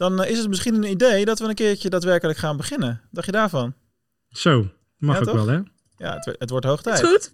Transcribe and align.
dan 0.00 0.24
is 0.24 0.38
het 0.38 0.48
misschien 0.48 0.74
een 0.74 0.90
idee 0.90 1.24
dat 1.24 1.38
we 1.38 1.44
een 1.48 1.54
keertje 1.54 1.88
daadwerkelijk 1.90 2.38
gaan 2.38 2.56
beginnen. 2.56 3.00
Dacht 3.10 3.26
je 3.26 3.32
daarvan? 3.32 3.74
Zo, 4.30 4.66
mag 4.96 5.14
Ja, 5.14 5.20
ook 5.20 5.26
toch? 5.28 5.44
wel, 5.44 5.46
hè? 5.48 5.60
Ja, 5.96 6.14
het, 6.14 6.36
het 6.38 6.50
wordt 6.50 6.66
hoog 6.66 6.76
Is 6.78 6.82
tijd. 6.82 7.00
goed? 7.06 7.32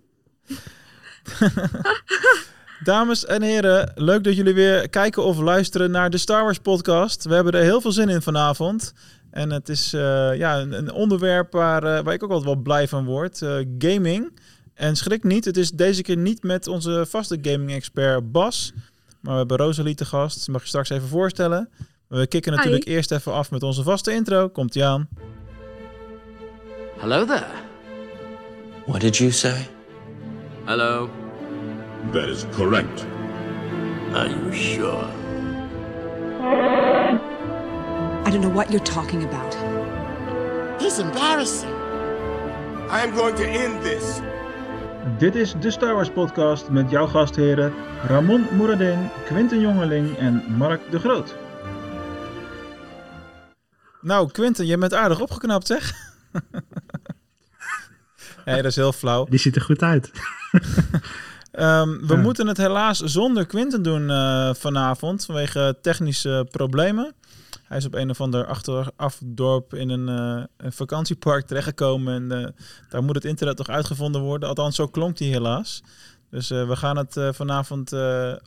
Dames 2.84 3.24
en 3.24 3.42
heren, 3.42 3.92
leuk 3.94 4.24
dat 4.24 4.37
jullie 4.37 4.54
weer 4.54 4.88
kijken 4.88 5.24
of 5.24 5.38
luisteren 5.38 5.90
naar 5.90 6.10
de 6.10 6.18
Star 6.18 6.42
Wars 6.42 6.58
podcast. 6.58 7.24
We 7.24 7.34
hebben 7.34 7.52
er 7.52 7.62
heel 7.62 7.80
veel 7.80 7.92
zin 7.92 8.08
in 8.08 8.22
vanavond. 8.22 8.93
En 9.30 9.51
het 9.51 9.69
is 9.69 9.93
eh, 9.93 10.37
ja, 10.37 10.61
een, 10.61 10.73
een 10.73 10.93
onderwerp 10.93 11.53
waar, 11.53 11.83
eh, 11.85 12.05
waar 12.05 12.14
ik 12.14 12.23
ook 12.23 12.30
altijd 12.30 12.55
wel 12.55 12.62
blij 12.62 12.89
van 12.89 13.05
word. 13.05 13.43
eh, 13.43 13.57
gaming. 13.79 14.39
En 14.75 14.96
schrik 14.96 15.25
niet, 15.25 15.45
het 15.45 15.57
is 15.57 15.71
deze 15.71 16.03
keer 16.03 16.17
niet 16.17 16.43
met 16.43 16.67
onze 16.67 17.07
vaste 17.09 17.39
gaming-expert 17.43 18.33
Bas. 18.33 18.73
Maar 19.21 19.33
we 19.33 19.39
hebben 19.39 19.57
Rosalie 19.57 19.95
te 19.95 20.05
gast. 20.05 20.45
Die 20.45 20.53
mag 20.53 20.62
je 20.62 20.69
straks 20.69 20.89
even 20.89 21.09
voorstellen. 21.09 21.69
We 22.09 22.27
kicken 22.27 22.52
Hi. 22.52 22.59
natuurlijk 22.59 22.84
eerst 22.84 23.12
even 23.12 23.32
af 23.32 23.50
met 23.50 23.62
onze 23.62 23.82
vaste 23.82 24.12
intro. 24.12 24.48
Komt-ie 24.48 24.84
aan. 24.84 25.09
Hello 26.98 27.24
there. 27.24 27.46
What 28.87 29.01
did 29.01 29.16
you 29.16 29.30
say? 29.30 29.66
Hello. 30.65 31.09
That 32.12 32.29
is 32.29 32.45
correct. 32.56 33.06
Are 34.15 34.29
you 34.29 34.52
sure? 34.52 35.05
I 38.24 38.30
don't 38.30 38.41
know 38.41 38.54
what 38.54 38.70
you're 38.70 38.93
talking 38.93 39.23
about. 39.23 39.57
He's 40.80 40.98
embarrassing. 40.98 41.70
I 42.91 43.01
am 43.02 43.15
going 43.15 43.37
to 43.37 43.45
end 43.45 43.82
this. 43.82 44.20
Dit 45.18 45.34
is 45.34 45.54
de 45.60 45.70
Star 45.70 45.93
Wars 45.95 46.10
podcast 46.10 46.68
met 46.70 46.91
jouw 46.91 47.07
gastheren 47.07 47.73
Ramon 48.07 48.46
Moeradin, 48.57 49.10
Quinten 49.24 49.60
Jongeling 49.60 50.16
en 50.16 50.45
Mark 50.57 50.91
de 50.91 50.98
Groot. 50.98 51.34
Nou, 54.06 54.30
Quinten, 54.30 54.66
je 54.66 54.78
bent 54.78 54.95
aardig 54.95 55.20
opgeknapt, 55.20 55.66
zeg. 55.66 55.92
nee, 58.45 58.57
dat 58.57 58.65
is 58.65 58.76
heel 58.76 58.93
flauw. 58.93 59.24
Die 59.24 59.38
ziet 59.38 59.57
er 59.57 59.62
goed 59.62 59.82
uit. 59.82 60.10
Ehm, 61.51 62.07
we 62.07 62.15
Ja. 62.15 62.21
moeten 62.21 62.46
het 62.46 62.57
helaas 62.57 62.99
zonder 62.99 63.46
Quinten 63.46 63.82
doen 63.82 64.10
eh, 64.10 64.54
vanavond 64.54 65.25
vanwege 65.25 65.78
technische 65.82 66.47
problemen. 66.50 67.15
Hij 67.62 67.77
is 67.77 67.84
op 67.84 67.94
een 67.94 68.10
of 68.10 68.21
ander 68.21 68.47
achterafdorp 68.47 69.75
in 69.75 69.88
een, 69.88 70.09
eh, 70.09 70.44
een 70.56 70.72
vakantiepark 70.72 71.47
terechtgekomen. 71.47 72.15
En 72.15 72.44
eh, 72.44 72.50
daar 72.88 73.03
moet 73.03 73.15
het 73.15 73.25
internet 73.25 73.56
toch 73.56 73.69
uitgevonden 73.69 74.21
worden. 74.21 74.49
Althans, 74.49 74.77
zo 74.77 74.87
klonk 74.87 75.19
hij 75.19 75.28
helaas. 75.28 75.82
Dus 76.31 76.49
we 76.49 76.77
gaan 76.77 76.97
het 76.97 77.16
vanavond 77.31 77.93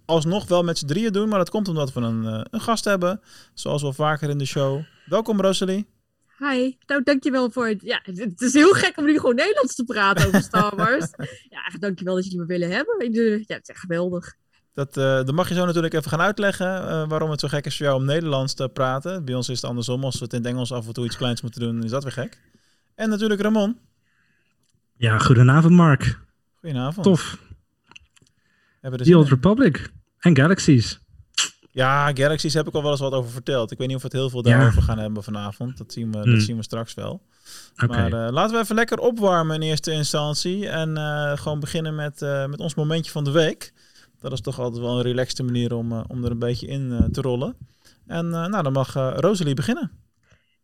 alsnog 0.06 0.48
wel 0.48 0.64
met 0.64 0.78
z'n 0.78 0.86
drieën 0.86 1.14
doen. 1.14 1.30
Maar 1.30 1.38
dat 1.38 1.50
komt 1.50 1.68
omdat 1.68 1.94
we 1.94 2.02
een, 2.02 2.24
een 2.52 2.62
gast 2.62 2.86
hebben. 2.86 3.22
Zoals 3.54 3.82
wel 3.82 3.94
vaker 3.94 4.30
in 4.30 4.38
de 4.38 4.46
show. 4.46 4.82
Welkom 5.10 5.42
Rosalie. 5.42 5.86
Hi. 6.38 6.76
Nou, 6.88 7.04
dankjewel 7.04 7.52
voor 7.52 7.68
het... 7.68 7.82
Ja, 7.82 8.00
het, 8.04 8.42
is 8.42 8.54
heel 8.54 8.74
gek 8.74 8.98
om 8.98 9.06
nu 9.06 9.20
gewoon 9.20 9.36
Nederlands 9.36 9.76
te 9.76 9.84
praten 9.84 10.28
over 10.28 10.42
Star 10.42 10.76
Wars. 10.82 11.08
ja, 11.50 11.66
echt 11.66 11.82
dankjewel 11.82 12.16
dat 12.16 12.24
jullie 12.24 12.40
me 12.40 12.46
willen 12.46 12.70
hebben. 12.72 13.12
Ja, 13.14 13.56
het 13.56 13.62
is 13.62 13.70
echt 13.70 13.80
geweldig. 13.80 14.36
Dat, 14.74 14.98
eh 14.98 15.04
dat 15.04 15.32
mag 15.32 15.50
je 15.50 15.56
zo 15.56 15.66
natuurlijk 15.66 15.94
even 15.94 16.10
gaan 16.10 16.22
uitleggen. 16.22 16.88
eh, 16.88 17.08
waarom 17.08 17.30
het 17.30 17.40
zo 17.40 17.48
gek 17.48 17.66
is 17.66 17.78
voor 17.78 17.86
jou 17.86 18.00
om 18.00 18.06
Nederlands 18.06 18.54
te 18.54 18.70
praten. 18.70 19.26
Bij 19.26 19.36
ons 19.36 19.50
is 19.50 19.62
het 19.62 19.70
andersom. 19.70 20.04
Als 20.04 20.18
we 20.18 20.24
het 20.24 20.34
in 20.34 20.40
het 20.40 20.48
Engels 20.48 20.72
af 20.72 20.88
en 20.88 20.94
toe 20.94 21.06
iets 21.06 21.18
kleins 21.18 21.42
moeten 21.42 21.62
doen, 21.62 21.84
is 21.84 21.90
dat 21.92 22.04
weer 22.04 22.12
gek. 22.12 22.42
En 22.96 23.10
natuurlijk 23.10 23.42
Ramon. 23.42 23.78
Ja, 24.98 25.18
goedenavond 25.18 25.74
Mark. 25.74 26.20
Goedenavond. 26.60 27.06
Tof. 27.06 27.40
Hebben 28.82 29.00
we 29.00 29.06
The 29.06 29.18
Old 29.18 29.26
in? 29.26 29.34
Republic. 29.34 29.92
En 30.20 30.36
Galaxies. 30.36 31.00
Ja, 31.72 32.12
Galaxies 32.14 32.54
heb 32.54 32.68
ik 32.68 32.74
al 32.74 32.82
wel 32.82 32.92
eens 32.92 33.00
wat 33.00 33.14
over 33.14 33.32
verteld. 33.32 33.72
Ik 33.72 33.78
weet 33.78 33.88
niet 33.88 33.96
of 33.96 34.02
we 34.02 34.08
het 34.08 34.18
heel 34.18 34.30
veel 34.30 34.48
Ja. 34.48 34.58
daarover 34.58 34.82
gaan 34.82 34.98
hebben 35.00 35.24
vanavond. 35.24 35.78
Dat 35.78 35.94
zien 35.94 36.12
we, 36.12 36.18
Hmm. 36.18 36.32
dat 36.34 36.42
zien 36.42 36.56
we 36.56 36.64
straks 36.64 36.94
wel. 36.94 37.22
Oké. 37.84 37.88
Maar 37.88 38.14
eh, 38.26 38.32
laten 38.34 38.56
we 38.56 38.62
even 38.62 38.76
lekker 38.76 38.98
opwarmen 39.00 39.56
in 39.56 39.62
eerste 39.62 39.92
instantie. 39.92 40.68
En 40.68 40.98
eh, 40.98 41.38
gewoon 41.38 41.60
beginnen 41.60 41.96
met, 41.96 42.22
eh, 42.22 42.46
met 42.46 42.60
ons 42.60 42.76
momentje 42.76 43.12
van 43.12 43.24
de 43.24 43.32
week. 43.32 43.74
Dat 44.20 44.32
is 44.32 44.42
toch 44.42 44.60
altijd 44.60 44.82
wel 44.84 44.96
een 44.96 45.02
relaxte 45.02 45.44
manier 45.44 45.74
om, 45.74 45.92
eh, 45.92 46.04
om 46.08 46.24
er 46.26 46.32
een 46.32 46.40
beetje 46.40 46.68
in 46.68 46.92
eh, 46.92 47.04
te 47.04 47.22
rollen. 47.22 47.56
En 48.08 48.26
eh, 48.34 48.46
nou, 48.46 48.64
dan 48.64 48.74
mag 48.74 48.96
eh, 48.96 49.14
Rosalie 49.16 49.54
beginnen. 49.54 49.92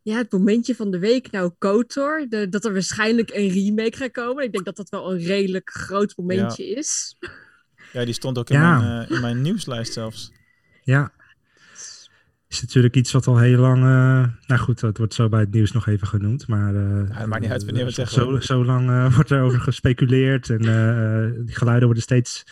Ja, 0.02 0.18
het 0.18 0.32
momentje 0.32 0.76
van 0.76 0.92
de 0.92 1.00
week. 1.00 1.32
Nou, 1.32 1.52
KOTOR. 1.58 2.26
De, 2.30 2.50
dat 2.50 2.66
er 2.66 2.74
waarschijnlijk 2.74 3.30
een 3.34 3.50
remake 3.50 3.98
gaat 3.98 4.12
komen. 4.12 4.44
Ik 4.44 4.52
denk 4.52 4.66
dat 4.66 4.76
dat 4.76 4.90
wel 4.90 5.12
een 5.12 5.20
redelijk 5.24 5.70
groot 5.70 6.14
momentje 6.18 6.66
is. 6.76 7.16
Ja, 7.94 8.06
die 8.06 8.14
stond 8.14 8.38
ook 8.38 8.50
in, 8.50 8.60
Ja. 8.60 8.80
mijn, 8.80 9.08
eh, 9.08 9.16
in 9.16 9.22
mijn 9.22 9.42
nieuwslijst 9.42 9.94
zelfs. 9.94 10.32
Ja. 10.86 11.12
Is 12.48 12.62
natuurlijk 12.62 12.96
iets 12.96 13.12
wat 13.12 13.28
al 13.28 13.38
heel 13.38 13.60
lang... 13.60 13.78
eh, 13.78 14.48
nou 14.48 14.62
goed, 14.62 14.80
dat 14.80 14.98
wordt 14.98 15.14
zo 15.14 15.30
bij 15.30 15.40
het 15.40 15.52
nieuws 15.52 15.72
nog 15.72 15.88
even 15.88 16.08
genoemd. 16.08 16.48
Maar 16.48 16.76
eh, 16.76 17.08
Ja, 17.10 17.16
het 17.18 17.28
maakt 17.28 17.42
niet 17.42 17.52
uit 17.52 17.64
wanneer 17.66 17.82
we 17.82 17.88
het 17.88 17.96
zeggen, 17.96 18.22
Zo, 18.22 18.40
zo 18.40 18.66
lang 18.66 18.90
eh, 18.90 19.14
wordt 19.16 19.30
er 19.30 19.42
over 19.42 19.60
gespeculeerd. 19.60 20.50
En 20.50 20.60
eh, 20.66 21.24
eh, 21.26 21.32
die 21.46 21.56
geluiden 21.56 21.86
worden 21.86 22.04
steeds 22.04 22.44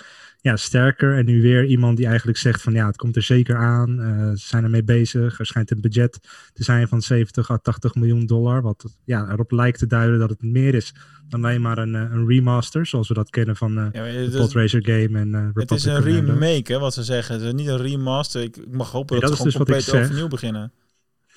ja, 0.44 0.56
sterker. 0.56 1.18
En 1.18 1.26
nu 1.26 1.42
weer 1.42 1.66
iemand 1.66 1.98
die 1.98 2.06
eigenlijk 2.06 2.38
zegt 2.38 2.62
van 2.62 2.74
ja, 2.74 2.88
het 2.88 2.98
komt 2.98 3.16
er 3.16 3.22
zeker 3.22 3.56
aan. 3.58 4.02
Eh, 4.02 4.30
ze 4.30 4.48
zijn 4.48 4.64
ermee 4.64 4.84
bezig. 4.84 5.40
Er 5.40 5.46
schijnt 5.46 5.72
een 5.72 5.82
budget 5.82 6.20
te 6.54 6.64
zijn 6.64 6.88
van 6.88 7.02
70 7.02 7.50
à 7.50 7.58
80 7.58 7.96
miljoen 7.96 8.26
dollar. 8.26 8.62
Wat 8.62 8.96
ja, 9.06 9.30
erop 9.32 9.52
lijkt 9.52 9.80
te 9.80 9.88
duiden 9.88 10.20
dat 10.20 10.30
het 10.30 10.42
meer 10.42 10.74
is 10.76 10.94
dan 11.30 11.44
alleen 11.44 11.62
maar 11.62 11.78
een, 11.78 11.96
eh, 11.96 12.02
een 12.02 12.28
remaster. 12.28 12.86
Zoals 12.86 13.08
we 13.08 13.14
dat 13.14 13.30
kennen 13.30 13.56
van 13.56 13.78
eh 13.78 13.86
Ja, 13.92 14.04
de 14.30 14.50
Racer 14.54 14.84
game 14.86 15.20
en 15.20 15.36
eh 15.36 15.48
het 15.54 15.72
is 15.72 15.86
een 15.86 16.02
Commando. 16.04 16.34
remake, 16.34 16.74
hè, 16.74 16.80
wat 16.80 16.94
ze 16.94 17.04
zeggen. 17.04 17.36
Het 17.36 17.44
is 17.44 17.54
niet 17.54 17.68
een 17.68 17.78
remaster. 17.82 18.42
Ik, 18.42 18.58
ik 18.58 18.72
mag 18.72 18.92
hopen 18.92 19.12
Nee, 19.12 19.20
dat, 19.20 19.30
dat 19.30 19.38
ze 19.38 19.44
dus 19.44 19.56
compleet 19.56 19.94
overnieuw 19.94 20.28
beginnen. 20.28 20.72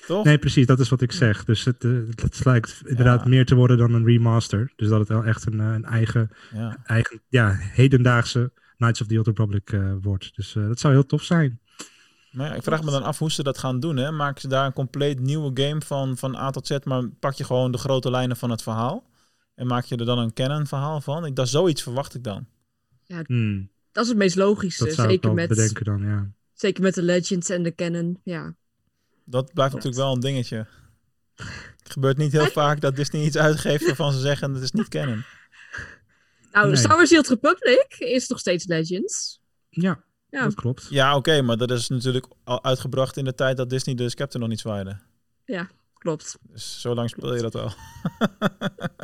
Toch? 0.07 0.25
Nee, 0.25 0.37
precies, 0.37 0.65
dat 0.65 0.79
is 0.79 0.89
wat 0.89 1.01
ik 1.01 1.11
zeg. 1.11 1.43
Dus 1.45 1.63
het, 1.65 1.83
het 2.21 2.45
lijkt 2.45 2.81
inderdaad 2.85 3.23
Ja. 3.23 3.29
meer 3.29 3.45
te 3.45 3.55
worden 3.55 3.77
dan 3.77 3.93
een 3.93 4.05
remaster. 4.05 4.71
Dus 4.75 4.87
dat 4.89 4.99
het 4.99 5.07
wel 5.07 5.23
echt 5.23 5.45
een, 5.45 5.59
een 5.59 5.85
eigen, 5.85 6.29
Ja. 6.53 6.77
eigen 6.85 7.21
ja, 7.29 7.55
hedendaagse 7.59 8.51
Knights 8.77 9.01
of 9.01 9.07
the 9.07 9.17
Old 9.17 9.27
Republic 9.27 9.71
eh, 9.71 9.93
wordt. 10.01 10.35
Dus 10.35 10.55
eh, 10.55 10.67
dat 10.67 10.79
zou 10.79 10.93
heel 10.93 11.05
tof 11.05 11.23
zijn. 11.23 11.59
Maar 12.31 12.47
ja, 12.49 12.55
ik 12.55 12.63
vraag 12.63 12.83
me 12.83 12.91
dan 12.91 13.03
af 13.03 13.19
hoe 13.19 13.31
ze 13.31 13.43
dat 13.43 13.57
gaan 13.57 13.79
doen. 13.79 13.97
Hè? 13.97 14.11
Maken 14.11 14.41
ze 14.41 14.47
daar 14.47 14.65
een 14.65 14.73
compleet 14.73 15.19
nieuwe 15.19 15.51
game 15.53 15.81
van, 15.81 16.17
van 16.17 16.35
A 16.35 16.49
tot 16.49 16.67
Z, 16.67 16.77
maar 16.83 17.07
pak 17.07 17.33
je 17.33 17.43
gewoon 17.43 17.71
de 17.71 17.77
grote 17.77 18.09
lijnen 18.11 18.37
van 18.37 18.49
het 18.49 18.61
verhaal? 18.61 19.09
En 19.55 19.67
maak 19.67 19.85
je 19.85 19.95
er 19.95 20.05
dan 20.05 20.19
een 20.19 20.33
canon 20.33 20.67
verhaal 20.67 21.01
van? 21.01 21.25
Ik, 21.25 21.35
dat 21.35 21.49
zoiets 21.49 21.83
verwacht 21.83 22.15
ik 22.15 22.23
dan. 22.23 22.47
Hmm, 23.25 23.69
Dat 23.91 24.03
is 24.03 24.09
het 24.09 24.17
meest 24.17 24.35
logische. 24.35 24.83
dat 24.83 24.93
zou 24.93 25.07
ik 25.07 25.13
Zeker 25.13 25.27
wel 25.27 25.37
met, 25.37 25.49
bedenken 25.49 25.85
dan, 25.85 26.01
ja. 26.01 26.31
zeker 26.53 26.83
met 26.83 26.93
de 26.93 27.01
Legends 27.01 27.49
en 27.49 27.63
de 27.63 27.75
Canon. 27.75 28.19
Ja. 28.23 28.55
Dat 29.25 29.53
blijft 29.53 29.73
natuurlijk 29.73 30.01
wel 30.03 30.13
een 30.13 30.19
dingetje. 30.19 30.67
Het 31.83 31.91
gebeurt 31.91 32.17
niet 32.17 32.31
heel 32.31 32.47
vaak 32.47 32.81
dat 32.81 32.95
Disney 32.95 33.23
iets 33.25 33.37
uitgeeft 33.37 33.85
waarvan 33.85 34.11
ze 34.11 34.19
zeggen 34.19 34.53
het 34.53 34.63
is 34.63 34.71
niet 34.71 34.87
canon. 34.87 35.23
Nou, 36.57 36.69
Nee. 36.69 36.77
Star 36.77 36.95
Wars 36.95 37.09
The 37.09 37.17
Old 37.17 37.27
Republic 37.27 37.95
is 37.97 38.27
nog 38.27 38.39
steeds 38.39 38.65
Legends. 38.65 39.41
Ja, 39.69 40.03
Ja. 40.29 40.43
dat 40.43 40.53
klopt. 40.53 40.87
Ja, 40.89 41.15
oké, 41.15 41.41
maar 41.41 41.57
dat 41.57 41.71
is 41.71 41.87
natuurlijk 41.87 42.27
al 42.43 42.63
uitgebracht 42.63 43.17
in 43.17 43.25
de 43.25 43.33
tijd 43.33 43.57
dat 43.57 43.69
Disney 43.69 43.95
de 43.95 44.09
scepter 44.09 44.39
nog 44.39 44.49
niet 44.49 44.59
zwaaide. 44.59 44.99
Klopt. 45.93 46.37
Dus 46.41 46.81
zo 46.81 46.93
lang 46.93 47.09
speel 47.09 47.35
je 47.35 47.41
dat 47.41 47.55
al. 47.55 47.71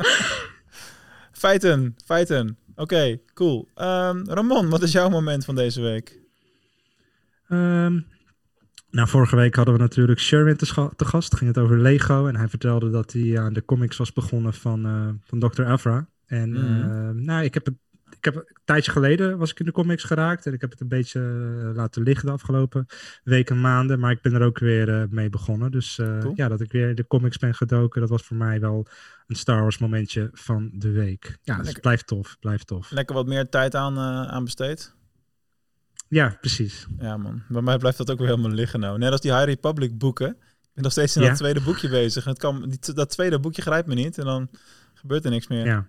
feiten, 1.32 1.96
feiten. 2.04 2.58
Oké, 2.76 3.20
cool. 3.34 3.68
Ehm, 3.74 4.24
Ramon, 4.24 4.68
wat 4.68 4.82
is 4.82 4.92
jouw 4.92 5.08
moment 5.08 5.44
van 5.44 5.54
deze 5.54 5.80
week? 5.80 6.20
Ehm, 7.48 8.00
nou, 8.90 9.08
vorige 9.08 9.36
week 9.36 9.54
hadden 9.54 9.74
we 9.74 9.80
natuurlijk 9.80 10.20
Sherwin 10.20 10.56
te 10.96 11.04
gast. 11.04 11.36
Ging 11.36 11.54
het 11.54 11.64
over 11.64 11.78
Lego. 11.78 12.26
En 12.26 12.36
hij 12.36 12.48
vertelde 12.48 12.90
dat 12.90 13.12
hij 13.12 13.38
aan 13.40 13.52
de 13.52 13.64
comics 13.64 13.96
was 13.96 14.12
begonnen 14.12 14.54
van, 14.54 14.84
eh, 14.86 15.08
van 15.28 15.38
Dr. 15.38 15.64
Avra. 15.64 16.08
En 16.26 16.50
Mhm. 16.50 16.90
ehm, 16.90 17.24
nou, 17.24 17.44
ik 17.44 17.54
heb 17.54 17.64
het. 17.64 17.74
Ik 18.16 18.24
heb 18.34 18.36
een 18.36 18.56
tijdje 18.64 18.90
geleden 18.90 19.38
was 19.38 19.50
ik 19.50 19.58
in 19.58 19.64
de 19.64 19.72
comics 19.72 20.04
geraakt. 20.04 20.46
En 20.46 20.52
ik 20.52 20.60
heb 20.60 20.70
het 20.70 20.80
een 20.80 20.88
beetje 20.88 21.20
eh, 21.20 21.74
laten 21.76 22.02
liggen 22.02 22.26
de 22.26 22.32
afgelopen 22.32 22.86
weken 23.24 23.54
en 23.54 23.60
maanden. 23.60 23.98
Maar 23.98 24.10
ik 24.10 24.22
ben 24.22 24.32
er 24.34 24.42
ook 24.42 24.58
weer 24.58 24.88
eh, 25.00 25.08
mee 25.10 25.30
begonnen. 25.30 25.70
Dus 25.70 25.98
eh, 25.98 26.18
Cool. 26.18 26.32
ja, 26.36 26.48
dat 26.48 26.60
ik 26.60 26.72
weer 26.72 26.88
in 26.88 26.94
de 26.94 27.06
comics 27.06 27.36
ben 27.38 27.54
gedoken. 27.54 28.00
Dat 28.00 28.10
was 28.10 28.22
voor 28.22 28.36
mij 28.36 28.60
wel 28.60 28.86
een 29.26 29.36
Star 29.36 29.60
Wars 29.60 29.78
momentje 29.78 30.28
van 30.32 30.70
de 30.74 30.90
week. 30.90 31.38
Ja, 31.42 31.56
dus 31.58 31.68
het 31.68 31.80
blijft 31.80 32.06
tof. 32.06 32.36
Blijft 32.40 32.66
tof. 32.66 32.90
Lekker 32.90 33.14
wat 33.14 33.26
meer 33.26 33.48
tijd 33.48 33.74
aan, 33.74 33.98
aan 34.28 34.44
besteed? 34.44 34.94
Ja, 36.08 36.36
precies. 36.40 36.86
Ja 36.98 37.16
man, 37.16 37.42
bij 37.48 37.62
mij 37.62 37.78
blijft 37.78 37.98
dat 37.98 38.10
ook 38.10 38.18
weer 38.18 38.28
helemaal 38.28 38.50
liggen 38.50 38.80
nou. 38.80 38.98
Net 38.98 39.10
als 39.12 39.20
die 39.20 39.32
High 39.32 39.44
Republic 39.44 39.98
boeken. 39.98 40.28
Ik 40.30 40.70
ben 40.74 40.82
nog 40.82 40.92
steeds 40.92 41.16
in 41.16 41.22
Ja. 41.22 41.28
dat 41.28 41.36
tweede 41.36 41.60
boekje 41.62 41.88
bezig. 41.88 42.24
Het 42.24 42.38
kan, 42.38 42.68
die, 42.68 42.94
dat 42.94 43.10
tweede 43.10 43.40
boekje 43.40 43.62
grijpt 43.62 43.88
me 43.88 43.94
niet 43.94 44.18
en 44.18 44.24
dan 44.24 44.48
gebeurt 44.94 45.24
er 45.24 45.30
niks 45.30 45.48
meer. 45.48 45.64
Ja. 45.66 45.88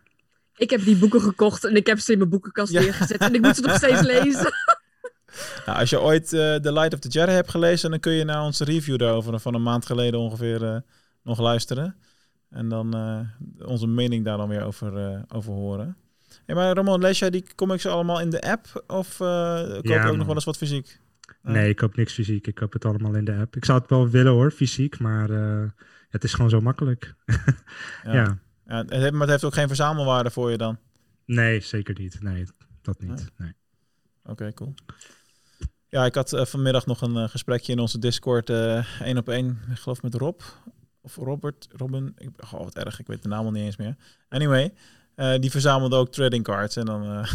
Ik 0.58 0.70
heb 0.70 0.84
die 0.84 0.96
boeken 0.98 1.22
gekocht 1.22 1.64
en 1.66 1.76
ik 1.76 1.88
heb 1.88 2.00
ze 2.00 2.12
in 2.12 2.18
mijn 2.18 2.30
boekenkast 2.30 2.72
Ja. 2.72 2.82
neergezet. 2.82 3.18
En 3.18 3.34
ik 3.36 3.42
moet 3.42 3.56
ze 3.56 3.62
nog 3.62 3.76
steeds 3.76 4.02
lezen. 4.14 4.52
Nou, 5.66 5.80
als 5.80 5.90
je 5.90 6.02
ooit 6.02 6.34
eh 6.34 6.56
The 6.56 6.74
Light 6.74 6.94
of 6.94 7.00
the 7.00 7.08
Jedi 7.08 7.32
hebt 7.32 7.50
gelezen, 7.50 7.90
dan 7.90 8.00
kun 8.00 8.12
je 8.14 8.24
naar 8.24 8.44
onze 8.44 8.64
review 8.64 8.98
daarover 8.98 9.40
van 9.40 9.54
een 9.54 9.64
maand 9.64 9.86
geleden 9.86 10.20
ongeveer 10.20 10.64
eh, 10.64 10.78
nog 11.24 11.40
luisteren. 11.40 11.96
En 12.50 12.70
dan 12.70 12.94
eh, 12.96 13.20
onze 13.68 13.88
mening 13.88 14.26
daar 14.26 14.38
dan 14.38 14.50
weer 14.50 14.64
over, 14.64 14.98
eh, 14.98 15.20
over 15.28 15.54
horen. 15.54 15.98
Hey, 16.46 16.56
maar 16.56 16.76
Ramon, 16.76 17.02
lees 17.02 17.20
jij 17.20 17.30
die 17.30 17.46
comics 17.56 17.86
allemaal 17.86 18.20
in 18.22 18.30
de 18.30 18.42
app? 18.42 18.84
Of 18.88 19.20
eh 19.20 19.56
koop 19.70 19.86
je 19.86 19.90
Ja, 19.94 20.08
ook 20.08 20.16
nog 20.16 20.26
wel 20.26 20.36
eens 20.36 20.44
wat 20.46 20.58
fysiek? 20.58 21.00
Nee, 21.42 21.70
ik 21.70 21.76
koop 21.76 21.96
niks 21.96 22.14
fysiek. 22.14 22.48
Ik 22.48 22.56
koop 22.56 22.74
het 22.74 22.86
allemaal 22.86 23.16
in 23.16 23.26
de 23.26 23.36
app. 23.36 23.56
Ik 23.56 23.66
zou 23.66 23.80
het 23.80 23.90
wel 23.90 24.10
willen 24.10 24.32
hoor, 24.32 24.52
fysiek, 24.52 25.00
maar 25.00 25.30
eh, 25.30 25.64
het 26.10 26.24
is 26.24 26.34
gewoon 26.34 26.50
zo 26.50 26.62
makkelijk. 26.62 27.14
Ja. 28.04 28.14
ja. 28.14 28.38
Ja, 28.66 28.78
het 28.78 28.90
heeft, 28.90 29.12
maar 29.12 29.22
het 29.22 29.30
heeft 29.30 29.44
ook 29.44 29.54
geen 29.54 29.68
verzamelwaarde 29.68 30.32
voor 30.32 30.52
je 30.52 30.58
dan. 30.58 30.78
Nee, 31.26 31.60
zeker 31.60 32.00
niet. 32.00 32.22
Nee, 32.22 32.46
dat 32.82 33.00
niet. 33.00 33.10
Nee. 33.10 33.28
Nee. 33.38 33.54
Oké, 34.24 34.54
cool. 34.54 34.74
Ja, 35.90 36.06
ik 36.06 36.16
had 36.16 36.34
eh, 36.34 36.46
vanmiddag 36.46 36.86
nog 36.86 37.02
een 37.02 37.18
eh, 37.18 37.30
gesprekje 37.30 37.72
in 37.72 37.80
onze 37.80 38.00
Discord, 38.00 38.50
eh 38.50 39.02
één 39.02 39.18
op 39.18 39.30
één, 39.30 39.60
ik 39.72 39.78
geloof 39.78 40.02
met 40.02 40.14
Rob. 40.14 40.42
Of 41.02 41.16
Robert, 41.16 41.68
Robin. 41.72 42.14
Ik, 42.18 42.30
oh, 42.44 42.52
wat 42.52 42.76
erg, 42.76 43.00
ik 43.00 43.08
weet 43.08 43.24
de 43.24 43.28
naam 43.28 43.46
al 43.46 43.52
niet 43.52 43.64
eens 43.64 43.78
meer. 43.78 43.96
Anyway, 44.30 44.74
die 45.40 45.52
verzamelde 45.52 45.96
ook 45.96 46.12
trading 46.12 46.44
cards. 46.44 46.76
En 46.76 46.86
dan 46.86 47.02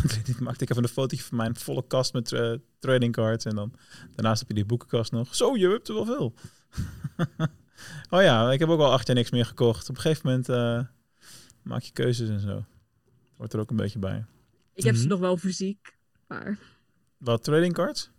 maakte 0.41 0.65
ik 0.65 0.71
even 0.71 0.83
een 0.83 0.89
fotootje 0.89 1.25
van 1.25 1.37
mijn 1.37 1.57
volle 1.57 1.85
kast 1.87 2.13
met 2.13 2.35
trading 2.79 3.13
cards. 3.13 3.45
En 3.45 3.55
dan 3.55 3.73
daarnaast 4.15 4.39
heb 4.39 4.49
je 4.49 4.55
die 4.55 4.65
boekenkast 4.65 5.13
nog. 5.13 5.35
Zo, 5.35 5.57
je 5.57 5.69
hebt 5.69 5.89
er 5.89 5.95
wel 5.95 6.05
veel. 6.05 6.35
oh 8.15 8.23
ja, 8.23 8.53
ik 8.53 8.59
heb 8.59 8.69
ook 8.69 8.81
al 8.81 8.93
acht 8.93 9.07
jaar 9.07 9.17
niks 9.17 9.31
meer 9.31 9.47
gekocht. 9.47 9.89
Op 9.89 9.97
een 9.97 10.01
gegeven 10.01 10.29
moment 10.29 10.47
maak 11.63 11.83
je 11.83 11.93
keuzes 11.93 12.29
en 12.29 12.41
zo. 12.41 12.65
Hoort 13.37 13.53
er 13.53 13.61
ook 13.61 13.71
een 13.71 13.77
beetje 13.77 13.99
bij. 13.99 14.25
Ik 14.75 14.85
heb 14.85 14.95
ze 14.95 15.01
Mhm. 15.01 15.11
nog 15.11 15.21
wel 15.21 15.37
fysiek. 15.37 15.97
Maar... 16.29 16.59
Wat, 17.19 17.45
trading 17.45 17.73
cards? 17.75 18.11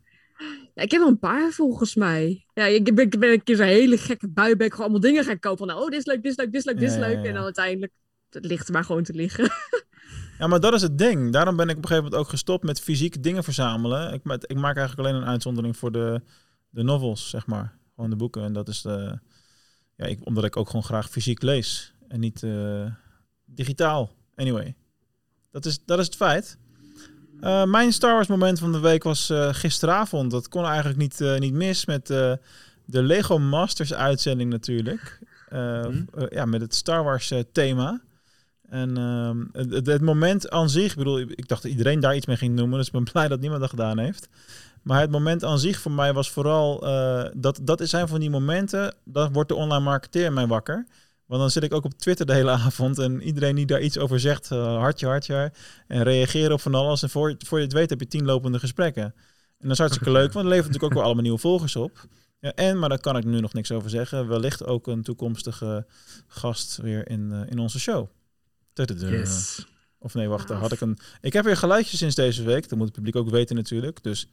Ja, 0.75 0.83
ik 0.83 0.91
heb 0.91 1.01
er 1.01 1.07
een 1.07 1.19
paar 1.19 1.51
volgens 1.51 1.95
mij. 1.95 2.45
Ja, 2.53 2.65
ik 2.65 2.95
ben, 2.95 3.05
ik 3.05 3.19
ben 3.19 3.31
een 3.31 3.43
keer 3.43 3.55
zo'n 3.55 3.65
hele 3.65 3.97
gekke 3.97 4.27
bui. 4.29 4.55
Ben 4.55 4.65
ik 4.65 4.71
gewoon 4.71 4.89
allemaal 4.89 5.09
dingen 5.09 5.23
gaan 5.23 5.39
kopen. 5.39 5.67
Van, 5.67 5.77
oh, 5.77 5.85
dit 5.89 5.99
is 5.99 6.05
leuk, 6.05 6.21
dit 6.23 6.31
is 6.31 6.37
leuk, 6.37 6.51
dit 6.51 6.59
is 6.59 6.65
leuk, 6.65 6.79
dit 6.79 6.89
is 6.89 6.93
Ja, 6.95 6.99
leuk. 6.99 7.17
ja. 7.17 7.23
En 7.23 7.33
dan 7.33 7.43
uiteindelijk, 7.43 7.93
het 8.29 8.45
ligt 8.45 8.67
er 8.67 8.73
maar 8.73 8.83
gewoon 8.83 9.03
te 9.03 9.13
liggen. 9.13 9.49
Ja, 10.37 10.47
maar 10.47 10.59
dat 10.59 10.73
is 10.73 10.81
het 10.81 10.97
ding. 10.97 11.31
Daarom 11.31 11.55
ben 11.55 11.69
ik 11.69 11.77
op 11.77 11.81
een 11.81 11.87
gegeven 11.87 12.03
moment 12.03 12.21
ook 12.23 12.29
gestopt 12.29 12.63
met 12.63 12.79
fysiek 12.81 13.23
dingen 13.23 13.43
verzamelen. 13.43 14.13
Ik, 14.13 14.21
ik 14.41 14.55
maak 14.57 14.77
eigenlijk 14.77 15.07
alleen 15.07 15.21
een 15.21 15.27
uitzondering 15.27 15.77
voor 15.77 15.91
de, 15.91 16.21
de 16.69 16.83
novels, 16.83 17.29
zeg 17.29 17.47
maar. 17.47 17.77
Gewoon 17.95 18.09
de 18.09 18.15
boeken. 18.15 18.43
En 18.43 18.53
dat 18.53 18.67
is 18.67 18.81
de... 18.81 19.19
Ja, 19.95 20.05
ik, 20.05 20.19
omdat 20.25 20.43
ik 20.43 20.57
ook 20.57 20.67
gewoon 20.67 20.83
graag 20.83 21.09
fysiek 21.09 21.41
lees. 21.41 21.93
En 22.07 22.19
niet 22.19 22.43
eh, 22.43 22.85
digitaal. 23.55 24.11
Anyway. 24.35 24.75
Dat 25.51 25.65
is, 25.65 25.79
dat 25.85 25.99
is 25.99 26.05
het 26.05 26.15
feit. 26.15 26.57
Eh, 27.41 27.63
mijn 27.63 27.93
Star 27.93 28.13
Wars 28.13 28.27
moment 28.27 28.59
van 28.59 28.71
de 28.71 28.79
week 28.79 29.03
was 29.03 29.29
eh, 29.29 29.53
gisteravond. 29.53 30.31
Dat 30.31 30.47
kon 30.47 30.65
eigenlijk 30.65 30.97
niet, 30.97 31.21
eh, 31.21 31.37
niet 31.37 31.53
mis 31.53 31.85
met 31.85 32.07
de 32.07 32.39
Lego 32.85 33.39
Masters 33.39 33.93
uitzending 33.93 34.49
natuurlijk. 34.49 35.19
Mhm. 35.49 36.03
ja, 36.29 36.45
met 36.45 36.61
het 36.61 36.75
Star 36.75 37.03
Wars 37.03 37.33
thema. 37.51 38.01
En 38.69 38.97
ehm, 38.97 39.67
het, 39.69 39.85
het- 39.85 40.01
moment 40.01 40.49
aan 40.49 40.69
zich, 40.69 40.91
ik 40.91 40.97
bedoel, 40.97 41.19
ik 41.19 41.47
dacht 41.47 41.61
dat 41.61 41.71
iedereen 41.71 41.99
daar 41.99 42.15
iets 42.15 42.25
mee 42.25 42.37
ging 42.37 42.55
noemen, 42.55 42.77
dus 42.77 42.87
ik 42.87 42.93
ben 42.93 43.03
blij 43.11 43.27
dat 43.27 43.39
niemand 43.39 43.61
dat 43.61 43.69
gedaan 43.69 43.99
heeft. 43.99 44.29
Maar 44.81 45.01
het 45.01 45.11
moment 45.11 45.43
aan 45.43 45.59
zich 45.59 45.79
voor 45.79 45.91
mij 45.91 46.13
was 46.13 46.31
vooral, 46.31 46.79
dat, 47.35 47.59
dat 47.63 47.81
zijn 47.89 48.07
van 48.07 48.19
die 48.19 48.29
momenten, 48.29 48.93
dat 49.03 49.29
wordt 49.31 49.49
de 49.49 49.55
online 49.55 49.83
marketeer 49.83 50.33
mij 50.33 50.47
wakker. 50.47 50.85
Want 51.31 51.43
dan 51.43 51.51
zit 51.51 51.63
ik 51.63 51.73
ook 51.73 51.85
op 51.85 51.93
Twitter 51.93 52.25
de 52.25 52.33
hele 52.33 52.51
avond 52.65 52.99
en 52.99 53.21
iedereen 53.21 53.55
die 53.55 53.65
daar 53.65 53.81
iets 53.81 53.97
over 53.97 54.19
zegt, 54.19 54.51
eh, 54.51 54.77
hartje, 54.77 55.07
hartje, 55.07 55.51
en 55.87 56.03
reageren 56.03 56.51
op 56.51 56.61
van 56.61 56.75
alles. 56.75 57.03
En 57.03 57.09
voor, 57.09 57.35
voor 57.45 57.57
je 57.57 57.63
het 57.63 57.73
weet 57.73 57.89
heb 57.89 57.99
je 57.99 58.07
tien 58.07 58.25
lopende 58.25 58.59
gesprekken. 58.59 59.03
En 59.03 59.13
dat 59.59 59.71
is 59.71 59.77
hartstikke 59.77 60.11
leuk, 60.11 60.31
want 60.31 60.45
er 60.45 60.51
levert 60.51 60.67
natuurlijk 60.67 60.83
ook 60.83 60.93
wel 60.93 61.03
allemaal 61.03 61.23
nieuwe 61.23 61.39
volgers 61.39 61.75
op. 61.75 62.07
Ja, 62.39 62.53
en, 62.53 62.79
maar 62.79 62.89
daar 62.89 62.99
kan 62.99 63.17
ik 63.17 63.23
nu 63.23 63.39
nog 63.39 63.53
niks 63.53 63.71
over 63.71 63.89
zeggen, 63.89 64.27
wellicht 64.27 64.65
ook 64.65 64.87
een 64.87 65.03
toekomstige 65.03 65.85
gast 66.27 66.77
weer 66.77 67.09
in, 67.09 67.31
eh, 67.31 67.51
in 67.51 67.59
onze 67.59 67.79
show. 67.79 68.09
Yes. 69.19 69.65
Of 69.99 70.13
nee, 70.13 70.27
wacht, 70.27 70.47
daar 70.47 70.57
had 70.57 70.71
ik 70.71 70.81
een. 70.81 70.97
Ik 71.21 71.33
heb 71.33 71.45
weer 71.45 71.57
geluidjes 71.57 71.99
sinds 71.99 72.15
deze 72.15 72.43
week. 72.43 72.69
Dat 72.69 72.77
moet 72.77 72.87
het 72.87 72.95
publiek 72.95 73.15
ook 73.15 73.29
weten 73.29 73.55
natuurlijk. 73.55 74.03
Dus. 74.03 74.27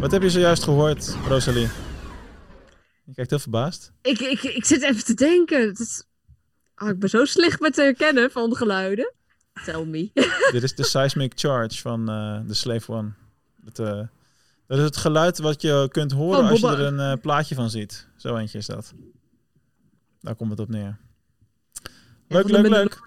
Wat 0.00 0.10
heb 0.10 0.22
je 0.22 0.30
zojuist 0.30 0.62
gehoord, 0.62 1.16
Rosalie? 1.28 1.89
Je 3.10 3.16
kijkt 3.16 3.30
heel 3.30 3.38
verbaasd. 3.38 3.92
ik, 4.02 4.18
ik, 4.18 4.42
ik 4.42 4.64
zit 4.64 4.82
even 4.82 5.04
te 5.04 5.14
denken. 5.14 5.66
Het 5.66 5.78
is... 5.78 6.02
oh, 6.76 6.88
ik 6.88 6.98
ben 6.98 7.08
zo 7.08 7.24
slecht 7.24 7.60
met 7.60 7.76
herkennen 7.76 8.30
van 8.30 8.56
geluiden. 8.56 9.12
Tell 9.64 9.84
me. 9.84 10.10
Dit 10.52 10.62
is 10.62 10.74
de 10.74 10.84
seismic 10.84 11.32
charge 11.34 11.80
van 11.80 12.08
eh, 12.08 12.40
de 12.46 12.54
Slave 12.54 12.92
One. 12.92 13.12
Eh, 13.64 14.02
dat 14.66 14.78
is 14.78 14.84
het 14.84 14.96
geluid 14.96 15.38
wat 15.38 15.62
je 15.62 15.88
kunt 15.92 16.12
horen 16.12 16.48
als 16.48 16.60
je 16.60 16.66
er 16.66 16.80
een 16.80 17.00
eh, 17.00 17.20
plaatje 17.20 17.54
van 17.54 17.70
ziet. 17.70 18.08
Zo 18.16 18.36
eentje 18.36 18.58
is 18.58 18.66
dat. 18.66 18.92
Daar 20.20 20.34
komt 20.34 20.50
het 20.50 20.60
op 20.60 20.68
neer. 20.68 20.98
Leuk, 22.28 22.46
de 22.46 22.52
leuk, 22.52 22.68
leuk. 22.68 23.00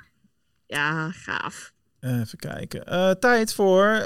Ja, 0.65 1.11
gaaf. 1.11 1.73
Even 1.99 2.37
kijken. 2.37 3.19
Tijd 3.19 3.53
voor 3.53 4.05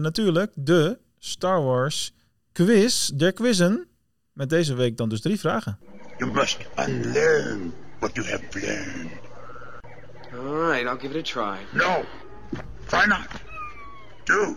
natuurlijk 0.00 0.52
de 0.54 0.98
Star 1.18 1.62
Wars 1.62 2.12
quiz 2.52 3.08
der 3.08 3.32
quizzen. 3.32 3.87
Met 4.38 4.48
deze 4.48 4.74
week 4.74 4.96
dan 4.96 5.08
dus 5.08 5.20
drie 5.20 5.38
vragen. 5.38 5.78
You 6.18 6.32
must 6.32 6.58
unlearn 6.76 7.72
what 7.98 8.14
you 8.14 8.26
have 8.26 8.44
learned. 8.52 9.10
All 10.32 10.70
right, 10.70 10.86
I'll 10.86 10.98
give 10.98 11.18
it 11.18 11.36
a 11.36 11.42
try. 11.42 11.56
No, 11.72 12.04
try 12.86 13.06
not. 13.06 13.26
Do 14.24 14.56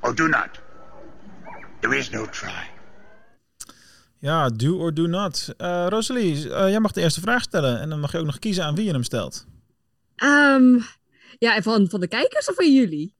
or 0.00 0.14
do 0.14 0.28
not. 0.28 0.48
There 1.80 1.96
is 1.96 2.10
no 2.10 2.26
try. 2.26 2.70
Ja, 4.18 4.48
do 4.48 4.78
or 4.78 4.94
do 4.94 5.06
not. 5.06 5.54
Eh, 5.56 5.86
Rosalie, 5.88 6.52
eh, 6.52 6.68
jij 6.68 6.80
mag 6.80 6.92
de 6.92 7.00
eerste 7.00 7.20
vraag 7.20 7.42
stellen. 7.42 7.80
En 7.80 7.88
dan 7.88 8.00
mag 8.00 8.12
je 8.12 8.18
ook 8.18 8.26
nog 8.26 8.38
kiezen 8.38 8.64
aan 8.64 8.74
wie 8.74 8.84
je 8.84 8.92
hem 8.92 9.02
stelt. 9.02 9.46
Ehm, 10.16 10.78
ja, 11.38 11.56
en 11.56 11.62
van, 11.62 11.88
van 11.88 12.00
de 12.00 12.08
kijkers 12.08 12.48
of 12.48 12.54
van 12.54 12.74
jullie? 12.74 13.14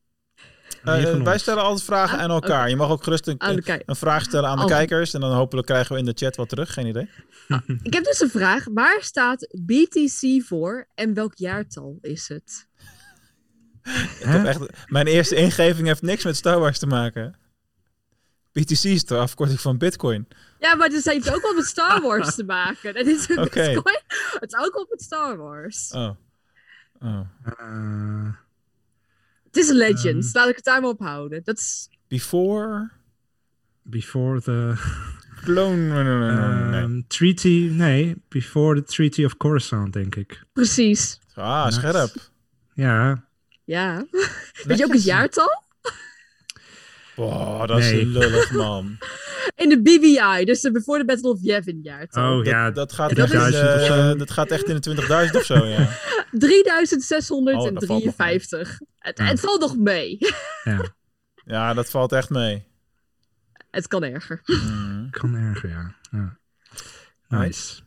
Eh, 0.85 1.13
eh, 1.13 1.23
wij 1.23 1.39
stellen 1.39 1.63
altijd 1.63 1.83
vragen 1.85 2.17
Ah, 2.19 2.25
aan 2.25 2.31
elkaar. 2.31 2.69
Je 2.69 2.77
mag 2.77 2.91
ook 2.91 3.03
gerust 3.03 3.27
een, 3.27 3.37
een 3.87 3.97
vraag 3.97 4.23
stellen 4.23 4.49
aan 4.49 4.57
de 4.57 4.63
Als- 4.63 4.73
kijkers. 4.73 5.15
En 5.15 5.21
dan 5.21 5.33
hopelijk 5.33 5.67
krijgen 5.67 5.93
we 5.93 5.99
in 5.99 6.05
de 6.05 6.13
chat 6.15 6.37
wat 6.37 6.49
terug. 6.49 6.73
Geen 6.73 6.87
idee. 6.87 7.09
Ik 7.83 7.93
heb 7.95 8.05
dus 8.05 8.21
een 8.21 8.31
vraag. 8.31 8.65
Waar 8.75 8.99
staat 9.01 9.49
BTC 9.65 10.43
voor 10.47 10.89
en 10.95 11.15
welk 11.15 11.33
jaartal 11.35 11.99
is 12.01 12.29
het? 12.29 12.69
Ik 13.83 14.25
heb 14.25 14.45
echt, 14.45 14.61
mijn 14.87 15.07
eerste 15.07 15.35
ingeving 15.35 15.87
heeft 15.87 16.03
niks 16.03 16.25
met 16.25 16.37
Star 16.37 16.59
Wars 16.59 16.79
te 16.79 16.87
maken. 16.87 17.37
BTC 18.53 18.85
is 18.85 19.05
de 19.05 19.17
afkorting 19.17 19.61
van 19.61 19.79
Bitcoin. 19.79 20.29
Ja, 20.59 20.75
maar 20.75 20.89
het 20.89 21.05
heeft 21.05 21.35
ook 21.35 21.43
wel 21.43 21.55
met 21.55 21.65
Star 21.65 22.01
Wars 22.01 22.35
te 22.35 22.45
maken. 22.45 22.97
Het 22.97 23.07
is 23.07 23.29
een. 23.29 23.37
Bitcoin. 23.43 24.01
Het 24.41 24.53
is 24.53 24.59
ook 24.59 24.75
wel 24.75 24.87
met 24.91 25.03
Star 25.03 25.37
Wars. 25.37 25.91
Oh. 25.95 26.11
oh. 27.01 27.21
Eh, 27.45 28.29
Het 29.53 29.63
is 29.63 29.69
een 29.69 29.77
legend. 29.77 30.25
Ehm. 30.25 30.37
Laat 30.39 30.49
ik 30.49 30.57
het 30.57 30.65
daar 30.65 30.81
maar 30.81 30.91
op 30.91 31.01
houden. 31.01 31.41
Dat 31.45 31.59
is... 31.59 31.89
Before 32.09 32.91
before 33.83 34.41
the 34.41 34.75
clone. 35.45 35.77
Nee. 35.77 36.81
ehm, 36.81 37.01
treaty, 37.09 37.69
nee, 37.73 38.17
before 38.29 38.83
the 38.83 38.93
Treaty 38.93 39.25
of 39.25 39.37
Coruscant, 39.37 39.93
denk 39.93 40.15
ik. 40.15 40.43
Precies. 40.53 41.21
Ah, 41.35 41.71
scherp. 41.71 42.15
Ja, 42.75 43.25
Ja. 43.65 44.05
Weet 44.67 44.79
je 44.79 44.85
ook 44.85 44.93
het 44.93 45.05
jaartal? 45.05 45.63
Boah, 47.17 47.67
dat 47.69 47.79
Nee. 47.79 48.01
is 48.01 48.07
lullig, 48.07 48.53
man. 48.53 48.99
In 49.63 49.69
de 49.69 49.83
BBI, 49.83 50.45
dus 50.45 50.61
de 50.61 50.71
Before 50.73 50.99
the 50.99 51.05
Battle 51.05 51.31
of 51.31 51.39
Yavin 51.43 51.79
jaartal. 51.83 52.39
oh 52.39 52.45
ja, 52.45 52.65
dat, 52.65 52.75
dat, 52.75 52.93
gaat 52.93 53.09
dat 53.17 53.19
echt, 53.19 53.33
is- 53.33 53.45
in 53.45 53.51
de- 53.67 53.75
of 53.75 53.81
zo. 53.87 54.17
dat 54.17 54.31
gaat 54.31 54.51
echt 54.51 54.69
in 54.69 54.75
de 54.75 54.81
20.000 54.81 55.37
of 55.37 55.45
zo, 55.45 55.67
ja. 55.67 55.89
3653. 56.39 58.79
het, 58.99 59.19
Ja. 59.19 59.25
het 59.25 59.41
valt 59.41 59.61
nog 59.61 59.77
mee. 59.77 60.19
ja, 60.65 60.81
Ja, 61.45 61.75
dat 61.75 61.91
valt 61.91 62.13
echt 62.13 62.31
mee. 62.31 62.65
het 63.71 63.87
kan 63.87 64.03
erger. 64.03 64.41
Mm. 64.45 65.11
kan 65.11 65.35
erger, 65.35 65.69
ja. 65.69 65.95
ja. 66.11 66.37
Nice. 67.29 67.81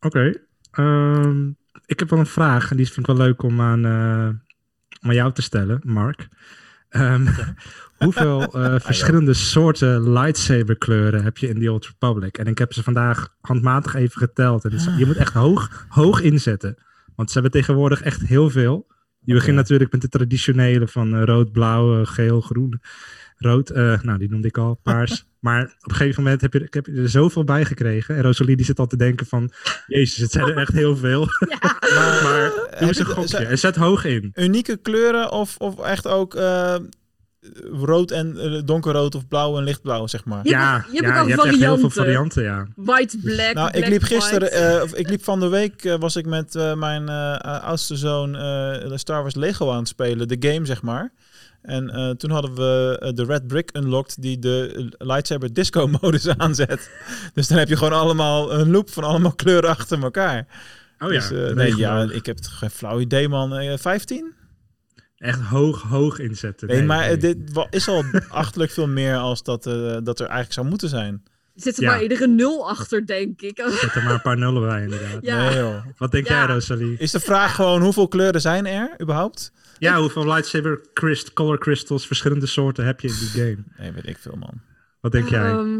Oké, 0.00 0.32
ehm, 0.70 1.48
ik 1.86 1.98
heb 1.98 2.10
wel 2.10 2.18
een 2.18 2.26
vraag 2.26 2.70
en 2.70 2.76
die 2.76 2.86
vind 2.86 2.98
ik 2.98 3.06
wel 3.06 3.16
leuk 3.26 3.42
om 3.42 3.60
aan, 3.60 3.84
eh, 3.84 4.28
om 5.02 5.08
aan 5.08 5.14
jou 5.14 5.32
te 5.32 5.42
stellen, 5.42 5.80
Mark. 5.84 6.28
Ehm, 6.88 7.26
hoeveel 7.98 8.42
eh, 8.42 8.74
verschillende 8.80 9.34
soorten 9.34 10.12
lightsaber 10.12 10.78
kleuren 10.78 11.22
heb 11.24 11.38
je 11.38 11.48
in 11.48 11.60
The 11.60 11.72
Old 11.72 11.86
Republic? 11.86 12.38
En 12.38 12.46
ik 12.46 12.58
heb 12.58 12.72
ze 12.72 12.82
vandaag 12.82 13.34
handmatig 13.40 13.94
even 13.94 14.20
geteld. 14.20 14.64
En 14.64 14.70
is- 14.70 14.88
je 14.96 15.06
moet 15.06 15.16
echt 15.16 15.32
hoog, 15.32 15.86
hoog 15.88 16.20
inzetten. 16.20 16.76
Want 17.16 17.30
ze 17.30 17.40
hebben 17.40 17.60
tegenwoordig 17.60 18.02
echt 18.02 18.20
heel 18.26 18.50
veel. 18.50 18.86
Je 19.20 19.34
begint 19.34 19.56
natuurlijk 19.56 19.92
met 19.92 20.00
de 20.00 20.08
traditionele 20.08 20.88
van 20.88 21.14
eh, 21.14 21.24
rood, 21.24 21.52
blauw, 21.52 22.00
eh, 22.00 22.06
geel, 22.06 22.40
groen, 22.40 22.80
rood. 23.38 23.70
eh, 23.70 24.00
nou, 24.02 24.18
die 24.18 24.28
noemde 24.30 24.48
ik 24.48 24.58
al, 24.58 24.74
paars. 24.82 25.24
maar 25.40 25.62
op 25.62 25.90
een 25.90 25.96
gegeven 25.96 26.22
moment 26.22 26.40
heb 26.40 26.52
je, 26.52 26.60
ik 26.64 26.74
heb 26.74 26.86
je 26.86 26.92
er 26.92 27.08
zoveel 27.08 27.44
bij 27.44 27.64
gekregen. 27.64 28.16
En 28.16 28.22
Rosalie 28.22 28.56
die 28.56 28.64
zit 28.64 28.78
al 28.78 28.86
te 28.86 28.96
denken 28.96 29.26
van... 29.26 29.50
Jezus, 29.86 30.16
het 30.16 30.30
zijn 30.30 30.46
er 30.46 30.56
echt 30.56 30.72
heel 30.72 30.96
veel. 30.96 31.28
Ja. 31.48 31.76
maar 32.22 32.50
doe 32.54 32.66
heb 32.70 32.88
eens 32.88 32.98
een 32.98 33.06
gokje 33.06 33.36
en 33.38 33.58
zet 33.58 33.76
hoog 33.76 34.04
in. 34.04 34.30
Unieke 34.34 34.76
kleuren 34.76 35.32
of, 35.32 35.56
of 35.56 35.80
echt 35.80 36.06
ook 36.06 36.34
eh, 36.34 36.74
rood 37.72 38.10
en 38.10 38.38
eh, 38.38 38.60
donkerrood 38.64 39.14
of 39.14 39.28
blauw 39.28 39.56
en 39.58 39.64
lichtblauw, 39.64 40.06
zeg 40.06 40.24
maar. 40.24 40.40
Je 40.44 40.50
ja, 40.50 40.84
je 40.92 40.96
hebt 40.96 41.06
ja, 41.06 41.12
ook 41.12 41.18
al 41.18 41.26
je 41.28 41.34
hebt 41.34 41.44
echt 41.44 41.58
heel 41.58 41.78
veel 41.78 41.90
varianten. 41.90 42.42
ja. 42.42 42.66
White, 42.76 43.18
black, 43.22 43.54
Nou, 43.54 43.70
ik 43.70 43.88
liep 43.88 44.02
gisteren, 44.02 44.52
eh, 44.52 44.82
of 44.82 44.94
ik 44.94 45.08
liep 45.08 45.24
van 45.24 45.40
de 45.40 45.48
week, 45.48 45.84
eh, 45.84 45.94
was 45.98 46.16
ik 46.16 46.26
met 46.26 46.54
eh, 46.54 46.74
mijn 46.74 47.08
eh, 47.08 47.34
eh, 47.34 47.62
oudste 47.64 47.96
zoon 47.96 48.34
eh, 48.34 48.40
de 48.88 48.98
Star 48.98 49.20
Wars 49.22 49.34
Lego 49.34 49.70
aan 49.70 49.78
het 49.78 49.88
spelen, 49.88 50.28
de 50.28 50.36
game 50.52 50.66
zeg 50.66 50.82
maar. 50.82 51.12
En 51.68 51.90
eh, 51.90 52.10
toen 52.10 52.30
hadden 52.30 52.54
we 52.54 52.96
eh, 53.00 53.12
de 53.12 53.24
Red 53.24 53.46
Brick 53.46 53.70
unlocked 53.76 54.22
die 54.22 54.38
de 54.38 54.86
lightsaber 54.98 55.52
disco 55.52 55.86
modus 56.00 56.28
aanzet. 56.28 56.90
Dus 57.34 57.48
dan 57.48 57.58
heb 57.58 57.68
je 57.68 57.76
gewoon 57.76 57.98
allemaal 57.98 58.52
een 58.52 58.70
loop 58.70 58.90
van 58.90 59.04
allemaal 59.04 59.34
kleuren 59.42 59.70
achter 59.70 60.02
elkaar. 60.02 60.46
Oh 60.98 61.08
dus, 61.08 61.28
ja, 61.28 61.46
eh, 61.46 61.54
nee, 61.54 61.76
ja, 61.76 62.02
ik 62.10 62.26
heb 62.26 62.36
het 62.36 62.46
geen 62.46 62.70
flauw 62.70 63.00
idee 63.00 63.28
man. 63.28 63.54
Eh, 63.54 63.78
15? 63.78 64.34
Echt 65.18 65.40
hoog, 65.40 65.82
hoog 65.82 66.18
inzetten. 66.18 66.68
Nee, 66.68 66.82
maar 66.82 67.06
nee. 67.06 67.16
dit 67.16 67.36
is 67.70 67.88
al 67.88 68.04
achterlijk 68.28 68.70
veel 68.70 68.88
meer 68.88 69.16
als 69.16 69.42
dat, 69.42 69.66
eh, 69.66 69.96
dat 70.02 70.18
er 70.18 70.26
eigenlijk 70.26 70.52
zou 70.52 70.66
moeten 70.66 70.88
zijn. 70.88 71.22
Er 71.54 71.62
zit 71.64 71.76
er 71.76 71.82
ja. 71.82 71.90
maar 71.90 72.02
iedere 72.02 72.26
nul 72.26 72.68
achter, 72.68 73.06
denk 73.06 73.40
ik. 73.40 73.62
Zet 73.80 73.94
er 73.94 74.02
maar 74.02 74.12
een 74.12 74.22
paar 74.22 74.38
nullen 74.38 74.62
bij, 74.62 74.82
inderdaad. 74.82 75.18
Ja. 75.20 75.48
Nee 75.48 75.56
joh. 75.56 75.84
Wat 75.96 76.10
denk 76.10 76.28
Ja. 76.28 76.44
jij, 76.44 76.54
Rosalie? 76.54 76.96
Is 76.98 77.10
de 77.10 77.20
vraag 77.20 77.54
gewoon 77.54 77.82
hoeveel 77.82 78.08
kleuren 78.08 78.40
zijn 78.40 78.66
er 78.66 78.94
überhaupt? 79.00 79.52
Ja, 79.78 80.00
hoeveel 80.00 80.26
lightsaber 80.26 80.80
crystal, 80.92 81.32
color 81.32 81.58
crystals, 81.58 82.06
verschillende 82.06 82.46
soorten 82.46 82.84
heb 82.86 83.00
je 83.00 83.08
in 83.08 83.14
die 83.18 83.28
game? 83.28 83.56
Nee, 83.78 83.92
weet 83.92 84.06
ik 84.08 84.18
veel 84.18 84.36
man. 84.38 84.60
Wat 85.00 85.12
denk 85.12 85.28
jij? 85.28 85.50
Ehm, 85.50 85.78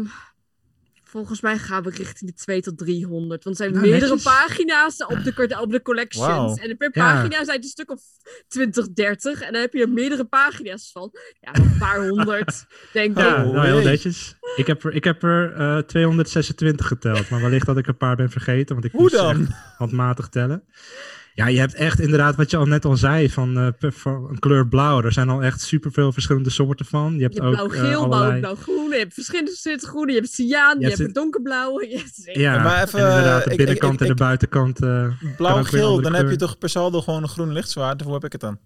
volgens 1.03 1.41
mij 1.41 1.57
gaan 1.57 1.83
we 1.83 1.89
richting 1.89 2.31
de 2.31 2.35
2 2.37 2.61
tot 2.61 2.77
300. 2.77 3.43
Want 3.43 3.59
er 3.59 3.63
zijn 3.65 3.75
Nou, 3.77 3.89
meerdere 3.89 4.11
netjes. 4.15 4.33
pagina's 4.33 5.03
op 5.05 5.23
de, 5.23 5.57
op 5.61 5.71
de 5.71 5.81
collections. 5.81 6.59
En 6.59 6.77
per 6.77 6.89
Ja. 6.93 7.13
pagina 7.13 7.43
zijn 7.43 7.55
het 7.55 7.63
een 7.63 7.69
stuk 7.69 7.91
of 7.91 8.01
20, 8.47 8.89
30. 8.93 9.41
En 9.41 9.51
dan 9.53 9.61
heb 9.61 9.73
je 9.73 9.81
er 9.81 9.89
meerdere 9.89 10.25
pagina's 10.25 10.91
van. 10.91 11.11
Ja, 11.39 11.55
een 11.55 11.77
paar 11.79 12.07
honderd, 12.07 12.65
denk 12.93 13.17
ik. 13.17 13.23
ja, 13.23 13.45
oh, 13.45 13.53
nou 13.53 13.65
heel 13.67 13.81
netjes. 13.81 14.35
Ik 14.55 14.67
heb 14.67 14.83
er, 14.83 14.93
ik 14.93 15.03
heb 15.03 15.23
er 15.23 15.53
eh, 15.53 15.77
226 15.77 16.87
geteld, 16.87 17.29
maar 17.29 17.41
wellicht 17.41 17.65
dat 17.65 17.77
ik 17.77 17.87
een 17.87 17.97
paar 17.97 18.15
ben 18.15 18.29
vergeten, 18.29 18.73
want 18.75 18.85
ik 18.87 18.91
Hoe 18.91 19.01
moest 19.01 19.13
dan? 19.15 19.47
handmatig 19.77 20.29
tellen. 20.29 20.63
Ja, 21.33 21.47
je 21.47 21.59
hebt 21.59 21.73
echt 21.73 21.99
inderdaad 21.99 22.35
wat 22.35 22.51
je 22.51 22.57
al 22.57 22.65
net 22.65 22.85
al 22.85 22.97
zei 22.97 23.29
van 23.29 23.57
eh, 23.57 23.67
per- 23.79 23.91
van 23.91 24.27
een 24.29 24.39
kleur 24.39 24.67
blauw. 24.67 25.01
Er 25.01 25.11
zijn 25.11 25.29
al 25.29 25.43
echt 25.43 25.61
superveel 25.61 26.11
verschillende 26.11 26.49
soorten 26.49 26.85
van. 26.85 27.15
Je 27.15 27.21
hebt 27.21 27.33
Je 27.35 27.41
hebt 27.41 27.59
ook 27.61 27.69
blauw-geel, 27.71 28.03
eh, 28.03 28.09
allerlei... 28.11 28.39
blauw-groen. 28.39 28.89
Je 28.91 28.97
hebt 28.97 29.13
verschillende 29.13 29.51
soorten 29.51 29.87
groen. 29.87 30.07
Je 30.07 30.13
hebt 30.13 30.31
cyaan, 30.33 30.75
je, 30.79 30.81
Je 30.83 30.87
hebt 30.87 30.97
het- 30.99 31.13
donkerblauw. 31.13 31.79
Hebt... 31.79 32.29
Ja, 32.33 32.63
Maar 32.63 32.83
even, 32.83 32.99
en 32.99 33.07
inderdaad, 33.09 33.43
de 33.43 33.49
ik- 33.51 33.57
binnenkant 33.57 33.93
ik- 33.93 33.99
en 34.01 34.07
de 34.07 34.13
buitenkant. 34.13 34.81
eh, 34.83 34.89
een 34.89 35.35
Blauw-geel, 35.37 36.01
dan 36.01 36.13
heb 36.13 36.29
je 36.29 36.35
toch 36.35 36.57
per 36.57 36.69
saldo 36.69 37.01
gewoon 37.01 37.23
een 37.23 37.29
groen 37.29 37.51
lichtzwaard. 37.53 37.97
Daarvoor 37.97 38.15
heb 38.15 38.25
ik 38.25 38.31
het 38.31 38.41
dan. 38.41 38.59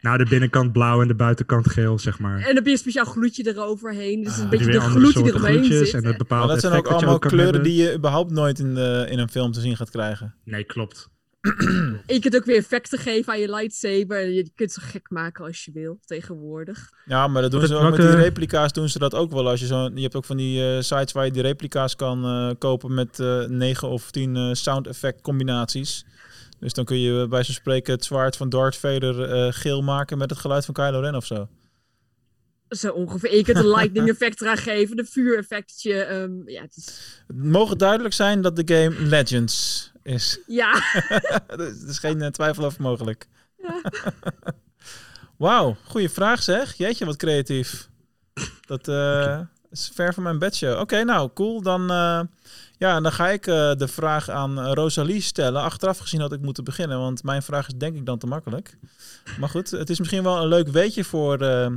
Nou, 0.00 0.18
de 0.18 0.24
binnenkant 0.24 0.72
blauw 0.72 1.02
en 1.02 1.08
de 1.08 1.14
buitenkant 1.14 1.70
geel, 1.70 1.98
zeg 1.98 2.18
maar. 2.18 2.36
En 2.38 2.44
dan 2.44 2.54
heb 2.54 2.64
je 2.64 2.70
een 2.72 2.78
speciaal 2.78 3.04
gloedje 3.04 3.48
eroverheen. 3.48 4.22
Dus 4.24 4.36
een 4.36 4.44
Ah, 4.44 4.50
beetje 4.50 4.64
weer 4.64 4.74
de 4.74 4.80
andere 4.80 5.00
gloed 5.00 5.14
die 5.14 5.22
soorten 5.22 5.40
eromheen 5.40 5.64
gloedjes 5.64 5.90
zit. 5.90 6.04
en 6.04 6.16
bepaalde 6.18 6.48
dat 6.52 6.60
zijn 6.60 6.72
ook 6.72 6.86
allemaal 6.86 7.18
kleuren 7.18 7.44
hebben. 7.44 7.62
die 7.62 7.82
je 7.82 7.94
überhaupt 7.94 8.30
nooit 8.30 8.58
in, 8.58 8.74
de, 8.74 9.06
in 9.10 9.18
een 9.18 9.28
film 9.30 9.52
te 9.52 9.60
zien 9.60 9.76
gaat 9.76 9.90
krijgen. 9.90 10.34
Nee, 10.44 10.64
klopt. 10.64 11.08
En 11.40 12.02
je 12.14 12.18
kunt 12.20 12.36
ook 12.36 12.44
weer 12.44 12.56
effecten 12.56 12.98
geven 12.98 13.32
aan 13.32 13.40
je 13.40 13.50
lightsaber. 13.50 14.22
En 14.22 14.32
je 14.32 14.50
kunt 14.54 14.72
zo 14.72 14.82
gek 14.84 15.10
maken 15.10 15.44
als 15.44 15.64
je 15.64 15.72
wil, 15.72 15.98
tegenwoordig. 16.04 16.90
Ja, 17.04 17.28
maar 17.28 17.42
dat 17.42 17.50
doen 17.50 17.66
ze 17.66 17.74
ook 17.74 17.90
met 17.90 18.00
die 18.00 18.10
replica's 18.10 18.72
doen 18.72 18.88
ze 18.88 18.98
dat 18.98 19.14
ook 19.14 19.30
wel. 19.30 19.48
Als 19.48 19.60
je, 19.60 19.66
zo, 19.66 19.90
je 19.94 20.02
hebt 20.02 20.16
ook 20.16 20.24
van 20.24 20.36
die 20.36 20.74
eh, 20.74 20.80
sites 20.80 21.12
waar 21.12 21.24
je 21.24 21.30
die 21.30 21.42
replica's 21.42 21.96
kan 21.96 22.24
eh, 22.24 22.50
kopen 22.58 22.94
met 22.94 23.20
eh 23.20 23.44
9 23.44 23.88
of 23.88 24.10
10 24.10 24.36
eh, 24.36 24.52
sound 24.52 24.86
effect 24.86 25.20
combinaties. 25.20 26.04
Dus 26.58 26.72
dan 26.72 26.84
kun 26.84 26.98
je 26.98 27.28
bij 27.28 27.44
zo'n 27.44 27.54
spreken 27.54 27.92
het 27.92 28.04
zwaard 28.04 28.36
van 28.36 28.48
Darth 28.48 28.76
Vader 28.76 29.22
eh, 29.22 29.52
geel 29.52 29.82
maken 29.82 30.18
met 30.18 30.30
het 30.30 30.38
geluid 30.38 30.64
van 30.64 30.74
Kylo 30.74 31.00
Ren 31.00 31.14
of 31.14 31.26
zo. 31.26 31.48
Zo 32.68 32.92
ongeveer. 32.92 33.36
Je 33.36 33.42
kunt 33.42 33.56
een 33.56 33.68
lightning 33.68 34.08
effect 34.14 34.40
eraan 34.40 34.56
geven, 34.56 34.98
een 34.98 35.06
vuureffectje. 35.06 35.94
ehm, 36.02 36.48
ja, 36.48 36.62
het 36.62 36.76
is... 36.76 36.86
Het 37.26 37.44
mogen 37.44 37.78
duidelijk 37.78 38.14
zijn 38.14 38.40
dat 38.40 38.56
de 38.56 38.74
game 38.74 39.06
Legends 39.06 39.89
is. 40.02 40.40
ja. 40.46 40.82
Er 41.46 41.88
is 41.88 41.98
geen 41.98 42.22
eh, 42.22 42.30
twijfel 42.30 42.64
over 42.64 42.82
mogelijk. 42.82 43.26
Ja. 43.56 43.80
Wauw, 45.36 45.76
goede 45.84 46.08
vraag 46.08 46.42
zeg. 46.42 46.74
Jeetje, 46.74 47.04
wat 47.04 47.16
creatief. 47.16 47.88
Dat 48.66 48.88
eh, 48.88 49.40
is 49.70 49.90
ver 49.94 50.14
van 50.14 50.22
mijn 50.22 50.38
bedshow. 50.38 50.80
Oké, 50.80 51.04
nou, 51.04 51.30
cool. 51.34 51.62
Dan, 51.62 51.90
eh, 51.90 52.20
ja, 52.80 53.00
dan 53.00 53.12
ga 53.12 53.28
ik 53.28 53.46
eh, 53.46 53.74
de 53.74 53.88
vraag 53.88 54.28
aan 54.28 54.60
Rosalie 54.60 55.20
stellen. 55.20 55.62
Achteraf 55.62 55.98
gezien 55.98 56.20
had 56.20 56.32
ik 56.32 56.40
moeten 56.40 56.64
beginnen, 56.64 56.98
want 56.98 57.22
mijn 57.22 57.42
vraag 57.42 57.66
is 57.66 57.74
denk 57.74 57.96
ik 57.96 58.06
dan 58.06 58.18
te 58.18 58.26
makkelijk. 58.26 58.76
Maar 59.38 59.48
goed, 59.48 59.70
het 59.70 59.90
is 59.90 59.98
misschien 59.98 60.22
wel 60.22 60.42
een 60.42 60.48
leuk 60.48 60.68
weetje 60.68 61.04
voor, 61.04 61.40
eh, 61.40 61.64
eh, 61.64 61.72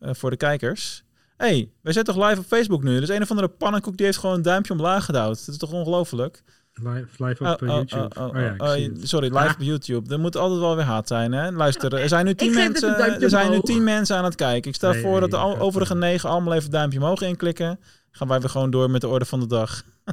voor 0.00 0.30
de 0.30 0.36
kijkers. 0.36 1.02
hey, 1.36 1.70
wij 1.80 1.92
zijn 1.92 2.04
toch 2.04 2.28
live 2.28 2.40
op 2.40 2.46
Facebook 2.46 2.82
nu? 2.82 3.00
Dus 3.00 3.08
een 3.08 3.22
of 3.22 3.30
andere 3.30 3.48
pannenkoek 3.48 3.96
die 3.96 4.06
heeft 4.06 4.18
gewoon 4.18 4.36
een 4.36 4.42
duimpje 4.42 4.72
omlaag 4.72 5.04
gedouwd. 5.04 5.38
Dat 5.38 5.54
is 5.54 5.56
toch 5.56 5.72
ongelooflijk? 5.72 6.42
Live, 6.82 7.24
live 7.24 7.44
op 7.44 7.62
Oh, 7.62 7.68
eh, 7.68 7.74
oh, 7.74 7.84
YouTube. 7.88 8.20
oh, 8.20 8.78
ja, 8.78 9.06
sorry, 9.06 9.26
live 9.28 9.38
Ah. 9.48 9.54
op 9.54 9.60
YouTube. 9.60 10.12
Er 10.12 10.20
moet 10.20 10.36
altijd 10.36 10.60
wel 10.60 10.76
weer 10.76 10.84
haat 10.84 11.08
zijn, 11.08 11.32
hè? 11.32 11.50
Luister, 11.50 11.94
er 11.94 12.08
zijn 12.08 12.24
nu 12.24 12.34
tien, 12.34 12.54
mensen, 12.54 12.98
er 13.20 13.30
zijn 13.30 13.50
nu 13.50 13.60
tien 13.60 13.84
mensen 13.84 14.16
aan 14.16 14.24
het 14.24 14.34
kijken. 14.34 14.70
Ik 14.70 14.76
stel 14.76 14.92
Nee, 14.92 15.02
voor 15.02 15.20
dat 15.20 15.30
de 15.30 15.36
overige 15.36 15.92
eh, 15.92 15.98
negen 15.98 16.28
allemaal 16.28 16.54
even 16.54 16.70
duimpje 16.70 16.98
omhoog 16.98 17.20
inklikken. 17.20 17.80
Gaan 18.10 18.28
wij 18.28 18.40
weer 18.40 18.50
gewoon 18.50 18.70
door 18.70 18.90
met 18.90 19.00
de 19.00 19.08
orde 19.08 19.24
van 19.24 19.40
de 19.40 19.46
dag. 19.46 19.82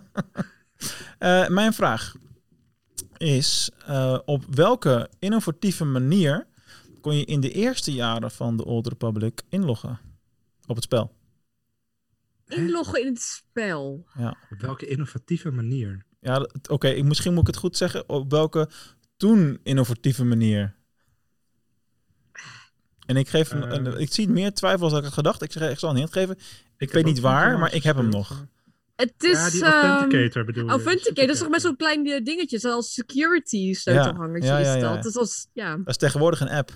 Eh, 1.18 1.48
mijn 1.48 1.74
vraag 1.74 2.15
is, 3.18 3.72
eh, 3.86 4.18
op 4.25 4.44
welke 4.50 5.10
innovatieve 5.20 5.86
manier 5.86 6.48
kon 7.01 7.15
je 7.15 7.25
in 7.25 7.39
de 7.39 7.51
eerste 7.51 7.94
jaren 7.94 8.32
van 8.32 8.58
de 8.58 8.65
Old 8.65 8.88
Republic 8.88 9.41
inloggen 9.50 10.00
op 10.68 10.75
het 10.75 10.84
spel? 10.84 11.12
Inloggen 12.48 13.01
in 13.01 13.08
het 13.08 13.22
spel. 13.22 14.06
Op 14.50 14.60
welke 14.60 14.88
innovatieve 14.88 15.51
manier? 15.51 16.06
Ja, 16.22 16.48
oké, 16.70 16.88
ik- 16.88 17.04
misschien 17.04 17.32
moet 17.34 17.42
ik 17.42 17.48
het 17.48 17.58
goed 17.58 17.78
zeggen. 17.78 18.10
Op 18.10 18.32
welke 18.32 18.70
toen 19.18 19.60
innovatieve 19.63 20.24
manier? 20.25 20.75
En 23.06 23.16
ik 23.18 23.28
geef 23.30 23.50
hem, 23.50 23.63
Eh. 23.63 23.72
een- 23.72 24.00
ik 24.00 24.13
zie 24.13 24.30
meer 24.30 24.54
twijfel 24.54 24.84
als 24.90 24.98
ik 24.98 25.04
had 25.04 25.13
gedacht. 25.13 25.42
Ik, 25.42 25.51
zeg, 25.51 25.72
ik 25.72 25.80
zal 25.80 25.90
een 25.90 25.96
hint 25.96 26.13
geven. 26.13 26.38
Ik, 26.78 26.92
weet 26.92 27.06
niet 27.06 27.20
waar, 27.20 27.60
maar 27.60 27.74
ik 27.74 27.84
heb 27.84 27.96
hem 27.96 28.10
nog. 28.10 28.46
Het 28.96 29.13
is... 29.18 29.32
ja, 29.32 29.50
die 29.50 29.63
ehm, 29.66 29.74
Authenticator 29.86 30.46
bedoel 30.46 30.63
je. 30.63 30.70
Authenticator, 30.70 31.25
dat 31.25 31.36
is 31.36 31.40
toch 31.42 31.50
met 31.50 31.62
zo'n 31.62 31.75
klein 31.75 32.06
eh, 32.08 32.24
dingetje, 32.24 32.60
zoals 32.60 32.94
security 32.94 33.74
sleutelhangertje 33.74 34.50
Ja, 34.50 34.58
ja, 34.58 34.66
ja, 34.68 34.75
is 34.75 34.82
dat. 34.82 34.96
Dat 34.96 35.06
is 35.06 35.16
als, 35.18 35.48
ja, 35.54 35.75
Dat 35.78 35.88
is 35.88 35.98
tegenwoordig 35.98 36.40
een 36.40 36.50
app. 36.50 36.72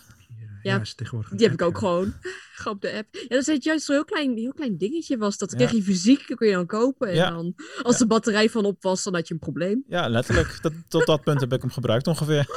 Ja, 0.66 0.72
Ja, 0.72 0.78
ja, 0.78 0.82
is 0.82 0.94
tegenwoordig 0.94 1.32
een 1.32 1.38
die 1.38 1.46
heb 1.46 1.56
ik 1.56 1.62
ook 1.62 1.74
ja. 1.74 1.80
gewoon. 1.80 2.14
op 2.74 2.82
de 2.82 2.92
app. 2.94 3.16
Ja, 3.16 3.28
dat 3.28 3.48
is 3.48 3.64
juist 3.64 3.86
zo'n 3.86 3.96
heel 3.96 4.06
klein, 4.06 4.38
heel 4.38 4.54
klein 4.54 4.78
dingetje 4.78 5.18
was 5.18 5.38
dat. 5.38 5.52
Ja. 5.52 5.58
kreeg 5.58 5.72
je 5.72 5.84
fysiek, 5.84 6.26
kun 6.36 6.48
je 6.48 6.54
dan 6.54 6.66
kopen. 6.66 7.08
En 7.08 7.16
Ja. 7.16 7.30
dan, 7.30 7.56
als 7.82 7.98
de 7.98 8.08
batterij 8.08 8.50
van 8.50 8.66
op 8.66 8.84
was, 8.84 9.04
dan 9.04 9.14
had 9.14 9.28
je 9.28 9.34
een 9.34 9.40
probleem. 9.40 9.84
Ja, 9.88 10.10
letterlijk. 10.10 10.58
Dat, 10.62 10.74
tot 10.88 11.06
dat 11.06 11.24
punt 11.24 11.42
heb 11.42 11.54
ik 11.54 11.62
hem 11.62 11.72
gebruikt 11.72 12.08
ongeveer. 12.08 12.46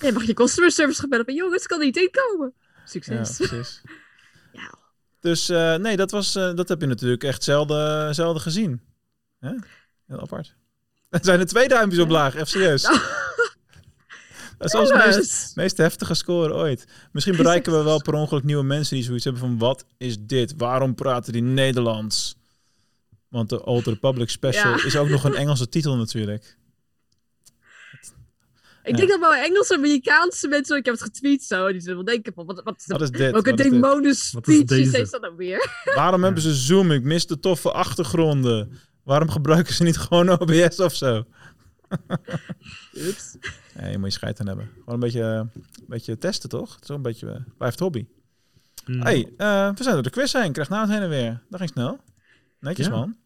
Dan 0.00 0.12
mag 0.12 0.24
je 0.24 0.34
customer 0.34 0.70
service 0.70 1.00
gebellen 1.00 1.24
van, 1.24 1.34
jongens, 1.34 1.66
kan 1.66 1.80
niet 1.80 1.96
inkomen. 1.96 2.52
Ja, 2.56 2.86
Succes. 2.86 3.36
precies. 3.36 3.82
Ja. 4.52 4.74
Dus 5.20 5.48
eh, 5.48 5.74
nee, 5.76 5.96
dat, 5.96 6.10
was, 6.10 6.34
eh, 6.34 6.54
dat 6.54 6.68
heb 6.68 6.80
je 6.80 6.86
natuurlijk 6.86 7.24
echt 7.24 7.44
zelden, 7.44 8.14
zelden 8.14 8.42
gezien. 8.42 8.80
Hè? 9.38 9.52
Heel 10.06 10.20
apart. 10.20 10.54
Er 11.10 11.18
zijn 11.22 11.40
er 11.40 11.46
twee 11.46 11.68
duimpjes 11.68 12.02
op 12.02 12.08
laag, 12.08 12.34
even 12.34 12.46
serieus. 12.46 12.88
Dat 14.70 15.16
is 15.16 15.52
meest, 15.54 15.76
heftige 15.76 16.14
score 16.14 16.54
ooit. 16.54 16.84
Misschien 17.12 17.36
bereiken 17.36 17.72
we 17.72 17.82
wel 17.92 18.02
per 18.02 18.14
ongeluk 18.14 18.44
nieuwe 18.44 18.62
mensen 18.62 18.96
die 18.96 19.04
zoiets 19.04 19.24
hebben 19.24 19.42
van... 19.42 19.58
wat 19.58 19.84
is 19.98 20.16
dit? 20.20 20.54
Waarom 20.56 20.94
praten 20.94 21.32
die 21.32 21.42
Nederlands? 21.42 22.36
Want 23.28 23.48
de 23.48 23.64
Old 23.64 23.86
Republic 23.86 24.30
Special 24.30 24.76
Ja. 24.76 24.84
is 24.84 24.96
ook 24.96 25.08
nog 25.08 25.24
een 25.24 25.34
Engelse 25.34 25.68
titel 25.68 25.96
natuurlijk. 25.96 26.56
Ik 28.84 28.96
denk 28.96 29.08
dat 29.08 29.20
wel 29.20 29.34
Engelse, 29.34 29.74
Amerikaanse 29.74 30.48
mensen, 30.48 30.76
ik 30.76 30.84
heb 30.84 30.94
het 30.94 31.02
getweet 31.02 31.44
zo, 31.44 31.72
die 31.72 31.80
zullen 31.80 31.96
wel 31.96 32.04
denken 32.04 32.32
van, 32.34 32.46
wat, 32.46 32.60
wat 32.64 32.74
is 32.78 32.86
Wat 32.86 32.98
dat? 32.98 33.12
is 33.12 33.18
dit? 33.18 33.30
Welke 33.32 33.50
Wat 34.32 34.48
is 34.48 34.92
is 34.92 35.10
dat 35.10 35.20
nou 35.20 35.36
weer? 35.36 35.82
Waarom 35.94 36.22
hebben 36.22 36.42
ze 36.42 36.54
Zoom? 36.54 36.90
Ik 36.90 37.02
mis 37.02 37.26
de 37.26 37.40
toffe 37.40 37.72
achtergronden. 37.72 38.80
Waarom 39.02 39.30
gebruiken 39.30 39.74
ze 39.74 39.82
niet 39.82 39.96
gewoon 39.96 40.40
OBS 40.40 40.80
of 40.80 40.94
zo? 40.94 41.24
Nee, 43.74 43.90
je 43.90 43.98
moet 43.98 44.06
je 44.06 44.12
scheid 44.12 44.40
aan 44.40 44.46
hebben. 44.46 44.70
Gewoon 44.74 44.94
een 44.94 45.00
beetje, 45.00 45.22
een 45.22 45.50
beetje 45.86 46.18
testen, 46.18 46.48
toch? 46.48 46.74
Het 46.74 46.82
is 46.82 46.88
een 46.88 47.02
beetje, 47.02 47.30
eh, 47.30 47.40
blijft 47.58 47.78
hobby. 47.78 48.06
Mm. 48.86 49.00
hey, 49.02 49.32
eh, 49.36 49.68
we 49.74 49.82
zijn 49.82 49.94
door 49.94 50.02
de 50.02 50.10
quiz 50.10 50.32
heen. 50.32 50.44
Ik 50.44 50.52
krijg 50.52 50.68
nou 50.68 50.80
het 50.82 50.90
heen 50.90 51.02
en 51.02 51.08
weer. 51.08 51.42
Dat 51.50 51.58
ging 51.60 51.70
snel. 51.72 51.98
Netjes, 52.60 52.86
Ja. 52.86 52.92
man. 52.92 53.16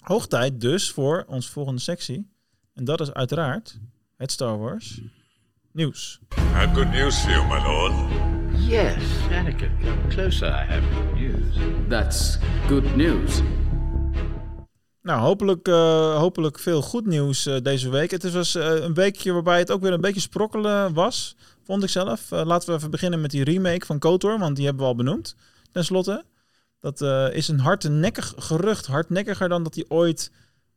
Hoog 0.00 0.26
tijd 0.28 0.60
dus 0.60 0.90
voor 0.90 1.24
onze 1.26 1.50
volgende 1.50 1.80
sectie. 1.80 2.30
En 2.74 2.84
dat 2.84 3.00
is 3.00 3.12
uiteraard 3.12 3.78
het 4.16 4.32
Star 4.32 4.58
Wars 4.58 5.00
nieuws. 5.72 6.20
I 6.36 6.40
have 6.40 6.74
good 6.74 6.90
news 6.90 7.18
for 7.18 7.30
you, 7.30 7.46
my 7.46 7.66
lord. 7.66 8.10
Yes, 8.68 9.02
Anakin, 9.30 9.70
come 9.80 10.08
closer. 10.08 10.48
I 10.48 10.64
have 10.72 10.82
good 10.94 11.14
news. 11.20 11.56
That's 11.88 12.38
good 12.68 12.96
news. 12.96 13.40
Nou, 15.02 15.20
hopelijk, 15.20 15.68
eh, 15.68 16.16
hopelijk 16.16 16.58
veel 16.58 16.82
goed 16.82 17.06
nieuws 17.06 17.46
eh, 17.46 17.56
deze 17.62 17.90
week. 17.90 18.10
Het 18.10 18.32
was 18.32 18.54
eh, 18.54 18.74
een 18.74 18.94
weekje 18.94 19.32
waarbij 19.32 19.58
het 19.58 19.70
ook 19.70 19.80
weer 19.82 19.92
een 19.92 20.00
beetje 20.00 20.20
sprokkelen 20.20 20.92
was, 20.94 21.36
vond 21.64 21.82
ik 21.82 21.88
zelf. 21.88 22.32
Eh, 22.32 22.44
laten 22.44 22.68
we 22.68 22.74
even 22.76 22.90
beginnen 22.90 23.20
met 23.20 23.30
die 23.30 23.44
remake 23.44 23.86
van 23.86 23.98
KOTOR, 23.98 24.38
want 24.38 24.56
die 24.56 24.64
hebben 24.64 24.82
we 24.82 24.88
al 24.88 24.96
benoemd, 24.96 25.36
ten 25.72 25.84
slotte. 25.84 26.24
Dat 26.80 27.00
eh, 27.00 27.28
is 27.32 27.48
een 27.48 27.58
hardnekkig 27.60 28.32
gerucht, 28.36 28.86
hardnekkiger 28.86 29.48
dan 29.48 29.62
dat 29.62 29.74
die 29.74 29.90
ooit 29.90 30.30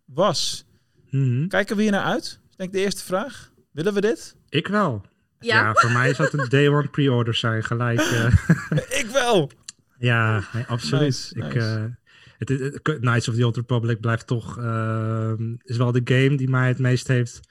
was. 0.05 0.65
Mhm. 1.10 1.48
Kijken 1.48 1.75
we 1.75 1.82
hier 1.82 1.91
naar 1.91 2.03
uit? 2.05 2.24
Is 2.50 2.55
denk 2.55 2.70
ik 2.70 2.75
de 2.75 2.84
eerste 2.84 3.03
vraag. 3.03 3.51
Willen 3.72 3.94
we 3.94 4.01
dit? 4.01 4.36
Ik 4.50 4.67
wel. 4.67 5.01
Ja. 5.39 5.55
Ja, 5.63 5.74
voor 5.74 5.91
mij 5.91 6.13
zou 6.13 6.29
het 6.32 6.39
een 6.39 6.50
day 6.50 6.67
one 6.70 6.88
pre-order 6.88 7.36
zijn, 7.36 7.63
gelijk. 7.63 8.00
eh. 8.00 8.32
ik 9.00 9.08
wel! 9.12 9.50
ja, 9.98 10.44
nee, 10.53 10.63
absoluut. 10.67 11.01
Nice, 11.01 11.36
ik, 11.36 11.53
nice. 11.53 11.96
Het, 12.38 12.82
Knights 12.82 13.27
of 13.27 13.36
the 13.36 13.46
Old 13.46 13.56
Republic 13.56 14.00
blijft 14.00 14.27
toch, 14.27 14.58
ehm, 14.58 15.56
is 15.63 15.77
wel 15.77 15.92
de 15.92 16.01
game 16.04 16.38
die 16.38 16.50
mij 16.50 16.68
het 16.68 16.80
meest 16.80 17.08
heeft, 17.08 17.42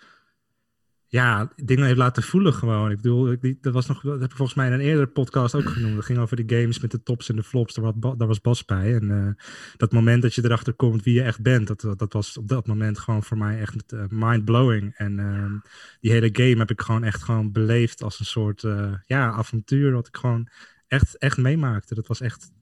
ja, 1.14 1.52
dingen 1.56 1.84
heeft 1.84 1.98
laten 1.98 2.22
voelen 2.22 2.52
gewoon. 2.52 2.90
Ik 2.90 2.96
bedoel, 2.96 3.32
ik, 3.32 3.62
dat 3.62 3.72
was 3.72 3.86
nog, 3.86 4.02
dat 4.02 4.20
heb 4.20 4.30
ik 4.30 4.36
volgens 4.36 4.56
mij 4.56 4.66
in 4.66 4.72
een 4.72 4.80
eerdere 4.80 5.06
podcast 5.06 5.54
ook 5.54 5.68
genoemd. 5.68 5.94
Dat 5.94 6.04
ging 6.04 6.18
over 6.18 6.46
de 6.46 6.56
games 6.56 6.80
met 6.80 6.90
de 6.90 7.02
tops 7.02 7.28
en 7.28 7.36
de 7.36 7.42
flops. 7.42 7.74
Daar 7.74 7.84
was, 7.84 8.16
daar 8.16 8.28
was 8.28 8.40
Bas 8.40 8.64
bij. 8.64 8.94
En 8.94 9.10
eh, 9.10 9.44
dat 9.76 9.92
moment 9.92 10.22
dat 10.22 10.34
je 10.34 10.44
erachter 10.44 10.72
komt 10.72 11.02
wie 11.02 11.14
je 11.14 11.22
echt 11.22 11.42
bent, 11.42 11.66
dat, 11.66 11.98
dat 11.98 12.12
was 12.12 12.38
op 12.38 12.48
dat 12.48 12.66
moment 12.66 12.98
gewoon 12.98 13.22
voor 13.22 13.38
mij 13.38 13.60
echt 13.60 13.92
eh, 13.92 14.04
mind-blowing. 14.08 14.94
En 14.94 15.18
ehm, 15.18 15.52
die 16.00 16.10
hele 16.10 16.28
game 16.32 16.58
heb 16.58 16.70
ik 16.70 16.80
gewoon 16.80 17.04
echt 17.04 17.22
gewoon 17.22 17.52
beleefd 17.52 18.02
als 18.02 18.20
een 18.20 18.26
soort 18.26 18.64
eh, 18.64 18.92
ja, 19.06 19.32
avontuur 19.32 19.92
wat 19.92 20.06
ik 20.06 20.16
gewoon 20.16 20.48
echt, 20.86 21.18
echt 21.18 21.36
meemaakte. 21.36 21.94
Dat 21.94 22.06
was 22.06 22.20
echt 22.20 22.52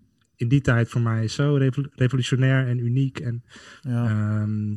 in 0.42 0.48
die 0.48 0.60
tijd 0.60 0.88
voor 0.88 1.00
mij 1.00 1.28
zo 1.28 1.54
revo- 1.54 1.88
revolutionair 1.94 2.66
en 2.66 2.78
uniek. 2.78 3.20
En, 3.20 3.44
Ja. 3.80 4.06
ehm, 4.06 4.76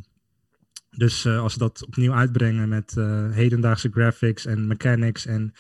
dus 0.90 1.26
eh, 1.26 1.40
als 1.40 1.54
ze 1.54 1.60
dat 1.60 1.86
opnieuw 1.86 2.14
uitbrengen 2.14 2.70
met 2.70 2.98
eh, 2.98 3.32
hedendaagse 3.32 3.90
graphics 3.92 4.46
en 4.46 4.68
mechanics 4.68 5.26
en 5.26 5.54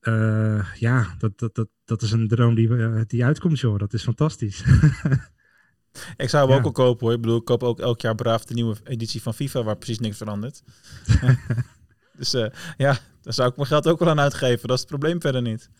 eh, 0.00 0.66
ja, 0.74 1.14
dat, 1.18 1.38
dat, 1.38 1.54
dat, 1.54 1.68
dat 1.84 2.02
is 2.02 2.12
een 2.12 2.28
droom 2.28 2.54
die, 2.54 3.06
die 3.06 3.24
uitkomt, 3.24 3.60
joh. 3.60 3.78
Dat 3.78 3.92
is 3.92 4.02
fantastisch. 4.02 4.62
Ik 6.16 6.28
zou 6.28 6.42
hem 6.42 6.52
Ja. 6.52 6.58
ook 6.58 6.64
al 6.64 6.72
kopen 6.84 7.06
hoor. 7.06 7.14
Ik 7.14 7.20
bedoel, 7.20 7.38
ik 7.38 7.44
koop 7.44 7.62
ook 7.62 7.80
elk 7.80 8.00
jaar 8.00 8.14
braaf 8.14 8.44
de 8.44 8.54
nieuwe 8.54 8.76
editie 8.84 9.22
van 9.22 9.34
FIFA, 9.34 9.62
waar 9.62 9.76
precies 9.76 9.98
niks 9.98 10.16
verandert. 10.16 10.62
dus 12.18 12.30
ja, 12.76 12.98
daar 13.22 13.32
zou 13.34 13.48
ik 13.50 13.56
mijn 13.56 13.68
geld 13.68 13.86
ook 13.88 13.98
wel 13.98 14.08
aan 14.08 14.20
uitgeven. 14.20 14.68
Dat 14.68 14.76
is 14.76 14.80
het 14.82 14.88
probleem 14.90 15.20
verder 15.20 15.42
niet. 15.42 15.70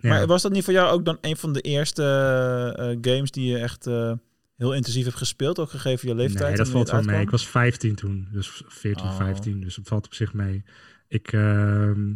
Ja. 0.00 0.08
Maar 0.08 0.26
was 0.26 0.42
dat 0.42 0.52
niet 0.52 0.64
voor 0.64 0.72
jou 0.72 0.90
ook 0.92 1.04
dan 1.04 1.18
een 1.20 1.36
van 1.36 1.52
de 1.52 1.60
eerste 1.60 2.02
eh, 2.02 2.90
eh, 2.90 2.98
games 3.00 3.30
die 3.30 3.50
je 3.50 3.58
echt 3.58 3.86
eh, 3.86 4.12
heel 4.56 4.74
intensief 4.74 5.04
hebt 5.04 5.16
gespeeld, 5.16 5.58
ook 5.58 5.70
gegeven 5.70 6.08
je 6.08 6.14
leeftijd? 6.14 6.48
Nee, 6.48 6.56
dat 6.56 6.68
valt 6.68 6.90
wel 6.90 7.02
mee. 7.02 7.14
het 7.14 7.24
Ik 7.24 7.30
was 7.30 7.48
15 7.48 7.94
toen, 7.94 8.28
dus 8.32 8.62
14, 8.66 9.06
Oh. 9.06 9.16
15, 9.16 9.60
dus 9.60 9.74
dat 9.74 9.88
valt 9.88 10.06
op 10.06 10.14
zich 10.14 10.32
mee. 10.32 10.64
Ik, 11.08 11.32
ehm, 11.32 12.12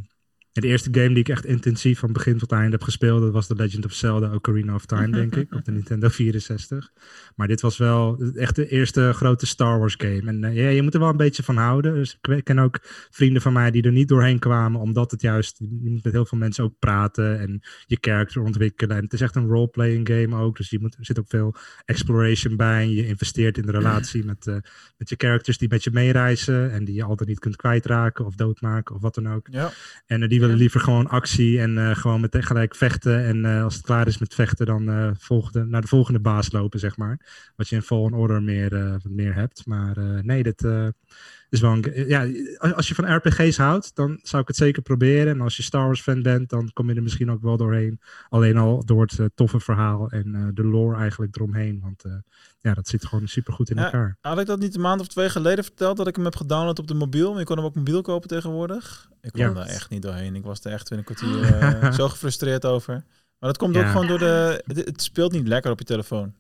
de 0.53 0.67
eerste 0.67 0.89
game 0.93 1.09
die 1.09 1.19
ik 1.19 1.29
echt 1.29 1.45
intensief 1.45 1.99
van 1.99 2.13
begin 2.13 2.39
tot 2.39 2.53
einde 2.53 2.71
heb 2.71 2.83
gespeeld, 2.83 3.23
dat 3.23 3.33
was 3.33 3.47
The 3.47 3.55
Legend 3.55 3.85
of 3.85 3.93
Zelda 3.93 4.35
Ocarina 4.35 4.75
of 4.75 4.87
Time, 4.87 5.11
denk 5.11 5.37
ik, 5.37 5.55
op 5.55 5.65
de 5.65 5.73
Nintendo 5.73 6.09
64. 6.09 6.93
Maar 7.37 7.49
dit 7.49 7.61
was 7.61 7.77
wel 7.77 8.23
echt 8.35 8.57
de 8.57 8.69
eerste 8.69 9.13
grote 9.13 9.47
Star 9.47 9.79
Wars 9.79 9.95
game. 9.99 10.23
En 10.25 10.45
eh, 10.45 10.57
ja, 10.57 10.69
je 10.69 10.83
moet 10.83 10.95
er 10.95 11.01
wel 11.01 11.09
een 11.09 11.17
beetje 11.17 11.43
van 11.43 11.57
houden. 11.57 11.95
Dus 11.95 12.19
ik 12.21 12.45
ken 12.45 12.59
ook 12.59 12.79
vrienden 13.11 13.43
van 13.43 13.53
mij 13.53 13.71
die 13.71 13.83
er 13.83 13.93
niet 13.93 14.09
doorheen 14.09 14.39
kwamen, 14.39 14.81
omdat 14.81 15.11
het 15.11 15.23
juist, 15.23 15.59
je 15.59 15.91
moet 15.91 16.05
met 16.05 16.13
heel 16.13 16.27
veel 16.27 16.39
mensen 16.39 16.65
ook 16.65 16.79
praten 16.79 17.41
en 17.41 17.63
je 17.87 17.99
character 18.01 18.43
ontwikkelen. 18.43 18.97
En 18.97 19.03
het 19.03 19.13
is 19.13 19.21
echt 19.21 19.37
een 19.37 19.49
role-playing 19.49 20.09
game 20.09 20.37
ook, 20.37 20.57
dus 20.57 20.71
je 20.71 20.79
moet, 20.81 20.95
er 20.99 21.05
zit 21.05 21.19
ook 21.19 21.29
veel 21.29 21.55
exploration 21.85 22.57
bij. 22.57 22.89
Je 22.89 23.07
investeert 23.07 23.59
in 23.59 23.67
de 23.67 23.73
relatie 23.73 24.25
met, 24.25 24.47
eh, 24.47 24.57
met 24.97 25.09
je 25.09 25.15
characters 25.19 25.59
die 25.59 25.69
met 25.69 25.85
je 25.85 25.91
meereizen 25.91 26.73
en 26.73 26.85
die 26.85 26.95
je 26.95 27.05
altijd 27.05 27.29
niet 27.29 27.39
kunt 27.39 27.57
kwijtraken 27.57 28.27
of 28.27 28.35
doodmaken 28.35 28.95
of 28.95 29.01
wat 29.01 29.15
dan 29.15 29.29
ook. 29.29 29.49
Ja, 29.51 29.73
En 30.07 30.23
eh, 30.23 30.29
die 30.29 30.41
willen 30.43 30.57
liever 30.57 30.81
gewoon 30.81 31.07
actie 31.07 31.61
en 31.61 31.79
eh, 31.79 31.97
gewoon 31.97 32.21
meteen 32.21 32.43
gelijk 32.43 32.75
vechten. 32.75 33.25
En 33.25 33.45
eh, 33.45 33.65
als 33.65 33.75
het 33.75 33.85
klaar 33.85 34.07
is 34.07 34.19
met 34.19 34.35
vechten, 34.35 34.67
dan 34.67 34.89
eh, 34.89 35.11
volgende, 35.19 35.65
naar 35.65 35.81
de 35.81 35.87
volgende 35.87 36.21
baas 36.21 36.53
lopen, 36.53 36.79
zeg 36.79 36.97
maar. 36.97 37.19
Wat 37.57 37.69
je 37.69 37.77
in 37.77 37.83
Fallen 37.83 38.13
Order 38.13 38.43
meer, 38.43 39.01
meer 39.09 39.35
hebt. 39.35 39.67
Maar 39.67 40.25
nee, 40.25 40.43
eh, 40.43 40.89
is 41.53 41.61
wel 41.61 41.73
een... 41.73 42.07
Ja, 42.09 42.27
als- 42.75 42.89
je 42.89 42.95
van 42.95 43.15
RPG's 43.17 43.57
houdt, 43.57 43.95
dan 43.95 44.19
zou 44.23 44.43
ik 44.43 44.49
het 44.49 44.57
zeker 44.57 44.83
proberen. 44.83 45.33
En 45.35 45.41
als 45.41 45.57
je 45.57 45.63
Star 45.63 45.85
Wars 45.87 46.01
fan 46.01 46.23
bent, 46.23 46.49
dan 46.51 46.71
kom 46.73 46.89
je 46.89 46.95
er 46.95 47.03
misschien 47.03 47.31
ook 47.31 47.43
wel 47.43 47.57
doorheen. 47.57 48.01
Alleen 48.29 48.57
al 48.57 48.85
door 48.85 49.03
het 49.03 49.19
eh, 49.19 49.27
toffe 49.35 49.61
verhaal 49.61 50.09
en 50.11 50.35
eh, 50.35 50.47
de 50.55 50.65
lore 50.65 50.97
eigenlijk 50.97 51.37
eromheen. 51.37 51.81
Want 51.83 52.05
eh, 52.05 52.13
ja, 52.61 52.75
dat 52.75 52.89
zit 52.89 53.05
gewoon 53.07 53.29
super 53.29 53.53
goed 53.53 53.71
in 53.71 53.77
Ja. 53.77 53.85
elkaar. 53.85 54.17
had 54.21 54.39
ik 54.39 54.47
dat 54.47 54.59
niet 54.59 54.75
een 54.75 54.81
maand 54.81 55.01
of 55.01 55.09
twee 55.09 55.29
geleden 55.31 55.65
verteld 55.65 55.97
dat 55.97 56.07
ik 56.09 56.17
hem 56.17 56.25
heb 56.25 56.37
gedownload 56.37 56.79
op 56.79 56.87
de 56.87 56.95
mobiel? 56.95 57.31
Maar 57.31 57.39
je 57.39 57.45
kon 57.47 57.57
hem 57.57 57.65
ook 57.67 57.75
mobiel 57.75 58.03
kopen 58.03 58.29
tegenwoordig. 58.29 59.09
Ik 59.21 59.33
kwam 59.33 59.47
Ja. 59.49 59.53
daar 59.55 59.67
echt 59.67 59.91
niet 59.91 60.03
doorheen. 60.03 60.35
Ik 60.35 60.45
was 60.45 60.65
er 60.65 60.73
echt 60.73 60.89
weer 60.89 60.99
een 60.99 61.05
kwartier 61.05 61.95
zo 61.99 62.09
gefrustreerd 62.09 62.67
over. 62.67 62.95
Maar 63.39 63.51
dat 63.51 63.57
komt 63.59 63.77
ook 63.77 63.87
gewoon 63.87 64.07
door 64.07 64.19
de... 64.19 64.63
Het, 64.67 64.77
het 64.77 65.03
speelt 65.03 65.33
niet 65.33 65.47
lekker 65.49 65.71
op 65.71 65.79
je 65.79 65.85
telefoon. 65.85 66.35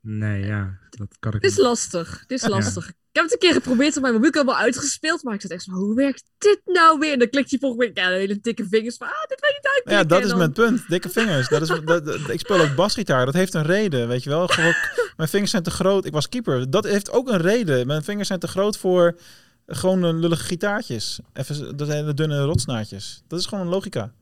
Nee, 0.00 0.46
ja, 0.46 0.78
dat 0.90 1.16
kan 1.18 1.32
ik 1.34 1.42
Het 1.42 1.50
is 1.50 1.56
niet. 1.56 1.66
lastig. 1.66 2.20
Het 2.20 2.30
is 2.30 2.48
lastig. 2.48 2.92
Ik 3.12 3.16
heb 3.16 3.24
het 3.24 3.32
een 3.32 3.38
keer 3.38 3.52
geprobeerd 3.52 3.96
op 3.96 4.02
mijn 4.02 4.14
mobiel. 4.14 4.28
Ik 4.28 4.34
heb 4.34 4.46
hem 4.46 4.54
al 4.54 4.60
uitgespeeld. 4.60 5.22
Maar 5.22 5.34
ik 5.34 5.40
zat 5.40 5.50
echt 5.50 5.62
zo, 5.62 5.70
hoe 5.72 5.94
werkt 5.94 6.22
dit 6.38 6.60
nou 6.64 6.98
weer? 6.98 7.12
En 7.12 7.18
dan 7.18 7.28
klikt 7.28 7.50
je 7.50 7.58
volgende 7.58 7.84
week, 7.86 7.96
ja, 7.98 8.08
hele 8.08 8.38
dikke 8.40 8.66
vingers 8.70 8.96
van, 8.96 9.06
ah, 9.06 9.12
dit 9.28 9.40
weet 9.40 9.50
je 9.50 9.56
niet 9.56 9.66
uitklikken. 9.74 9.92
Ja, 10.02 10.04
dat 10.14 10.22
is 10.22 10.28
dan- 10.28 10.38
mijn 10.38 10.52
punt. 10.52 10.88
Dikke 10.88 11.08
vingers. 11.08 11.48
Dat 11.48 11.62
is, 11.62 11.68
dat, 11.68 12.04
dat- 12.06 12.28
ik 12.30 12.40
speel 12.40 12.60
ook 12.60 12.74
basgitaar. 12.74 13.24
Dat 13.24 13.34
heeft 13.34 13.54
een 13.54 13.62
reden, 13.62 14.08
weet 14.08 14.22
je 14.22 14.30
wel. 14.30 14.46
Gewoon, 14.46 14.74
mijn 15.16 15.28
vingers 15.28 15.50
zijn 15.50 15.62
te 15.62 15.70
groot. 15.70 16.04
Ik 16.04 16.12
was 16.12 16.28
keeper. 16.28 16.70
Dat 16.70 16.84
heeft 16.84 17.10
ook 17.10 17.28
een 17.28 17.40
reden. 17.40 17.86
Mijn 17.86 18.02
vingers 18.04 18.28
zijn 18.28 18.38
te 18.40 18.48
groot 18.48 18.76
voor 18.78 19.18
gewoon 19.66 20.02
een 20.02 20.18
lullige 20.18 20.44
gitaartjes. 20.44 21.18
Even 21.32 21.76
dat 21.76 21.88
hele 21.88 22.14
dunne 22.14 22.44
rotsnaadjes. 22.44 23.22
Dat 23.28 23.38
is 23.40 23.46
gewoon 23.46 23.64
een 23.64 23.70
logica. 23.70 24.12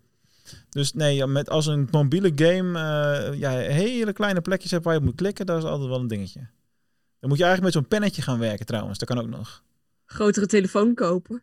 Dus 0.70 0.92
nee, 0.92 1.26
met, 1.26 1.50
als 1.50 1.66
een 1.66 1.88
mobiele 1.90 2.32
game 2.34 2.78
eh, 2.78 3.38
ja, 3.38 3.50
hele 3.50 4.12
kleine 4.12 4.40
plekjes 4.40 4.70
hebt 4.70 4.84
waar 4.84 4.92
je 4.94 4.98
op 4.98 5.04
moet 5.04 5.14
klikken, 5.14 5.46
dat 5.46 5.58
is 5.58 5.64
altijd 5.64 5.88
wel 5.88 6.00
een 6.00 6.06
dingetje. 6.08 6.40
Dan 7.20 7.28
moet 7.28 7.38
je 7.38 7.44
eigenlijk 7.44 7.74
met 7.74 7.82
zo'n 7.84 7.98
pennetje 7.98 8.22
gaan 8.22 8.38
werken 8.38 8.66
trouwens. 8.66 8.98
Dat 8.98 9.08
kan 9.08 9.18
ook 9.18 9.28
nog. 9.28 9.62
Grotere 10.06 10.46
telefoon 10.46 10.94
kopen. 10.94 11.42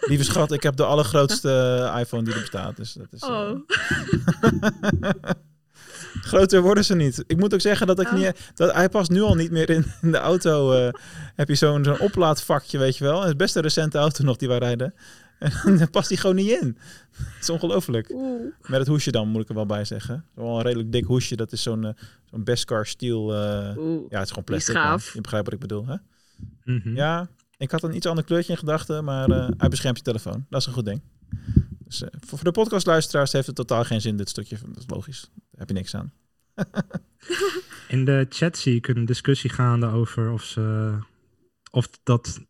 Lieve 0.00 0.24
schat, 0.24 0.52
ik 0.52 0.62
heb 0.62 0.76
de 0.76 0.84
allergrootste 0.84 1.50
eh, 1.92 2.00
iPhone 2.00 2.22
die 2.24 2.34
er 2.34 2.40
bestaat. 2.40 2.76
Dus 2.76 2.92
dat 2.92 3.06
is, 3.10 3.20
eh, 3.22 3.28
Oh. 3.28 3.58
Groter 6.22 6.60
worden 6.62 6.84
ze 6.84 6.94
niet. 6.94 7.24
Ik 7.26 7.36
moet 7.36 7.54
ook 7.54 7.60
zeggen 7.60 7.86
dat 7.86 8.00
ik 8.00 8.06
Oh. 8.06 8.12
niet. 8.12 8.50
Dat, 8.54 8.72
hij 8.74 8.88
past 8.88 9.10
nu 9.10 9.20
al 9.20 9.34
niet 9.34 9.50
meer 9.50 9.70
in, 9.70 9.84
in 10.02 10.10
de 10.12 10.18
auto. 10.18 10.72
eh, 10.72 10.92
heb 11.34 11.48
je 11.48 11.54
zo'n 11.54 11.84
zo'n 11.84 11.98
oplaadvakje, 12.00 12.78
weet 12.78 12.96
je 12.96 13.04
wel. 13.04 13.20
Het 13.20 13.28
is 13.28 13.36
best 13.36 13.56
een 13.56 13.62
recente 13.62 13.98
auto 13.98 14.24
nog 14.24 14.36
die 14.36 14.48
wij 14.48 14.58
rijden. 14.58 14.94
En 15.38 15.76
dan 15.78 15.90
past 15.90 16.08
hij 16.08 16.18
gewoon 16.18 16.36
niet 16.36 16.50
in. 16.50 16.78
Het 17.10 17.40
is 17.40 17.50
ongelooflijk. 17.50 18.14
Met 18.62 18.78
het 18.78 18.86
hoesje 18.86 19.10
dan, 19.10 19.28
moet 19.28 19.42
ik 19.42 19.48
er 19.48 19.54
wel 19.54 19.66
bij 19.66 19.84
zeggen. 19.84 20.24
Wel 20.34 20.56
een 20.56 20.62
redelijk 20.62 20.92
dik 20.92 21.04
hoesje. 21.04 21.36
Dat 21.36 21.52
is 21.52 21.62
zo'n 21.62 21.84
eh, 21.84 21.92
zo'n 22.24 22.44
Beskar 22.44 22.86
steel. 22.86 23.34
eh, 23.34 23.38
ja, 24.08 24.18
het 24.18 24.28
is 24.28 24.28
gewoon 24.28 24.28
is 24.28 24.42
plastic. 24.44 24.74
gaaf. 24.74 25.12
Je 25.14 25.20
begrijpt 25.20 25.46
wat 25.46 25.54
ik 25.54 25.60
bedoel, 25.60 25.86
hè? 25.86 25.96
Mhm. 26.64 26.94
Ja, 26.94 27.28
ik 27.56 27.70
had 27.70 27.82
een 27.82 27.96
iets 27.96 28.06
ander 28.06 28.24
kleurtje 28.24 28.52
in 28.52 28.58
gedachten, 28.58 29.04
maar 29.04 29.30
eh, 29.30 29.48
hij 29.56 29.68
beschermt 29.68 29.96
je 29.96 30.02
telefoon. 30.02 30.46
Dat 30.48 30.60
is 30.60 30.66
een 30.66 30.72
goed 30.72 30.84
ding. 30.84 31.02
Dus 31.84 32.02
eh, 32.02 32.08
voor, 32.20 32.38
voor 32.38 32.44
de 32.44 32.50
podcastluisteraars 32.60 33.32
heeft 33.32 33.46
het 33.46 33.56
totaal 33.56 33.84
geen 33.84 34.00
zin, 34.00 34.16
dit 34.16 34.28
stukje. 34.28 34.56
Dat 34.66 34.76
is 34.78 34.84
logisch. 34.86 35.20
Daar 35.34 35.58
heb 35.58 35.68
je 35.68 35.74
niks 35.74 35.94
aan. 35.94 36.12
In 37.88 38.04
de 38.04 38.26
chat 38.28 38.58
zie 38.58 38.74
ik 38.76 38.88
een 38.88 39.04
discussie 39.04 39.50
gaande 39.50 39.86
over 39.86 40.30
of 40.32 40.42
ze 40.42 40.94
of 41.70 41.88
dat 42.02 42.40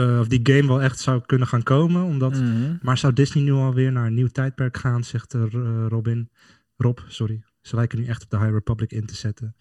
eh, 0.00 0.18
of 0.18 0.28
die 0.28 0.40
game 0.42 0.66
wel 0.66 0.82
echt 0.82 0.98
zou 0.98 1.20
kunnen 1.26 1.46
gaan 1.48 1.62
komen. 1.62 2.04
Omdat, 2.04 2.32
Mhm. 2.32 2.76
Maar 2.82 2.98
zou 2.98 3.12
Disney 3.12 3.44
nu 3.44 3.52
alweer 3.52 3.92
naar 3.92 4.06
een 4.06 4.14
nieuw 4.14 4.28
tijdperk 4.28 4.76
gaan, 4.76 5.04
zegt 5.04 5.34
eh, 5.34 5.42
Robin. 5.88 6.30
Rob, 6.76 6.98
sorry. 7.08 7.42
Ze 7.60 7.76
lijken 7.76 7.98
nu 7.98 8.06
echt 8.06 8.22
op 8.22 8.30
de 8.30 8.38
High 8.38 8.50
Republic 8.52 8.92
in 8.92 9.06
te 9.06 9.14
zetten. 9.16 9.56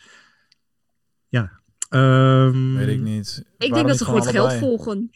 Ja. 1.27 1.51
Ehm, 1.89 2.73
Weet 2.73 2.87
ik 2.87 3.01
niet. 3.01 3.45
Ik 3.57 3.73
denk 3.73 3.87
dat 3.87 3.97
ze 3.97 4.05
gewoon 4.05 4.19
het 4.19 4.29
geld 4.29 4.53
volgen. 4.53 5.09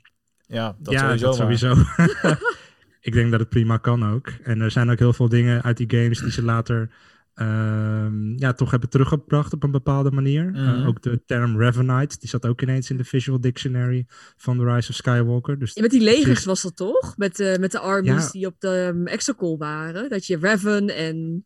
Ja, 0.47 0.75
dat 0.79 0.93
ja, 0.93 0.99
sowieso. 0.99 1.25
dat 1.25 1.35
sowieso. 1.35 1.75
ik 3.07 3.13
denk 3.13 3.31
dat 3.31 3.39
het 3.39 3.49
prima 3.49 3.77
kan 3.77 4.05
ook. 4.05 4.27
En 4.43 4.61
er 4.61 4.71
zijn 4.71 4.89
ook 4.89 4.99
heel 4.99 5.13
veel 5.13 5.29
dingen 5.29 5.63
uit 5.63 5.77
die 5.77 5.89
games 5.89 6.19
die 6.19 6.31
ze 6.31 6.43
later 6.43 6.89
ehm, 7.33 8.37
ja, 8.37 8.53
toch 8.53 8.71
hebben 8.71 8.89
teruggebracht 8.89 9.53
op 9.53 9.63
een 9.63 9.71
bepaalde 9.71 10.11
manier. 10.11 10.49
Mhm. 10.51 10.55
Eh, 10.55 10.87
ook 10.87 11.01
de 11.01 11.21
term 11.25 11.57
Revenite, 11.57 12.19
die 12.19 12.29
zat 12.29 12.45
ook 12.45 12.61
ineens 12.61 12.89
in 12.89 12.97
de 12.97 13.03
Visual 13.03 13.41
Dictionary 13.41 14.05
van 14.37 14.57
The 14.57 14.63
Rise 14.63 14.89
of 14.89 14.95
Skywalker. 14.95 15.59
Dus 15.59 15.73
Ja, 15.73 15.81
met 15.81 15.91
die 15.91 16.01
legers 16.01 16.23
precies- 16.23 16.45
was 16.45 16.61
dat 16.61 16.75
toch? 16.75 17.17
Met, 17.17 17.39
eh, 17.39 17.57
met 17.57 17.71
de 17.71 17.79
armies 17.79 18.23
Ja. 18.25 18.31
die 18.31 18.45
op 18.45 18.55
de 18.59 18.91
um, 18.93 19.07
Exocol 19.07 19.57
waren. 19.57 20.09
Dat 20.09 20.25
je 20.25 20.37
Revan 20.37 20.89
en... 20.89 21.45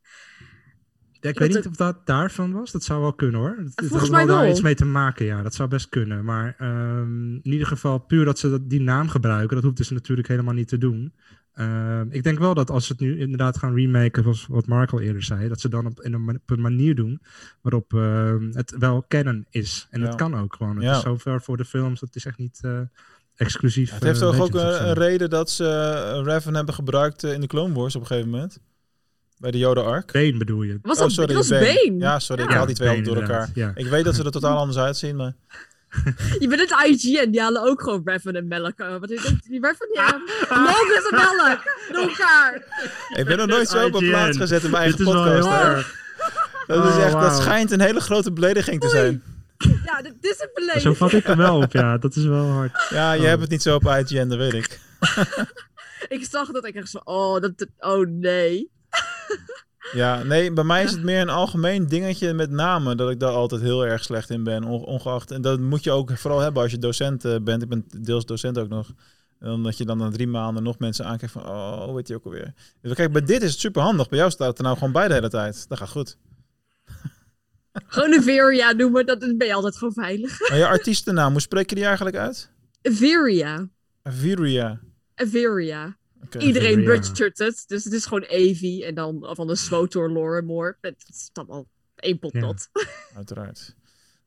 Ja, 1.19 1.29
ik 1.29 1.39
Dat 1.39 1.47
weet 1.47 1.55
niet 1.55 1.67
of 1.67 1.75
dat 1.75 2.05
daarvan 2.05 2.51
was. 2.51 2.71
Dat 2.71 2.83
zou 2.83 3.01
wel 3.01 3.13
kunnen 3.13 3.39
hoor. 3.39 3.55
Het, 3.57 3.71
het 3.75 3.87
Volgens 3.87 4.09
mij 4.09 4.25
wel 4.25 4.37
daar 4.37 4.49
iets 4.49 4.61
mee 4.61 4.75
te 4.75 4.85
maken, 4.85 5.25
ja. 5.25 5.41
Dat 5.41 5.53
zou 5.53 5.69
best 5.69 5.89
kunnen. 5.89 6.25
Maar 6.25 6.55
ehm, 6.57 7.33
in 7.33 7.51
ieder 7.51 7.67
geval, 7.67 7.97
puur 7.99 8.25
dat 8.25 8.39
ze 8.39 8.49
dat, 8.49 8.69
die 8.69 8.81
naam 8.81 9.09
gebruiken, 9.09 9.55
dat 9.55 9.65
hoefden 9.65 9.85
ze 9.85 9.93
natuurlijk 9.93 10.27
helemaal 10.27 10.53
niet 10.53 10.67
te 10.67 10.77
doen. 10.77 11.13
Ehm, 11.57 12.07
ik 12.09 12.23
denk 12.23 12.39
wel 12.39 12.53
dat 12.53 12.69
als 12.69 12.85
ze 12.85 12.91
het 12.91 13.01
nu 13.01 13.19
inderdaad 13.19 13.57
gaan 13.57 13.75
remaken, 13.75 14.23
zoals 14.23 14.45
wat 14.49 14.67
Mark 14.67 14.91
al 14.91 14.99
eerder 15.01 15.23
zei, 15.23 15.47
dat 15.47 15.59
ze 15.61 15.69
dan 15.69 15.85
op, 15.85 16.01
in 16.01 16.13
een, 16.13 16.25
ma- 16.25 16.33
op 16.33 16.49
een 16.49 16.61
manier 16.61 16.95
doen 16.95 17.21
waarop 17.61 17.93
ehm, 17.93 18.49
het 18.51 18.75
wel 18.79 19.05
canon 19.07 19.45
is. 19.49 19.87
En 19.91 19.99
Ja. 19.99 20.05
dat 20.05 20.15
kan 20.15 20.35
ook 20.39 20.55
gewoon. 20.55 20.75
Het 20.75 20.83
Ja. 20.85 20.95
is 20.95 21.01
zover 21.01 21.41
voor 21.41 21.57
de 21.57 21.65
films, 21.65 22.01
het 22.01 22.15
is 22.15 22.25
echt 22.25 22.37
niet 22.37 22.59
eh, 22.61 22.79
exclusief. 23.35 23.91
Het 23.91 24.03
heeft 24.03 24.21
eh, 24.21 24.27
toch 24.29 24.39
ook 24.39 24.53
een, 24.55 24.93
reden 24.93 25.29
dat 25.29 25.49
ze 25.49 25.65
eh, 26.15 26.21
Revan 26.23 26.53
hebben 26.53 26.73
gebruikt 26.73 27.23
in 27.23 27.41
de 27.41 27.47
Clone 27.47 27.73
Wars 27.73 27.95
op 27.95 28.01
een 28.01 28.07
gegeven 28.07 28.29
moment. 28.29 28.59
Bij 29.37 29.51
de 29.51 29.57
Yoda-ark. 29.57 30.11
Bane 30.11 30.37
bedoel 30.37 30.61
je? 30.63 30.79
Was 30.81 30.95
Oh, 30.97 31.01
dat, 31.03 31.11
sorry, 31.11 31.33
dat 31.33 31.47
was 31.47 31.59
Bane. 31.59 31.81
Bane? 31.85 31.97
Ja, 31.99 32.19
sorry, 32.19 32.43
ik 32.43 32.49
haal 32.49 32.65
die 32.65 32.75
twee 32.75 32.87
Bane, 32.87 33.09
altijd 33.09 33.27
door 33.27 33.37
elkaar. 33.37 33.77
Ik 33.77 33.87
weet 33.87 34.05
dat 34.05 34.15
ze 34.15 34.23
er 34.23 34.31
totaal 34.31 34.57
anders 34.57 34.77
uitzien, 34.77 35.15
maar... 35.15 35.33
Je 36.39 36.47
bent 36.47 36.61
het 36.69 36.85
IGN, 36.85 37.29
die 37.29 37.41
halen 37.41 37.61
ook 37.61 37.81
gewoon 37.81 38.01
Revan 38.05 38.35
en 38.35 38.47
Melk. 38.47 38.79
eh, 38.79 38.97
Wat 38.97 39.09
is 39.09 39.23
het? 39.23 39.43
Die 39.43 39.59
Revan, 39.61 39.87
ja. 39.93 40.21
Logan 40.49 41.19
en 41.19 41.35
Melk, 41.35 41.59
door 41.91 42.01
elkaar. 42.09 42.53
Ik 43.15 43.25
ben 43.25 43.37
nog 43.37 43.47
nooit 43.47 43.69
zo 43.69 43.85
op 43.85 43.93
een 43.93 44.07
plaats 44.09 44.37
gezet 44.37 44.63
in 44.63 44.69
mijn 44.71 44.81
eigen 44.83 44.97
Dit 44.99 45.07
is 45.07 45.13
wel 45.13 45.23
podcast. 45.23 45.47
hè. 45.63 45.73
Dat, 46.67 46.85
is 46.85 46.91
Oh, 46.95 47.03
echt, 47.03 47.11
dat 47.13 47.41
schijnt 47.41 47.71
een 47.71 47.81
hele 47.81 47.99
grote 47.99 48.31
belediging 48.31 48.81
te 48.81 48.89
zijn. 48.89 49.23
Ja, 49.85 50.01
dit 50.01 50.13
is 50.19 50.39
een 50.39 50.49
belediging. 50.53 50.81
Zo 50.83 50.93
vat 50.93 51.11
ik 51.13 51.25
hem 51.25 51.37
wel 51.37 51.61
op, 51.61 51.71
ja. 51.71 51.97
Dat 51.97 52.15
is 52.15 52.23
wel 52.25 52.45
hard. 52.45 52.85
Ja, 52.89 53.11
je 53.13 53.21
Oh. 53.21 53.27
hebt 53.27 53.41
het 53.41 53.49
niet 53.49 53.61
zo 53.61 53.75
op 53.75 53.83
IGN, 53.85 54.27
dat 54.27 54.37
weet 54.37 54.53
ik. 54.53 54.79
Ik 56.09 56.27
zag 56.29 56.51
dat, 56.51 56.65
ik 56.65 56.75
echt 56.75 56.89
zo, 56.89 56.97
oh, 57.03 57.41
dat, 57.41 57.65
oh 57.79 58.07
nee. 58.07 58.71
Ja, 59.93 60.23
nee, 60.23 60.53
bij 60.53 60.63
mij 60.63 60.83
is 60.83 60.91
het 60.91 61.03
meer 61.03 61.21
een 61.21 61.29
algemeen 61.29 61.87
dingetje 61.87 62.33
met 62.33 62.49
namen. 62.49 62.97
Dat 62.97 63.09
ik 63.09 63.19
daar 63.19 63.31
altijd 63.31 63.61
heel 63.61 63.85
erg 63.85 64.03
slecht 64.03 64.29
in 64.29 64.43
ben. 64.43 64.63
on- 64.63 64.85
Ongeacht. 64.85 65.31
En 65.31 65.41
dat 65.41 65.59
moet 65.59 65.83
je 65.83 65.91
ook 65.91 66.17
vooral 66.17 66.39
hebben 66.39 66.61
als 66.61 66.71
je 66.71 66.77
docent 66.77 67.25
eh, 67.25 67.35
bent. 67.41 67.61
Ik 67.61 67.69
ben 67.69 67.85
deels 68.01 68.25
docent 68.25 68.57
ook 68.57 68.69
nog. 68.69 68.91
Omdat 69.41 69.77
je 69.77 69.85
dan 69.85 69.97
na 69.97 70.09
drie 70.09 70.27
maanden 70.27 70.63
nog 70.63 70.79
mensen 70.79 71.05
aankijkt 71.05 71.33
van... 71.33 71.45
Oh, 71.49 71.93
weet 71.93 72.07
je 72.07 72.15
ook 72.15 72.25
alweer? 72.25 72.53
Dus 72.81 72.93
kijk, 72.93 73.11
bij 73.11 73.21
dit 73.23 73.41
is 73.41 73.51
het 73.51 73.59
super 73.59 73.81
handig. 73.81 74.09
Bij 74.09 74.17
jou 74.19 74.31
staat 74.31 74.47
het 74.47 74.57
er 74.57 74.63
nou 74.63 74.77
gewoon 74.77 74.91
bij 74.93 75.07
de 75.07 75.13
hele 75.13 75.29
tijd. 75.29 75.65
Dat 75.67 75.77
gaat 75.77 75.89
goed. 75.89 76.17
Gewoon 77.87 78.13
een 78.13 78.23
Veria 78.23 78.71
noemen, 78.71 79.05
dat 79.05 79.19
ben 79.19 79.47
je 79.47 79.53
altijd 79.53 79.77
gewoon 79.77 79.93
veilig. 79.93 80.49
Maar 80.49 80.57
je 80.57 80.67
artiestennaam, 80.67 81.31
hoe 81.31 81.41
spreek 81.41 81.69
je 81.69 81.75
die 81.75 81.85
eigenlijk 81.85 82.15
uit? 82.15 82.51
Veria. 82.81 83.67
Viria. 84.03 84.79
Veria. 85.15 85.97
Iedereen 86.35 86.83
butchert 86.83 87.37
het. 87.37 87.63
Dus 87.67 87.83
het 87.83 87.93
is 87.93 88.05
gewoon 88.05 88.23
Evi 88.23 88.83
en 88.83 88.95
dan 88.95 89.27
van 89.31 89.47
de 89.47 89.55
Swotor 89.55 90.11
Loremoor. 90.11 90.77
Het 90.81 91.05
is 91.09 91.29
allemaal 91.33 91.67
één 91.95 92.19
pot 92.19 92.33
Ja. 92.33 92.53
Uiteraard. 93.15 93.75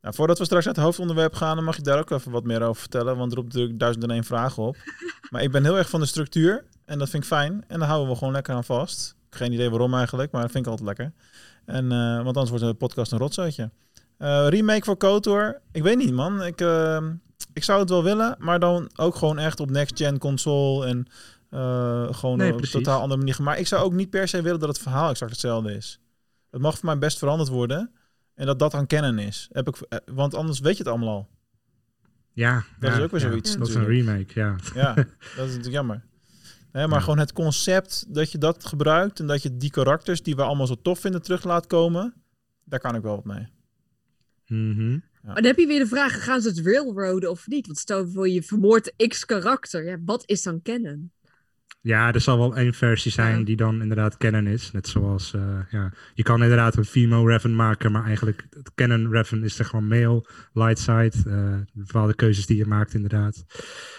Nou, 0.01 0.15
voordat 0.15 0.39
we 0.39 0.45
straks 0.45 0.65
naar 0.65 0.75
het 0.75 0.83
hoofdonderwerp 0.83 1.35
gaan, 1.35 1.57
dan 1.57 1.65
mag 1.65 1.77
je 1.77 1.83
daar 1.83 1.99
ook 1.99 2.11
even 2.11 2.33
wat 2.33 2.45
meer 2.45 2.63
over 2.63 2.81
vertellen. 2.81 3.17
Want 3.17 3.31
er 3.31 3.37
roept 3.37 3.53
natuurlijk 3.53 3.79
duizend 3.79 4.05
en 4.05 4.11
één 4.11 4.25
vragen 4.25 4.63
op. 4.63 4.77
Maar 5.31 5.43
ik 5.43 5.51
ben 5.51 5.65
heel 5.65 5.77
erg 5.77 5.89
van 5.91 6.01
de 6.01 6.07
structuur. 6.07 6.65
En 6.85 6.99
dat 6.99 7.09
vind 7.09 7.23
ik 7.23 7.29
fijn. 7.29 7.65
En 7.67 7.79
daar 7.79 7.89
houden 7.89 8.11
we 8.11 8.17
gewoon 8.17 8.33
lekker 8.33 8.55
aan 8.55 8.65
vast. 8.65 9.15
Geen 9.31 9.53
idee 9.53 9.71
waarom 9.71 9.95
eigenlijk, 9.95 10.33
maar 10.33 10.43
dat 10.43 10.51
vind 10.51 10.65
ik 10.65 10.71
altijd 10.71 10.89
lekker. 10.89 11.13
En, 11.65 11.93
eh, 11.93 12.15
want 12.15 12.37
anders 12.37 12.49
wordt 12.49 12.65
de 12.65 12.75
podcast 12.75 13.13
een 13.13 13.19
rotzootje. 13.19 13.71
Eh, 14.19 14.47
remake 14.49 14.85
voor 14.85 14.97
KOTOR. 14.97 15.61
Ik 15.73 15.83
weet 15.83 15.97
niet, 15.97 16.13
man. 16.13 16.43
Ik, 16.43 16.61
eh, 16.61 17.07
ik 17.53 17.65
zou 17.65 17.81
het 17.81 17.91
wel 17.91 18.05
willen, 18.05 18.37
maar 18.39 18.59
dan 18.59 18.91
ook 18.97 19.15
gewoon 19.15 19.39
echt 19.39 19.61
op 19.61 19.71
next-gen 19.71 20.19
console. 20.19 20.87
En 20.87 21.07
gewoon 21.51 22.37
Nee, 22.39 22.53
op 22.53 22.63
een 22.63 22.71
totaal 22.71 23.01
andere 23.01 23.21
manier. 23.21 23.43
Maar 23.43 23.59
ik 23.59 23.67
zou 23.67 23.85
ook 23.85 23.93
niet 23.93 24.11
per 24.11 24.29
se 24.29 24.43
willen 24.43 24.61
dat 24.61 24.69
het 24.69 24.79
verhaal 24.79 25.11
exact 25.11 25.31
hetzelfde 25.31 25.75
is. 25.75 26.01
Het 26.51 26.61
mag 26.61 26.79
voor 26.79 26.85
mij 26.85 26.99
best 26.99 27.19
veranderd 27.19 27.49
worden. 27.49 27.91
En 28.35 28.47
dat 28.47 28.59
dat 28.59 28.75
aan 28.75 28.87
kennen 28.87 29.19
is. 29.19 29.49
Heb 29.53 29.69
ik, 29.69 29.77
eh, 29.77 29.99
want 30.15 30.35
anders 30.35 30.61
weet 30.61 30.77
je 30.77 30.83
het 30.83 30.93
allemaal 30.93 31.09
al. 31.15 31.29
Ja. 32.33 32.65
Dat 32.79 32.91
ja, 32.91 32.97
is 32.97 33.03
ook 33.03 33.11
weer 33.11 33.21
ja. 33.21 33.29
zoiets 33.29 33.57
Dat 33.57 33.69
is 33.69 33.75
een 33.75 33.85
remake, 33.85 34.41
ja. 34.41 34.57
Ja, 34.75 34.95
dat 34.95 35.05
is 35.17 35.37
natuurlijk 35.37 35.73
jammer. 35.73 36.05
Nee, 36.73 36.87
maar 36.87 36.99
Ja. 36.99 37.05
gewoon 37.05 37.19
het 37.19 37.33
concept 37.33 38.15
dat 38.15 38.33
je 38.33 38.39
dat 38.39 38.65
gebruikt 38.67 39.21
en 39.21 39.27
dat 39.27 39.43
je 39.43 39.57
die 39.57 39.71
karakters 39.71 40.23
die 40.23 40.37
we 40.37 40.43
allemaal 40.43 40.67
zo 40.67 40.77
tof 40.83 40.99
vinden 40.99 41.23
terug 41.23 41.45
laat 41.45 41.67
komen, 41.67 42.15
daar 42.65 42.81
kan 42.81 42.95
ik 42.95 43.03
wel 43.03 43.15
wat 43.15 43.25
mee. 43.25 43.49
Mhm. 44.47 44.99
Maar 45.23 45.35
dan 45.35 45.45
heb 45.45 45.59
je 45.59 45.67
weer 45.67 45.79
de 45.79 45.87
vraag, 45.87 46.25
gaan 46.25 46.41
ze 46.41 46.49
het 46.49 46.59
railroaden 46.59 47.31
of 47.31 47.47
niet? 47.47 47.67
Want 47.67 47.79
stel 47.79 48.09
voor 48.09 48.29
je 48.29 48.43
vermoordt 48.43 48.93
X 49.09 49.25
karakter. 49.25 49.85
Ja, 49.85 49.97
wat 50.05 50.23
is 50.27 50.43
dan 50.43 50.63
kennen? 50.63 51.13
Ja, 51.83 52.13
er 52.13 52.21
zal 52.21 52.39
wel 52.39 52.57
één 52.57 52.75
versie 52.75 53.13
zijn 53.13 53.39
Ja. 53.39 53.45
die 53.45 53.57
dan 53.57 53.83
inderdaad 53.83 54.17
canon 54.17 54.47
is. 54.47 54.71
Net 54.73 54.89
zoals, 54.89 55.35
eh, 55.35 55.41
ja, 55.71 55.93
je 56.15 56.23
kan 56.23 56.43
inderdaad 56.43 56.77
een 56.77 56.85
female 56.85 57.27
Revan 57.31 57.55
maken, 57.57 57.93
maar 57.93 58.05
eigenlijk 58.05 58.47
het 58.51 58.71
canon 58.75 59.11
Revan 59.11 59.45
is 59.45 59.59
er 59.59 59.65
gewoon 59.65 59.89
male, 59.89 60.25
light 60.53 60.79
side. 60.79 61.13
eh, 61.27 61.55
bepaalde 61.73 62.15
keuzes 62.15 62.47
die 62.47 62.57
je 62.57 62.67
maakt 62.67 62.95
inderdaad. 62.95 63.45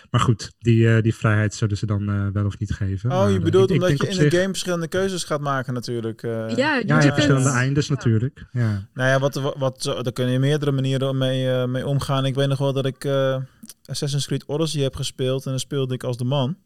Maar 0.10 0.22
goed, 0.22 0.52
die, 0.60 0.96
eh, 0.96 1.02
die 1.02 1.16
vrijheid 1.16 1.54
zullen 1.54 1.78
ze 1.78 1.86
dan 1.86 2.10
eh, 2.10 2.28
wel 2.34 2.46
of 2.46 2.60
niet 2.60 2.72
geven. 2.74 3.12
Oh, 3.12 3.18
Maar, 3.18 3.32
je 3.32 3.40
bedoelt 3.40 3.70
ik- 3.70 3.76
omdat 3.82 3.98
je 4.02 4.08
in 4.08 4.16
de 4.18 4.22
zich- 4.22 4.34
game 4.34 4.48
verschillende 4.48 4.88
keuzes 4.88 5.24
gaat 5.24 5.42
maken 5.42 5.74
natuurlijk. 5.74 6.24
eh. 6.24 6.32
ja, 6.32 6.46
je, 6.48 6.56
Ja, 6.58 6.76
je 6.78 6.86
je 6.88 6.94
hebt 6.94 7.14
verschillende 7.14 7.50
eindes 7.50 7.90
natuurlijk. 7.90 8.46
Ja. 8.52 8.88
Nou 8.94 9.10
ja, 9.10 9.20
wat, 9.20 9.54
wat, 9.58 9.84
daar 9.84 10.14
kun 10.14 10.28
je 10.30 10.40
meerdere 10.40 10.72
manieren 10.72 11.18
mee, 11.18 11.50
eh, 11.52 11.66
mee 11.68 11.88
omgaan. 11.88 12.26
Ik 12.26 12.36
weet 12.36 12.48
nog 12.48 12.58
wel 12.58 12.74
dat 12.74 12.86
ik 12.86 13.04
eh, 13.06 13.38
Assassin's 13.86 14.26
Creed 14.28 14.46
Odyssey 14.46 14.82
heb 14.82 14.96
gespeeld 14.96 15.44
en 15.46 15.50
dan 15.52 15.60
speelde 15.60 15.94
ik 15.94 16.04
als 16.04 16.18
de 16.18 16.24
man. 16.24 16.58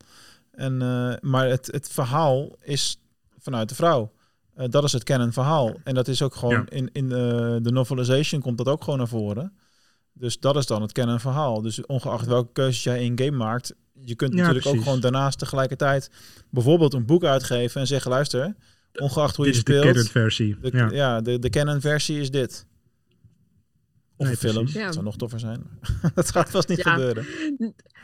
En, 0.55 0.81
eh, 0.81 1.13
maar 1.21 1.47
het, 1.47 1.69
het 1.71 1.89
verhaal 1.91 2.55
is 2.61 2.99
vanuit 3.39 3.69
de 3.69 3.75
vrouw. 3.75 4.11
Eh, 4.55 4.65
dat 4.69 4.83
is 4.83 4.91
het 4.91 5.03
canon 5.03 5.33
verhaal. 5.33 5.73
En 5.83 5.93
dat 5.93 6.07
is 6.07 6.21
ook 6.21 6.35
gewoon 6.35 6.53
Ja. 6.53 6.63
in, 6.69 6.89
in 6.91 7.11
eh, 7.11 7.17
de 7.61 7.71
novelization 7.71 8.41
komt 8.41 8.57
dat 8.57 8.67
ook 8.67 8.83
gewoon 8.83 8.99
naar 8.99 9.07
voren. 9.07 9.53
Dus 10.13 10.39
dat 10.39 10.55
is 10.55 10.65
dan 10.65 10.81
het 10.81 10.91
canon 10.91 11.19
verhaal. 11.19 11.61
Dus 11.61 11.85
ongeacht 11.85 12.25
welke 12.25 12.51
keuzes 12.53 12.83
jij 12.83 13.03
in 13.03 13.17
game 13.19 13.37
maakt, 13.37 13.73
je 13.93 14.15
kunt 14.15 14.33
Ja, 14.33 14.37
natuurlijk 14.39 14.65
ook 14.75 14.83
gewoon 14.83 14.99
daarnaast 14.99 15.39
tegelijkertijd 15.39 16.09
bijvoorbeeld 16.49 16.93
een 16.93 17.05
boek 17.05 17.23
uitgeven 17.23 17.81
en 17.81 17.87
zeggen, 17.87 18.11
luister, 18.11 18.55
ongeacht 18.93 19.35
hoe 19.35 19.45
Dit 19.45 19.53
je 19.53 19.59
is 19.59 19.65
de 19.65 19.73
speelt, 19.73 19.93
canon 19.93 20.09
versie. 20.09 20.57
de, 20.61 20.69
ja. 20.73 20.89
ja. 20.91 21.21
de, 21.21 21.39
de 21.39 21.49
canon 21.49 21.81
versie 21.81 22.19
is 22.19 22.31
dit. 22.31 22.65
Of 24.17 24.25
Nee, 24.25 24.32
een 24.32 24.38
film. 24.38 24.67
Ja. 24.67 24.84
Dat 24.86 24.93
zou 24.93 25.06
nog 25.06 25.15
toffer 25.17 25.39
zijn. 25.39 25.63
dat 26.15 26.32
gaat 26.32 26.49
vast 26.49 26.67
niet 26.67 26.78
Ja. 26.84 26.91
gebeuren. 26.93 27.25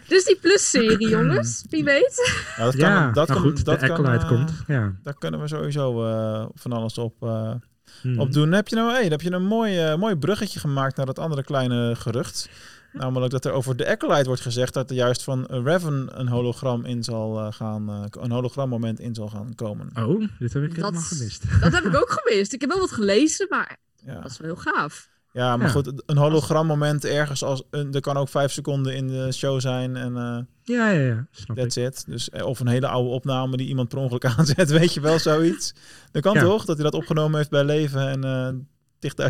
Dus 0.08 0.26
die 0.26 0.38
Plus-serie, 0.42 1.08
jongens. 1.10 1.66
Wie 1.70 1.84
weet. 1.84 2.44
Ja, 2.58 2.64
dat 2.64 2.76
kan, 2.76 2.90
Ja, 2.90 3.06
dat 3.12 3.28
nou 3.28 3.40
kan, 3.42 3.50
goed, 3.52 3.66
dat 3.66 3.80
de 3.80 3.88
kan, 3.88 4.06
eh, 4.08 4.28
komt. 4.28 4.52
Ja. 4.68 4.96
Daar 5.04 5.18
kunnen 5.18 5.40
we 5.42 5.48
sowieso 5.48 6.06
eh, 6.08 6.46
van 6.54 6.72
alles 6.72 6.98
op, 6.98 7.24
eh, 7.24 7.54
Hmm. 8.02 8.20
op 8.20 8.34
doen. 8.34 8.52
Heb 8.52 8.68
je 8.68 8.76
nou 8.76 8.92
hey, 8.92 9.06
heb 9.06 9.22
je 9.22 9.32
een 9.32 9.46
mooi, 9.46 9.80
eh, 9.80 9.96
mooi 9.98 10.16
bruggetje 10.16 10.60
gemaakt 10.60 10.96
naar 10.98 11.06
dat 11.06 11.20
andere 11.20 11.44
kleine 11.44 11.96
gerucht. 11.96 12.50
Namelijk 12.94 13.32
dat 13.32 13.46
er 13.46 13.52
over 13.52 13.76
de 13.76 13.88
Acolyte 13.88 14.26
wordt 14.26 14.42
gezegd 14.42 14.74
dat 14.74 14.90
er 14.90 14.96
juist 14.96 15.24
van 15.24 15.46
Raven 15.46 16.20
een 16.20 16.28
hologram 16.28 16.86
in 16.86 17.04
zal 17.04 17.52
gaan, 17.52 17.90
eh, 17.90 18.04
een 18.24 18.32
hologrammoment 18.32 19.00
in 19.00 19.16
zal 19.16 19.28
gaan 19.28 19.56
komen. 19.56 19.90
Oh, 19.94 20.20
dit 20.40 20.54
heb 20.54 20.64
ik 20.64 20.70
Dat- 20.70 20.78
helemaal 20.78 21.02
gemist. 21.02 21.44
Dat 21.62 21.72
heb 21.74 21.84
ik 21.84 21.96
ook 21.96 22.20
gemist. 22.24 22.54
Ik 22.54 22.62
heb 22.62 22.70
wel 22.70 22.80
wat 22.80 22.92
gelezen, 22.92 23.48
maar 23.50 23.78
Ja. 24.06 24.22
dat 24.22 24.32
is 24.32 24.38
wel 24.38 24.54
heel 24.54 24.74
gaaf. 24.74 25.10
Ja, 25.34 25.58
maar 25.58 25.66
Ja. 25.68 25.72
goed, 25.74 26.04
een 26.06 26.18
hologrammoment 26.18 27.06
ergens 27.06 27.44
als 27.44 27.64
een, 27.70 27.94
er 27.94 28.02
kan 28.02 28.18
ook 28.18 28.30
vijf 28.30 28.52
seconden 28.52 28.96
in 28.96 29.08
de 29.08 29.32
show 29.32 29.60
zijn 29.62 29.96
en 29.96 30.18
eh, 30.18 30.40
Ja, 30.64 30.90
ja, 30.90 31.00
ja. 31.02 31.28
Snap 31.32 31.58
ik. 31.58 31.64
that's 31.64 31.76
it. 31.76 32.04
Dus, 32.08 32.30
eh, 32.30 32.46
of 32.46 32.60
een 32.60 32.68
hele 32.68 32.88
oude 32.88 33.10
opname 33.10 33.58
die 33.58 33.68
iemand 33.68 33.90
per 33.90 33.98
ongeluk 33.98 34.26
aanzet, 34.38 34.70
weet 34.70 34.94
je 34.94 35.00
wel, 35.02 35.20
zoiets. 35.20 35.74
Dat 36.12 36.22
kan 36.22 36.34
Ja. 36.34 36.42
toch, 36.42 36.66
dat 36.66 36.76
hij 36.76 36.84
dat 36.86 36.94
opgenomen 36.94 37.38
heeft 37.38 37.50
bij 37.50 37.64
leven 37.64 38.08
en 38.10 38.24
eh 38.24 38.50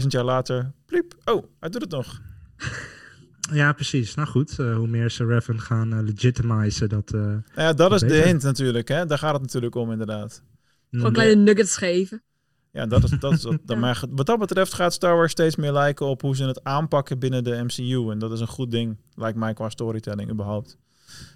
10.000 0.01 0.07
jaar 0.07 0.23
later, 0.23 0.71
pliep, 0.85 1.13
oh, 1.25 1.43
hij 1.59 1.69
doet 1.69 1.81
het 1.81 1.91
nog. 1.91 2.19
Ja, 3.53 3.73
precies. 3.73 4.15
Nou 4.15 4.27
goed, 4.27 4.59
eh, 4.59 4.75
hoe 4.75 4.87
meer 4.87 5.09
ze 5.11 5.25
Revan 5.25 5.61
gaan 5.61 6.03
legitimizen, 6.05 6.89
dat... 6.89 7.11
eh, 7.13 7.21
Nou 7.21 7.41
ja, 7.55 7.73
dat 7.73 7.91
is 7.93 7.99
de 7.99 8.15
hint 8.15 8.43
natuurlijk, 8.43 8.87
hè. 8.87 9.05
Daar 9.05 9.17
gaat 9.17 9.33
het 9.33 9.41
natuurlijk 9.41 9.75
om 9.75 9.91
inderdaad. 9.91 10.43
Gewoon 10.91 11.07
mm, 11.07 11.13
kleine 11.13 11.41
nuggets 11.41 11.77
geven. 11.77 12.23
Ja, 12.71 12.86
dat 12.86 13.03
is, 13.03 13.10
dat 13.19 13.31
is 13.34 13.41
dat, 13.65 13.77
maar 13.77 14.03
wat 14.10 14.25
dat 14.25 14.39
betreft 14.39 14.73
gaat 14.73 14.93
Star 14.93 15.15
Wars 15.15 15.31
steeds 15.31 15.55
meer 15.55 15.71
lijken 15.71 16.05
op 16.05 16.21
hoe 16.21 16.36
ze 16.36 16.43
het 16.45 16.63
aanpakken 16.63 17.19
binnen 17.19 17.43
de 17.43 17.63
MCU. 17.63 18.12
En 18.12 18.19
dat 18.19 18.31
is 18.31 18.39
een 18.39 18.47
goed 18.47 18.71
ding, 18.71 18.97
lijkt 19.15 19.38
mij, 19.38 19.53
qua 19.53 19.69
storytelling 19.69 20.31
überhaupt. 20.31 20.77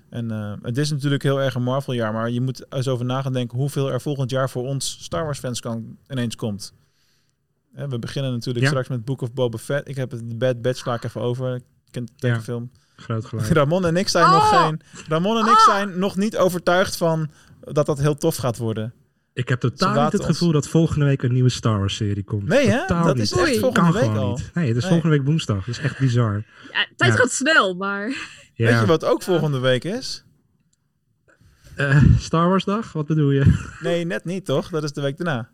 En 0.10 0.32
eh, 0.32 0.54
het 0.62 0.78
is 0.78 0.92
natuurlijk 0.92 1.24
heel 1.24 1.42
erg 1.42 1.56
een 1.56 1.64
Marvel-jaar, 1.64 2.14
maar 2.14 2.30
je 2.30 2.42
moet 2.42 2.66
eens 2.74 2.88
over 2.88 3.06
na 3.06 3.22
gaan 3.22 3.34
denken 3.34 3.58
hoeveel 3.58 3.92
er 3.92 4.02
volgend 4.02 4.30
jaar 4.30 4.50
voor 4.50 4.64
ons 4.64 4.98
Star 5.04 5.24
Wars-fans 5.24 5.60
kan, 5.60 5.98
ineens 6.10 6.36
komt. 6.36 6.74
Hè, 7.74 7.88
we 7.88 8.00
beginnen 8.00 8.32
natuurlijk 8.32 8.64
Ja. 8.66 8.70
straks 8.72 8.88
met 8.88 9.06
Book 9.06 9.22
of 9.22 9.34
Boba 9.34 9.58
Fett. 9.58 9.88
Ik 9.90 9.96
heb 9.96 10.12
het 10.12 10.30
de 10.30 10.36
Bad 10.36 10.62
Batch 10.62 10.80
sla 10.80 10.94
ik 10.94 11.04
even 11.04 11.22
over. 11.22 11.56
Ik 11.56 11.64
ken 11.92 12.06
de 12.06 12.12
Ja. 12.16 12.18
tekenfilm. 12.30 12.72
groot 12.96 13.26
gelijk. 13.26 13.48
Ramon 13.58 13.86
en 13.86 13.98
ik 13.98 14.08
zijn 14.08 14.30
nog 14.32 14.52
Oh! 14.54 14.64
geen. 14.66 14.82
Ramon 15.08 15.38
en 15.38 15.52
ik 15.52 15.58
zijn 15.60 16.00
nog 16.00 16.16
niet 16.16 16.38
overtuigd 16.38 16.98
van 16.98 17.30
dat 17.60 17.86
dat 17.86 18.00
heel 18.00 18.16
tof 18.16 18.36
gaat 18.36 18.58
worden. 18.58 18.94
Ik 19.36 19.50
heb 19.50 19.60
totaal 19.60 20.04
niet 20.04 20.12
het 20.12 20.22
ons- 20.22 20.30
gevoel 20.30 20.52
dat 20.52 20.68
volgende 20.68 21.06
week 21.06 21.24
een 21.24 21.34
nieuwe 21.34 21.50
Star 21.50 21.80
Wars 21.80 21.96
serie 21.96 22.24
komt. 22.24 22.48
Nee, 22.48 22.68
hè? 22.70 22.80
Totaal 22.80 23.06
Dat 23.06 23.16
niet. 23.16 23.24
is 23.24 23.32
echt 23.32 23.42
Oei. 23.42 23.60
volgende 23.60 23.92
kan 23.92 23.92
week 24.02 24.02
gewoon 24.12 24.18
al. 24.30 24.36
niet. 24.38 24.52
Nee, 24.54 24.68
het 24.68 24.76
is 24.76 24.82
Nee. 24.84 24.92
volgende 24.92 25.18
week 25.18 25.26
woensdag. 25.26 25.66
Dat 25.66 25.68
is 25.68 25.80
echt 25.80 26.00
bizar. 26.00 26.44
Ja, 26.72 26.88
tijd 26.96 27.12
Ja. 27.14 27.18
gaat 27.20 27.32
snel, 27.32 27.74
maar... 27.76 28.08
Ja. 28.54 28.70
Weet 28.72 28.80
je 28.80 28.86
wat 28.86 29.06
ook 29.06 29.24
volgende 29.24 29.60
week 29.60 29.84
is? 29.84 30.24
Eh, 31.76 32.04
Star 32.20 32.48
Wars 32.50 32.64
dag? 32.64 32.92
Wat 32.94 33.06
bedoel 33.06 33.32
je? 33.32 33.66
Nee, 33.82 34.06
net 34.06 34.26
niet, 34.26 34.46
toch? 34.46 34.70
Dat 34.70 34.84
is 34.84 34.92
de 34.92 35.02
week 35.02 35.18
daarna. 35.18 35.50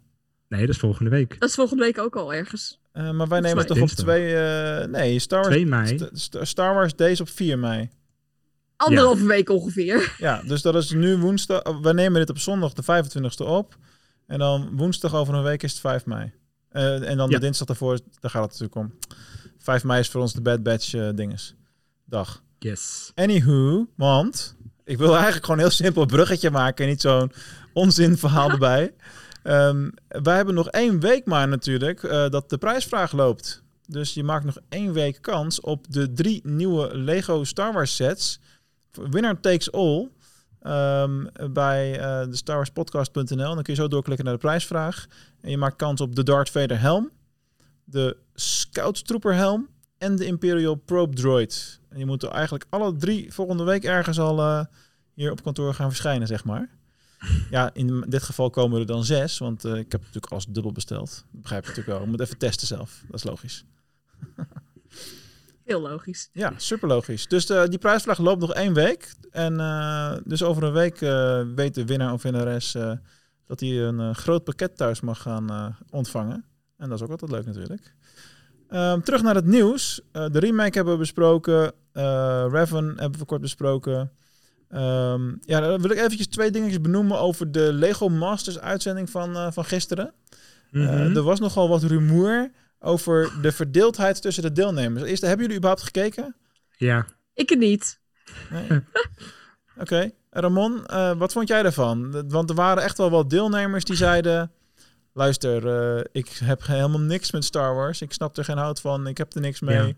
Nee, 0.47 0.61
dat 0.61 0.69
is 0.69 0.77
volgende 0.77 1.09
week. 1.09 1.35
Dat 1.39 1.49
is 1.49 1.55
volgende 1.55 1.83
week 1.83 1.97
ook 1.99 2.15
al 2.15 2.33
ergens. 2.33 2.79
Eh, 2.91 3.11
maar 3.11 3.27
wij 3.27 3.39
nemen 3.39 3.57
het 3.57 3.67
toch 3.67 3.77
op 3.81 3.87
dinsdag. 3.87 4.05
2... 4.05 4.35
eh, 4.35 4.87
nee, 4.87 5.19
Star 5.19 5.39
Wars, 5.41 5.53
2 5.53 5.65
mei. 5.65 5.97
St- 5.97 6.09
St- 6.13 6.37
Star 6.41 6.73
Wars 6.73 6.95
Days 6.95 7.21
op 7.21 7.29
4 7.29 7.59
mei. 7.59 7.89
Anderhalve 8.85 9.25
week 9.25 9.49
ongeveer. 9.49 10.15
Ja, 10.17 10.41
dus 10.45 10.61
dat 10.61 10.75
is 10.75 10.91
nu 10.91 11.17
woensdag. 11.17 11.63
oh, 11.63 11.81
We 11.83 11.93
nemen 11.93 12.19
dit 12.19 12.29
op 12.29 12.37
zondag 12.37 12.73
de 12.73 12.83
25e 12.83 13.45
op. 13.45 13.77
En 14.27 14.39
dan 14.39 14.69
woensdag 14.75 15.15
over 15.15 15.33
een 15.33 15.43
week 15.43 15.63
is 15.63 15.71
het 15.71 15.79
5 15.81 16.05
mei. 16.05 16.31
Eh, 16.69 17.09
en 17.09 17.17
dan 17.17 17.29
Ja. 17.29 17.35
de 17.35 17.39
dinsdag 17.39 17.67
daarvoor, 17.67 17.99
daar 18.19 18.31
gaat 18.31 18.51
het 18.51 18.59
natuurlijk 18.59 18.75
om. 18.75 18.93
5 19.57 19.83
mei 19.83 19.99
is 19.99 20.09
voor 20.09 20.21
ons 20.21 20.33
de 20.33 20.41
Bad 20.41 20.63
Batch 20.63 20.93
eh, 20.93 21.09
dinges. 21.15 21.55
Dag. 22.05 22.43
Yes. 22.59 23.11
Anywho, 23.15 23.87
want 23.95 24.55
ik 24.83 24.97
wil 24.97 25.13
eigenlijk 25.13 25.45
gewoon 25.45 25.59
een 25.59 25.65
heel 25.65 25.75
simpel 25.75 26.05
bruggetje 26.05 26.51
maken 26.51 26.83
en 26.85 26.91
niet 26.91 27.01
zo'n 27.01 27.31
onzin 27.73 28.17
verhaal 28.17 28.49
erbij. 28.59 28.93
Ehm, 29.43 29.89
wij 30.07 30.35
hebben 30.35 30.53
nog 30.53 30.67
één 30.69 30.99
week 30.99 31.25
maar 31.25 31.47
natuurlijk 31.47 32.03
eh, 32.03 32.29
dat 32.29 32.49
de 32.49 32.57
prijsvraag 32.57 33.11
loopt. 33.11 33.63
Dus 33.87 34.13
je 34.13 34.23
maakt 34.23 34.45
nog 34.45 34.57
één 34.69 34.93
week 34.93 35.17
kans 35.21 35.59
op 35.59 35.85
de 35.89 36.13
drie 36.13 36.41
nieuwe 36.43 36.97
Lego 36.97 37.43
Star 37.43 37.73
Wars 37.73 37.95
sets. 37.95 38.39
Winner 38.91 39.39
takes 39.39 39.71
all. 39.71 40.09
ehm, 40.61 41.25
bij 41.51 41.99
eh 41.99 42.29
de 42.29 42.35
Star 42.35 42.55
Wars 42.55 42.69
Podcast.nl. 42.69 43.53
Dan 43.55 43.63
kun 43.63 43.73
je 43.73 43.81
zo 43.81 43.87
doorklikken 43.87 44.25
naar 44.25 44.33
de 44.33 44.39
prijsvraag. 44.39 45.07
En 45.41 45.49
je 45.49 45.57
maakt 45.57 45.75
kans 45.75 46.01
op 46.01 46.15
de 46.15 46.23
Darth 46.23 46.49
Vader 46.49 46.79
helm, 46.79 47.09
de 47.83 48.17
Scout 48.33 49.07
Trooper 49.07 49.33
helm 49.35 49.67
en 49.97 50.15
de 50.15 50.25
Imperial 50.25 50.75
Probe 50.75 51.15
Droid. 51.15 51.79
En 51.89 51.99
je 51.99 52.05
moet 52.05 52.23
er 52.23 52.29
eigenlijk 52.29 52.65
alle 52.69 52.95
drie 52.95 53.33
volgende 53.33 53.63
week 53.63 53.83
ergens 53.83 54.19
al 54.19 54.39
eh, 54.39 54.65
hier 55.13 55.31
op 55.31 55.43
kantoor 55.43 55.73
gaan 55.73 55.89
verschijnen, 55.89 56.27
zeg 56.27 56.43
maar. 56.45 56.69
Ja, 57.49 57.69
in 57.73 58.05
dit 58.07 58.23
geval 58.23 58.49
komen 58.49 58.79
er 58.79 58.85
dan 58.85 59.03
zes, 59.03 59.37
want 59.37 59.65
eh, 59.65 59.75
ik 59.75 59.91
heb 59.91 60.01
natuurlijk 60.01 60.31
alles 60.31 60.45
dubbel 60.45 60.71
besteld. 60.71 61.25
Dat 61.31 61.41
begrijp 61.41 61.63
je 61.63 61.69
natuurlijk 61.69 61.97
wel. 61.97 62.05
Ik 62.05 62.11
moet 62.11 62.21
even 62.21 62.37
testen 62.37 62.67
zelf. 62.67 63.03
Dat 63.07 63.15
is 63.15 63.23
logisch. 63.23 63.65
Heel 65.65 65.81
logisch. 65.81 66.29
Ja, 66.33 66.53
super 66.57 66.87
logisch. 66.87 67.27
Dus 67.27 67.49
eh, 67.49 67.63
die 67.65 67.77
prijsvraag 67.79 68.17
loopt 68.17 68.41
nog 68.41 68.53
één 68.53 68.73
week. 68.73 69.13
En 69.31 69.59
eh, 69.59 70.13
dus 70.23 70.43
over 70.43 70.63
een 70.63 70.73
week 70.73 71.01
eh, 71.01 71.41
weet 71.55 71.75
de 71.75 71.85
winnaar 71.85 72.13
of 72.13 72.21
winnares 72.23 72.75
eh, 72.75 72.91
dat 73.47 73.59
hij 73.59 73.69
een 73.69 73.99
eh, 73.99 74.13
groot 74.13 74.43
pakket 74.43 74.77
thuis 74.77 75.01
mag 75.01 75.21
gaan 75.21 75.49
eh, 75.49 75.65
ontvangen. 75.89 76.45
En 76.77 76.89
dat 76.89 76.97
is 76.97 77.03
ook 77.03 77.11
altijd 77.11 77.31
leuk 77.31 77.45
natuurlijk. 77.45 77.93
Ehm, 78.69 79.01
terug 79.01 79.21
naar 79.21 79.35
het 79.35 79.45
nieuws. 79.45 80.01
Eh, 80.11 80.25
de 80.31 80.39
remake 80.39 80.75
hebben 80.75 80.93
we 80.93 80.99
besproken. 80.99 81.71
Eh 81.93 82.03
Raven 82.51 82.85
hebben 82.97 83.19
we 83.19 83.25
kort 83.25 83.41
besproken. 83.41 84.11
Ehm, 84.69 85.27
ja, 85.41 85.59
dan 85.59 85.81
wil 85.81 85.91
ik 85.91 85.97
eventjes 85.97 86.27
twee 86.27 86.51
dingetjes 86.51 86.81
benoemen 86.81 87.19
over 87.19 87.51
de 87.51 87.73
Lego 87.73 88.09
Masters 88.09 88.59
uitzending 88.59 89.09
van, 89.09 89.35
eh, 89.35 89.51
van 89.51 89.65
gisteren. 89.65 90.13
Eh, 90.71 90.81
Mhm. 90.81 91.15
er 91.15 91.21
was 91.23 91.39
nogal 91.39 91.69
wat 91.69 91.83
rumoer 91.83 92.51
over 92.81 93.31
de 93.41 93.51
verdeeldheid 93.51 94.21
tussen 94.21 94.43
de 94.43 94.51
deelnemers. 94.51 95.03
Eerst, 95.03 95.21
hebben 95.21 95.41
jullie 95.41 95.57
überhaupt 95.57 95.83
gekeken? 95.83 96.35
Ja. 96.77 97.05
Ik 97.33 97.49
het 97.49 97.59
niet. 97.59 97.99
Nee. 98.49 98.81
Oké. 99.83 100.11
Ramon, 100.29 100.85
eh, 100.85 101.11
wat 101.17 101.31
vond 101.31 101.47
jij 101.47 101.63
daarvan? 101.63 102.29
Want 102.29 102.49
er 102.49 102.55
waren 102.55 102.83
echt 102.83 102.97
wel 102.97 103.09
wat 103.09 103.29
deelnemers 103.29 103.83
die 103.83 103.95
zeiden... 103.95 104.51
Luister, 105.13 105.67
eh, 105.67 106.03
ik 106.11 106.27
heb 106.43 106.65
helemaal 106.65 106.99
niks 106.99 107.31
met 107.31 107.45
Star 107.45 107.75
Wars. 107.75 108.01
Ik 108.01 108.13
snap 108.13 108.37
er 108.37 108.45
geen 108.45 108.57
hout 108.57 108.81
van. 108.81 109.07
Ik 109.07 109.17
heb 109.17 109.33
er 109.33 109.41
niks 109.41 109.59
mee. 109.59 109.87
Ja. 109.87 109.93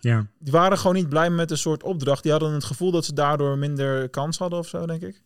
Ja. 0.00 0.26
Die 0.38 0.52
waren 0.52 0.78
gewoon 0.78 0.96
niet 0.96 1.08
blij 1.08 1.30
met 1.30 1.50
een 1.50 1.58
soort 1.58 1.82
opdracht. 1.82 2.22
Die 2.22 2.32
hadden 2.32 2.52
het 2.52 2.64
gevoel 2.64 2.90
dat 2.90 3.04
ze 3.04 3.12
daardoor 3.12 3.58
minder 3.58 4.08
kans 4.08 4.38
hadden 4.38 4.58
of 4.58 4.68
zo, 4.68 4.86
denk 4.86 5.02
ik. 5.02 5.22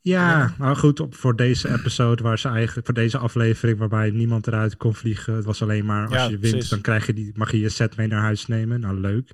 Ja, 0.00 0.54
maar 0.58 0.76
goed, 0.76 1.00
op, 1.00 1.14
voor 1.14 1.36
deze 1.36 1.68
episode 1.72 2.22
waar 2.22 2.38
ze 2.38 2.48
eigenlijk, 2.48 2.86
voor 2.86 2.94
deze 2.94 3.18
aflevering 3.18 3.78
waarbij 3.78 4.10
niemand 4.10 4.46
eruit 4.46 4.76
kon 4.76 4.94
vliegen. 4.94 5.34
Het 5.34 5.44
was 5.44 5.62
alleen 5.62 5.84
maar 5.84 6.06
als 6.06 6.14
Ja, 6.14 6.22
je 6.24 6.38
wint, 6.38 6.50
precies. 6.52 6.68
dan 6.70 6.80
krijg 6.80 7.06
je 7.06 7.12
die, 7.12 7.32
mag 7.34 7.50
je 7.50 7.58
je 7.60 7.68
set 7.68 7.96
mee 7.96 8.06
naar 8.06 8.20
huis 8.22 8.46
nemen. 8.46 8.80
Nou, 8.80 9.00
leuk. 9.00 9.32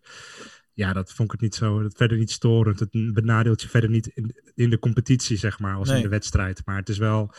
Ja, 0.72 0.92
dat 0.92 1.12
vond 1.12 1.28
ik 1.28 1.32
het 1.32 1.40
niet 1.40 1.54
zo, 1.54 1.82
dat 1.82 1.94
verder 1.96 2.18
niet 2.18 2.30
storend. 2.30 2.80
Het 2.80 2.90
benadeelt 3.14 3.62
je 3.62 3.68
verder 3.68 3.90
niet 3.90 4.06
in, 4.06 4.34
in 4.54 4.70
de 4.70 4.78
competitie, 4.78 5.36
zeg 5.36 5.58
maar, 5.58 5.74
als 5.76 5.88
Nee. 5.88 5.96
in 5.96 6.02
de 6.02 6.08
wedstrijd. 6.08 6.62
Maar 6.64 6.76
het 6.76 6.88
is 6.88 6.98
wel, 6.98 7.34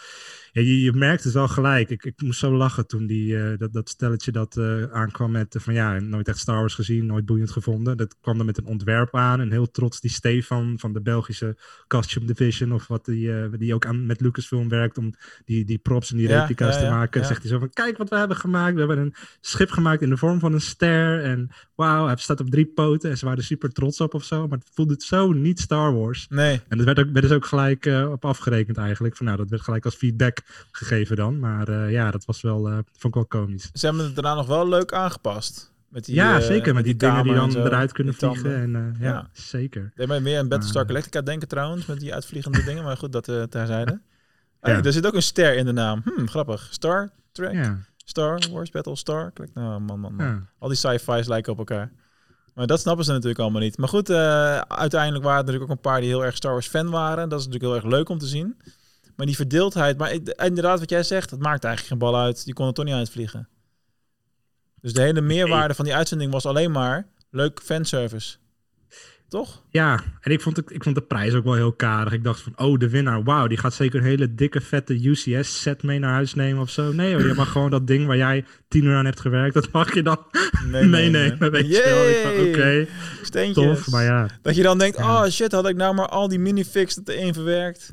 ja, 0.56 0.62
je, 0.62 0.82
je 0.82 0.94
merkt 0.94 1.24
het 1.24 1.34
wel 1.34 1.48
gelijk. 1.48 1.90
Ik, 1.90 2.04
ik 2.04 2.22
moest 2.22 2.40
zo 2.40 2.54
lachen 2.54 2.88
toen 2.88 3.06
die, 3.06 3.38
eh, 3.38 3.58
dat, 3.58 3.74
dat 3.74 3.90
stelletje 3.90 4.32
dat 4.32 4.58
eh, 4.58 4.84
aankwam 4.84 5.32
met 5.32 5.56
eh, 5.56 5.62
van 5.62 5.74
ja, 5.74 6.00
nooit 6.00 6.28
echt 6.28 6.40
Star 6.40 6.56
Wars 6.56 6.74
gezien, 6.74 7.06
nooit 7.06 7.26
boeiend 7.26 7.52
gevonden. 7.52 7.98
Dat 7.98 8.16
kwam 8.22 8.40
er 8.40 8.46
met 8.46 8.58
een 8.58 8.66
ontwerp 8.66 9.16
aan 9.16 9.42
en 9.42 9.52
heel 9.52 9.72
trots 9.72 10.00
die 10.02 10.12
Stefan 10.12 10.80
van 10.80 10.94
de 10.94 11.02
Belgische 11.02 11.58
Costume 11.88 12.26
Division 12.26 12.72
of 12.72 12.88
wat 12.88 13.06
die, 13.06 13.50
die 13.50 13.74
ook 13.74 13.86
aan, 13.86 14.06
met 14.06 14.22
Lucasfilm 14.22 14.70
werkt 14.70 14.98
om 14.98 15.14
die, 15.46 15.66
die 15.66 15.78
props 15.78 16.12
en 16.12 16.18
die 16.18 16.28
Ja, 16.28 16.40
replica's 16.40 16.80
te 16.80 16.90
maken. 16.90 17.22
ja. 17.22 17.28
Zegt 17.28 17.42
hij 17.42 17.52
zo 17.52 17.60
van 17.60 17.70
kijk 17.70 17.98
wat 17.98 18.10
we 18.10 18.16
hebben 18.18 18.38
gemaakt. 18.38 18.74
We 18.74 18.80
hebben 18.80 18.98
een 18.98 19.16
schip 19.42 19.70
gemaakt 19.70 20.02
in 20.02 20.10
de 20.10 20.18
vorm 20.18 20.40
van 20.40 20.54
een 20.54 20.62
ster 20.62 21.24
en 21.24 21.50
wauw, 21.76 22.06
hij 22.06 22.16
staat 22.16 22.40
op 22.40 22.50
drie 22.50 22.66
poten 22.66 23.10
en 23.10 23.18
ze 23.18 23.26
waren 23.26 23.40
er 23.40 23.46
super 23.46 23.70
trots 23.70 24.02
op 24.02 24.14
of 24.14 24.24
zo. 24.24 24.48
Maar 24.48 24.58
het 24.58 24.70
voelde 24.74 24.96
zo 24.98 25.32
niet 25.32 25.60
Star 25.60 25.94
Wars. 25.94 26.28
Nee. 26.30 26.62
En 26.68 26.78
dat 26.78 26.86
werd 26.86 27.00
ook, 27.00 27.10
werd 27.12 27.28
dus 27.28 27.36
ook 27.36 27.46
gelijk 27.46 27.86
op 28.12 28.26
afgerekend 28.26 28.78
eigenlijk. 28.78 29.18
Van, 29.18 29.26
nou, 29.26 29.38
dat 29.38 29.50
werd 29.50 29.62
gelijk 29.62 29.86
als 29.86 29.96
feedback 29.96 30.44
gegeven 30.72 31.16
dan. 31.16 31.40
Maar 31.40 31.68
eh, 31.68 31.92
ja, 31.92 32.12
dat 32.12 32.26
was 32.26 32.42
wel, 32.42 32.68
eh, 32.68 32.74
vond 32.74 33.04
ik 33.04 33.14
wel 33.14 33.26
komisch. 33.26 33.70
Ze 33.74 33.86
hebben 33.86 34.06
het 34.06 34.16
daarna 34.16 34.34
nog 34.34 34.48
wel 34.48 34.68
leuk 34.68 34.94
aangepast. 34.94 35.74
Met 35.90 36.06
die, 36.06 36.16
ja, 36.16 36.38
eh, 36.40 36.46
zeker. 36.46 36.74
Met 36.74 36.84
die, 36.84 36.96
dingen 36.96 37.24
die 37.24 37.34
dan 37.34 37.52
zo, 37.52 37.64
eruit 37.64 37.92
kunnen 37.92 38.14
vliegen. 38.14 38.56
En, 38.56 38.96
ja, 39.00 39.08
Ja. 39.10 39.30
zeker. 39.34 39.92
deed 39.96 40.08
mij 40.08 40.20
meer 40.20 40.40
aan 40.40 40.48
Battlestar 40.48 40.86
Galactica 40.86 41.22
denken 41.22 41.48
trouwens, 41.48 41.86
met 41.86 42.00
die 42.00 42.14
uitvliegende 42.14 42.64
dingen. 42.70 42.84
Maar 42.84 42.98
goed, 42.98 43.12
dat 43.12 43.24
terzijde. 43.52 44.00
Ah, 44.60 44.72
Ja. 44.72 44.84
Er 44.84 44.94
zit 44.94 45.06
ook 45.08 45.14
een 45.14 45.22
ster 45.22 45.56
in 45.56 45.66
de 45.66 45.72
naam. 45.72 46.02
Hm, 46.06 46.26
grappig. 46.26 46.68
Star 46.72 47.10
Trek, 47.32 47.54
Ja, 47.54 47.78
Star 47.98 48.42
Wars, 48.52 48.70
Battlestar. 48.72 49.32
Klik, 49.32 49.50
nou, 49.54 49.80
man, 49.82 50.00
man, 50.00 50.14
man. 50.16 50.26
ja. 50.26 50.42
Al 50.60 50.68
die 50.68 50.78
sci-fi's 50.78 51.28
lijken 51.28 51.52
op 51.52 51.58
elkaar. 51.58 51.92
Maar 52.54 52.68
dat 52.68 52.80
snappen 52.80 53.06
ze 53.06 53.12
natuurlijk 53.12 53.40
allemaal 53.40 53.62
niet. 53.62 53.78
Maar 53.78 53.88
goed, 53.90 54.10
uiteindelijk 54.68 55.24
waren 55.24 55.40
er 55.40 55.46
natuurlijk 55.46 55.64
ook 55.64 55.70
een 55.78 55.92
paar 55.92 56.00
die 56.00 56.10
heel 56.10 56.26
erg 56.26 56.36
Star 56.36 56.52
Wars 56.52 56.68
fan 56.68 56.90
waren. 56.90 57.30
Dat 57.30 57.40
is 57.40 57.46
natuurlijk 57.46 57.74
heel 57.74 57.84
erg 57.84 57.94
leuk 57.98 58.10
om 58.10 58.18
te 58.18 58.28
zien. 58.28 58.58
Maar 59.16 59.26
die 59.26 59.36
verdeeldheid, 59.36 59.98
maar 59.98 60.12
inderdaad 60.46 60.80
wat 60.80 60.90
jij 60.90 61.04
zegt, 61.04 61.30
dat 61.30 61.40
maakt 61.40 61.64
eigenlijk 61.64 61.88
geen 61.88 62.12
bal 62.12 62.22
uit. 62.22 62.46
Die 62.46 62.54
kon 62.54 62.68
er 62.68 62.74
toch 62.74 62.86
niet 62.86 62.94
uitvliegen. 62.94 63.48
Dus 64.82 64.94
de 64.94 65.02
hele 65.02 65.22
meerwaarde 65.22 65.74
van 65.74 65.86
die 65.86 65.96
uitzending 65.96 66.32
was 66.32 66.46
alleen 66.46 66.72
maar 66.72 67.08
leuk 67.32 67.60
fanservice. 67.64 68.36
Toch? 69.28 69.64
Ja, 69.70 70.04
en 70.22 70.32
ik 70.32 70.42
vond, 70.42 70.58
het, 70.58 70.72
ik 70.72 70.84
vond 70.84 70.96
de 70.96 71.02
prijs 71.02 71.34
ook 71.34 71.44
wel 71.44 71.54
heel 71.54 71.74
karig. 71.74 72.14
Ik 72.14 72.24
dacht 72.24 72.42
van, 72.42 72.54
oh, 72.56 72.80
de 72.80 72.90
winnaar, 72.90 73.24
wauw, 73.24 73.48
die 73.48 73.58
gaat 73.58 73.74
zeker 73.74 74.00
een 74.00 74.06
hele 74.06 74.36
dikke, 74.36 74.62
vette 74.62 74.94
UCS-set 75.04 75.84
mee 75.84 76.00
naar 76.00 76.14
huis 76.14 76.34
nemen 76.34 76.62
of 76.62 76.70
zo. 76.70 76.92
Nee 76.92 77.14
hoor, 77.14 77.28
je 77.28 77.34
mag 77.34 77.52
gewoon 77.52 77.70
dat 77.70 77.88
ding 77.88 78.06
waar 78.08 78.18
jij 78.18 78.46
tien 78.68 78.84
uur 78.84 78.96
aan 78.96 79.06
hebt 79.06 79.20
gewerkt, 79.20 79.54
dat 79.54 79.72
mag 79.72 79.94
je 79.94 80.04
dan 80.04 80.18
meenemen. 80.72 81.52
Weet 81.52 81.68
je! 81.68 82.48
Oké, 82.50 82.88
Steentjes. 83.26 83.66
tof, 83.66 83.92
maar 83.92 84.04
ja. 84.04 84.28
Dat 84.42 84.56
je 84.56 84.64
dan 84.64 84.78
denkt, 84.78 84.98
Ja. 84.98 85.24
oh 85.24 85.30
shit, 85.30 85.52
had 85.52 85.68
ik 85.68 85.76
nou 85.76 85.96
maar 85.96 86.08
al 86.10 86.28
die 86.28 86.40
minifix 86.40 87.00
erin 87.06 87.34
verwerkt. 87.34 87.90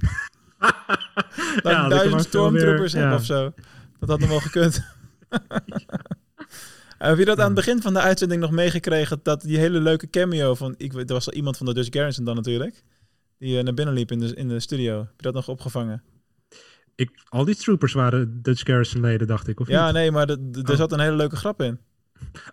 Dat 1.63 1.73
Ja, 1.73 1.89
duizend 1.89 2.23
stormtroopers 2.23 2.93
meer, 2.95 3.03
heb 3.03 3.11
ja. 3.13 3.17
of 3.19 3.25
zo. 3.25 3.53
Dat 4.01 4.09
had 4.09 4.21
nog 4.21 4.29
wel 4.29 4.41
gekund. 4.41 4.83
Heb 6.99 7.19
je 7.19 7.25
dat 7.25 7.39
aan 7.39 7.45
het 7.45 7.55
begin 7.55 7.83
van 7.83 7.93
de 7.95 8.01
uitzending 8.01 8.41
nog 8.41 8.51
meegekregen? 8.51 9.21
Dat 9.23 9.41
die 9.41 9.59
hele 9.59 9.81
leuke 9.81 10.11
cameo 10.11 10.55
van... 10.55 10.75
Ik, 10.77 10.93
er 10.95 11.05
was 11.07 11.27
al 11.27 11.33
iemand 11.33 11.57
van 11.57 11.67
de 11.67 11.75
Dutch 11.75 11.89
Garrison 11.97 12.25
dan 12.25 12.37
natuurlijk. 12.37 12.85
Die 13.39 13.59
eh, 13.59 13.65
naar 13.65 13.75
binnen 13.75 13.95
liep 13.95 14.11
in 14.11 14.19
de, 14.19 14.35
in 14.35 14.49
de 14.49 14.61
studio. 14.61 14.99
Heb 14.99 15.09
je 15.17 15.23
dat 15.23 15.35
nog 15.35 15.49
opgevangen? 15.49 16.03
Ik, 16.95 17.11
al 17.29 17.45
die 17.45 17.57
troopers 17.57 17.93
waren 17.93 18.43
Dutch 18.43 18.63
Garrison 18.67 19.01
leden, 19.01 19.27
dacht 19.27 19.49
ik, 19.49 19.61
of 19.61 19.69
Ja, 19.69 19.85
niet? 19.85 19.95
nee, 19.95 20.11
maar 20.11 20.27
de- 20.27 20.51
de- 20.51 20.63
er 20.63 20.71
Oh. 20.71 20.77
zat 20.77 20.93
een 20.93 21.01
hele 21.01 21.17
leuke 21.17 21.37
grap 21.37 21.63
in. 21.63 21.79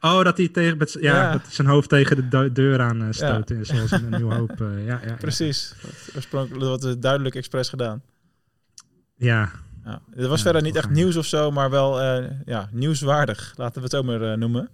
Oh, 0.01 0.23
dat 0.23 0.37
hij 0.37 0.47
tegen 0.47 0.77
met, 0.77 0.97
ja, 1.01 1.15
Ja. 1.21 1.31
Dat 1.31 1.41
hij 1.41 1.51
zijn 1.53 1.67
hoofd 1.67 1.89
tegen 1.89 2.29
de 2.29 2.51
deur 2.51 2.81
aan 2.81 3.01
eh, 3.01 3.07
stoot. 3.11 3.51
Zoals 3.61 3.91
in 3.91 4.03
een 4.03 4.17
nieuwe 4.17 4.33
hoop. 4.35 4.61
eh, 4.61 4.85
ja, 4.85 4.99
ja. 5.05 5.13
Precies. 5.19 5.73
Oorspronkelijk 6.15 6.61
dat 6.63 6.83
was 6.83 6.99
duidelijk 6.99 7.35
expres 7.35 7.69
gedaan. 7.69 8.01
Ja, 9.15 9.51
Ja. 9.85 10.01
Het 10.15 10.27
was 10.27 10.41
verder 10.41 10.61
niet 10.61 10.75
echt 10.75 10.89
nieuws 10.89 11.15
of 11.15 11.25
zo, 11.25 11.51
maar 11.51 11.69
wel 11.69 12.01
eh, 12.01 12.25
ja, 12.45 12.69
nieuwswaardig. 12.71 13.53
Laten 13.55 13.75
we 13.75 13.81
het 13.81 13.91
zo 13.91 14.03
maar 14.03 14.21
eh, 14.31 14.37
noemen. 14.37 14.69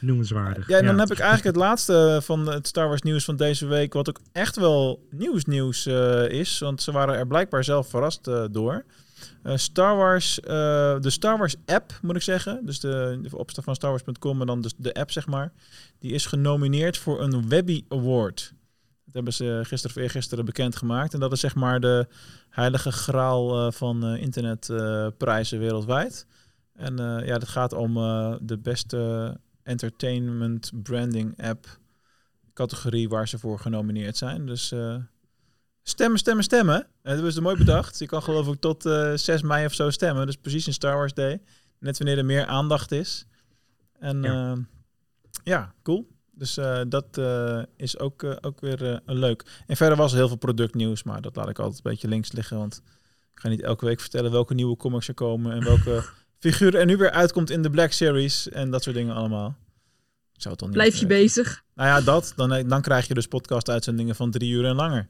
noemenswaardig. 0.00 0.68
Ja, 0.68 0.78
en 0.78 0.84
dan 0.84 0.98
heb 0.98 1.10
ik 1.10 1.18
eigenlijk 1.18 1.56
het 1.56 1.64
laatste 1.64 2.20
van 2.22 2.46
het 2.46 2.66
Star 2.66 2.88
Wars 2.88 3.02
nieuws 3.02 3.24
van 3.24 3.36
deze 3.36 3.66
week, 3.66 3.92
wat 3.92 4.08
ook 4.08 4.20
echt 4.32 4.56
wel 4.56 5.06
nieuws 5.10 5.44
nieuws 5.44 5.86
eh, 5.86 6.28
is, 6.28 6.58
want 6.58 6.82
ze 6.82 6.92
waren 6.92 7.14
er 7.14 7.26
blijkbaar 7.26 7.64
zelf 7.64 7.88
verrast 7.88 8.26
eh, 8.26 8.44
door. 8.50 8.84
Eh, 9.42 9.56
Star 9.56 9.96
Wars, 9.96 10.40
eh, 10.40 11.00
de 11.00 11.10
Star 11.10 11.38
Wars 11.38 11.56
app 11.66 11.98
moet 12.02 12.16
ik 12.16 12.22
zeggen, 12.22 12.66
dus 12.66 12.80
de, 12.80 13.18
de 13.22 13.36
opstart 13.36 13.66
van 13.66 13.74
StarWars.com 13.74 14.40
en 14.40 14.46
dan 14.46 14.60
dus 14.60 14.74
de 14.76 14.94
app 14.94 15.10
zeg 15.10 15.26
maar, 15.26 15.52
die 15.98 16.12
is 16.12 16.26
genomineerd 16.26 16.96
voor 16.96 17.22
een 17.22 17.48
Webby 17.48 17.84
Award. 17.88 18.52
Dat 19.04 19.14
hebben 19.14 19.32
ze 19.32 19.60
gisteren 19.64 19.96
of 19.96 20.02
eergisteren 20.02 20.44
bekendgemaakt 20.44 21.14
en 21.14 21.20
dat 21.20 21.32
is 21.32 21.40
zeg 21.40 21.54
maar 21.54 21.80
de 21.80 22.06
heilige 22.48 22.92
graal 22.92 23.66
eh, 23.66 23.72
van 23.72 24.04
internetprijzen 24.04 25.58
wereldwijd. 25.58 26.26
En 26.74 26.96
ja, 27.24 27.38
dat 27.38 27.48
gaat 27.48 27.72
om 27.72 27.94
de 28.42 28.58
beste 28.62 29.36
entertainment 29.62 30.70
branding 30.82 31.42
app 31.42 31.78
categorie 32.52 33.08
waar 33.08 33.28
ze 33.28 33.38
voor 33.38 33.58
genomineerd 33.58 34.16
zijn. 34.16 34.46
Dus 34.46 34.72
stemmen, 35.88 36.18
stemmen, 36.18 36.44
stemmen. 36.44 36.76
En 36.76 36.86
dat 37.02 37.14
hebben 37.14 37.32
ze 37.32 37.40
mooi 37.40 37.56
bedacht. 37.56 37.98
Je 37.98 38.06
kan 38.06 38.22
geloof 38.22 38.48
ik 38.48 38.60
tot 38.60 38.86
eh 38.86 39.12
6 39.14 39.42
mei 39.42 39.66
of 39.66 39.74
zo 39.74 39.90
stemmen. 39.90 40.26
Dus 40.26 40.36
precies 40.36 40.66
in 40.66 40.72
Star 40.72 40.96
Wars 40.96 41.14
Day. 41.14 41.40
Net 41.78 41.98
wanneer 41.98 42.18
er 42.18 42.24
meer 42.24 42.46
aandacht 42.46 42.92
is. 42.92 43.26
En 43.98 44.22
Ja. 44.22 44.32
ja, 44.32 44.56
ja 45.44 45.74
cool. 45.82 46.08
Dus 46.32 46.56
eh, 46.56 46.80
dat 46.88 47.18
eh, 47.18 47.62
is 47.76 47.98
ook, 47.98 48.22
eh, 48.22 48.36
ook 48.40 48.60
weer 48.60 48.92
eh, 48.92 48.98
leuk. 49.06 49.62
En 49.66 49.76
verder 49.76 49.98
was 49.98 50.12
er 50.12 50.18
heel 50.18 50.28
veel 50.28 50.36
productnieuws, 50.36 51.02
maar 51.02 51.20
dat 51.20 51.36
laat 51.36 51.48
ik 51.48 51.58
altijd 51.58 51.84
een 51.84 51.90
beetje 51.90 52.08
links 52.08 52.32
liggen. 52.32 52.58
Want 52.58 52.82
ik 53.34 53.40
ga 53.40 53.48
niet 53.48 53.62
elke 53.62 53.84
week 53.84 54.00
vertellen 54.00 54.30
welke 54.30 54.54
nieuwe 54.54 54.76
comics 54.76 55.08
er 55.08 55.14
komen 55.14 55.52
en 55.52 55.64
welke 55.64 56.04
figuur 56.44 56.74
er 56.74 56.86
nu 56.86 56.96
weer 56.96 57.10
uitkomt 57.10 57.50
in 57.50 57.62
de 57.62 57.70
Black 57.70 57.92
Series 57.92 58.48
en 58.48 58.70
dat 58.70 58.82
soort 58.82 58.96
dingen 58.96 59.14
allemaal. 59.14 59.56
Ik 60.34 60.44
zou 60.44 60.54
het 60.54 60.58
dan 60.58 60.68
niet 60.68 60.78
Blijf 60.78 60.96
je 60.96 61.06
bezig. 61.06 61.62
Nou 61.74 61.88
ja, 61.88 62.00
dat. 62.00 62.32
Dan, 62.36 62.68
dan 62.68 62.80
krijg 62.80 63.08
je 63.08 63.14
dus 63.14 63.26
podcast-uitzendingen 63.26 64.14
van 64.14 64.30
drie 64.30 64.50
uur 64.50 64.64
en 64.64 64.74
langer. 64.74 65.08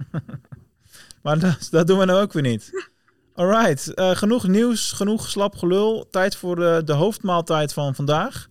maar 1.22 1.38
dat, 1.38 1.68
dat 1.70 1.86
doen 1.86 1.98
we 1.98 2.04
nou 2.04 2.22
ook 2.22 2.32
weer 2.32 2.42
niet. 2.42 2.88
Alright, 3.34 3.94
eh, 3.94 4.16
genoeg 4.16 4.46
nieuws, 4.46 4.92
genoeg 4.92 5.28
slap 5.28 5.56
gelul. 5.56 6.08
Tijd 6.10 6.36
voor 6.36 6.56
de, 6.56 6.82
de 6.84 6.92
hoofdmaaltijd 6.92 7.72
van 7.72 7.94
vandaag. 7.94 8.48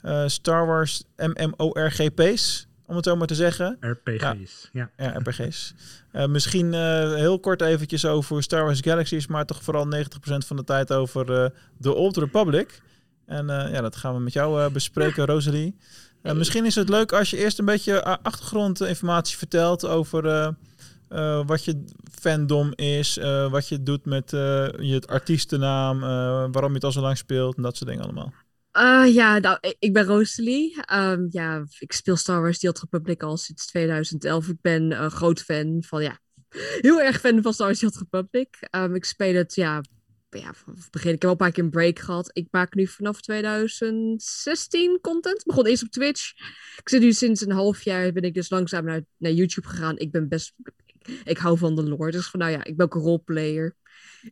Eh, 0.00 0.22
Star 0.26 0.66
Wars 0.66 1.04
MMORGP's, 1.16 2.66
om 2.86 2.96
het 2.96 3.04
zo 3.04 3.16
maar 3.16 3.26
te 3.26 3.34
zeggen. 3.34 3.76
RPG's. 3.80 4.68
Ja. 4.72 4.90
Ja, 4.96 5.18
RPG's. 5.18 5.74
Eh, 6.12 6.26
misschien 6.26 6.74
eh, 6.74 7.14
heel 7.14 7.40
kort 7.40 7.62
eventjes 7.62 8.04
over 8.04 8.42
Star 8.42 8.64
Wars 8.64 8.80
Galaxies, 8.80 9.26
maar 9.26 9.44
toch 9.44 9.62
vooral 9.62 9.86
90% 9.86 10.46
van 10.46 10.56
de 10.56 10.64
tijd 10.64 10.92
over 10.92 11.32
eh 11.42 11.50
The 11.80 11.94
Old 11.94 12.16
Republic. 12.16 12.80
En 13.26 13.50
eh, 13.50 13.72
ja, 13.72 13.80
dat 13.80 13.96
gaan 13.96 14.14
we 14.14 14.20
met 14.20 14.32
jou 14.32 14.62
eh, 14.62 14.70
bespreken, 14.70 15.26
Rosalie. 15.26 15.76
Eh, 16.22 16.32
misschien 16.32 16.64
is 16.64 16.74
het 16.74 16.88
leuk 16.88 17.12
als 17.12 17.30
je 17.30 17.36
eerst 17.36 17.58
een 17.58 17.64
beetje 17.64 18.00
eh, 18.00 18.14
achtergrondinformatie 18.22 19.36
vertelt 19.36 19.86
over 19.86 20.54
eh, 21.08 21.46
wat 21.46 21.64
je 21.64 21.84
fandom 22.20 22.72
is, 22.74 23.18
eh, 23.18 23.50
wat 23.50 23.68
je 23.68 23.82
doet 23.82 24.04
met 24.04 24.32
eh, 24.32 24.68
je 24.78 25.02
artiestennaam, 25.06 26.00
waarom 26.52 26.68
je 26.68 26.74
het 26.74 26.84
al 26.84 26.92
zo 26.92 27.00
lang 27.00 27.16
speelt 27.16 27.56
en 27.56 27.62
dat 27.62 27.76
soort 27.76 27.90
dingen 27.90 28.04
allemaal. 28.04 28.32
Eh, 28.76 29.14
ja, 29.14 29.38
nou, 29.38 29.58
ik- 29.78 29.92
ben 29.92 30.04
Rosalie. 30.04 30.82
Ehm, 30.84 31.26
ja, 31.30 31.64
ik 31.78 31.92
speel 31.92 32.16
Star 32.16 32.40
Wars 32.40 32.58
The 32.58 32.66
Old 32.66 32.80
Republic 32.80 33.22
al 33.22 33.36
sinds 33.36 33.66
2011. 33.66 34.48
Ik 34.48 34.60
ben 34.60 35.02
een 35.02 35.10
groot 35.10 35.40
fan 35.40 35.82
van, 35.86 36.02
ja, 36.02 36.18
heel 36.80 37.00
erg 37.00 37.20
fan 37.20 37.42
van 37.42 37.52
Star 37.52 37.66
Wars 37.66 37.78
The 37.78 37.86
Old 37.86 37.96
Republic. 37.96 38.56
Ehm, 38.60 38.94
ik 38.94 39.04
speel 39.04 39.34
het, 39.34 39.54
ja, 39.54 39.80
ja, 40.30 40.52
vanaf 40.54 40.90
begin. 40.90 41.12
Ik 41.12 41.12
heb 41.12 41.22
wel 41.22 41.30
een 41.30 41.36
paar 41.36 41.52
keer 41.52 41.64
een 41.64 41.70
break 41.70 41.98
gehad. 41.98 42.30
Ik 42.32 42.48
maak 42.50 42.74
nu 42.74 42.86
vanaf 42.86 43.20
2016 43.20 44.98
content. 45.00 45.38
Ik 45.38 45.46
begon 45.46 45.66
eerst 45.66 45.82
op 45.82 45.90
Twitch. 45.90 46.32
Ik 46.76 46.88
zit 46.88 47.00
nu 47.00 47.12
sinds 47.12 47.40
een 47.40 47.50
half 47.52 47.82
jaar, 47.82 48.12
ben 48.12 48.22
ik 48.22 48.34
dus 48.34 48.50
langzaam 48.50 48.84
naar, 48.84 49.00
naar 49.16 49.32
YouTube 49.32 49.68
gegaan. 49.68 49.98
Ik 49.98 50.10
ben 50.10 50.28
best, 50.28 50.54
ik 51.24 51.38
hou 51.38 51.58
van 51.58 51.76
de 51.76 51.82
lore. 51.82 52.10
Dus 52.10 52.26
van, 52.26 52.40
nou 52.40 52.52
ja, 52.52 52.64
ik 52.64 52.76
ben 52.76 52.86
ook 52.86 52.94
een 52.94 53.00
roleplayer. 53.00 53.76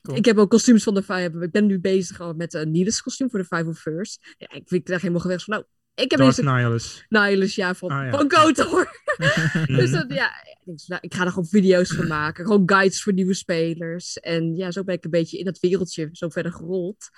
Cool. 0.02 0.16
Ik 0.16 0.24
heb 0.24 0.36
ook 0.36 0.50
kostuums 0.50 0.82
van 0.82 0.94
de 0.94 1.02
Five. 1.02 1.30
Ik 1.40 1.50
ben 1.50 1.66
nu 1.66 1.80
bezig 1.80 2.34
met 2.34 2.54
een 2.54 2.70
Nihilus 2.70 3.02
kostuum 3.02 3.30
voor 3.30 3.38
de 3.38 3.56
Five 3.56 3.66
of 3.66 3.78
First. 3.78 4.34
Ja, 4.38 4.46
ik 4.46 4.68
vind 4.68 4.82
het 4.82 4.90
echt 4.90 5.00
helemaal 5.00 5.22
geweest 5.22 5.44
van, 5.44 5.54
nou, 5.54 5.66
ik 5.94 6.10
heb 6.10 6.20
deze 6.20 6.42
Nihilus. 6.42 7.04
Nihilus, 7.08 7.54
ja, 7.54 7.74
van, 7.74 7.90
Ah, 7.90 8.04
ja. 8.04 8.10
van 8.10 8.28
KOTOR. 8.28 9.00
dus 9.76 9.90
dat, 9.90 10.04
ja, 10.12 10.32
nou, 10.64 11.00
ik 11.00 11.14
ga 11.14 11.24
er 11.24 11.28
gewoon 11.28 11.46
video's 11.46 11.90
van 11.94 12.06
maken. 12.06 12.44
Gewoon 12.44 12.62
guides 12.66 13.02
voor 13.02 13.12
nieuwe 13.12 13.34
spelers. 13.34 14.18
En 14.18 14.56
ja, 14.56 14.70
zo 14.70 14.84
ben 14.84 14.94
ik 14.94 15.04
een 15.04 15.10
beetje 15.10 15.38
in 15.38 15.44
dat 15.44 15.58
wereldje 15.58 16.08
zo 16.12 16.28
verder 16.28 16.52
gerold. 16.52 17.08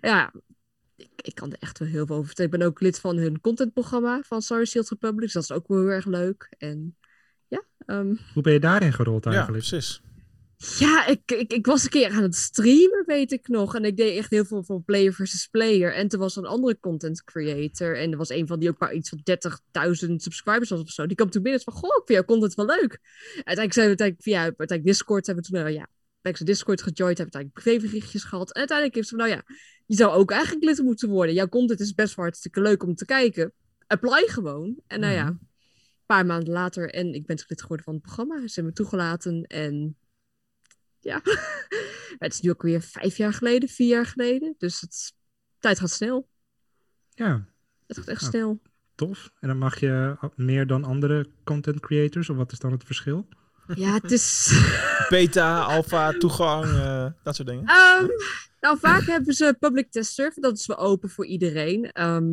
Ja, 0.00 0.32
ik, 0.96 1.10
ik 1.16 1.34
kan 1.34 1.52
er 1.52 1.58
echt 1.60 1.78
wel 1.78 1.88
heel 1.88 2.06
veel 2.06 2.14
over 2.14 2.26
vertellen. 2.26 2.52
Ik 2.52 2.58
ben 2.58 2.68
ook 2.68 2.80
lid 2.80 3.00
van 3.00 3.16
hun 3.16 3.40
contentprogramma 3.40 4.20
van 4.26 4.42
Star 4.42 4.56
Wars 4.56 4.70
Shield 4.70 4.88
Republic. 4.88 5.20
Dus 5.20 5.32
dat 5.32 5.42
is 5.42 5.52
ook 5.52 5.68
wel 5.68 5.78
heel 5.78 5.88
erg 5.88 6.06
leuk. 6.06 6.54
En 6.58 6.96
ja, 7.48 7.62
ehm, 7.86 8.14
Hoe 8.34 8.42
ben 8.42 8.52
je 8.52 8.60
daarin 8.60 8.92
gerold 8.92 9.24
Ja, 9.24 9.30
eigenlijk? 9.30 9.66
precies. 9.68 10.02
ja, 10.78 11.06
ik, 11.06 11.20
ik, 11.32 11.52
ik 11.52 11.66
was 11.66 11.84
een 11.84 11.90
keer 11.90 12.10
aan 12.10 12.22
het 12.22 12.34
streamen, 12.34 13.02
weet 13.06 13.32
ik 13.32 13.48
nog. 13.48 13.74
En 13.74 13.84
ik 13.84 13.96
deed 13.96 14.16
echt 14.18 14.30
heel 14.30 14.44
veel 14.44 14.64
van 14.64 14.84
player 14.84 15.12
versus 15.12 15.46
player. 15.46 15.94
En 15.94 16.08
toen 16.08 16.20
was 16.20 16.36
er 16.36 16.42
een 16.42 16.48
andere 16.48 16.78
content 16.80 17.24
creator. 17.24 17.98
En 17.98 18.10
er 18.12 18.16
was 18.18 18.28
een 18.30 18.46
van 18.46 18.58
die 18.58 18.68
ook 18.68 18.78
maar 18.78 18.94
iets 18.94 19.08
van 19.08 19.20
30.000 20.08 20.14
subscribers 20.16 20.70
was 20.70 20.80
of 20.80 20.90
zo. 20.90 21.06
Die 21.06 21.16
kwam 21.16 21.30
toen 21.30 21.42
binnen 21.42 21.60
en 21.64 21.72
van, 21.72 21.80
goh, 21.82 21.96
ik 21.96 22.02
vind 22.06 22.18
jouw 22.18 22.24
content 22.36 22.54
wel 22.54 22.66
leuk. 22.66 22.98
Uiteindelijk 23.34 23.72
zijn 23.72 23.86
we 23.86 23.96
uiteindelijk 23.98 24.22
via 24.22 24.40
uiteindelijk 24.42 24.86
Discord 24.86 25.26
hebben 25.26 25.44
we 25.44 25.50
toen, 25.50 25.60
nou 25.60 25.72
ja, 25.72 25.86
ben 26.20 26.32
ik 26.32 26.36
zijn 26.38 26.48
Discord 26.48 26.82
gejoind, 26.82 27.18
hebben 27.18 27.34
we 27.34 27.44
uiteindelijk 27.44 27.80
privéberichtjes 27.80 28.24
gehad. 28.24 28.52
En 28.52 28.58
uiteindelijk 28.58 28.96
heeft 28.96 29.08
ze 29.08 29.16
van, 29.16 29.26
nou 29.26 29.38
ja, 29.38 29.54
je 29.86 29.96
zou 29.96 30.12
ook 30.12 30.30
eigenlijk 30.30 30.64
lid 30.64 30.78
moeten 30.82 31.08
worden. 31.08 31.34
Jouw 31.34 31.48
content 31.48 31.80
is 31.80 31.94
best 31.94 32.14
wel 32.14 32.24
hartstikke 32.24 32.60
leuk 32.60 32.82
om 32.82 32.94
te 32.94 33.04
kijken. 33.04 33.52
Apply 33.86 34.22
gewoon. 34.26 34.76
En 34.86 35.00
nou 35.00 35.12
ja, 35.12 35.24
Mhm. 35.24 35.34
Een 36.06 36.16
paar 36.16 36.26
maanden 36.26 36.52
later 36.52 36.90
en 36.94 37.14
ik 37.14 37.26
ben 37.26 37.44
lid 37.48 37.60
geworden 37.60 37.84
van 37.84 37.94
het 37.94 38.02
programma. 38.02 38.34
Ze 38.36 38.54
hebben 38.54 38.64
me 38.64 38.72
toegelaten 38.72 39.42
en 39.42 39.96
ja, 41.00 41.20
het 42.18 42.32
is 42.32 42.40
nu 42.40 42.50
ook 42.50 42.62
weer 42.62 42.80
vijf 42.82 43.16
jaar 43.16 43.32
geleden, 43.32 43.68
vier 43.68 43.88
jaar 43.88 44.06
geleden. 44.06 44.54
Dus 44.58 44.80
het 44.80 44.90
is- 44.92 45.12
tijd 45.58 45.78
gaat 45.78 45.90
snel. 45.90 46.28
Ja, 47.14 47.44
Het 47.86 47.96
gaat 47.98 48.08
echt 48.08 48.20
Ja. 48.20 48.28
snel. 48.28 48.60
tof. 48.94 49.30
En 49.40 49.48
dan 49.48 49.58
mag 49.58 49.80
je 49.80 50.16
meer 50.36 50.66
dan 50.66 50.84
andere 50.84 51.26
content 51.44 51.80
creators? 51.80 52.30
Of 52.30 52.36
wat 52.36 52.52
is 52.52 52.58
dan 52.58 52.72
het 52.72 52.84
verschil? 52.84 53.28
Ja, 53.74 53.92
het 53.94 54.10
is... 54.12 54.50
Beta, 55.08 55.62
alpha, 55.62 56.12
toegang, 56.12 56.64
eh, 56.64 57.06
dat 57.22 57.34
soort 57.36 57.48
dingen. 57.48 57.64
Ehm, 57.66 58.06
nou, 58.60 58.78
vaak 58.78 59.02
hebben 59.02 59.34
ze 59.34 59.56
public 59.60 59.90
test 59.90 60.12
server. 60.12 60.42
Dat 60.42 60.58
is 60.58 60.66
wel 60.66 60.78
open 60.78 61.08
voor 61.10 61.26
iedereen. 61.26 61.92
Ehm, 61.92 62.32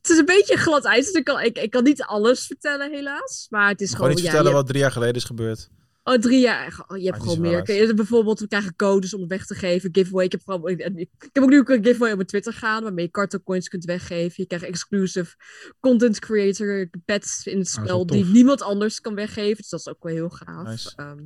het 0.00 0.10
is 0.10 0.18
een 0.18 0.24
beetje 0.24 0.56
glad 0.56 0.84
ijs. 0.84 1.06
Dus 1.06 1.14
ik 1.14 1.24
kan, 1.24 1.40
ik, 1.40 1.58
ik 1.58 1.70
kan 1.70 1.84
niet 1.84 2.02
alles 2.02 2.46
vertellen, 2.46 2.90
helaas. 2.90 3.46
Maar 3.50 3.68
het 3.68 3.80
is 3.80 3.90
Gewoon 3.90 4.00
gewoon... 4.00 4.12
iets 4.12 4.22
ja, 4.22 4.30
vertellen 4.30 4.50
je 4.50 4.56
wat 4.56 4.66
drie 4.66 4.80
jaar 4.80 4.92
geleden 4.92 5.14
is 5.14 5.24
gebeurd. 5.24 5.70
Oh, 6.04 6.14
drie 6.14 6.40
jaar. 6.40 6.84
Oh, 6.88 6.96
je 6.98 7.04
hebt 7.04 7.18
gewoon 7.18 7.40
niet 7.40 7.50
meer. 7.50 7.62
Kijk, 7.62 7.96
Bijvoorbeeld, 7.96 8.40
we 8.40 8.48
krijgen 8.48 8.76
codes 8.76 9.14
om 9.14 9.20
het 9.20 9.30
weg 9.30 9.46
te 9.46 9.54
geven. 9.54 9.88
Giveaway. 9.92 10.24
Ik 10.24 10.32
heb, 10.32 10.40
gewoon, 10.44 10.68
ik, 10.68 10.78
ik 10.96 11.28
heb 11.32 11.42
ook 11.42 11.50
nu 11.50 11.58
ook 11.58 11.68
een 11.68 11.84
giveaway 11.84 12.10
op 12.10 12.16
mijn 12.16 12.28
Twitter 12.28 12.52
gaan. 12.52 12.82
Waarmee 12.82 13.04
je 13.04 13.10
carton 13.10 13.42
coins 13.42 13.68
kunt 13.68 13.84
weggeven. 13.84 14.34
Je 14.36 14.46
krijgt 14.46 14.64
exclusive 14.64 15.34
content 15.80 16.18
creator 16.18 16.90
pets 17.04 17.46
in 17.46 17.58
het 17.58 17.74
wel 17.74 17.84
spel. 17.84 18.06
die 18.06 18.24
niemand 18.24 18.62
anders 18.62 19.00
kan 19.00 19.14
weggeven. 19.14 19.56
Dus 19.56 19.68
dat 19.68 19.80
is 19.80 19.88
ook 19.88 20.02
wel 20.02 20.12
heel 20.12 20.30
gaaf. 20.30 20.66
Nice. 20.66 20.92
Ehm, 20.96 21.22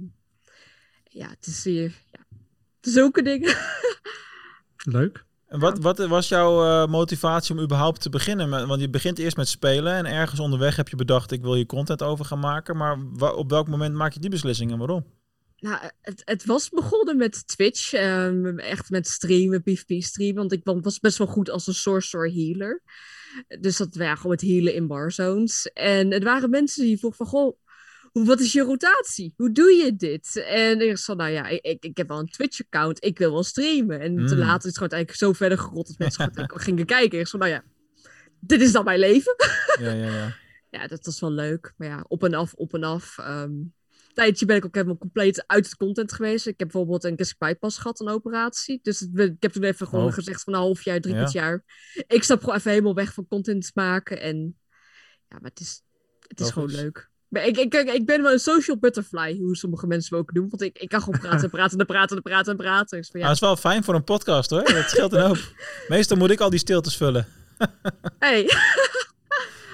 ja, 1.04 1.28
het 1.28 1.46
is 1.46 1.64
hier. 1.64 1.92
Ja, 2.12 2.26
zulke 2.80 3.22
dingen. 3.22 3.56
Leuk. 4.98 5.24
En 5.54 5.60
wat, 5.60 5.78
wat 5.78 5.98
was 5.98 6.28
jouw 6.28 6.64
eh, 6.64 6.90
motivatie 6.90 7.54
om 7.56 7.62
überhaupt 7.62 8.00
te 8.00 8.08
beginnen? 8.10 8.66
Want 8.66 8.80
je 8.80 8.88
begint 8.90 9.18
eerst 9.18 9.36
met 9.36 9.48
spelen 9.48 9.94
en 9.94 10.06
ergens 10.06 10.40
onderweg 10.40 10.76
heb 10.76 10.88
je 10.88 10.96
bedacht, 10.96 11.32
ik 11.32 11.42
wil 11.42 11.54
hier 11.54 11.66
content 11.66 12.02
over 12.02 12.24
gaan 12.24 12.38
maken. 12.38 12.76
Maar 12.76 12.98
op 13.34 13.50
welk 13.50 13.68
moment 13.68 13.94
maak 13.94 14.12
je 14.12 14.20
die 14.20 14.30
beslissing 14.30 14.72
en 14.72 14.78
waarom? 14.78 15.04
Nou, 15.56 15.78
het, 16.00 16.22
het 16.24 16.44
was 16.44 16.68
begonnen 16.68 17.16
met 17.16 17.46
Twitch. 17.46 17.92
ehm, 17.92 18.58
echt 18.58 18.90
met 18.90 19.06
streamen, 19.08 19.62
PvP 19.62 20.02
streamen. 20.02 20.36
Want 20.36 20.52
ik 20.52 20.60
wa- 20.64 20.80
was 20.80 21.00
best 21.00 21.18
wel 21.18 21.26
goed 21.26 21.50
als 21.50 21.66
een 21.66 21.74
sorcerer 21.74 22.32
healer. 22.32 22.82
Dus 23.60 23.76
dat 23.76 23.94
waren 23.94 24.16
gewoon 24.16 24.32
het 24.32 24.40
healen 24.40 24.74
in 24.74 24.86
barzones. 24.86 25.66
En 25.72 26.12
er 26.12 26.24
waren 26.24 26.50
mensen 26.50 26.84
die 26.84 26.98
vroegen 26.98 27.26
van, 27.26 27.40
goh, 27.40 27.56
wat 28.22 28.40
is 28.40 28.52
je 28.52 28.60
rotatie? 28.62 29.34
Hoe 29.36 29.52
doe 29.52 29.70
je 29.70 29.96
dit? 29.96 30.36
En 30.46 30.88
ik 30.88 30.98
zei, 30.98 31.16
nou 31.16 31.30
ja, 31.30 31.46
ik, 31.48 31.84
ik, 31.84 31.96
heb 31.96 32.08
wel 32.08 32.18
een 32.18 32.28
Twitch-account. 32.30 33.04
Ik 33.04 33.18
wil 33.18 33.32
wel 33.32 33.42
streamen. 33.42 34.00
En 34.00 34.12
Mm. 34.20 34.26
te 34.26 34.36
later 34.36 34.58
is 34.58 34.64
het 34.64 34.74
gewoon 34.76 34.88
eigenlijk 34.92 35.18
zo 35.18 35.32
verder 35.32 35.58
gerold 35.58 35.86
dat 35.86 35.98
mensen 35.98 36.30
gewoon 36.32 36.60
gingen 36.60 36.86
kijken. 36.86 37.18
Ik 37.18 37.26
zei, 37.26 37.42
nou 37.42 37.54
ja, 37.54 37.64
dit 38.40 38.60
is 38.60 38.72
dan 38.72 38.84
mijn 38.84 38.98
leven. 38.98 39.34
Ja, 39.80 39.92
ja, 39.92 40.06
ja. 40.14 40.36
Ja, 40.70 40.86
dat 40.86 41.04
was 41.04 41.20
wel 41.20 41.30
leuk. 41.32 41.74
Maar 41.76 41.88
ja, 41.88 42.04
op 42.08 42.24
en 42.24 42.34
af, 42.34 42.52
op 42.54 42.74
en 42.74 42.82
af. 42.84 43.18
Ehm 43.18 43.52
tijdje 44.14 44.46
ben 44.46 44.56
ik 44.56 44.64
ook 44.64 44.74
helemaal 44.74 44.98
compleet 44.98 45.44
uit 45.46 45.64
het 45.64 45.76
content 45.76 46.12
geweest. 46.12 46.46
Ik 46.46 46.58
heb 46.58 46.68
bijvoorbeeld 46.68 47.04
een 47.04 47.16
gastric 47.18 47.38
bypass 47.38 47.78
gehad, 47.78 48.00
een 48.00 48.08
operatie. 48.08 48.78
Dus 48.82 49.02
ik 49.14 49.34
heb 49.38 49.52
toen 49.52 49.62
even 49.62 49.86
gewoon 49.86 50.06
Oh. 50.06 50.12
gezegd 50.12 50.42
van 50.42 50.52
een 50.52 50.58
half 50.58 50.82
jaar, 50.82 51.00
drie 51.00 51.14
Ja. 51.14 51.18
kwart 51.20 51.34
jaar. 51.34 51.64
Ik 52.06 52.22
stap 52.22 52.40
gewoon 52.40 52.54
even 52.56 52.70
helemaal 52.70 52.94
weg 52.94 53.12
van 53.14 53.26
content 53.26 53.70
maken. 53.74 54.20
En 54.20 54.58
ja, 55.28 55.38
maar 55.40 55.50
het 55.50 55.60
is, 55.60 55.82
het 56.28 56.40
is 56.40 56.50
gewoon 56.50 56.70
leuk. 56.70 57.10
Ik, 57.42 57.56
ik, 57.56 57.74
ik, 57.74 57.90
ik 57.92 58.06
ben 58.06 58.22
wel 58.22 58.32
een 58.32 58.38
social 58.38 58.76
butterfly, 58.78 59.36
hoe 59.36 59.56
sommige 59.56 59.86
mensen 59.86 60.16
me 60.16 60.22
ook 60.22 60.34
doen. 60.34 60.48
Want 60.50 60.62
ik, 60.62 60.78
ik 60.78 60.88
kan 60.88 61.02
gewoon 61.02 61.20
praten 61.20 61.42
en 61.42 61.50
praten 61.50 61.78
en 61.78 61.86
praten 61.86 62.16
en 62.16 62.22
praten 62.22 62.50
en 62.52 62.56
praten. 62.58 62.98
Dus 62.98 63.08
van, 63.10 63.20
Ja. 63.20 63.26
dat 63.26 63.34
is 63.34 63.40
wel 63.40 63.56
fijn 63.56 63.84
voor 63.84 63.94
een 63.94 64.04
podcast 64.04 64.50
hoor. 64.50 64.64
Dat 64.64 64.90
scheelt 64.90 65.12
een 65.12 65.20
hoop. 65.26 65.38
Meestal 65.88 66.16
moet 66.16 66.30
ik 66.30 66.40
al 66.40 66.50
die 66.50 66.58
stiltes 66.58 66.96
vullen. 66.96 67.26
hey, 68.18 68.42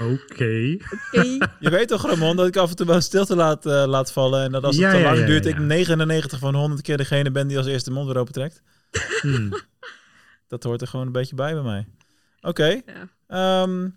Oké. 0.00 0.76
oké. 1.12 1.48
Je 1.60 1.70
weet 1.70 1.88
toch, 1.88 2.06
Ramon, 2.06 2.36
dat 2.36 2.46
ik 2.46 2.56
af 2.56 2.70
en 2.70 2.76
toe 2.76 2.86
wel 2.86 3.00
stilte 3.00 3.36
laat, 3.36 3.66
eh, 3.66 3.84
laat 3.86 4.12
vallen. 4.12 4.42
En 4.44 4.52
dat 4.52 4.64
als 4.64 4.76
het 4.76 4.84
Ja, 4.84 4.92
te 4.92 5.00
lang 5.00 5.18
ja, 5.18 5.26
duurt, 5.26 5.44
ja, 5.44 5.50
ik 5.50 5.56
ja. 5.56 5.62
99 5.62 6.38
van 6.38 6.54
100 6.54 6.82
keer 6.82 6.96
degene 6.96 7.30
ben 7.30 7.46
die 7.48 7.56
als 7.56 7.66
eerste 7.66 7.88
de 7.88 7.94
mond 7.94 8.06
weer 8.06 8.16
open 8.18 8.32
trekt. 8.32 8.62
Hmm. 9.20 9.52
Dat 10.48 10.62
hoort 10.62 10.80
er 10.80 10.86
gewoon 10.88 11.06
een 11.06 11.12
beetje 11.12 11.34
bij 11.34 11.54
bij 11.54 11.62
mij. 11.62 11.86
Oké. 12.40 12.66
Ja. 12.66 12.82
Ehm, 13.62 13.88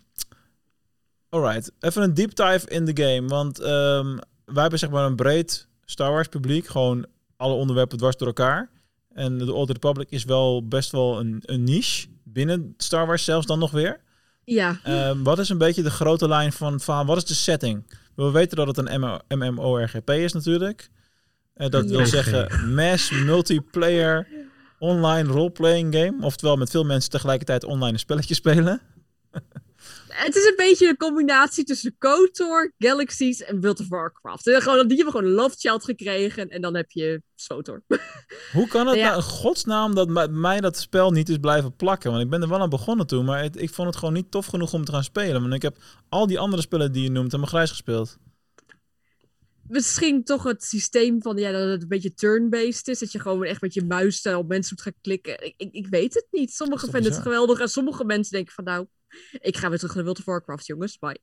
alright. 1.33 1.71
Even 1.79 2.01
een 2.01 2.13
deep 2.13 2.35
dive 2.35 2.69
in 2.69 2.85
de 2.85 3.03
game. 3.03 3.27
Want 3.27 3.59
ehm, 3.59 4.17
wij 4.45 4.61
hebben 4.61 4.79
zeg 4.79 4.89
maar 4.89 5.05
een 5.05 5.15
breed 5.15 5.67
Star 5.85 6.11
Wars 6.11 6.27
publiek. 6.27 6.67
Gewoon 6.67 7.05
alle 7.37 7.53
onderwerpen 7.53 7.97
dwars 7.97 8.17
door 8.17 8.27
elkaar. 8.27 8.69
En 9.13 9.37
de 9.37 9.53
Old 9.53 9.69
Republic 9.69 10.09
is 10.09 10.23
wel 10.23 10.67
best 10.67 10.91
wel 10.91 11.19
een, 11.19 11.41
een 11.45 11.63
niche. 11.63 12.07
Binnen 12.23 12.73
Star 12.77 13.07
Wars 13.07 13.23
zelfs 13.23 13.45
dan 13.45 13.59
nog 13.59 13.71
weer. 13.71 13.99
ja. 14.43 14.79
Ehm, 14.83 15.23
wat 15.23 15.39
is 15.39 15.49
een 15.49 15.57
beetje 15.57 15.81
de 15.81 15.91
grote 15.91 16.27
lijn 16.27 16.51
van, 16.51 16.79
van 16.79 17.05
wat 17.05 17.17
is 17.17 17.25
de 17.25 17.33
setting? 17.33 17.83
We 18.15 18.31
weten 18.31 18.57
dat 18.57 18.67
het 18.67 18.77
een 18.77 18.99
MMO 18.99 19.17
MMORGP 19.27 20.09
is 20.09 20.33
natuurlijk. 20.33 20.89
Eh, 21.53 21.69
dat 21.69 21.85
wil 21.85 22.05
zeggen 22.05 22.73
mass 22.73 23.11
multiplayer 23.11 24.27
online 24.79 25.31
role-playing 25.31 25.95
game. 25.95 26.17
Oftewel 26.21 26.55
met 26.55 26.69
veel 26.69 26.83
mensen 26.83 27.11
tegelijkertijd 27.11 27.63
online 27.63 27.93
een 27.93 27.99
spelletje 27.99 28.35
spelen. 28.35 28.81
Het 30.07 30.35
is 30.35 30.45
een 30.45 30.53
beetje 30.57 30.87
een 30.87 30.97
combinatie 30.97 31.63
tussen 31.63 31.95
KOTOR, 31.97 32.73
Galaxies 32.77 33.41
en 33.43 33.61
World 33.61 33.79
of 33.79 33.87
Warcraft. 33.89 34.47
En 34.47 34.61
gewoon, 34.61 34.87
die 34.87 34.95
hebben 34.97 35.13
gewoon 35.15 35.29
een 35.29 35.35
love 35.35 35.55
child 35.57 35.83
gekregen 35.83 36.49
en 36.49 36.61
dan 36.61 36.75
heb 36.75 36.91
je 36.91 37.21
SWOTOR. 37.35 37.83
Hoe 38.53 38.67
kan 38.67 38.87
het 38.87 38.95
Ja. 38.97 39.03
nou 39.05 39.15
in 39.15 39.21
godsnaam 39.23 39.95
dat 39.95 40.29
mij- 40.31 40.59
dat 40.61 40.77
spel 40.77 41.11
niet 41.11 41.29
is 41.29 41.37
blijven 41.37 41.75
plakken? 41.75 42.11
Want 42.11 42.23
ik 42.23 42.29
ben 42.29 42.41
er 42.41 42.49
wel 42.49 42.59
aan 42.61 42.69
begonnen 42.69 43.07
toen, 43.07 43.25
maar 43.25 43.41
het- 43.43 43.61
ik 43.61 43.69
vond 43.73 43.87
het 43.87 43.97
gewoon 43.97 44.13
niet 44.13 44.31
tof 44.31 44.45
genoeg 44.45 44.73
om 44.73 44.85
te 44.85 44.91
gaan 44.91 45.03
spelen. 45.03 45.41
Want 45.41 45.53
ik 45.53 45.61
heb 45.61 45.77
al 46.09 46.27
die 46.27 46.39
andere 46.39 46.61
spellen 46.61 46.91
die 46.91 47.03
je 47.03 47.09
noemt 47.11 47.25
helemaal 47.31 47.51
grijs 47.53 47.69
gespeeld. 47.69 48.17
Misschien 49.67 50.23
toch 50.23 50.43
het 50.43 50.63
systeem 50.63 51.21
van 51.21 51.37
ja, 51.37 51.51
dat 51.51 51.69
het 51.69 51.81
een 51.81 51.87
beetje 51.87 52.13
turn-based 52.13 52.87
is. 52.87 52.99
Dat 52.99 53.11
je 53.11 53.19
gewoon 53.19 53.43
echt 53.43 53.61
met 53.61 53.73
je 53.73 53.85
muis 53.85 54.21
eh, 54.21 54.37
op 54.37 54.47
mensen 54.47 54.73
moet 54.75 54.83
gaan 54.83 55.01
klikken. 55.01 55.45
Ik, 55.45 55.53
ik, 55.57 55.73
ik 55.73 55.87
weet 55.87 56.13
het 56.13 56.27
niet. 56.31 56.53
Sommigen 56.53 56.89
vinden 56.91 57.11
het 57.11 57.21
geweldig 57.21 57.59
en 57.59 57.67
sommige 57.67 58.03
mensen 58.05 58.31
denken 58.33 58.53
van 58.53 58.63
nou, 58.63 58.87
ik 59.31 59.57
ga 59.57 59.69
weer 59.69 59.77
terug 59.77 59.95
naar 59.95 60.03
World 60.03 60.19
of 60.19 60.25
Warcraft, 60.25 60.65
jongens. 60.65 60.99
Bye. 60.99 61.19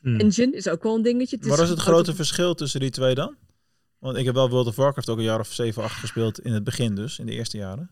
Hmm. 0.00 0.20
Engine 0.20 0.56
is 0.56 0.68
ook 0.68 0.82
wel 0.82 0.94
een 0.94 1.02
dingetje. 1.02 1.36
Het 1.36 1.46
Wat 1.46 1.58
is 1.58 1.68
het 1.68 1.78
grote 1.78 2.10
op- 2.10 2.16
verschil 2.16 2.54
tussen 2.54 2.80
die 2.80 2.90
twee 2.90 3.14
dan? 3.14 3.36
Want 3.98 4.16
ik 4.16 4.24
heb 4.24 4.34
wel 4.34 4.50
World 4.50 4.66
of 4.66 4.76
Warcraft 4.76 5.08
ook 5.08 5.18
een 5.18 5.24
jaar 5.24 5.40
of 5.40 5.52
7, 5.52 5.82
8 5.82 5.98
gespeeld 5.98 6.40
in 6.40 6.52
het 6.52 6.64
begin 6.64 6.94
dus, 6.94 7.18
in 7.18 7.26
de 7.26 7.32
eerste 7.32 7.56
jaren. 7.56 7.90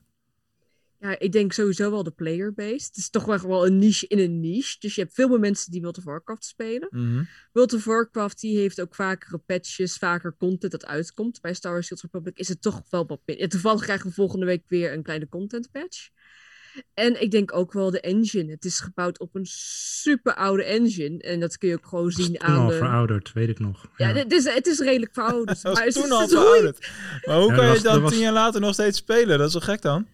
Ja, 1.00 1.18
ik 1.18 1.32
denk 1.32 1.52
sowieso 1.52 1.90
wel 1.90 2.02
de 2.02 2.10
player-based. 2.10 2.86
Het 2.86 2.96
is 2.96 3.10
toch 3.10 3.24
wel 3.24 3.38
wel 3.40 3.66
een 3.66 3.78
niche 3.78 4.06
in 4.06 4.18
een 4.18 4.40
niche. 4.40 4.76
Dus 4.78 4.94
je 4.94 5.00
hebt 5.00 5.14
veel 5.14 5.28
meer 5.28 5.40
mensen 5.40 5.70
die 5.72 5.80
World 5.80 5.98
of 5.98 6.04
Warcraft 6.04 6.44
spelen. 6.44 6.88
Mhm. 6.90 7.24
World 7.52 7.72
of 7.72 7.84
Warcraft 7.84 8.40
die 8.40 8.58
heeft 8.58 8.80
ook 8.80 8.94
vakere 8.94 9.38
patches, 9.38 9.96
vaker 9.96 10.36
content 10.38 10.72
dat 10.72 10.86
uitkomt. 10.86 11.40
Bij 11.40 11.54
Star 11.54 11.72
Wars 11.72 11.86
Shield 11.86 12.00
Republic 12.00 12.38
is 12.38 12.48
het 12.48 12.62
toch 12.62 12.82
wel 12.90 13.06
wat 13.06 13.20
minder. 13.24 13.48
Toevallig 13.48 13.82
krijgen 13.82 14.06
we 14.08 14.14
volgende 14.14 14.46
week 14.46 14.64
weer 14.68 14.92
een 14.92 15.02
kleine 15.02 15.28
content 15.28 15.70
patch. 15.70 16.08
En 16.94 17.22
ik 17.22 17.30
denk 17.30 17.54
ook 17.56 17.72
wel 17.72 17.90
de 17.90 18.00
engine. 18.00 18.50
Het 18.50 18.64
is 18.64 18.80
gebouwd 18.80 19.18
op 19.18 19.34
een 19.34 19.46
super 19.46 20.34
oude 20.34 20.64
engine. 20.64 21.18
En 21.18 21.40
dat 21.40 21.58
kun 21.58 21.68
je 21.68 21.74
ook 21.74 21.86
gewoon 21.86 22.08
is 22.08 22.14
zien 22.14 22.26
toen 22.34 22.40
aan 22.40 22.58
al 22.60 22.66
de... 22.66 22.76
verouderd, 22.76 23.32
weet 23.32 23.48
ik 23.48 23.58
nog. 23.58 23.86
Ja, 23.96 24.08
Ja. 24.08 24.14
het 24.14 24.32
is, 24.32 24.44
het 24.44 24.66
is 24.66 24.78
redelijk 24.78 25.12
verouderd. 25.12 25.62
Maar 25.72 25.84
het 25.84 25.94
toen 25.94 26.04
is- 26.04 26.10
al 26.10 26.22
is 26.22 26.28
verouderd. 26.30 26.90
Maar 27.24 27.36
hoe 27.36 27.50
Ja, 27.50 27.56
kan 27.56 27.66
je 27.66 27.72
dan 27.80 27.92
dat 27.92 28.02
was- 28.02 28.10
tien 28.12 28.20
jaar 28.20 28.32
later 28.32 28.60
nog 28.60 28.72
steeds 28.74 28.98
spelen? 28.98 29.38
Dat 29.38 29.46
is 29.46 29.52
zo 29.52 29.60
gek 29.60 29.82
dan? 29.82 30.06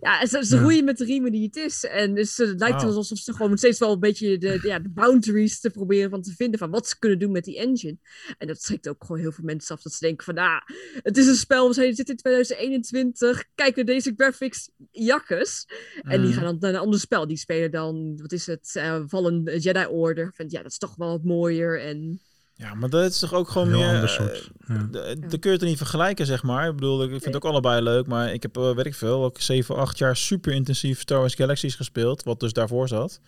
Ja, 0.00 0.26
ze, 0.26 0.58
roeien 0.58 0.84
met 0.84 0.98
de 0.98 1.04
riemen 1.04 1.32
die 1.32 1.44
het 1.46 1.56
is. 1.56 1.84
En 1.84 2.14
dus 2.14 2.36
het 2.36 2.60
lijkt 2.60 2.82
alsof 2.82 3.18
ze 3.18 3.32
gewoon 3.32 3.58
steeds 3.58 3.78
wel 3.78 3.92
een 3.92 4.00
beetje 4.00 4.38
de, 4.38 4.58
de- 4.60 4.68
ja, 4.68 4.78
de 4.78 4.88
boundaries 4.88 5.60
te 5.60 5.70
proberen 5.70 6.10
van 6.10 6.22
te 6.22 6.32
vinden 6.34 6.58
van 6.58 6.70
wat 6.70 6.88
ze 6.88 6.98
kunnen 6.98 7.18
doen 7.18 7.32
met 7.32 7.44
die 7.44 7.58
engine. 7.58 7.98
En 8.38 8.46
dat 8.46 8.62
schrikt 8.62 8.88
ook 8.88 9.04
gewoon 9.04 9.20
heel 9.20 9.32
veel 9.32 9.44
mensen 9.44 9.74
af. 9.76 9.82
Dat 9.82 9.92
ze 9.92 9.98
denken 10.06 10.24
van, 10.24 10.38
ah, 10.38 10.60
het 11.02 11.16
is 11.16 11.26
een 11.26 11.34
spel, 11.34 11.68
we 11.68 11.74
zitten 11.74 12.04
in 12.06 12.16
2021, 12.16 13.44
kijk 13.54 13.76
naar 13.76 13.84
deze 13.84 14.12
graphics, 14.16 14.70
jakkes. 14.90 15.66
En 16.02 16.20
die 16.20 16.30
Mm. 16.30 16.34
gaan 16.36 16.44
dan 16.44 16.56
naar 16.60 16.70
een 16.74 16.80
ander 16.80 17.00
spel. 17.00 17.26
Die 17.26 17.36
spelen 17.36 17.70
dan, 17.70 18.18
wat 18.22 18.32
is 18.32 18.46
het, 18.46 18.70
eh 18.74 19.02
Vallen 19.06 19.58
Jedi 19.58 19.86
Order. 19.86 20.32
Van, 20.34 20.46
ja, 20.48 20.62
dat 20.62 20.70
is 20.70 20.78
toch 20.78 20.96
wel 20.96 21.08
wat 21.08 21.24
mooier. 21.24 21.80
En 21.80 22.20
Ja, 22.60 22.74
maar 22.74 22.88
dat 22.90 23.10
is 23.10 23.18
toch 23.18 23.34
ook 23.34 23.48
gewoon 23.48 23.68
Een 23.68 23.74
heel 23.74 23.82
meer... 23.86 23.94
ander 23.94 24.08
eh, 24.10 24.16
soort. 24.16 24.50
Ja. 24.68 24.86
de- 24.90 25.16
Dan 25.20 25.28
kun 25.38 25.40
je 25.42 25.50
het 25.50 25.60
er 25.62 25.66
niet 25.68 25.76
vergelijken, 25.76 26.26
zeg 26.26 26.42
maar. 26.42 26.68
Ik 26.68 26.74
bedoel, 26.74 27.02
ik 27.02 27.08
vind 27.10 27.24
het 27.24 27.36
ook 27.36 27.44
allebei 27.44 27.82
leuk, 27.82 28.06
maar 28.06 28.32
ik 28.32 28.42
heb, 28.42 28.56
eh, 28.56 28.74
weet 28.74 28.86
ik 28.86 28.94
veel, 28.94 29.24
ook 29.24 29.40
7, 29.40 29.76
8 29.76 29.98
jaar 29.98 30.16
super 30.16 30.52
intensief 30.52 31.00
Star 31.00 31.18
Wars 31.18 31.34
Galaxies 31.34 31.74
gespeeld, 31.74 32.22
wat 32.22 32.40
dus 32.40 32.52
daarvoor 32.52 32.88
zat. 32.88 33.20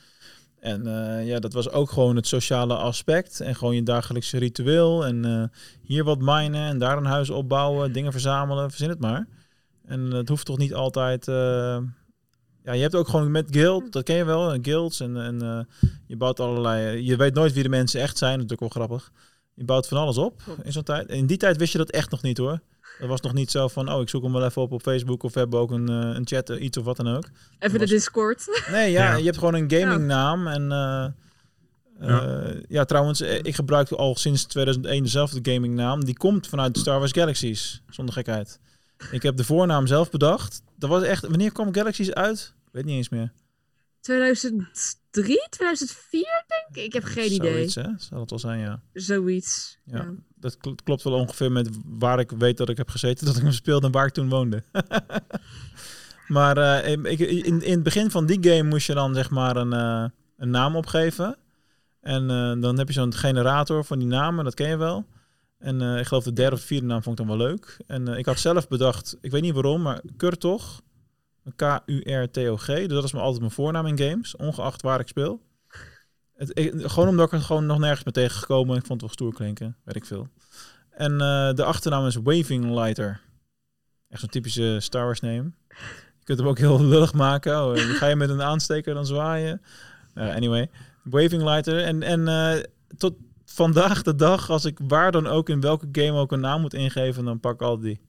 En 0.61 0.87
eh, 0.87 1.26
ja, 1.26 1.39
dat 1.39 1.53
was 1.53 1.70
ook 1.70 1.91
gewoon 1.91 2.16
het 2.16 2.26
sociale 2.26 2.74
aspect 2.74 3.41
en 3.41 3.55
gewoon 3.55 3.74
je 3.74 3.83
dagelijkse 3.83 4.39
ritueel. 4.39 5.05
En 5.07 5.24
eh, 5.24 5.43
hier 5.83 6.05
wat 6.05 6.18
minen 6.20 6.66
en 6.68 6.78
daar 6.78 6.97
een 6.97 7.05
huis 7.05 7.30
opbouwen, 7.30 7.93
dingen 7.93 8.12
verzamelen, 8.12 8.68
verzin 8.70 8.89
het 8.89 9.01
maar. 9.01 9.28
En 9.87 10.01
het 10.01 10.28
hoeft 10.28 10.47
toch 10.47 10.59
niet 10.59 10.74
altijd... 10.74 11.28
eh, 12.62 12.64
ja, 12.64 12.72
je 12.72 12.82
hebt 12.82 12.94
ook 12.94 13.08
gewoon 13.08 13.30
met 13.30 13.46
guild, 13.50 13.92
dat 13.92 14.02
ken 14.04 14.16
je 14.16 14.24
wel, 14.24 14.52
eh, 14.52 14.58
guilds. 14.62 15.00
En, 15.00 15.16
en 15.16 15.42
eh, 15.42 15.88
je 16.06 16.16
bouwt 16.16 16.40
allerlei... 16.40 17.04
Je 17.04 17.16
weet 17.16 17.34
nooit 17.34 17.52
wie 17.52 17.62
de 17.62 17.68
mensen 17.68 18.00
echt 18.00 18.18
zijn, 18.18 18.38
dat 18.38 18.44
is 18.44 18.50
natuurlijk 18.50 18.74
wel 18.74 18.86
grappig. 18.86 19.12
Je 19.54 19.64
bouwt 19.64 19.88
van 19.88 19.98
alles 19.98 20.18
op 20.18 20.42
in 20.62 20.72
zo'n 20.72 20.82
tijd. 20.82 21.08
In 21.08 21.26
die 21.26 21.36
tijd 21.36 21.56
wist 21.56 21.72
je 21.72 21.78
dat 21.78 21.90
echt 21.90 22.10
nog 22.10 22.22
niet 22.22 22.38
hoor. 22.38 22.60
Dat 22.98 23.08
was 23.08 23.20
nog 23.20 23.32
niet 23.32 23.50
zo 23.50 23.68
van, 23.68 23.92
oh, 23.92 24.00
ik 24.00 24.08
zoek 24.08 24.22
hem 24.22 24.32
wel 24.32 24.44
even 24.44 24.62
op 24.62 24.72
op 24.72 24.82
Facebook 24.82 25.22
of 25.22 25.32
we 25.34 25.38
hebben 25.40 25.58
ook 25.60 25.70
een, 25.70 25.88
eh, 25.88 25.94
een 26.14 26.26
chat, 26.26 26.50
eh, 26.50 26.62
iets 26.62 26.76
of 26.78 26.84
wat 26.84 26.96
dan 26.96 27.08
ook. 27.16 27.24
even 27.58 27.78
de 27.78 27.86
Discord. 27.86 28.66
Nee, 28.70 28.90
ja, 28.90 29.02
Ja. 29.10 29.16
je 29.16 29.24
hebt 29.24 29.38
gewoon 29.38 29.54
een 29.54 29.70
gamingnaam. 29.70 30.46
En 30.46 30.62
eh, 30.62 31.06
Ja. 32.08 32.22
eh, 32.42 32.60
ja, 32.68 32.84
trouwens, 32.84 33.20
eh, 33.20 33.38
ik 33.38 33.54
gebruik 33.54 33.90
al 33.90 34.16
sinds 34.16 34.44
2001 34.44 35.02
dezelfde 35.02 35.52
gamingnaam. 35.52 36.04
Die 36.04 36.16
komt 36.16 36.46
vanuit 36.46 36.78
Star 36.78 36.98
Wars 36.98 37.12
Galaxies, 37.12 37.82
zonder 37.90 38.14
gekheid. 38.14 38.60
Ik 39.11 39.22
heb 39.22 39.36
de 39.36 39.44
voornaam 39.44 39.86
zelf 39.86 40.11
bedacht. 40.11 40.62
Dat 40.76 40.90
was 40.90 41.03
echt, 41.03 41.26
wanneer 41.26 41.53
kwam 41.53 41.74
Galaxies 41.74 42.12
uit? 42.12 42.55
Ik 42.66 42.72
weet 42.72 42.84
niet 42.84 42.96
eens 42.96 43.09
meer. 43.09 43.32
2003, 44.00 45.46
2004 45.50 46.44
denk 46.46 46.76
ik. 46.76 46.84
Ik 46.84 46.92
heb 46.92 47.05
geen 47.05 47.32
idee. 47.32 47.53
Zoiets, 47.53 47.74
hè? 47.74 47.88
Zal 47.96 48.20
het 48.20 48.30
wel 48.30 48.38
zijn, 48.38 48.61
ja. 48.61 48.80
Zoiets. 48.92 49.78
Ja. 49.84 49.96
Ja. 49.96 50.14
Dat 50.34 50.57
kl- 50.57 50.74
klopt 50.84 51.03
wel 51.03 51.12
ongeveer 51.12 51.53
met 51.53 51.68
waar 51.84 52.18
ik 52.18 52.30
weet 52.30 52.57
dat 52.57 52.68
ik 52.68 52.76
heb 52.76 52.88
gezeten, 52.88 53.26
dat 53.26 53.36
ik 53.36 53.42
hem 53.42 53.53
speelde 53.53 53.86
en 53.86 53.92
waar 53.92 54.07
ik 54.07 54.12
toen 54.12 54.28
woonde. 54.28 54.62
maar 56.28 56.57
eh, 56.57 56.92
ik, 56.92 57.18
in, 57.18 57.62
in 57.62 57.72
het 57.72 57.82
begin 57.82 58.11
van 58.11 58.26
die 58.26 58.38
game 58.40 58.68
moest 58.68 58.86
je 58.86 58.94
dan 58.94 59.14
zeg 59.14 59.30
maar 59.30 59.57
een, 59.57 59.72
eh, 59.72 60.05
een 60.36 60.50
naam 60.50 60.76
opgeven. 60.76 61.36
En 62.00 62.30
eh, 62.30 62.61
dan 62.62 62.78
heb 62.78 62.86
je 62.86 62.92
zo'n 62.94 63.14
generator 63.14 63.84
van 63.84 63.98
die 63.98 64.09
namen, 64.09 64.44
dat 64.44 64.55
ken 64.55 64.68
je 64.68 64.76
wel. 64.76 65.07
En 65.62 65.82
eh, 65.82 65.98
ik 65.98 66.06
geloof 66.06 66.24
de 66.24 66.32
derde 66.32 66.56
of 66.56 66.62
vierde 66.62 66.86
naam 66.86 67.02
vond 67.02 67.20
ik 67.20 67.26
dan 67.26 67.36
wel 67.38 67.46
leuk. 67.46 67.76
En 67.86 68.08
eh, 68.08 68.18
ik 68.18 68.26
had 68.26 68.38
zelf 68.38 68.68
bedacht, 68.68 69.16
ik 69.20 69.30
weet 69.30 69.42
niet 69.42 69.54
waarom, 69.54 69.82
maar 69.82 70.00
Kurtog. 70.16 70.80
K-U-R-T-O-G. 71.56 72.66
Dus 72.66 72.86
dat 72.88 73.04
is 73.04 73.12
me 73.12 73.20
altijd 73.20 73.40
mijn 73.40 73.52
voornaam 73.52 73.86
in 73.86 73.98
games, 73.98 74.36
ongeacht 74.36 74.82
waar 74.82 75.00
ik 75.00 75.08
speel. 75.08 75.40
Het, 76.34 76.58
ik- 76.58 76.72
gewoon 76.76 77.08
omdat 77.08 77.26
ik 77.26 77.32
er 77.32 77.40
gewoon 77.40 77.66
nog 77.66 77.78
nergens 77.78 78.02
ben 78.02 78.12
tegengekomen. 78.12 78.76
Ik 78.76 78.86
vond 78.86 79.00
het 79.00 79.00
wel 79.00 79.10
stoer 79.10 79.34
klinken, 79.34 79.76
weet 79.84 79.96
ik 79.96 80.04
veel. 80.04 80.28
En 80.90 81.12
eh, 81.12 81.52
de 81.54 81.64
achternaam 81.64 82.06
is 82.06 82.14
Waving 82.16 82.64
Lighter. 82.64 83.20
Echt 84.08 84.20
zo'n 84.20 84.28
typische 84.28 84.76
Star 84.80 85.04
Wars 85.04 85.20
name. 85.20 85.52
Je 86.18 86.24
kunt 86.24 86.38
hem 86.38 86.48
ook 86.48 86.58
heel 86.58 86.84
lullig 86.84 87.12
maken. 87.12 87.64
Oh, 87.64 87.76
ga 87.76 88.06
je 88.06 88.16
met 88.16 88.30
een 88.30 88.42
aansteker 88.42 88.94
dan 88.94 89.06
zwaaien? 89.06 89.62
Anyway, 90.14 90.70
Waving 91.02 91.42
Lighter. 91.42 91.84
En, 91.84 92.02
en 92.02 92.64
tot 92.96 93.14
vandaag 93.53 94.03
de 94.03 94.14
dag, 94.14 94.50
als 94.50 94.64
ik 94.64 94.78
waar 94.82 95.12
dan 95.12 95.26
ook 95.26 95.48
in 95.48 95.61
welke 95.61 95.88
game 95.92 96.18
ook 96.18 96.32
een 96.32 96.40
naam 96.40 96.61
moet 96.61 96.74
ingeven, 96.74 97.24
dan 97.24 97.40
pak 97.40 97.55
ik 97.55 97.62
altijd 97.62 97.82
die. 97.86 98.00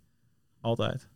Altijd. 0.61 1.09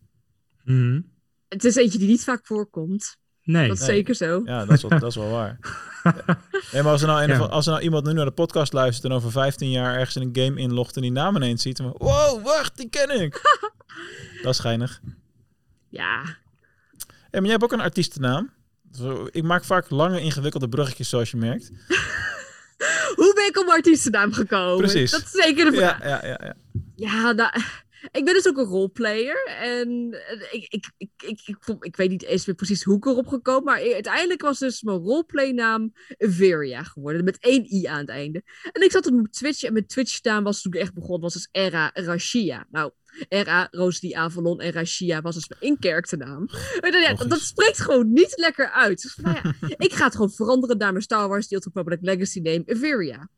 Mhm. 0.64 1.02
Het 1.48 1.64
is 1.64 1.76
eentje 1.76 2.00
die 2.00 2.08
niet 2.08 2.24
vaak 2.24 2.46
voorkomt. 2.46 3.18
Nee. 3.44 3.68
Dat 3.68 3.78
is 3.80 3.86
Nee. 3.88 3.96
zeker 3.96 4.16
zo. 4.16 4.42
Ja, 4.46 4.66
dat 4.66 4.76
is 4.76 4.82
wel, 4.82 5.00
dat 5.00 5.10
is 5.10 5.16
wel 5.16 5.30
waar. 5.30 5.60
Ja. 6.04 6.16
Nee, 6.72 6.84
maar 6.84 6.92
als 6.92 7.02
er, 7.02 7.08
nou 7.08 7.22
een, 7.24 7.30
Ja. 7.30 7.42
of- 7.44 7.50
als 7.50 7.66
er 7.66 7.72
nou 7.72 7.84
iemand 7.84 8.06
nu 8.06 8.14
naar 8.14 8.26
de 8.26 8.32
podcast 8.32 8.74
luistert 8.74 9.06
en 9.06 9.18
over 9.18 9.32
15 9.32 9.70
jaar 9.72 9.96
ergens 9.96 10.16
in 10.16 10.22
een 10.22 10.44
game 10.46 10.60
inlogt 10.60 10.96
en 10.96 11.02
die 11.02 11.12
naam 11.12 11.36
ineens 11.36 11.62
ziet, 11.62 11.78
dan 11.78 11.96
wow, 11.98 12.44
wacht, 12.46 12.78
die 12.78 12.90
ken 12.90 13.22
ik. 13.22 13.42
dat 14.44 14.54
is 14.54 14.60
geinig. 14.60 15.02
Ja. 15.90 16.22
Hey, 16.24 16.36
maar 17.32 17.42
jij 17.42 17.52
hebt 17.52 17.64
ook 17.64 17.72
een 17.72 17.80
artiestennaam. 17.82 18.52
Zo, 18.92 19.28
Ik 19.32 19.44
maak 19.44 19.64
vaak 19.64 19.90
lange, 19.90 20.22
ingewikkelde 20.22 20.70
bruggetjes, 20.70 21.10
zoals 21.10 21.32
je 21.32 21.38
merkt. 21.38 21.72
Hoe 23.16 23.34
ben 23.36 23.46
ik 23.48 23.58
op 23.58 23.66
mijn 23.66 23.78
artiestennaam 23.78 24.34
gekomen? 24.34 24.78
Precies. 24.78 25.12
Dat 25.12 25.22
is 25.22 25.32
zeker 25.32 25.72
de 25.72 25.78
vraag. 25.78 26.04
Ja, 26.04 26.26
ja, 26.26 26.28
ja. 26.28 26.40
ja. 26.44 26.56
Ja, 26.96 27.32
nou, 27.32 27.52
ik 28.20 28.26
ben 28.26 28.34
dus 28.34 28.48
ook 28.48 28.58
een 28.58 28.66
roleplayer. 28.66 29.46
En 29.60 30.18
ik, 30.52 30.66
ik, 30.70 30.86
ik, 30.98 31.10
ik, 31.18 31.42
ik, 31.46 31.58
vond- 31.60 31.86
ik 31.86 31.96
weet 31.96 32.10
niet 32.10 32.24
eens 32.24 32.46
meer 32.46 32.56
precies 32.56 32.84
hoe 32.84 32.98
ik 32.98 33.06
erop 33.06 33.28
gekomen. 33.28 33.64
Maar 33.64 33.94
uiteindelijk 33.94 34.42
was 34.42 34.60
dus 34.60 34.82
mijn 34.82 34.98
roleplaynaam 34.98 35.94
Veria 36.18 36.84
geworden. 36.84 37.24
Met 37.24 37.38
één 37.40 37.74
i 37.74 37.86
aan 37.86 37.98
het 38.00 38.10
einde. 38.10 38.44
En 38.72 38.82
ik 38.84 38.92
zat 38.92 39.06
op 39.06 39.14
mijn 39.14 39.32
Twitch. 39.32 39.64
En 39.64 39.74
mijn 39.74 39.88
Twitch-naam 39.88 40.44
was 40.44 40.62
toen 40.62 40.74
ik 40.74 40.80
echt 40.80 40.94
begon. 40.94 41.22
Was 41.22 41.34
dus 41.34 41.50
Era 41.52 41.92
Rashia. 41.94 42.66
Nou, 42.72 42.92
Era 43.30 43.68
Rosalie 43.72 44.18
Avalon 44.18 44.60
en 44.60 44.72
Rashia 44.72 45.22
was 45.22 45.36
dus 45.36 45.50
mijn 45.50 45.62
dan, 46.92 47.02
ja, 47.02 47.14
dat 47.14 47.40
spreekt 47.40 47.80
gewoon 47.80 48.14
niet 48.14 48.34
lekker 48.36 48.72
uit. 48.72 49.02
Dus 49.02 49.14
van, 49.14 49.24
nou 49.24 49.38
ja, 49.44 49.54
ik 49.88 49.94
ga 49.94 50.04
het 50.06 50.14
gewoon 50.16 50.32
veranderen 50.32 50.78
naar 50.78 50.92
mijn 50.92 51.04
Star 51.04 51.28
Wars 51.28 51.48
The 51.48 51.56
Old 51.56 51.66
Republic 51.66 52.00
Legacy 52.02 52.40
name 52.40 52.64
Veria. 52.66 53.30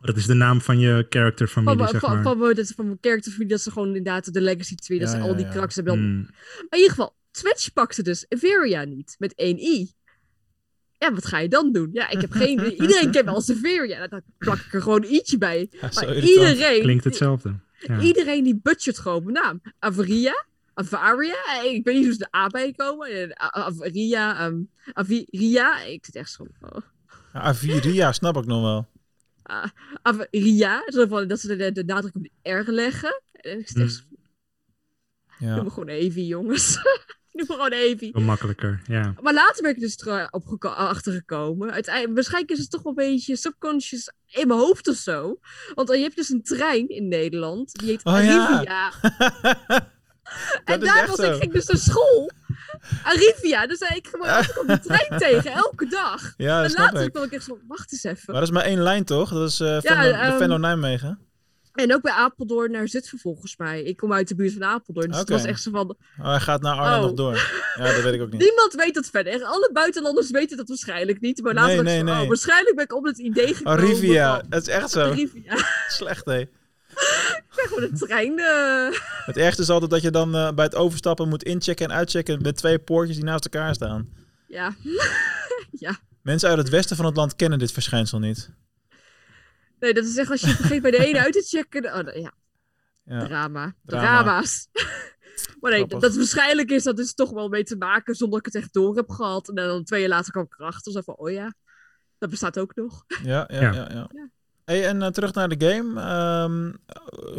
Dat 0.00 0.16
is 0.16 0.26
de 0.26 0.34
naam 0.34 0.60
van 0.60 0.78
je 0.78 0.92
Van, 0.92 1.06
characterfamilie, 1.08 1.76
mijn- 1.76 1.88
zeg 1.88 2.00
van, 2.00 2.14
maar. 2.14 2.22
van, 2.22 2.38
mijn- 2.38 2.54
dat 2.54 2.72
van 2.74 2.86
mijn 2.86 2.98
characterfamilie, 3.00 3.50
dat 3.52 3.60
ze 3.60 3.70
gewoon 3.70 3.88
inderdaad 3.88 4.32
de 4.34 4.40
Legacy 4.40 4.74
2, 4.74 4.98
dat 4.98 5.08
Ja, 5.08 5.14
ze 5.14 5.20
ja, 5.20 5.28
al 5.28 5.36
die 5.36 5.44
ja. 5.44 5.50
karakters 5.50 5.74
hebben. 5.76 5.94
dan- 5.94 6.04
Hmm. 6.04 6.20
Maar 6.22 6.66
in 6.70 6.76
ieder 6.78 6.90
geval, 6.90 7.14
Twitch 7.30 7.72
pakte 7.72 8.02
dus 8.02 8.26
Averia 8.28 8.84
niet, 8.84 9.14
met 9.18 9.34
één 9.34 9.58
i. 9.58 9.92
Ja, 10.98 11.12
wat 11.14 11.26
ga 11.26 11.38
je 11.38 11.48
dan 11.48 11.72
doen? 11.72 11.88
Ja, 11.92 12.10
ik 12.10 12.20
heb 12.20 12.32
geen... 12.32 12.60
Iedereen 12.82 13.10
kent 13.10 13.24
wel 13.24 13.40
Severia. 13.40 13.96
Nou, 13.96 14.08
Dan 14.08 14.22
plak 14.38 14.58
ik 14.58 14.72
er 14.74 14.82
gewoon 14.82 15.02
een 15.04 15.12
i'tje 15.14 15.38
bij. 15.38 15.66
Ja, 15.70 15.90
Maar 15.94 16.16
iedereen... 16.16 16.82
Klinkt 16.82 17.04
hetzelfde. 17.04 17.60
Ja. 17.86 18.00
Iedereen 18.00 18.44
die 18.44 18.60
budget 18.62 18.98
gewoon 18.98 19.22
mijn 19.24 19.34
naam. 19.44 19.60
Averia, 19.78 20.44
Avaria, 20.74 21.62
ik 21.62 21.84
weet 21.84 21.94
niet 21.94 22.04
hoe 22.04 22.12
ze 22.12 22.18
de 22.18 22.36
A 22.36 22.46
bij 22.46 22.72
komen. 22.72 23.08
Eh, 23.30 23.46
Avaria, 23.48 24.46
um, 24.46 24.70
Aviria, 24.92 25.80
ik 25.80 26.04
zit 26.04 26.14
echt 26.16 26.30
zo... 26.30 26.46
Oh. 26.60 26.76
Aviria 27.32 28.12
snap 28.12 28.36
ik 28.36 28.44
nog 28.46 28.62
wel. 28.62 28.88
Ah, 29.42 29.64
Avaria, 30.02 30.82
dat 31.26 31.40
ze 31.40 31.56
de, 31.56 31.72
de 31.72 31.84
nadruk 31.84 32.14
op 32.14 32.22
de 32.22 32.50
R 32.50 32.70
leggen. 32.70 33.22
En 33.32 33.58
ik 33.58 33.68
zit 33.68 33.78
echt 33.78 33.92
zo, 33.94 34.02
Ja. 35.38 35.54
doe 35.54 35.64
me 35.64 35.70
gewoon 35.70 35.88
even, 35.88 36.26
jongens. 36.26 36.78
Ik 37.32 37.38
noem 37.38 37.46
me 37.46 37.52
gewoon 37.64 37.72
Evie. 37.80 38.12
Veel 38.12 38.20
makkelijker, 38.22 38.82
ja. 38.86 39.14
Maar 39.20 39.34
later 39.34 39.62
ben 39.62 39.70
ik 39.70 39.80
dus 39.80 39.96
er 39.96 40.28
op 40.30 40.46
geko- 40.46 40.68
achtergekomen. 40.68 41.72
Uiteindelijk, 41.72 42.14
waarschijnlijk 42.14 42.52
is 42.52 42.58
het 42.58 42.70
toch 42.70 42.82
wel 42.82 42.92
een 42.96 43.10
beetje 43.10 43.36
subconscious 43.36 44.12
in 44.26 44.46
mijn 44.48 44.60
hoofd 44.60 44.88
of 44.88 44.96
zo. 44.96 45.38
Want 45.74 45.88
je 45.88 45.96
hebt 45.98 46.16
dus 46.16 46.28
een 46.28 46.42
trein 46.42 46.88
in 46.88 47.08
Nederland. 47.08 47.72
Die 47.74 47.88
heet 47.88 48.04
Oh 48.04 48.22
ja. 48.24 48.46
Arrivia. 48.46 48.92
en 50.64 50.80
is 50.80 50.88
daar 50.88 51.06
was 51.06 51.16
zo. 51.16 51.32
ik, 51.32 51.40
ging 51.40 51.52
dus 51.52 51.66
naar 51.66 51.76
school. 51.76 52.30
Arrivia. 53.04 53.66
Dus 53.66 53.78
zei 53.78 53.94
ik 53.96 54.06
gewoon 54.06 54.38
op 54.60 54.66
de 54.66 54.78
trein 54.80 55.18
tegen, 55.30 55.52
elke 55.52 55.86
dag. 55.86 56.34
Ja, 56.36 56.54
dat 56.56 56.64
en 56.64 56.70
snap 56.70 56.84
later 56.92 57.02
ik. 57.06 57.12
kwam 57.12 57.24
ik 57.24 57.32
echt 57.32 57.44
zo, 57.44 57.58
wacht 57.68 57.92
eens 57.92 58.04
even. 58.04 58.22
Maar 58.26 58.34
dat 58.34 58.44
is 58.44 58.50
maar 58.54 58.64
één 58.64 58.82
lijn, 58.82 59.04
toch? 59.04 59.30
Dat 59.30 59.48
is 59.48 59.60
eh 59.60 59.80
Venlo, 59.80 60.02
de 60.02 60.08
ehm, 60.08 60.36
Venlo 60.36 60.56
Nijmegen. 60.56 61.18
En 61.72 61.94
ook 61.94 62.02
bij 62.02 62.12
Apeldoorn 62.12 62.70
naar 62.70 62.88
Zutphen 62.88 63.18
volgens 63.18 63.56
mij. 63.56 63.82
Ik 63.82 63.96
kom 63.96 64.12
uit 64.12 64.28
de 64.28 64.34
buurt 64.34 64.52
van 64.52 64.64
Apeldoorn. 64.64 65.08
Dus 65.08 65.18
het 65.18 65.28
was 65.28 65.44
echt 65.44 65.62
zo 65.62 65.70
van, 65.70 65.96
Oh, 66.18 66.26
hij 66.28 66.40
gaat 66.40 66.62
naar 66.62 66.74
Arnhem 66.76 66.98
Oh. 66.98 67.04
nog 67.04 67.14
door. 67.14 67.34
Ja, 67.76 67.92
dat 67.94 68.02
weet 68.02 68.14
ik 68.14 68.20
ook 68.20 68.30
niet. 68.30 68.40
niemand 68.40 68.74
weet 68.74 68.94
dat 68.94 69.06
verder. 69.06 69.32
Echt, 69.32 69.42
Alle 69.42 69.70
buitenlanders 69.72 70.30
weten 70.30 70.56
dat 70.56 70.68
waarschijnlijk 70.68 71.20
niet. 71.20 71.42
Maar 71.42 71.54
later 71.54 71.74
Nee, 71.74 71.82
nee, 71.84 71.98
zo, 71.98 72.04
nee. 72.04 72.22
oh, 72.22 72.28
waarschijnlijk 72.28 72.74
ben 72.76 72.84
ik 72.84 72.94
op 72.94 73.04
het 73.04 73.18
idee 73.18 73.54
gekomen. 73.54 73.78
Arrivia, 73.78 74.38
van- 74.38 74.46
dat 74.48 74.62
is 74.62 74.68
echt 74.68 74.90
zo. 74.90 75.14
Slecht, 75.88 76.24
hé. 76.24 76.38
Ik 76.38 76.48
ben 77.56 77.68
gewoon 77.68 77.90
de 77.90 77.98
trein. 78.06 78.38
eh, 78.38 78.98
Het 79.26 79.36
ergste 79.36 79.62
is 79.62 79.68
altijd 79.70 79.90
dat 79.90 80.02
je 80.02 80.10
dan 80.10 80.34
eh, 80.34 80.50
bij 80.52 80.64
het 80.64 80.74
overstappen 80.74 81.28
moet 81.28 81.42
inchecken 81.42 81.86
en 81.90 81.96
uitchecken 81.96 82.42
met 82.42 82.56
twee 82.56 82.78
poortjes 82.78 83.16
die 83.16 83.24
naast 83.24 83.44
elkaar 83.44 83.74
staan. 83.74 84.08
ja. 84.48 84.74
ja. 85.84 85.98
Mensen 86.22 86.48
uit 86.48 86.58
het 86.58 86.68
westen 86.68 86.96
van 86.96 87.04
het 87.04 87.16
land 87.16 87.36
kennen 87.36 87.58
dit 87.58 87.72
verschijnsel 87.72 88.18
niet. 88.18 88.50
Nee, 89.82 89.94
dat 89.94 90.04
is 90.04 90.16
echt 90.16 90.30
als 90.30 90.40
je 90.40 90.46
vergeet 90.46 90.82
bij 90.82 90.90
de 90.90 91.06
ene 91.06 91.20
uit 91.20 91.32
te 91.32 91.42
checken. 91.42 91.84
Oh, 91.84 91.92
nou, 91.92 92.20
ja, 92.20 92.32
Ja. 93.04 93.24
drama. 93.24 93.74
Drama. 93.84 94.22
Drama's. 94.22 94.68
maar 95.60 95.70
nee, 95.70 95.78
Grappig. 95.80 95.98
dat 96.00 96.16
waarschijnlijk 96.16 96.70
is 96.70 96.82
dat 96.82 96.96
dus 96.96 97.14
toch 97.14 97.30
wel 97.30 97.48
mee 97.48 97.64
te 97.64 97.76
maken 97.76 98.14
zonder 98.14 98.38
dat 98.38 98.46
ik 98.46 98.52
het 98.54 98.62
echt 98.62 98.72
door 98.74 98.96
heb 98.96 99.10
gehad. 99.10 99.48
En 99.48 99.54
dan 99.54 99.84
twee 99.84 100.00
jaar 100.00 100.08
later 100.08 100.32
kwam 100.32 100.44
ik 100.44 100.54
erachter. 100.58 100.92
Zo 100.92 101.00
van, 101.00 101.16
oh 101.16 101.30
ja, 101.30 101.54
dat 102.18 102.30
bestaat 102.30 102.58
ook 102.58 102.74
nog. 102.74 103.04
Ja, 103.22 103.44
ja, 103.52 103.60
Ja. 103.60 103.88
ja. 103.92 104.08
Hey, 104.64 104.86
en 104.86 105.02
eh, 105.02 105.08
terug 105.08 105.34
naar 105.34 105.48
de 105.48 105.66
game. 105.68 106.00
Ehm, 106.00 106.72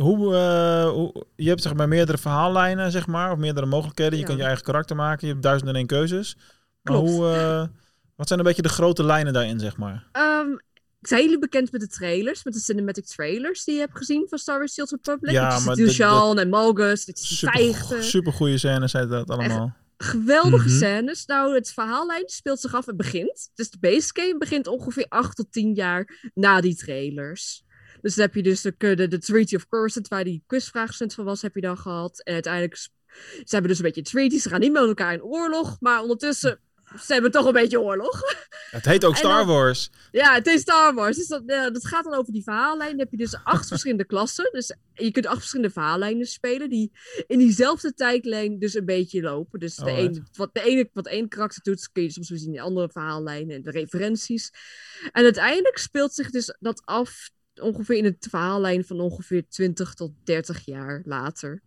hoe, 0.02 0.36
eh, 0.36 0.90
hoe, 0.90 1.26
je 1.36 1.50
hebt 1.50 1.62
zeg 1.62 1.74
maar 1.74 1.88
meerdere 1.88 2.18
verhaallijnen, 2.18 2.92
zeg 2.92 3.08
maar, 3.08 3.32
of 3.32 3.38
meerdere 3.38 3.66
mogelijkheden. 3.66 4.14
Je 4.14 4.20
Ja. 4.20 4.26
kunt 4.26 4.38
je 4.40 4.46
eigen 4.46 4.64
karakter 4.64 4.96
maken. 4.96 5.28
Je 5.28 5.32
hebt 5.34 5.44
duizend 5.46 5.70
en 5.70 5.76
één 5.76 5.86
keuzes. 5.88 6.36
Maar 6.82 6.94
Klopt. 6.94 7.10
hoe, 7.10 7.28
eh, 7.34 7.66
wat 8.16 8.28
zijn 8.28 8.40
een 8.40 8.46
beetje 8.46 8.62
de 8.62 8.70
grote 8.70 9.04
lijnen 9.04 9.34
daarin, 9.34 9.60
zeg 9.60 9.78
maar? 9.78 10.08
Ehm, 10.12 10.48
zijn 11.08 11.22
jullie 11.24 11.40
bekend 11.40 11.72
met 11.72 11.82
de 11.82 11.88
trailers, 11.88 12.44
met 12.44 12.54
de 12.54 12.60
cinematic 12.60 13.06
trailers 13.06 13.64
die 13.64 13.74
je 13.74 13.80
hebt 13.80 13.98
gezien 13.98 14.26
van 14.30 14.38
Star 14.38 14.58
Wars 14.58 14.74
The 14.74 14.82
Old 14.82 14.90
Republic? 14.92 15.32
Ja, 15.32 15.60
maar 15.60 16.38
en 16.38 16.50
Malgus, 16.50 17.06
dit 17.06 17.20
is 17.20 17.38
Super, 17.38 18.04
super 18.04 18.34
goede 18.34 18.58
scènes 18.58 18.92
zijn 18.92 19.08
dat 19.10 19.30
allemaal. 19.30 19.76
Geweldige 19.98 20.68
Mhm. 20.68 20.76
scènes. 20.78 21.26
Nou, 21.26 21.56
het 21.56 21.72
verhaallijn 21.74 22.24
speelt 22.30 22.60
zich 22.60 22.76
af. 22.76 22.86
Het 22.86 22.98
begint. 22.98 23.50
Dus 23.56 23.70
de 23.70 23.78
base 23.80 24.10
game 24.14 24.38
begint 24.38 24.68
ongeveer 24.68 25.06
8 25.10 25.36
tot 25.36 25.52
10 25.52 25.74
jaar 25.74 26.32
na 26.34 26.62
die 26.62 26.76
trailers. 26.76 27.64
Dus 28.02 28.16
dan 28.16 28.26
heb 28.26 28.36
je 28.36 28.44
dus 28.44 28.62
de, 28.62 28.76
de, 28.78 29.08
de 29.08 29.18
Treaty 29.20 29.56
of 29.56 29.68
Coruscant, 29.68 30.08
waar 30.08 30.24
die 30.24 30.44
quizvraagstuk 30.48 31.12
van 31.12 31.26
was, 31.26 31.42
heb 31.42 31.56
je 31.56 31.62
dan 31.62 31.78
gehad. 31.78 32.22
En 32.24 32.34
uiteindelijk, 32.34 32.76
ze 32.76 32.90
hebben 33.46 33.70
dus 33.70 33.78
een 33.80 33.86
beetje 33.86 34.02
treaties. 34.02 34.44
Ze 34.44 34.50
gaan 34.50 34.60
niet 34.60 34.72
met 34.72 34.84
elkaar 34.84 35.14
in 35.14 35.24
oorlog. 35.24 35.78
Maar 35.80 36.02
ondertussen, 36.02 36.60
ze 37.02 37.14
hebben 37.14 37.32
toch 37.32 37.46
een 37.46 37.54
beetje 37.54 37.80
oorlog. 37.80 38.22
Het 38.72 38.86
heet 38.86 39.06
ook 39.06 39.16
Star 39.16 39.38
dan- 39.38 39.48
Wars. 39.48 39.90
Ja, 40.12 40.34
het 40.34 40.48
is 40.48 40.62
Star 40.62 40.94
Wars. 40.94 41.18
Dus 41.18 41.28
dat, 41.28 41.48
dat 41.48 41.88
gaat 41.88 42.04
dan 42.04 42.14
over 42.14 42.34
die 42.34 42.44
verhaallijn. 42.44 42.90
Dan 42.90 43.00
heb 43.00 43.12
je 43.12 43.18
dus 43.18 43.36
acht 43.44 43.68
verschillende 43.68 44.06
klassen. 44.06 44.50
Dus 44.52 44.76
je 44.94 45.12
kunt 45.12 45.26
acht 45.26 45.38
verschillende 45.38 45.72
verhaallijnen 45.74 46.26
spelen. 46.26 46.70
Die 46.70 46.92
in 47.28 47.38
diezelfde 47.38 47.94
tijdlijn 47.94 48.60
dus 48.60 48.74
een 48.74 48.86
beetje 48.86 49.22
lopen. 49.22 49.60
Dus 49.60 49.76
de 49.76 49.84
Alright. 49.84 50.16
ene, 50.16 50.24
wat, 50.34 50.50
de 50.54 50.62
ene, 50.64 50.90
wat 50.94 51.08
één 51.08 51.28
karakter 51.28 51.64
doet, 51.64 51.90
kun 51.92 52.04
je 52.04 52.12
soms 52.12 52.30
weer 52.30 52.40
zien 52.40 52.48
in 52.48 52.54
de 52.54 52.62
andere 52.62 52.90
verhaallijnen. 52.90 53.56
En 53.56 53.62
de 53.62 53.72
referenties. 53.72 54.52
En 55.12 55.24
uiteindelijk 55.24 55.78
speelt 55.78 56.14
zich 56.14 56.30
dus 56.30 56.56
dat 56.60 56.82
af 56.86 57.30
ongeveer 57.62 57.98
in 57.98 58.06
het 58.06 58.28
verhaallijn 58.30 58.86
van 58.86 59.00
ongeveer 59.00 59.48
20 59.50 59.94
tot 59.94 60.12
30 60.24 60.66
jaar 60.66 61.02
later. 61.06 61.62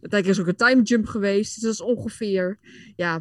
Uiteindelijk 0.00 0.26
is 0.28 0.40
ook 0.40 0.46
een 0.46 0.68
time 0.68 0.82
jump 0.82 1.06
geweest. 1.06 1.54
Dus 1.54 1.62
dat 1.62 1.72
is 1.72 1.80
ongeveer, 1.80 2.58
ja, 2.96 3.20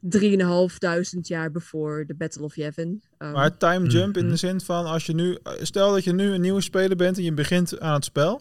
3.500 0.00 1.20
jaar 1.20 1.50
voor 1.54 2.04
de 2.06 2.14
Battle 2.14 2.42
of 2.44 2.56
Yavin. 2.56 3.02
Um, 3.18 3.30
Maar 3.32 3.56
time 3.56 3.88
jump 3.88 4.16
in 4.16 4.22
de 4.22 4.28
Mhm. 4.28 4.36
zin 4.36 4.60
van 4.60 4.84
als 4.86 5.06
je 5.06 5.14
nu, 5.14 5.38
stel 5.62 5.92
dat 5.92 6.04
je 6.04 6.12
nu 6.12 6.30
een 6.32 6.40
nieuwe 6.40 6.60
speler 6.60 6.96
bent 6.96 7.16
en 7.16 7.22
je 7.22 7.32
begint 7.32 7.80
aan 7.80 7.94
het 7.94 8.04
spel. 8.04 8.40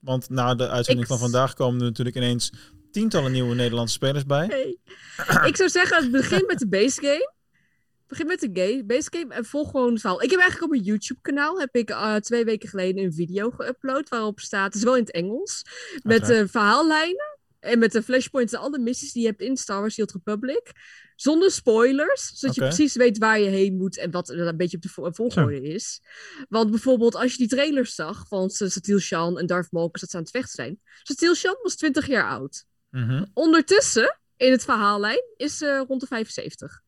Want 0.00 0.28
na 0.30 0.54
de 0.54 0.68
uitzending 0.68 1.06
Ik- 1.06 1.12
van 1.12 1.18
vandaag 1.22 1.54
komen 1.54 1.80
er 1.80 1.86
natuurlijk 1.86 2.16
ineens 2.16 2.52
tientallen 2.92 3.32
nieuwe 3.32 3.54
Nederlandse 3.54 3.94
spelers 3.94 4.24
bij. 4.26 4.76
Ik 5.46 5.56
zou 5.56 5.68
zeggen, 5.68 6.10
begin 6.10 6.44
met 6.46 6.58
de 6.58 6.68
base 6.68 7.00
game. 7.00 7.32
Begin 8.06 8.26
met 8.26 8.40
de 8.40 8.50
ga- 8.52 8.84
base 8.84 9.08
game 9.12 9.34
en 9.34 9.44
volg 9.44 9.70
gewoon 9.70 9.90
het 9.92 10.00
verhaal. 10.00 10.22
Ik 10.22 10.30
heb 10.30 10.40
eigenlijk 10.40 10.72
op 10.72 10.76
mijn 10.78 10.88
YouTube-kanaal 10.90 11.58
heb 11.60 11.74
ik 11.76 11.90
eh, 11.90 12.14
twee 12.16 12.44
weken 12.44 12.68
geleden 12.68 13.04
een 13.04 13.12
video 13.12 13.50
geüpload 13.50 14.08
waarop 14.08 14.40
staat, 14.40 14.64
het 14.66 14.74
is 14.74 14.82
wel 14.82 14.94
in 14.96 15.00
het 15.02 15.12
Engels, 15.12 15.64
met 16.02 16.26
de 16.26 16.48
verhaallijnen 16.48 17.38
en 17.60 17.78
met 17.78 17.92
de 17.92 18.02
flashpoints 18.02 18.52
en 18.52 18.58
alle 18.60 18.78
missies 18.78 19.12
die 19.12 19.22
je 19.22 19.28
hebt 19.28 19.40
in 19.40 19.56
Star 19.56 19.80
Wars 19.80 19.94
The 19.94 20.00
Old 20.00 20.12
Republic. 20.12 20.72
Zonder 21.16 21.50
spoilers, 21.50 22.32
zodat 22.34 22.54
je 22.56 22.60
precies 22.60 22.94
weet 22.94 23.18
waar 23.18 23.40
je 23.40 23.48
heen 23.48 23.76
moet 23.76 23.98
en 23.98 24.10
wat 24.10 24.28
er 24.28 24.38
een 24.46 24.56
beetje 24.56 24.76
op 24.76 24.82
de 24.82 24.88
vo- 24.88 25.12
volgorde 25.12 25.62
is. 25.62 26.00
Want 26.48 26.70
bijvoorbeeld 26.70 27.14
als 27.14 27.32
je 27.32 27.38
die 27.38 27.48
trailers 27.48 27.94
zag 27.94 28.26
van 28.28 28.50
Satil 28.50 28.98
Shan 28.98 29.38
en 29.38 29.46
Darth 29.46 29.70
Malkus 29.72 30.00
dat 30.00 30.10
ze 30.10 30.16
aan 30.16 30.22
het 30.22 30.30
vechten 30.32 30.54
zijn. 30.54 30.80
Satil 31.02 31.34
Shan 31.34 31.58
was 31.62 31.76
20 31.76 32.06
jaar 32.06 32.28
oud. 32.28 32.64
Mhm. 32.90 33.24
Ondertussen, 33.34 34.18
in 34.36 34.50
het 34.52 34.64
verhaallijn, 34.64 35.22
is 35.36 35.58
ze 35.58 35.84
rond 35.88 36.00
de 36.00 36.06
75. 36.06 36.80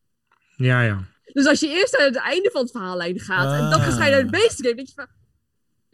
Ja, 0.55 0.81
ja. 0.81 1.03
Dus 1.33 1.45
als 1.45 1.59
je 1.59 1.67
eerst 1.67 1.97
naar 1.97 2.07
het 2.07 2.15
einde 2.15 2.49
van 2.51 2.61
het 2.61 2.71
verhaallijn 2.71 3.19
gaat 3.19 3.53
en 3.59 3.69
dan 3.69 3.81
ga 3.81 4.05
je 4.05 4.11
naar 4.11 4.21
het 4.21 4.31
base 4.31 4.55
game, 4.63 4.75
denk 4.75 4.87
je 4.87 4.93
van... 4.93 5.07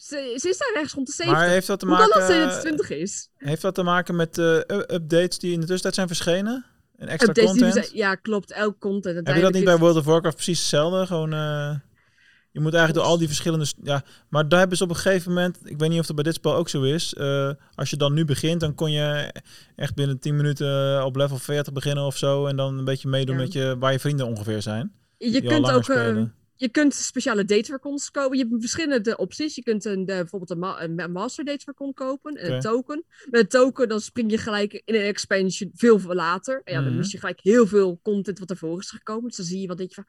Ze, 0.02 0.36
ze 0.41 0.50
is 0.50 0.58
daar 0.58 0.72
ergens 0.74 0.93
rond 0.93 1.08
de 1.08 1.14
70. 1.14 1.41
Maar 1.41 1.50
heeft 1.50 1.68
dat 1.68 1.80
te 1.80 1.86
Hoe 1.86 1.95
kan 1.97 2.08
maken, 2.08 2.20
dat 2.22 2.30
ze 2.32 2.41
in 2.41 2.47
het 2.47 2.62
20 2.62 2.89
is? 2.89 3.30
heeft 3.38 3.62
dat 3.62 3.76
te 3.76 3.84
maken 3.84 4.16
met 4.16 4.38
u- 4.38 4.64
updates 4.68 5.39
die 5.39 5.52
in 5.54 5.60
de 5.60 5.66
tussentijd 5.66 5.95
zijn 5.95 6.08
verschenen? 6.08 6.66
En 6.97 7.08
extra 7.08 7.30
Updates 7.30 7.52
die 7.54 7.62
content? 7.64 7.86
zijn- 7.86 7.97
ja, 7.97 8.16
klopt. 8.16 8.52
Elk 8.52 8.80
content. 8.80 9.28
Heb 9.28 9.36
je 9.36 9.41
dat 9.41 9.54
niet 9.54 9.64
bij 9.64 9.78
World 9.78 9.95
of 9.97 10.06
Warcraft 10.06 10.36
precies 10.36 10.60
hetzelfde? 10.60 11.06
Gewoon, 11.06 11.34
eh, 11.34 11.76
je 12.52 12.60
moet 12.60 12.74
eigenlijk 12.74 12.93
door 13.04 13.04
al 13.14 13.18
die 13.18 13.28
verschillende... 13.28 13.66
Ja, 13.84 14.04
maar 14.30 14.50
daar 14.50 14.60
hebben 14.60 14.78
ze 14.78 14.84
op 14.84 14.89
een 14.89 14.95
gegeven 14.95 15.34
moment... 15.34 15.58
Ik 15.64 15.78
weet 15.80 15.89
niet 15.89 16.00
of 16.00 16.06
dat 16.06 16.16
bij 16.16 16.24
dit 16.26 16.34
spel 16.34 16.56
ook 16.56 16.70
zo 16.70 16.82
is. 16.84 17.14
eh, 17.14 17.52
als 17.76 17.89
je 17.89 17.97
dan 17.97 18.14
nu 18.14 18.26
begint, 18.26 18.60
dan 18.60 18.76
kon 18.76 18.91
je 18.91 19.34
echt 19.76 19.95
binnen 19.95 20.20
10 20.20 20.36
minuten 20.36 21.06
op 21.06 21.16
level 21.16 21.38
40 21.38 21.74
beginnen 21.74 22.04
of 22.04 22.18
zo. 22.18 22.45
En 22.45 22.56
dan 22.56 22.78
een 22.78 22.86
beetje 22.86 23.08
meedoen 23.10 23.36
Ja. 23.36 23.41
met 23.41 23.54
je, 23.54 23.76
waar 23.80 23.91
je 23.91 24.00
vrienden 24.00 24.28
ongeveer 24.28 24.62
zijn. 24.62 24.91
Je 25.18 25.32
die 25.32 25.43
kunt 25.43 25.72
ook... 25.72 25.88
eh. 25.89 26.22
Je 26.60 26.70
kunt 26.70 26.93
speciale 26.93 27.45
datevercons 27.45 28.12
kopen. 28.12 28.38
Je 28.38 28.43
hebt 28.43 28.55
verschillende 28.60 29.18
opties. 29.18 29.55
Je 29.55 29.64
kunt 29.64 29.86
een, 29.86 30.05
de, 30.05 30.14
bijvoorbeeld 30.14 30.49
een, 30.51 30.60
ma- 30.60 30.82
een 30.84 30.95
ma- 30.95 31.07
master 31.07 31.45
datevercon 31.45 31.93
kopen. 31.93 32.34
en 32.36 32.53
Een 32.53 32.60
token. 32.60 33.03
Met 33.30 33.41
een 33.41 33.47
token 33.47 33.89
dan 33.89 34.01
spring 34.01 34.32
je 34.32 34.38
gelijk 34.38 34.74
in 34.86 34.95
een 34.95 35.01
expansion 35.01 35.70
veel 35.74 35.99
later. 35.99 36.62
En 36.64 36.74
ja, 36.74 36.80
dan 36.80 36.89
Mhm. 36.89 36.97
mis 36.97 37.12
je 37.12 37.20
gelijk 37.20 37.39
heel 37.41 37.68
veel 37.68 37.99
content 38.03 38.39
wat 38.39 38.49
ervoor 38.49 38.80
is 38.80 38.89
gekomen. 38.89 39.28
Dus 39.28 39.38
dan 39.38 39.45
zie 39.45 39.62
je 39.62 39.68
wat 39.68 39.78
denk 39.78 39.89
je 39.89 39.95
van... 39.95 40.05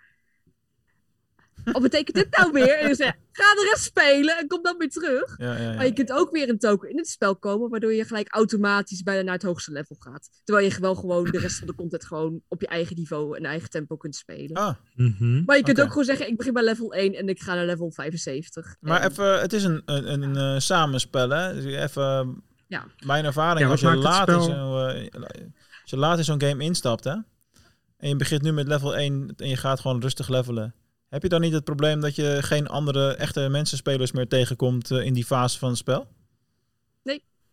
Wat 1.64 1.82
betekent 1.82 2.16
dit 2.16 2.36
nou 2.38 2.52
weer? 2.52 2.78
En 2.78 2.86
dan 2.86 2.94
zeg 2.94 3.06
je, 3.06 3.18
ga 3.32 3.54
de 3.54 3.68
rest 3.72 3.84
spelen 3.84 4.38
en 4.38 4.46
kom 4.46 4.62
dan 4.62 4.76
weer 4.78 4.88
terug. 4.90 5.34
Ja, 5.38 5.56
ja, 5.56 5.72
Maar 5.74 5.82
je 5.82 5.88
ja. 5.88 5.94
kunt 5.94 6.12
ook 6.12 6.30
weer 6.30 6.48
een 6.48 6.58
token 6.58 6.90
in 6.90 6.96
het 6.96 7.08
spel 7.08 7.36
komen, 7.36 7.70
waardoor 7.70 7.92
je 7.92 8.04
gelijk 8.04 8.28
automatisch 8.34 9.02
bijna 9.02 9.22
naar 9.22 9.34
het 9.34 9.42
hoogste 9.42 9.72
level 9.72 9.96
gaat. 9.98 10.28
Terwijl 10.44 10.66
je 10.70 10.80
wel 10.80 10.94
gewoon 10.94 11.24
de 11.30 11.38
rest 11.38 11.58
van 11.58 11.66
de 11.66 11.74
content 11.74 12.06
gewoon 12.06 12.40
op 12.48 12.60
je 12.60 12.66
eigen 12.66 12.96
niveau 12.96 13.36
en 13.36 13.44
eigen 13.44 13.70
tempo 13.70 13.96
kunt 13.96 14.16
spelen. 14.16 14.56
Ah, 14.56 14.74
Mhm. 14.94 15.42
Maar 15.44 15.56
je 15.56 15.62
kunt 15.62 15.80
ook 15.80 15.88
gewoon 15.88 16.04
zeggen, 16.04 16.28
ik 16.28 16.36
begin 16.36 16.52
bij 16.52 16.62
level 16.62 16.94
1 16.94 17.14
en 17.14 17.28
ik 17.28 17.40
ga 17.40 17.54
naar 17.54 17.66
level 17.66 17.90
75. 17.92 18.76
maar 18.80 19.00
En- 19.00 19.10
even, 19.10 19.40
het 19.40 19.52
is 19.52 19.64
een, 19.64 19.82
een, 19.84 20.22
een, 20.22 20.36
eh, 20.36 20.58
samenspel, 20.60 21.28
hè? 21.30 21.54
Dus 21.54 21.64
even, 21.64 22.42
Ja. 22.66 22.84
mijn 23.06 23.24
ervaring, 23.24 23.60
Ja, 23.64 23.70
als, 23.70 23.80
je 23.80 23.94
laat 23.96 24.28
in 24.28 24.42
spel- 24.42 24.54
zo, 24.54 24.86
eh, 24.86 25.12
als 25.82 25.90
je 25.90 25.96
laat 25.96 26.18
in 26.18 26.24
zo'n 26.24 26.40
game 26.42 26.64
instapt, 26.64 27.04
hè? 27.04 27.14
En 27.96 28.08
je 28.08 28.16
begint 28.16 28.42
nu 28.42 28.52
met 28.52 28.66
level 28.68 28.96
1 28.96 29.34
en 29.36 29.48
je 29.48 29.56
gaat 29.56 29.80
gewoon 29.80 30.00
rustig 30.00 30.28
levelen. 30.28 30.74
Heb 31.10 31.22
je 31.22 31.28
dan 31.28 31.40
niet 31.40 31.52
het 31.52 31.64
probleem 31.64 32.00
dat 32.00 32.14
je 32.14 32.38
geen 32.40 32.66
andere 32.66 33.14
echte 33.14 33.48
mensenspelers 33.48 34.12
meer 34.12 34.28
tegenkomt 34.28 34.90
eh, 34.90 35.04
in 35.04 35.12
die 35.12 35.24
fase 35.24 35.58
van 35.58 35.68
het 35.68 35.78
spel? 35.78 36.08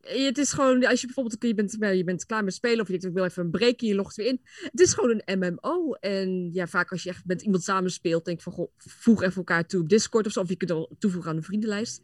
Het 0.01 0.37
is 0.37 0.51
gewoon, 0.51 0.85
als 0.85 0.99
je 1.01 1.05
bijvoorbeeld 1.05 1.43
je 1.43 1.53
bent, 1.53 1.71
je 1.79 2.03
bent 2.03 2.25
klaar 2.25 2.43
met 2.43 2.53
spelen 2.53 2.79
of 2.79 2.85
je 2.85 2.91
denkt 2.91 3.05
ik 3.05 3.13
wil 3.13 3.23
even 3.23 3.43
een 3.43 3.51
break 3.51 3.79
en 3.81 3.87
je 3.87 3.95
logt 3.95 4.15
weer 4.15 4.25
in. 4.27 4.41
Het 4.71 4.79
is 4.79 4.93
gewoon 4.93 5.21
een 5.25 5.39
MMO. 5.39 5.93
En 5.93 6.49
ja, 6.53 6.67
vaak 6.67 6.91
als 6.91 7.03
je 7.03 7.09
echt 7.09 7.25
met 7.25 7.41
iemand 7.41 7.63
samen 7.63 7.91
speelt, 7.91 8.25
denk 8.25 8.37
ik 8.37 8.43
van 8.43 8.53
goh, 8.53 8.71
voeg 8.77 9.23
even 9.23 9.35
elkaar 9.35 9.65
toe 9.65 9.81
op 9.81 9.89
Discord 9.89 10.25
of 10.25 10.31
zo. 10.31 10.39
Of 10.39 10.49
je 10.49 10.55
kunt 10.55 10.69
het 10.71 10.87
toevoegen 10.99 11.29
aan 11.31 11.35
de 11.37 11.41
vriendenlijst. 11.41 12.01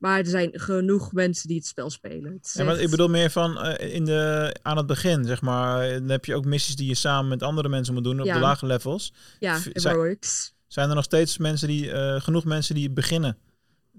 Maar 0.00 0.18
er 0.18 0.26
zijn 0.26 0.50
genoeg 0.52 1.12
mensen 1.12 1.48
die 1.48 1.56
het 1.56 1.66
spel 1.66 1.90
spelen. 1.90 2.32
Het 2.32 2.50
Ja, 2.54 2.64
maar 2.64 2.74
echt- 2.74 2.82
ik 2.84 2.90
bedoel 2.90 3.08
meer 3.08 3.30
van 3.30 3.58
eh, 3.60 3.94
in 3.94 4.04
de, 4.04 4.54
aan 4.62 4.76
het 4.76 4.86
begin, 4.86 5.24
zeg 5.24 5.40
maar. 5.42 5.88
Dan 5.88 6.08
heb 6.08 6.24
je 6.24 6.34
ook 6.34 6.44
missies 6.44 6.76
die 6.76 6.88
je 6.88 6.94
samen 6.94 7.28
met 7.28 7.42
andere 7.42 7.68
mensen 7.68 7.94
moet 7.94 8.04
doen 8.04 8.20
op 8.20 8.26
Ja. 8.26 8.34
de 8.34 8.40
lage 8.40 8.66
levels. 8.66 9.12
ja, 9.38 9.58
heroics. 9.72 10.56
Zijn 10.68 10.88
er 10.88 10.94
nog 10.94 11.04
steeds 11.04 11.38
mensen 11.38 11.68
die, 11.68 11.90
eh, 11.92 12.20
genoeg 12.20 12.44
mensen 12.44 12.74
die 12.74 12.90
beginnen? 12.90 13.38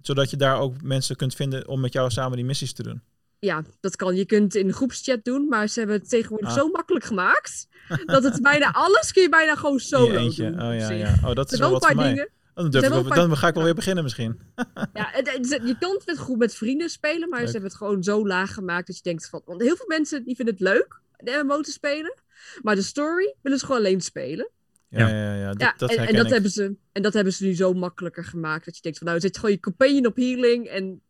Zodat 0.01 0.29
je 0.29 0.37
daar 0.37 0.59
ook 0.59 0.81
mensen 0.81 1.15
kunt 1.15 1.35
vinden 1.35 1.67
om 1.67 1.79
met 1.79 1.93
jou 1.93 2.09
samen 2.11 2.37
die 2.37 2.45
missies 2.45 2.73
te 2.73 2.83
doen. 2.83 3.01
ja, 3.41 3.63
dat 3.79 3.95
kan. 3.95 4.15
Je 4.15 4.25
kunt 4.25 4.43
het 4.53 4.55
in 4.61 4.67
de 4.67 4.73
groepschat 4.73 5.23
doen, 5.23 5.47
maar 5.47 5.67
ze 5.67 5.79
hebben 5.79 5.97
het 5.99 6.09
tegenwoordig 6.09 6.49
Ah. 6.49 6.55
zo 6.55 6.67
makkelijk 6.69 7.05
gemaakt. 7.05 7.67
dat 8.05 8.23
het 8.23 8.41
bijna 8.41 8.71
alles 8.71 9.11
kun 9.11 9.21
je 9.21 9.29
bijna 9.29 9.55
gewoon 9.55 9.79
solo 9.79 10.13
doen. 10.35 10.61
Oh 10.61 10.75
ja, 10.75 10.89
ja. 10.89 11.15
Oh, 11.25 11.33
dat 11.35 11.51
is 11.51 11.59
wel 11.59 11.71
wat 11.71 11.85
voor 11.85 11.95
mij. 11.95 12.09
dingen. 12.09 12.29
Dan, 12.53 12.69
durf 12.69 12.83
ik 12.83 12.89
wel 12.89 13.03
dan 13.27 13.37
ga 13.37 13.47
ik 13.47 13.53
wel 13.53 13.63
weer 13.63 13.73
beginnen 13.75 14.03
misschien. 14.03 14.39
Ja, 14.93 15.09
het- 15.11 15.31
het- 15.33 15.61
je 15.65 15.75
kan 15.79 15.93
het 15.93 16.05
met 16.05 16.17
groep 16.17 16.37
met 16.37 16.55
vrienden 16.55 16.89
spelen, 16.89 17.29
maar 17.29 17.39
Leuk. 17.39 17.47
ze 17.47 17.53
hebben 17.53 17.69
het 17.69 17.79
gewoon 17.79 18.03
zo 18.03 18.27
laag 18.27 18.53
gemaakt 18.53 18.87
dat 18.87 18.95
je 18.95 19.01
denkt 19.03 19.29
van... 19.29 19.41
Want 19.45 19.61
heel 19.61 19.75
veel 19.75 19.87
mensen 19.87 20.23
die 20.23 20.35
vinden 20.35 20.53
het 20.53 20.63
leuk, 20.63 20.99
de 21.17 21.41
MMO 21.45 21.61
te 21.61 21.71
spelen. 21.71 22.13
Maar 22.61 22.75
de 22.75 22.81
story 22.81 23.35
willen 23.41 23.59
ze 23.59 23.65
gewoon 23.65 23.81
alleen 23.81 24.01
spelen. 24.01 24.49
Ja, 24.89 25.07
Ja. 25.07 25.07
ja, 25.23 25.33
ja. 25.35 25.47
Dat, 25.49 25.61
Ja, 25.61 25.73
dat 25.77 25.89
en, 25.89 26.07
en 26.07 26.15
dat 26.15 26.25
ik. 26.25 26.31
hebben 26.31 26.51
ze, 26.51 26.75
en 26.91 27.01
dat 27.01 27.13
hebben 27.13 27.33
ze 27.33 27.45
nu 27.45 27.53
zo 27.55 27.73
makkelijker 27.73 28.23
gemaakt. 28.23 28.65
Dat 28.65 28.75
je 28.75 28.81
denkt 28.81 28.97
van 28.97 29.07
nou, 29.07 29.19
zet 29.19 29.35
gewoon 29.35 29.51
je 29.51 29.59
companion 29.59 30.05
op 30.05 30.15
healing 30.15 30.67
en 30.67 31.01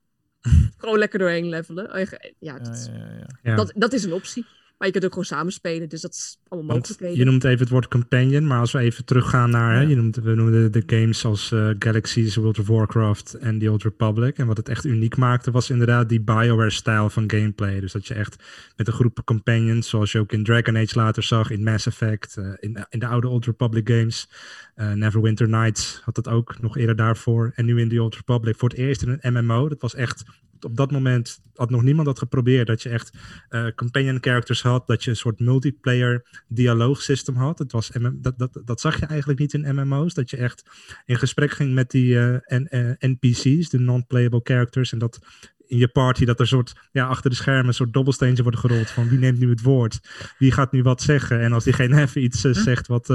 gewoon 0.77 0.97
lekker 0.99 1.19
doorheen 1.19 1.49
levelen. 1.49 1.93
Oh, 1.93 2.01
Ja, 2.39 2.59
dat, 2.59 2.75
is- 2.75 2.85
ja, 2.85 2.93
ja, 2.93 3.09
ja. 3.19 3.27
Ja. 3.43 3.55
Dat, 3.55 3.71
dat 3.75 3.93
is 3.93 4.03
een 4.03 4.13
optie. 4.13 4.45
Maar 4.79 4.87
je 4.87 4.93
kunt 4.93 5.05
ook 5.05 5.11
gewoon 5.11 5.25
samen 5.25 5.51
spelen, 5.53 5.89
dus 5.89 6.01
dat 6.01 6.11
is 6.11 6.39
allemaal 6.47 6.75
mogelijkheden. 6.75 7.17
je 7.17 7.25
noemt 7.25 7.43
even 7.43 7.59
het 7.59 7.69
woord 7.69 7.87
companion, 7.87 8.47
maar 8.47 8.59
als 8.59 8.71
we 8.71 8.79
even 8.79 9.05
teruggaan 9.05 9.49
naar, 9.49 9.75
hè, 9.75 9.81
je 9.81 9.95
noemt, 9.95 10.15
we 10.15 10.35
noemden 10.35 10.71
de 10.71 10.83
games 10.85 11.25
als 11.25 11.51
eh, 11.51 11.69
Galaxies, 11.79 12.35
World 12.35 12.59
of 12.59 12.67
Warcraft 12.67 13.33
en 13.33 13.59
The 13.59 13.71
Old 13.71 13.83
Republic. 13.83 14.37
En 14.37 14.47
wat 14.47 14.57
het 14.57 14.69
echt 14.69 14.85
uniek 14.85 15.17
maakte 15.17 15.51
was 15.51 15.69
inderdaad 15.69 16.09
die 16.09 16.21
Bioware-stijl 16.21 17.09
van 17.09 17.31
gameplay. 17.31 17.79
Dus 17.79 17.91
dat 17.91 18.07
je 18.07 18.13
echt 18.13 18.43
met 18.75 18.87
een 18.87 18.93
groep 18.93 19.21
companions, 19.25 19.89
zoals 19.89 20.11
je 20.11 20.19
ook 20.19 20.31
in 20.31 20.43
Dragon 20.43 20.77
Age 20.77 20.95
later 20.95 21.23
zag, 21.23 21.49
in 21.49 21.63
Mass 21.63 21.85
Effect, 21.85 22.37
eh, 22.37 22.45
in, 22.59 22.85
in 22.89 22.99
de 22.99 23.07
oude 23.07 23.27
Old 23.27 23.45
Republic 23.45 23.89
games. 23.89 24.29
eh, 24.75 24.91
Neverwinter 24.91 25.49
Nights 25.49 26.01
had 26.03 26.15
dat 26.15 26.27
ook 26.27 26.61
nog 26.61 26.77
eerder 26.77 26.95
daarvoor. 26.95 27.51
En 27.55 27.65
nu 27.65 27.79
in 27.79 27.89
The 27.89 28.01
Old 28.01 28.15
Republic 28.15 28.55
voor 28.57 28.69
het 28.69 28.77
eerst 28.77 29.01
in 29.01 29.17
een 29.21 29.45
MMO. 29.45 29.69
Dat 29.69 29.81
was 29.81 29.95
echt, 29.95 30.23
op 30.61 30.75
dat 30.75 30.91
moment 30.91 31.41
had 31.53 31.69
nog 31.69 31.83
niemand 31.83 32.07
dat 32.07 32.19
geprobeerd. 32.19 32.67
Dat 32.67 32.81
je 32.81 32.89
echt 32.89 33.17
eh, 33.49 33.67
companion 33.75 34.17
characters 34.21 34.61
had, 34.61 34.87
dat 34.87 35.03
je 35.03 35.09
een 35.09 35.15
soort 35.15 35.39
multiplayer 35.39 36.43
dialoogsystem 36.47 37.35
had. 37.35 37.59
Het 37.59 37.71
was, 37.71 37.91
dat, 38.13 38.37
dat, 38.37 38.61
dat 38.65 38.81
zag 38.81 38.99
je 38.99 39.05
eigenlijk 39.05 39.39
niet 39.39 39.53
in 39.53 39.75
MMO's. 39.75 40.13
Dat 40.13 40.29
je 40.29 40.37
echt 40.37 40.63
in 41.05 41.17
gesprek 41.17 41.51
ging 41.51 41.73
met 41.73 41.91
die 41.91 42.19
eh, 42.19 42.59
N- 42.59 42.67
eh, 42.69 43.09
NPC's, 43.09 43.69
de 43.69 43.79
non-playable 43.79 44.41
characters. 44.43 44.91
En 44.91 44.99
dat 44.99 45.19
in 45.67 45.77
je 45.77 45.87
party 45.87 46.25
dat 46.25 46.39
er 46.39 46.47
soort, 46.47 46.73
ja, 46.91 47.05
achter 47.05 47.29
de 47.29 47.35
schermen 47.35 47.67
een 47.67 47.73
soort 47.73 47.93
dobbelsteentje 47.93 48.43
worden 48.43 48.59
gerold 48.61 48.89
van 48.89 49.09
wie 49.09 49.19
neemt 49.19 49.39
nu 49.39 49.49
het 49.49 49.61
woord, 49.61 49.99
wie 50.37 50.51
gaat 50.51 50.71
nu 50.71 50.83
wat 50.83 51.01
zeggen. 51.01 51.41
En 51.41 51.53
als 51.53 51.63
diegene 51.63 52.01
even 52.01 52.23
iets 52.23 52.43
eh, 52.43 52.53
zegt 52.53 52.87
wat 52.87 53.09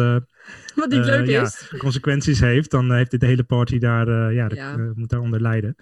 Wat 0.75 0.89
niet 0.91 1.01
eh, 1.01 1.07
leuk 1.07 1.27
ja, 1.27 1.43
is. 1.43 1.73
consequenties 1.79 2.41
heeft, 2.41 2.71
dan 2.71 2.93
heeft 2.93 3.21
de 3.21 3.27
hele 3.27 3.43
party 3.45 3.79
daar, 3.79 4.09
eh, 4.09 4.35
ja, 4.35 4.49
de- 4.49 4.57
eh, 4.57 4.91
moet 4.95 5.09
daaronder 5.09 5.41
lijden. 5.41 5.77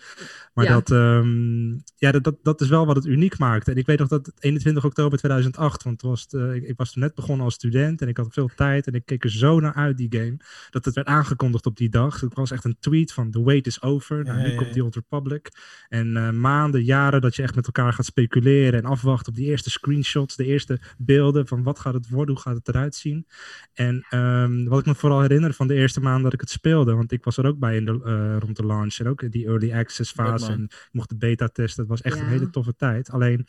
Maar 0.54 0.64
Ja. 0.64 0.72
dat, 0.72 0.90
ehm, 0.90 1.68
ja, 1.96 2.10
dat, 2.10 2.24
dat, 2.24 2.36
dat 2.42 2.60
is 2.60 2.68
wel 2.68 2.86
wat 2.86 2.96
het 2.96 3.06
uniek 3.06 3.38
maakt. 3.38 3.68
En 3.68 3.76
ik 3.76 3.86
weet 3.86 3.98
nog 3.98 4.08
dat 4.08 4.26
het 4.26 4.34
21 4.44 4.84
oktober 4.84 5.18
2008, 5.18 5.82
want 5.82 5.98
toen 5.98 6.10
was 6.10 6.22
het, 6.22 6.32
eh, 6.34 6.54
ik, 6.54 6.62
ik 6.62 6.76
was 6.76 6.92
toen 6.92 7.02
net 7.02 7.14
begonnen 7.14 7.44
als 7.44 7.54
student 7.54 8.02
en 8.02 8.08
ik 8.08 8.16
had 8.16 8.26
veel 8.32 8.50
tijd 8.56 8.86
en 8.86 8.92
ik 8.92 9.04
keek 9.06 9.24
er 9.24 9.30
zo 9.30 9.60
naar 9.60 9.74
uit, 9.74 9.96
die 9.96 10.06
game, 10.10 10.36
dat 10.70 10.84
het 10.84 10.94
werd 10.94 11.06
aangekondigd 11.06 11.66
op 11.66 11.76
die 11.76 11.88
dag. 11.88 12.20
Het 12.20 12.34
was 12.34 12.50
echt 12.50 12.64
een 12.64 12.76
tweet 12.80 13.12
van 13.12 13.30
the 13.30 13.42
wait 13.42 13.66
is 13.66 13.82
over, 13.82 14.24
nou, 14.24 14.38
nu 14.42 14.48
ja, 14.48 14.54
komt 14.56 14.66
ja. 14.68 14.72
die 14.72 14.84
Old 14.84 14.94
Republic. 14.94 15.48
En 15.88 16.16
eh, 16.16 16.30
maanden, 16.30 16.84
jaren 16.84 17.20
dat 17.20 17.36
je 17.36 17.42
echt 17.42 17.54
met 17.54 17.66
elkaar 17.66 17.92
gaat 17.92 18.04
speculeren 18.06 18.82
en 18.82 18.88
afwachten 18.88 19.28
op 19.32 19.38
die 19.38 19.46
eerste 19.46 19.70
screenshots, 19.70 20.36
de 20.36 20.44
eerste 20.44 20.80
beelden 20.98 21.46
van 21.46 21.62
wat 21.62 21.78
gaat 21.78 21.94
het 21.94 22.08
worden, 22.08 22.34
hoe 22.34 22.42
gaat 22.44 22.56
het 22.56 22.68
eruit 22.68 22.94
zien. 22.94 23.26
En 23.72 24.06
ehm, 24.60 24.68
wat 24.68 24.80
ik 24.80 24.86
me 24.86 24.94
vooral 24.94 25.20
herinner 25.20 25.54
van 25.54 25.66
de 25.66 25.74
eerste 25.74 26.00
maand 26.00 26.22
dat 26.22 26.32
ik 26.32 26.40
het 26.40 26.50
speelde, 26.50 26.94
want 26.94 27.12
ik 27.12 27.24
was 27.24 27.36
er 27.36 27.46
ook 27.46 27.58
bij 27.58 27.76
in 27.76 27.84
de, 27.84 28.00
eh, 28.04 28.36
rond 28.38 28.56
de 28.56 28.66
launch 28.66 28.98
en 28.98 29.08
ook 29.08 29.22
in 29.22 29.30
die 29.30 29.46
early 29.46 29.72
access 29.72 30.12
fase 30.12 30.52
en 30.52 30.62
ik 30.62 30.88
mocht 30.92 31.08
de 31.08 31.16
beta 31.16 31.48
testen. 31.48 31.80
Het 31.80 31.90
was 31.90 32.02
echt 32.02 32.18
een 32.18 32.26
hele 32.26 32.50
toffe 32.50 32.74
tijd. 32.76 33.10
Alleen 33.10 33.46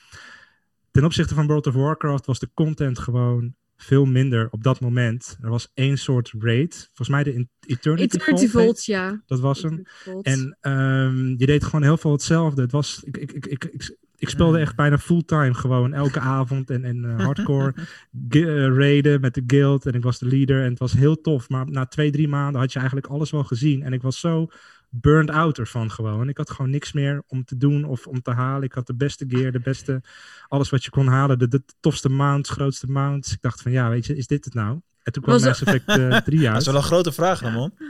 ten 0.92 1.04
opzichte 1.04 1.34
van 1.34 1.48
World 1.48 1.68
of 1.68 1.74
Warcraft 1.74 2.26
was 2.26 2.40
de 2.40 2.50
content 2.54 3.00
gewoon 3.00 3.56
veel 3.78 4.06
minder 4.06 4.48
op 4.52 4.64
dat 4.64 4.80
moment. 4.80 5.38
Er 5.42 5.50
was 5.50 5.72
één 5.74 5.98
soort 5.98 6.34
raid, 6.40 6.90
volgens 6.94 7.10
mij 7.10 7.24
de 7.24 7.48
Eternity, 7.66 8.16
Eternity 8.16 8.48
Vault, 8.48 8.66
Vault, 8.66 8.86
ja. 8.86 9.22
dat 9.26 9.40
was 9.40 9.62
hem. 9.62 9.84
En 10.22 10.58
ehm, 10.62 11.28
je 11.28 11.46
deed 11.46 11.64
gewoon 11.64 11.84
heel 11.84 11.98
veel 11.98 12.12
hetzelfde. 12.12 12.62
Het 12.62 12.72
was, 12.72 13.02
ik, 13.04 13.18
ik, 13.18 13.32
ik, 13.46 13.66
ik, 13.66 13.98
ik, 14.24 14.30
speelde 14.30 14.58
Mm. 14.58 14.64
echt 14.64 14.76
bijna 14.76 14.98
fulltime 14.98 15.54
gewoon 15.54 15.94
elke 15.94 16.20
avond 16.20 16.70
en, 16.70 16.84
en 16.84 17.06
eh, 17.06 17.26
hardcore 17.26 17.74
gi- 18.30 18.44
eh, 18.48 18.76
raiden 18.78 19.22
met 19.22 19.34
de 19.34 19.44
guild 19.48 19.86
en 19.86 19.94
ik 19.94 20.04
was 20.04 20.20
de 20.20 20.26
leader 20.28 20.64
en 20.64 20.70
het 20.70 20.80
was 20.80 20.94
heel 20.94 21.22
tof. 21.22 21.50
Maar 21.50 21.70
na 21.70 21.86
twee, 21.86 22.12
drie 22.12 22.28
maanden 22.28 22.62
had 22.62 22.72
je 22.72 22.78
eigenlijk 22.80 23.08
alles 23.08 23.32
wel 23.32 23.44
gezien 23.44 23.84
en 23.84 23.94
ik 23.94 24.02
was 24.02 24.20
zo 24.20 24.48
burned 24.90 25.30
out 25.30 25.58
ervan 25.58 25.92
gewoon. 25.92 26.30
Ik 26.30 26.38
had 26.38 26.50
gewoon 26.52 26.72
niks 26.72 26.92
meer 26.94 27.24
om 27.28 27.44
te 27.44 27.58
doen 27.58 27.84
of 27.86 28.08
om 28.08 28.22
te 28.22 28.32
halen. 28.32 28.64
Ik 28.64 28.74
had 28.74 28.88
de 28.88 28.96
beste 28.96 29.26
gear, 29.28 29.52
de 29.52 29.60
beste, 29.60 30.02
alles 30.48 30.70
wat 30.70 30.84
je 30.84 30.90
kon 30.90 31.08
halen, 31.08 31.40
de, 31.40 31.48
de 31.48 31.64
tofste 31.80 32.10
mounts, 32.10 32.50
grootste 32.50 32.92
mounts. 32.92 33.32
Ik 33.34 33.42
dacht 33.42 33.62
van 33.62 33.72
ja, 33.72 33.90
weet 33.90 34.06
je, 34.06 34.16
is 34.16 34.28
dit 34.28 34.46
het 34.46 34.54
nou? 34.54 34.80
En 35.04 35.12
toen 35.12 35.24
kwam 35.24 35.36
Was 35.36 35.46
Mass 35.46 35.62
Effect 35.64 35.88
eh 35.88 36.18
3 36.26 36.42
Dat 36.42 36.58
is 36.62 36.66
wel 36.66 36.76
een 36.76 36.84
grote 36.84 37.12
vraag, 37.12 37.40
Ramon. 37.42 37.74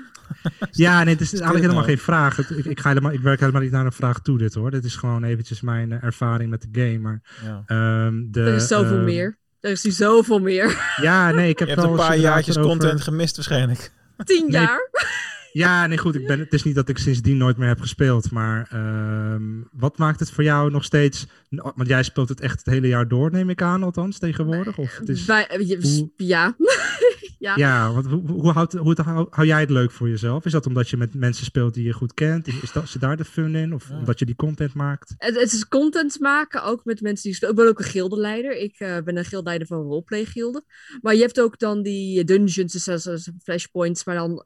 Ja, 0.72 1.03
nee, 1.03 1.14
het 1.14 1.22
is 1.22 1.32
eigenlijk 1.32 1.61
helemaal 1.64 1.74
nou? 1.84 1.86
geen 1.95 1.97
vraag. 2.03 2.36
Het- 2.36 2.49
ik, 2.49 2.66
ik, 2.66 2.80
ga 2.80 2.89
helemaal, 2.89 3.11
ik 3.11 3.20
werk 3.20 3.39
helemaal 3.39 3.61
niet 3.61 3.72
naar 3.72 3.86
een 3.86 3.91
vraag 3.91 4.20
toe, 4.22 4.38
dit 4.38 4.53
hoor. 4.53 4.72
Dit 4.72 4.84
is 4.86 4.95
gewoon 4.95 5.24
eventjes 5.24 5.61
mijn 5.61 5.91
eh, 5.91 6.03
ervaring 6.03 6.49
met 6.49 6.61
de 6.61 6.82
game. 6.82 6.97
Maar, 6.99 7.22
Ja. 7.45 7.64
ehm, 7.66 8.24
de, 8.32 8.41
er 8.41 8.53
is 8.55 8.68
zoveel 8.68 8.95
ehm, 8.95 9.03
meer. 9.03 9.38
Er 9.59 9.72
is 9.72 9.84
nu 9.84 9.91
zoveel 9.91 10.39
meer. 10.39 10.78
Ja, 11.01 11.32
nee, 11.32 11.49
ik 11.49 11.59
heb 11.59 11.68
Je 11.68 11.74
hebt 11.74 11.86
wel 11.88 11.95
een 11.99 12.05
paar 12.07 12.18
jaartjes 12.18 12.57
content 12.59 13.01
gemist 13.01 13.36
waarschijnlijk. 13.36 13.91
Tien 14.24 14.41
Nee. 14.43 14.51
jaar. 14.61 14.89
Ja, 15.51 15.88
nee, 15.88 15.97
goed. 15.97 16.16
Ik 16.16 16.28
ben, 16.28 16.39
het 16.39 16.53
is 16.53 16.64
niet 16.64 16.76
dat 16.76 16.89
ik 16.89 16.97
sindsdien 16.97 17.38
nooit 17.38 17.57
meer 17.57 17.68
heb 17.68 17.80
gespeeld. 17.80 18.32
Maar 18.32 18.68
ehm, 18.72 19.43
wat 19.72 19.97
maakt 19.97 20.20
het 20.20 20.32
voor 20.32 20.43
jou 20.43 20.72
nog 20.72 20.84
steeds... 20.84 21.28
Want 21.49 21.88
jij 21.88 22.03
speelt 22.03 22.30
het 22.30 22.39
echt 22.41 22.57
het 22.57 22.66
hele 22.74 22.88
jaar 22.88 23.07
door, 23.07 23.32
neem 23.32 23.49
ik 23.49 23.61
aan, 23.61 23.84
althans, 23.84 24.20
tegenwoordig? 24.20 24.78
Of 24.78 24.97
het 24.97 25.09
is, 25.09 25.26
Bij, 25.26 25.47
je- 25.66 25.78
hoe- 25.82 26.11
Ja. 26.28 26.55
Ja. 27.44 27.56
ja, 27.56 27.94
want 27.94 28.06
hoe, 28.06 28.32
hoe, 28.32 28.52
houdt, 28.52 28.74
hoe 28.74 28.98
hou, 29.04 29.28
hou 29.30 29.48
jij 29.48 29.60
het 29.60 29.70
leuk 29.70 29.91
voor 29.91 30.10
jezelf? 30.10 30.46
Is 30.46 30.52
dat 30.52 30.66
omdat 30.66 30.89
je 30.89 30.98
met 30.98 31.14
mensen 31.14 31.46
speelt 31.46 31.74
die 31.74 31.86
je 31.86 31.94
goed 31.94 32.14
kent? 32.14 32.48
Is 32.48 32.72
dat, 32.72 32.89
zit 32.89 33.02
daar 33.02 33.18
de 33.18 33.26
fun 33.26 33.56
in? 33.56 33.74
Of 33.74 33.89
Ja. 33.89 33.98
omdat 33.98 34.20
je 34.20 34.26
die 34.26 34.36
content 34.36 34.74
maakt? 34.74 35.14
Het, 35.18 35.39
het 35.39 35.54
is 35.54 35.68
content 35.68 36.20
maken, 36.20 36.64
ook 36.64 36.86
met 36.86 37.02
mensen 37.02 37.24
die 37.24 37.34
spelen. 37.34 37.54
Ik 37.56 37.60
ben 37.60 37.70
ook 37.70 37.80
een 37.80 37.86
gildeleider. 37.86 38.58
Ik 38.58 38.80
eh, 38.80 38.98
ben 39.04 39.18
een 39.18 39.26
gildeleider 39.26 39.68
van 39.68 39.82
roleplay 39.82 40.26
gilden. 40.26 40.64
Maar 41.02 41.14
je 41.16 41.22
hebt 41.22 41.41
ook 41.41 41.60
dan 41.60 41.82
die 41.82 42.24
dungeons, 42.24 42.86
dus 42.86 43.30
flashpoints, 43.44 44.06
maar 44.06 44.16
dan 44.16 44.46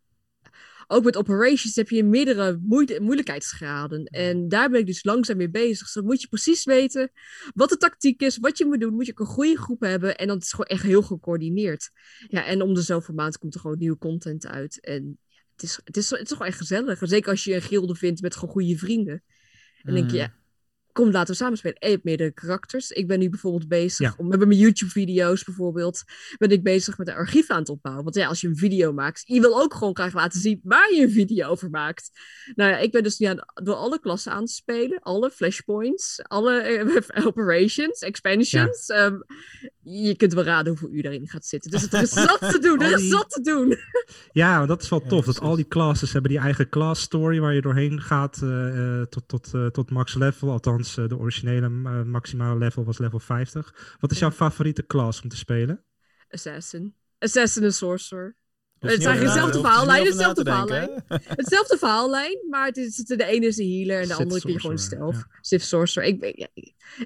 ook 0.88 1.04
met 1.04 1.18
operations 1.18 1.76
heb 1.76 1.90
je 1.90 2.04
meerdere 2.04 2.60
moeite- 2.62 3.00
moeilijkheidsgraden. 3.02 4.04
En 4.04 4.48
daar 4.48 4.70
ben 4.70 4.80
ik 4.80 4.86
dus 4.86 5.04
langzaam 5.04 5.38
mee 5.38 5.50
bezig. 5.50 5.80
Dus 5.80 5.94
dan 5.94 6.06
moet 6.06 6.22
je 6.22 6.28
precies 6.28 6.64
weten 6.64 7.12
wat 7.54 7.70
de 7.70 7.78
tactiek 7.78 8.22
is, 8.22 8.38
wat 8.38 8.58
je 8.58 8.66
moet 8.66 8.80
doen. 8.80 8.94
Moet 8.94 9.06
je 9.06 9.12
ook 9.12 9.20
een 9.20 9.26
goede 9.26 9.58
groep 9.58 9.82
hebben. 9.82 10.18
En 10.18 10.28
dan 10.28 10.38
is 10.38 10.44
het 10.44 10.52
gewoon 10.52 10.66
echt 10.66 10.84
heel 10.84 11.02
gecoördineerd. 11.02 11.90
Ja, 12.28 12.46
en 12.46 12.62
om 12.62 12.74
de 12.74 12.82
zoveel 12.82 13.16
maand 13.16 13.38
komt 13.38 13.54
er 13.54 13.60
gewoon 13.60 13.78
nieuwe 13.78 13.98
content 13.98 14.48
uit. 14.48 14.80
En 14.82 15.18
ja, 15.28 15.42
het, 15.54 15.64
is, 15.64 15.80
het, 15.84 15.98
is, 15.98 16.10
het 16.10 16.32
is 16.32 16.38
echt 16.38 16.58
gezellig. 16.58 17.00
Zeker 17.02 17.30
als 17.32 17.44
je 17.44 17.56
een 17.56 17.62
gilde 17.62 17.96
vindt 17.96 18.22
met 18.22 18.36
gewoon 18.36 18.50
goede 18.54 18.78
vrienden. 18.78 19.24
En 19.84 19.94
denk 19.94 20.12
je, 20.12 20.18
Mm. 20.18 20.22
ja, 20.24 20.34
kom 20.98 21.12
laten 21.12 21.32
we 21.34 21.40
samen 21.40 21.58
spelen. 21.58 21.78
En 21.78 21.88
je 21.88 21.94
hebt 21.94 22.06
meerdere 22.06 22.32
karakters. 22.32 22.92
Ik 22.92 23.08
ben 23.08 23.20
nu 23.20 23.30
bijvoorbeeld 23.30 23.68
bezig, 23.68 24.00
Ja. 24.00 24.14
om, 24.18 24.28
met 24.28 24.40
mijn 24.40 24.60
YouTube-video's 24.60 25.44
bijvoorbeeld, 25.44 26.04
ben 26.38 26.50
ik 26.50 26.64
bezig 26.64 26.98
met 26.98 27.08
een 27.08 27.14
archief 27.14 27.50
aan 27.50 27.60
het 27.60 27.70
opbouwen. 27.70 28.04
Want 28.04 28.16
ja, 28.16 28.28
als 28.28 28.42
je 28.42 28.48
een 28.48 28.58
video 28.58 28.94
maakt, 28.94 29.24
je 29.26 29.40
wil 29.40 29.62
ook 29.62 29.74
gewoon 29.74 29.96
graag 29.96 30.14
laten 30.14 30.40
zien 30.42 30.60
waar 30.64 30.94
je 30.94 31.02
een 31.02 31.12
video 31.12 31.48
over 31.50 31.70
maakt. 31.70 32.10
Nou 32.56 32.72
ja, 32.72 32.78
ik 32.78 32.92
ben 32.92 33.04
dus 33.04 33.18
nu 33.18 33.28
aan, 33.28 33.40
door 33.64 33.76
alle 33.76 34.00
klassen 34.00 34.32
aan 34.32 34.46
te 34.46 34.54
spelen, 34.54 35.00
alle 35.00 35.30
flashpoints, 35.30 36.20
alle 36.24 36.60
eh, 36.62 37.26
operations, 37.28 38.00
expansions. 38.00 38.88
Ehm, 38.88 39.16
je 39.82 40.16
kunt 40.16 40.34
wel 40.34 40.44
raden 40.44 40.68
hoeveel 40.68 40.90
uur 40.92 41.04
daarin 41.04 41.28
gaat 41.28 41.46
zitten. 41.46 41.72
Dus 41.72 41.92
er 41.92 42.02
is 42.02 42.10
zat 42.28 42.40
te 42.40 42.60
doen, 42.60 42.82
er 42.82 42.94
is 42.94 43.10
zat 43.10 43.30
te 43.30 43.42
doen. 43.42 43.76
Ja, 44.32 44.66
dat 44.66 44.82
is 44.82 44.90
wel 44.90 45.02
Ja, 45.04 45.08
tof. 45.10 45.26
dat 45.26 45.40
al 45.40 45.56
die 45.56 45.68
classes 45.68 46.14
hebben 46.14 46.32
die 46.32 46.40
eigen 46.40 46.70
class 46.70 47.02
story 47.02 47.40
waar 47.40 47.54
je 47.54 47.62
doorheen 47.62 48.02
gaat 48.02 48.42
eh, 48.42 49.00
eh, 49.00 49.06
tot, 49.08 49.28
tot, 49.28 49.54
eh, 49.54 49.66
tot 49.66 49.92
max 49.92 50.16
level. 50.16 50.52
Althans, 50.52 50.87
eh, 50.98 51.08
de 51.08 51.18
originele 51.18 51.66
eh, 51.66 52.04
maximale 52.04 52.58
level 52.58 52.84
was 52.84 52.98
level 52.98 53.20
50. 53.20 53.96
Wat 54.00 54.12
is 54.12 54.20
jouw 54.20 54.32
favoriete 54.32 54.86
class 54.86 55.22
om 55.22 55.30
te 55.30 55.38
spelen? 55.38 55.84
Assassin. 56.30 56.96
Assassin 57.20 57.64
en 57.64 57.74
Sorcerer. 57.74 58.38
Het 58.80 59.02
zijn 59.02 59.18
na- 59.18 59.24
dezelfde 59.24 59.60
verhaallijn, 59.60 60.04
dezelfde? 60.04 61.04
Hetzelfde 61.42 61.78
verhaallijn, 61.78 62.38
maar 62.50 62.66
het 62.66 62.78
is, 62.78 62.96
de 62.96 63.26
ene 63.26 63.46
is 63.46 63.58
een 63.58 63.70
healer 63.70 64.02
en 64.02 64.08
de 64.08 64.14
Sith 64.14 64.22
andere 64.22 64.42
kun 64.42 64.52
je 64.52 64.60
gewoon 64.60 64.78
stealth. 64.78 65.26
Sith 65.42 65.62
Sorcerer. 65.62 66.08
Ik 66.08 66.20
ben, 66.20 66.32
ja, 66.36 66.48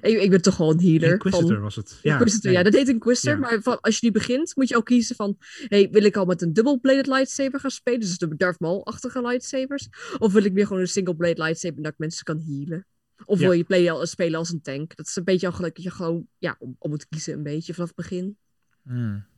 ik, 0.00 0.30
ben 0.30 0.42
toch 0.42 0.54
gewoon 0.54 0.78
een 0.78 0.84
healer. 0.84 1.12
Inquisitor 1.12 1.48
van, 1.48 1.60
was 1.60 1.76
het. 1.76 1.98
Ja, 2.02 2.12
Inquisitor, 2.12 2.50
nee. 2.50 2.58
ja, 2.58 2.62
dat 2.62 2.74
heet 2.74 2.88
Inquisitor. 2.88 3.32
Ja. 3.32 3.38
Maar 3.38 3.62
van, 3.62 3.80
als 3.80 3.98
je 3.98 4.06
nu 4.06 4.12
begint, 4.12 4.56
moet 4.56 4.68
je 4.68 4.76
ook 4.76 4.84
kiezen 4.84 5.16
van... 5.16 5.36
Hey, 5.68 5.88
wil 5.90 6.04
ik 6.04 6.16
al 6.16 6.24
met 6.24 6.42
een 6.42 6.52
double-bladed 6.52 7.06
lightsaber 7.06 7.60
gaan 7.60 7.70
spelen? 7.70 8.00
Dus 8.00 8.18
de 8.18 8.36
Darth 8.36 8.60
Maul-achtige 8.60 9.22
lightsabers. 9.22 9.88
Of 10.18 10.32
wil 10.32 10.44
ik 10.44 10.52
weer 10.52 10.66
gewoon 10.66 10.82
een 10.82 10.88
single-blade 10.88 11.42
lightsaber 11.42 11.82
dat 11.82 11.92
ik 11.92 11.98
mensen 11.98 12.24
kan 12.24 12.42
healen? 12.46 12.86
Of 13.24 13.38
Ja. 13.38 13.44
wil 13.44 13.52
je 13.56 13.64
play, 13.64 14.06
spelen 14.06 14.38
als 14.38 14.50
een 14.50 14.62
tank? 14.62 14.96
Dat 14.96 15.06
is 15.06 15.16
een 15.16 15.24
beetje 15.24 15.46
al 15.46 15.52
gelijk 15.52 15.74
dat 15.74 15.84
je 15.84 15.90
gewoon 15.90 16.26
ja, 16.38 16.56
om, 16.58 16.76
om 16.78 16.90
moet 16.90 17.08
kiezen 17.08 17.34
een 17.34 17.42
beetje 17.42 17.74
vanaf 17.74 17.88
het 17.88 17.96
begin. 17.96 18.36
Hmm. 18.82 19.30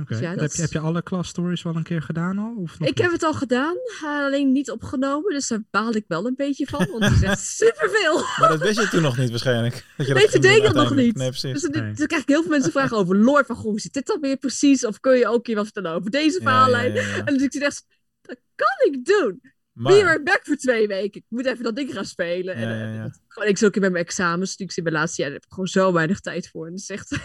Oké. 0.00 0.06
Dus 0.08 0.18
ja, 0.18 0.34
heb, 0.34 0.52
heb 0.52 0.72
je 0.72 0.78
alle 0.78 1.02
class 1.02 1.30
stories 1.30 1.62
wel 1.62 1.76
een 1.76 1.82
keer 1.82 2.02
gedaan 2.02 2.38
al? 2.38 2.54
Of 2.56 2.78
nog 2.78 2.88
Ik 2.88 2.98
heb 2.98 3.12
het 3.12 3.22
al 3.22 3.34
gedaan, 3.34 3.76
eh, 4.02 4.02
alleen 4.24 4.52
niet 4.52 4.70
opgenomen. 4.70 5.32
Dus 5.32 5.48
daar 5.48 5.62
baal 5.70 5.94
ik 5.94 6.04
wel 6.08 6.26
een 6.26 6.34
beetje 6.36 6.66
van. 6.66 6.86
Want 6.90 7.04
het 7.04 7.12
is 7.12 7.22
echt 7.22 7.40
superveel. 7.64 8.18
Maar 8.38 8.48
dat 8.48 8.60
wist 8.62 8.80
je 8.80 8.88
toen 8.88 9.02
nog 9.02 9.16
niet 9.18 9.30
waarschijnlijk. 9.30 9.84
Dat 9.96 10.06
je 10.06 10.14
Nee, 10.14 10.28
toen 10.28 10.40
deed 10.40 10.56
ik 10.56 10.62
dat 10.62 10.74
nog 10.74 10.94
niet. 10.94 11.16
Nee, 11.16 11.28
precies. 11.28 11.52
Dus 11.52 11.70
dan, 11.70 11.82
Nee. 11.82 11.94
dan 11.94 12.06
krijg 12.06 12.22
ik 12.22 12.28
heel 12.28 12.42
veel 12.42 12.50
mensen 12.50 12.72
vragen 12.72 12.96
over 12.96 13.16
lore. 13.16 13.44
Van, 13.44 13.56
goh, 13.56 13.64
hoe 13.64 13.80
zit 13.80 13.92
dit 13.92 14.06
dan 14.06 14.20
weer 14.20 14.36
precies? 14.36 14.86
Of 14.86 15.00
kun 15.00 15.16
je 15.18 15.28
ook 15.28 15.46
hier 15.46 15.56
wat 15.56 15.64
vertellen 15.64 15.92
over 15.92 16.10
deze 16.10 16.28
Ja, 16.40 16.44
ja, 16.44 16.50
verhaallijn? 16.50 16.94
ja, 16.94 17.02
ja. 17.16 17.24
En 17.24 17.34
dus 17.34 17.42
ik 17.42 17.52
zit 17.52 17.62
echt, 17.62 17.84
dat 18.22 18.40
kan 18.54 18.92
ik 18.92 19.04
doen. 19.04 19.51
Maar- 19.72 20.22
back 20.22 20.40
voor 20.42 20.56
twee 20.56 20.86
weken. 20.86 21.20
Ik 21.20 21.26
moet 21.28 21.46
even 21.46 21.64
dat 21.64 21.76
ding 21.76 21.92
gaan 21.92 22.04
spelen. 22.04 22.58
Ja, 22.60 22.66
en, 22.66 22.78
ja, 22.78 22.96
eh, 22.96 23.02
dat- 23.02 23.20
gewoon, 23.28 23.48
ik 23.48 23.58
zit 23.58 23.68
ook 23.68 23.74
in 23.74 23.80
mijn 23.80 23.94
examens. 24.04 24.56
Dus 24.56 24.66
ik 24.66 24.72
zit 24.72 24.84
mijn 24.84 24.96
laatste 24.96 25.20
jaar. 25.22 25.30
Daar 25.30 25.38
heb 25.40 25.48
ik 25.48 25.54
gewoon 25.54 25.68
zo 25.68 25.92
weinig 25.92 26.20
tijd 26.20 26.48
voor. 26.48 26.66
En 26.66 26.72
dat 26.72 26.80
is 26.80 26.90
echt... 26.90 27.10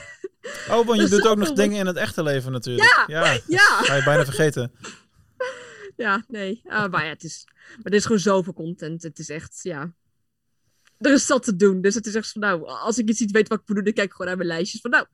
Oh, 0.70 0.86
want 0.86 1.02
je 1.02 1.08
doet 1.10 1.28
ook 1.28 1.38
nog 1.38 1.54
dingen 1.54 1.80
in 1.80 1.86
het 1.86 1.95
echte 1.95 2.24
leven 2.24 2.52
natuurlijk. 2.52 3.04
Ja, 3.08 3.39
ja. 3.48 3.58
Ga 3.84 3.95
je 3.95 4.04
bijna 4.04 4.24
vergeten. 4.26 4.72
Ja, 5.95 6.24
nee. 6.28 6.62
Ah, 6.66 6.91
maar 6.91 7.04
ja, 7.04 7.10
het 7.10 7.24
is, 7.24 7.43
maar 7.68 7.91
er 7.91 7.93
is 7.93 8.04
gewoon 8.04 8.20
zoveel 8.20 8.54
content. 8.54 9.04
Het 9.04 9.20
is 9.20 9.30
echt, 9.30 9.60
ja. 9.62 9.93
Er 10.98 11.14
is 11.14 11.26
zat 11.26 11.43
te 11.43 11.56
doen. 11.56 11.82
Dus 11.82 11.95
het 11.95 12.06
is 12.06 12.16
echt 12.16 12.32
van, 12.32 12.41
nou, 12.41 12.66
als 12.68 12.98
ik 12.98 13.10
iets 13.10 13.20
niet 13.20 13.32
weet 13.32 13.48
wat 13.48 13.60
ik 13.60 13.68
moet 13.68 13.76
doen, 13.76 13.86
dan 13.86 13.93
kijk 13.93 14.08
ik 14.08 14.12
gewoon 14.12 14.28
naar 14.28 14.38
mijn 14.38 14.50
lijstjes. 14.50 14.82
Van, 14.82 14.91
nou, 14.91 15.06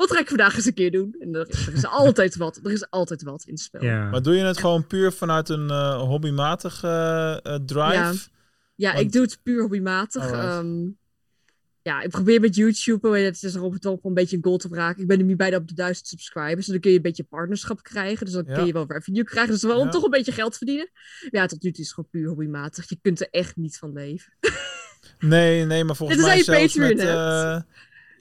wat 0.00 0.12
ga 0.12 0.18
ik 0.20 0.28
vandaag 0.28 0.56
eens 0.56 0.64
een 0.66 0.74
keer 0.74 0.90
doen? 0.90 1.16
En 1.18 1.34
er, 1.34 1.48
er 1.48 1.72
is 1.72 1.86
altijd 1.86 2.36
wat. 2.36 2.60
Er 2.64 2.70
is 2.72 2.90
altijd 2.90 3.22
wat 3.22 3.44
in 3.44 3.52
het 3.52 3.62
spel. 3.62 3.82
Ja. 3.84 4.08
Maar 4.10 4.22
doe 4.22 4.34
je 4.34 4.44
het 4.44 4.58
gewoon 4.58 4.86
puur 4.86 5.12
vanuit 5.12 5.48
een 5.48 5.70
eh 5.70 6.00
hobbymatig 6.00 6.82
eh, 6.84 7.44
eh, 7.44 7.54
drive? 7.66 7.94
Ja. 7.94 8.12
Ja, 8.74 8.92
Want- 8.92 9.04
ik 9.04 9.12
doe 9.12 9.22
het 9.22 9.40
puur 9.42 9.60
hobbymatig. 9.60 10.30
Ehm, 10.30 10.88
ja, 11.82 12.00
ik 12.02 12.10
probeer 12.10 12.40
met 12.40 12.54
YouTube, 12.54 13.18
het 13.18 13.42
is 13.42 13.54
erop 13.54 13.72
het 13.72 13.86
op 13.86 14.04
een 14.04 14.14
beetje 14.14 14.36
een 14.36 14.44
goal 14.44 14.56
te 14.56 14.68
raken. 14.70 15.02
Ik 15.02 15.08
ben 15.08 15.26
nu 15.26 15.36
bijna 15.36 15.56
op 15.56 15.68
de 15.68 15.74
duizend 15.74 16.06
subscribers. 16.06 16.66
En 16.66 16.72
dan 16.72 16.80
kun 16.80 16.90
je 16.90 16.96
een 16.96 17.02
beetje 17.02 17.24
partnerschap 17.24 17.82
krijgen. 17.82 18.24
Dus 18.24 18.34
dan 18.34 18.44
Ja. 18.46 18.54
kun 18.54 18.66
je 18.66 18.72
wel 18.72 18.84
revenue 18.88 19.24
krijgen. 19.24 19.52
Dus 19.52 19.62
wel 19.62 19.76
Ja. 19.76 19.82
om 19.82 19.90
toch 19.90 20.04
een 20.04 20.10
beetje 20.10 20.32
geld 20.32 20.56
verdienen. 20.56 20.90
Ja, 21.30 21.46
tot 21.46 21.62
nu 21.62 21.70
toe 21.70 21.80
is 21.80 21.86
het 21.86 21.94
gewoon 21.94 22.10
puur 22.10 22.28
hobbymatig. 22.28 22.88
Je 22.88 22.98
kunt 23.02 23.20
er 23.20 23.28
echt 23.30 23.56
niet 23.56 23.78
van 23.78 23.92
leven. 23.92 24.32
Nee, 25.18 25.64
nee, 25.64 25.84
maar 25.84 25.96
volgens 25.96 26.18
is 26.18 26.24
mij 26.24 26.42
zelfs 26.42 26.74
met... 26.74 26.96
Patreon 26.96 27.16
eh, 27.16 27.60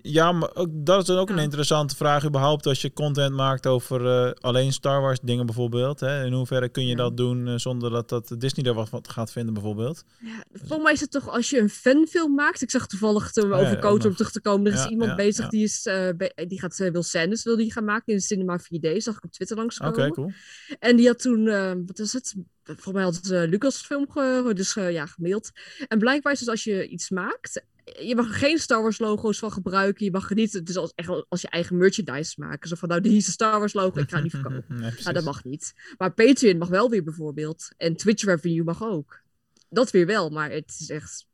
ja, 0.02 0.32
maar 0.32 0.56
ook, 0.56 0.68
dat 0.72 1.02
is 1.02 1.08
dan 1.08 1.18
ook 1.18 1.30
een 1.30 1.38
interessante 1.38 1.96
vraag 1.96 2.26
überhaupt 2.26 2.66
als 2.66 2.82
je 2.82 2.94
content 2.94 3.36
maakt 3.36 3.68
over 3.68 4.06
eh, 4.26 4.32
alleen 4.40 4.74
Star 4.74 5.02
Wars 5.02 5.20
dingen 5.22 5.46
bijvoorbeeld. 5.46 6.00
Hè? 6.00 6.26
In 6.26 6.34
hoeverre 6.34 6.70
kun 6.70 6.84
je 6.84 6.90
Ja. 6.90 6.96
dat 6.96 7.18
doen 7.18 7.48
eh, 7.48 7.54
zonder 7.58 7.90
dat, 7.92 8.10
dat 8.10 8.36
Disney 8.38 8.66
er 8.66 8.74
wat 8.74 8.90
van 8.90 9.04
gaat 9.10 9.32
vinden 9.32 9.54
bijvoorbeeld? 9.54 10.04
Ja, 10.20 10.44
volgens 10.54 10.84
mij 10.84 10.94
is 10.94 11.00
het 11.02 11.12
toch 11.12 11.30
als 11.30 11.50
je 11.50 11.60
een 11.60 11.70
fanfilm 11.70 12.36
maakt. 12.36 12.62
Ik 12.62 12.72
zag 12.72 12.88
toevallig 12.88 13.32
toen 13.32 13.48
we 13.50 13.56
Oh 13.56 13.62
ja, 13.62 13.66
over 13.68 13.80
Kotor 13.80 14.10
om 14.10 14.16
terug 14.16 14.32
te 14.32 14.42
komen. 14.42 14.72
Er 14.72 14.78
is 14.80 14.86
iemand 14.86 15.16
bezig 15.16 15.50
die, 15.50 15.64
is, 15.64 15.86
eh, 15.86 16.10
be- 16.18 16.46
die 16.48 16.60
gaat 16.60 16.78
Will 16.78 17.02
Sanders 17.02 17.44
wil 17.44 17.56
die 17.58 17.72
gaan 17.72 17.86
maken 17.86 18.14
in 18.14 18.22
Cinema 18.22 18.60
4D. 18.60 19.02
Zag 19.04 19.16
ik 19.16 19.24
op 19.24 19.32
Twitter 19.32 19.58
Oké, 19.58 19.66
langskomen. 19.66 20.12
cool. 20.14 20.32
En 20.80 20.96
die 20.96 21.08
had 21.08 21.20
toen, 21.20 21.46
wat 21.86 22.00
is 22.00 22.14
het? 22.14 22.36
Volgens 22.64 22.94
mij 22.94 23.04
had 23.04 23.16
het 23.16 23.50
Lucasfilm 23.50 24.12
ge, 24.12 24.52
dus, 24.56 24.74
ja, 24.74 25.06
gemaild. 25.06 25.50
En 25.88 26.00
blijkbaar 26.00 26.34
is 26.34 26.40
dus 26.40 26.48
als 26.48 26.64
je 26.64 26.88
iets 26.88 27.10
maakt, 27.10 27.64
je 27.98 28.16
mag 28.16 28.28
er 28.28 28.34
geen 28.34 28.58
Star 28.58 28.82
Wars 28.82 29.00
logo's 29.00 29.40
van 29.40 29.52
gebruiken. 29.52 30.06
Je 30.06 30.12
mag 30.12 30.30
er 30.30 30.36
niet, 30.36 30.66
dus 30.66 30.78
als, 30.78 30.92
echt 30.96 31.26
als 31.30 31.42
je 31.42 31.50
eigen 31.50 31.78
merchandise 31.78 32.34
maken. 32.38 32.70
Zo 32.70 32.76
van, 32.76 32.90
nou, 32.90 33.02
die 33.02 33.18
is 33.18 33.28
een 33.28 33.34
Star 33.34 33.60
Wars 33.60 33.74
logo, 33.74 34.00
ik 34.00 34.10
ga 34.10 34.22
die 34.22 34.32
verkopen. 34.32 34.66
Nee, 34.80 34.92
Nou, 35.04 35.14
dat 35.14 35.24
mag 35.24 35.44
niet. 35.44 35.74
Maar 35.98 36.14
Patreon 36.14 36.58
mag 36.58 36.68
wel 36.68 36.90
weer 36.90 37.04
bijvoorbeeld. 37.04 37.68
En 37.78 37.96
Twitch 37.96 38.24
revenue 38.24 38.64
mag 38.64 38.84
ook. 38.84 39.22
Dat 39.70 39.92
weer 39.92 40.06
wel, 40.06 40.30
maar 40.30 40.52
het 40.52 40.78
is 40.80 40.90
echt... 40.90 41.28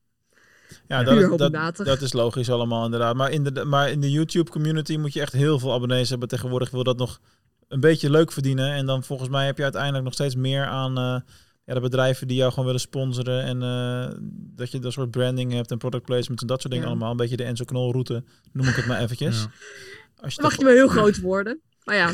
Ja, 0.87 1.03
dat, 1.03 1.17
is, 1.17 1.37
dat, 1.37 1.75
dat 1.77 2.01
is 2.01 2.13
logisch 2.13 2.49
allemaal 2.49 2.85
inderdaad. 2.85 3.15
Maar 3.15 3.31
in 3.31 3.43
de, 3.43 3.65
maar 3.65 3.91
in 3.91 4.01
de 4.01 4.11
YouTube 4.11 4.51
community 4.51 4.97
moet 4.97 5.13
je 5.13 5.21
echt 5.21 5.33
heel 5.33 5.59
veel 5.59 5.73
abonnees 5.73 6.09
hebben. 6.09 6.27
Tegenwoordig 6.27 6.69
wil 6.69 6.83
dat 6.83 6.97
nog 6.97 7.19
een 7.67 7.79
beetje 7.79 8.09
leuk 8.09 8.31
verdienen. 8.31 8.73
En 8.73 8.85
dan 8.85 9.03
volgens 9.03 9.29
mij 9.29 9.45
heb 9.45 9.57
je 9.57 9.63
uiteindelijk 9.63 10.03
nog 10.03 10.13
steeds 10.13 10.35
meer 10.35 10.65
aan 10.65 10.97
eh, 10.97 11.19
ja, 11.65 11.73
de 11.73 11.79
bedrijven 11.79 12.27
die 12.27 12.37
jou 12.37 12.49
gewoon 12.49 12.65
willen 12.65 12.81
sponsoren. 12.81 13.43
En 13.43 13.61
eh, 13.63 14.17
dat 14.55 14.71
je 14.71 14.79
dat 14.79 14.93
soort 14.93 15.11
branding 15.11 15.51
hebt 15.53 15.71
en 15.71 15.77
product 15.77 16.05
placement 16.05 16.41
en 16.41 16.47
dat 16.47 16.59
soort 16.61 16.73
dingen 16.73 16.87
Ja. 16.89 16.93
allemaal. 16.95 17.11
Een 17.11 17.17
beetje 17.17 17.37
de 17.37 17.43
Enzo 17.43 17.63
Knol 17.65 17.91
route, 17.91 18.23
noem 18.53 18.67
ik 18.67 18.75
het 18.75 18.85
maar 18.85 19.01
eventjes. 19.01 19.37
Ja. 19.41 19.49
Als 20.21 20.33
je 20.35 20.41
Dan 20.41 20.49
mag 20.49 20.55
toch- 20.55 20.59
je 20.59 20.65
wel 20.65 20.73
heel 20.73 20.87
groot 20.87 21.19
worden. 21.21 21.59
Maar 21.83 21.95
ja, 21.95 22.11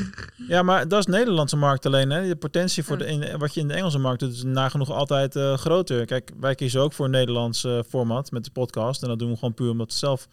ja, 0.48 0.64
maar 0.64 0.88
dat 0.88 1.00
is 1.00 1.06
Nederlandse 1.06 1.56
markt 1.56 1.86
alleen. 1.86 2.10
Hè? 2.10 2.28
De 2.28 2.36
potentie 2.36 2.84
voor 2.84 2.98
Ja. 3.00 3.06
de, 3.06 3.12
in, 3.30 3.38
wat 3.38 3.54
je 3.54 3.60
in 3.60 3.68
de 3.68 3.74
Engelse 3.74 3.98
markt 3.98 4.20
doet, 4.20 4.34
is 4.34 4.44
nagenoeg 4.44 4.90
altijd 4.92 5.36
eh, 5.36 5.58
groter. 5.58 6.06
Kijk, 6.06 6.32
wij 6.40 6.56
kiezen 6.56 6.82
ook 6.82 6.94
voor 6.94 7.06
een 7.06 7.12
Nederlands 7.12 7.64
eh, 7.64 7.80
format 7.88 8.32
met 8.32 8.44
de 8.46 8.52
podcast. 8.52 9.02
En 9.02 9.08
dat 9.08 9.20
doen 9.20 9.30
we 9.30 9.36
gewoon 9.38 9.54
puur 9.54 9.70
omdat 9.70 9.86
we 9.88 9.92
het 9.92 10.02
zelf 10.02 10.28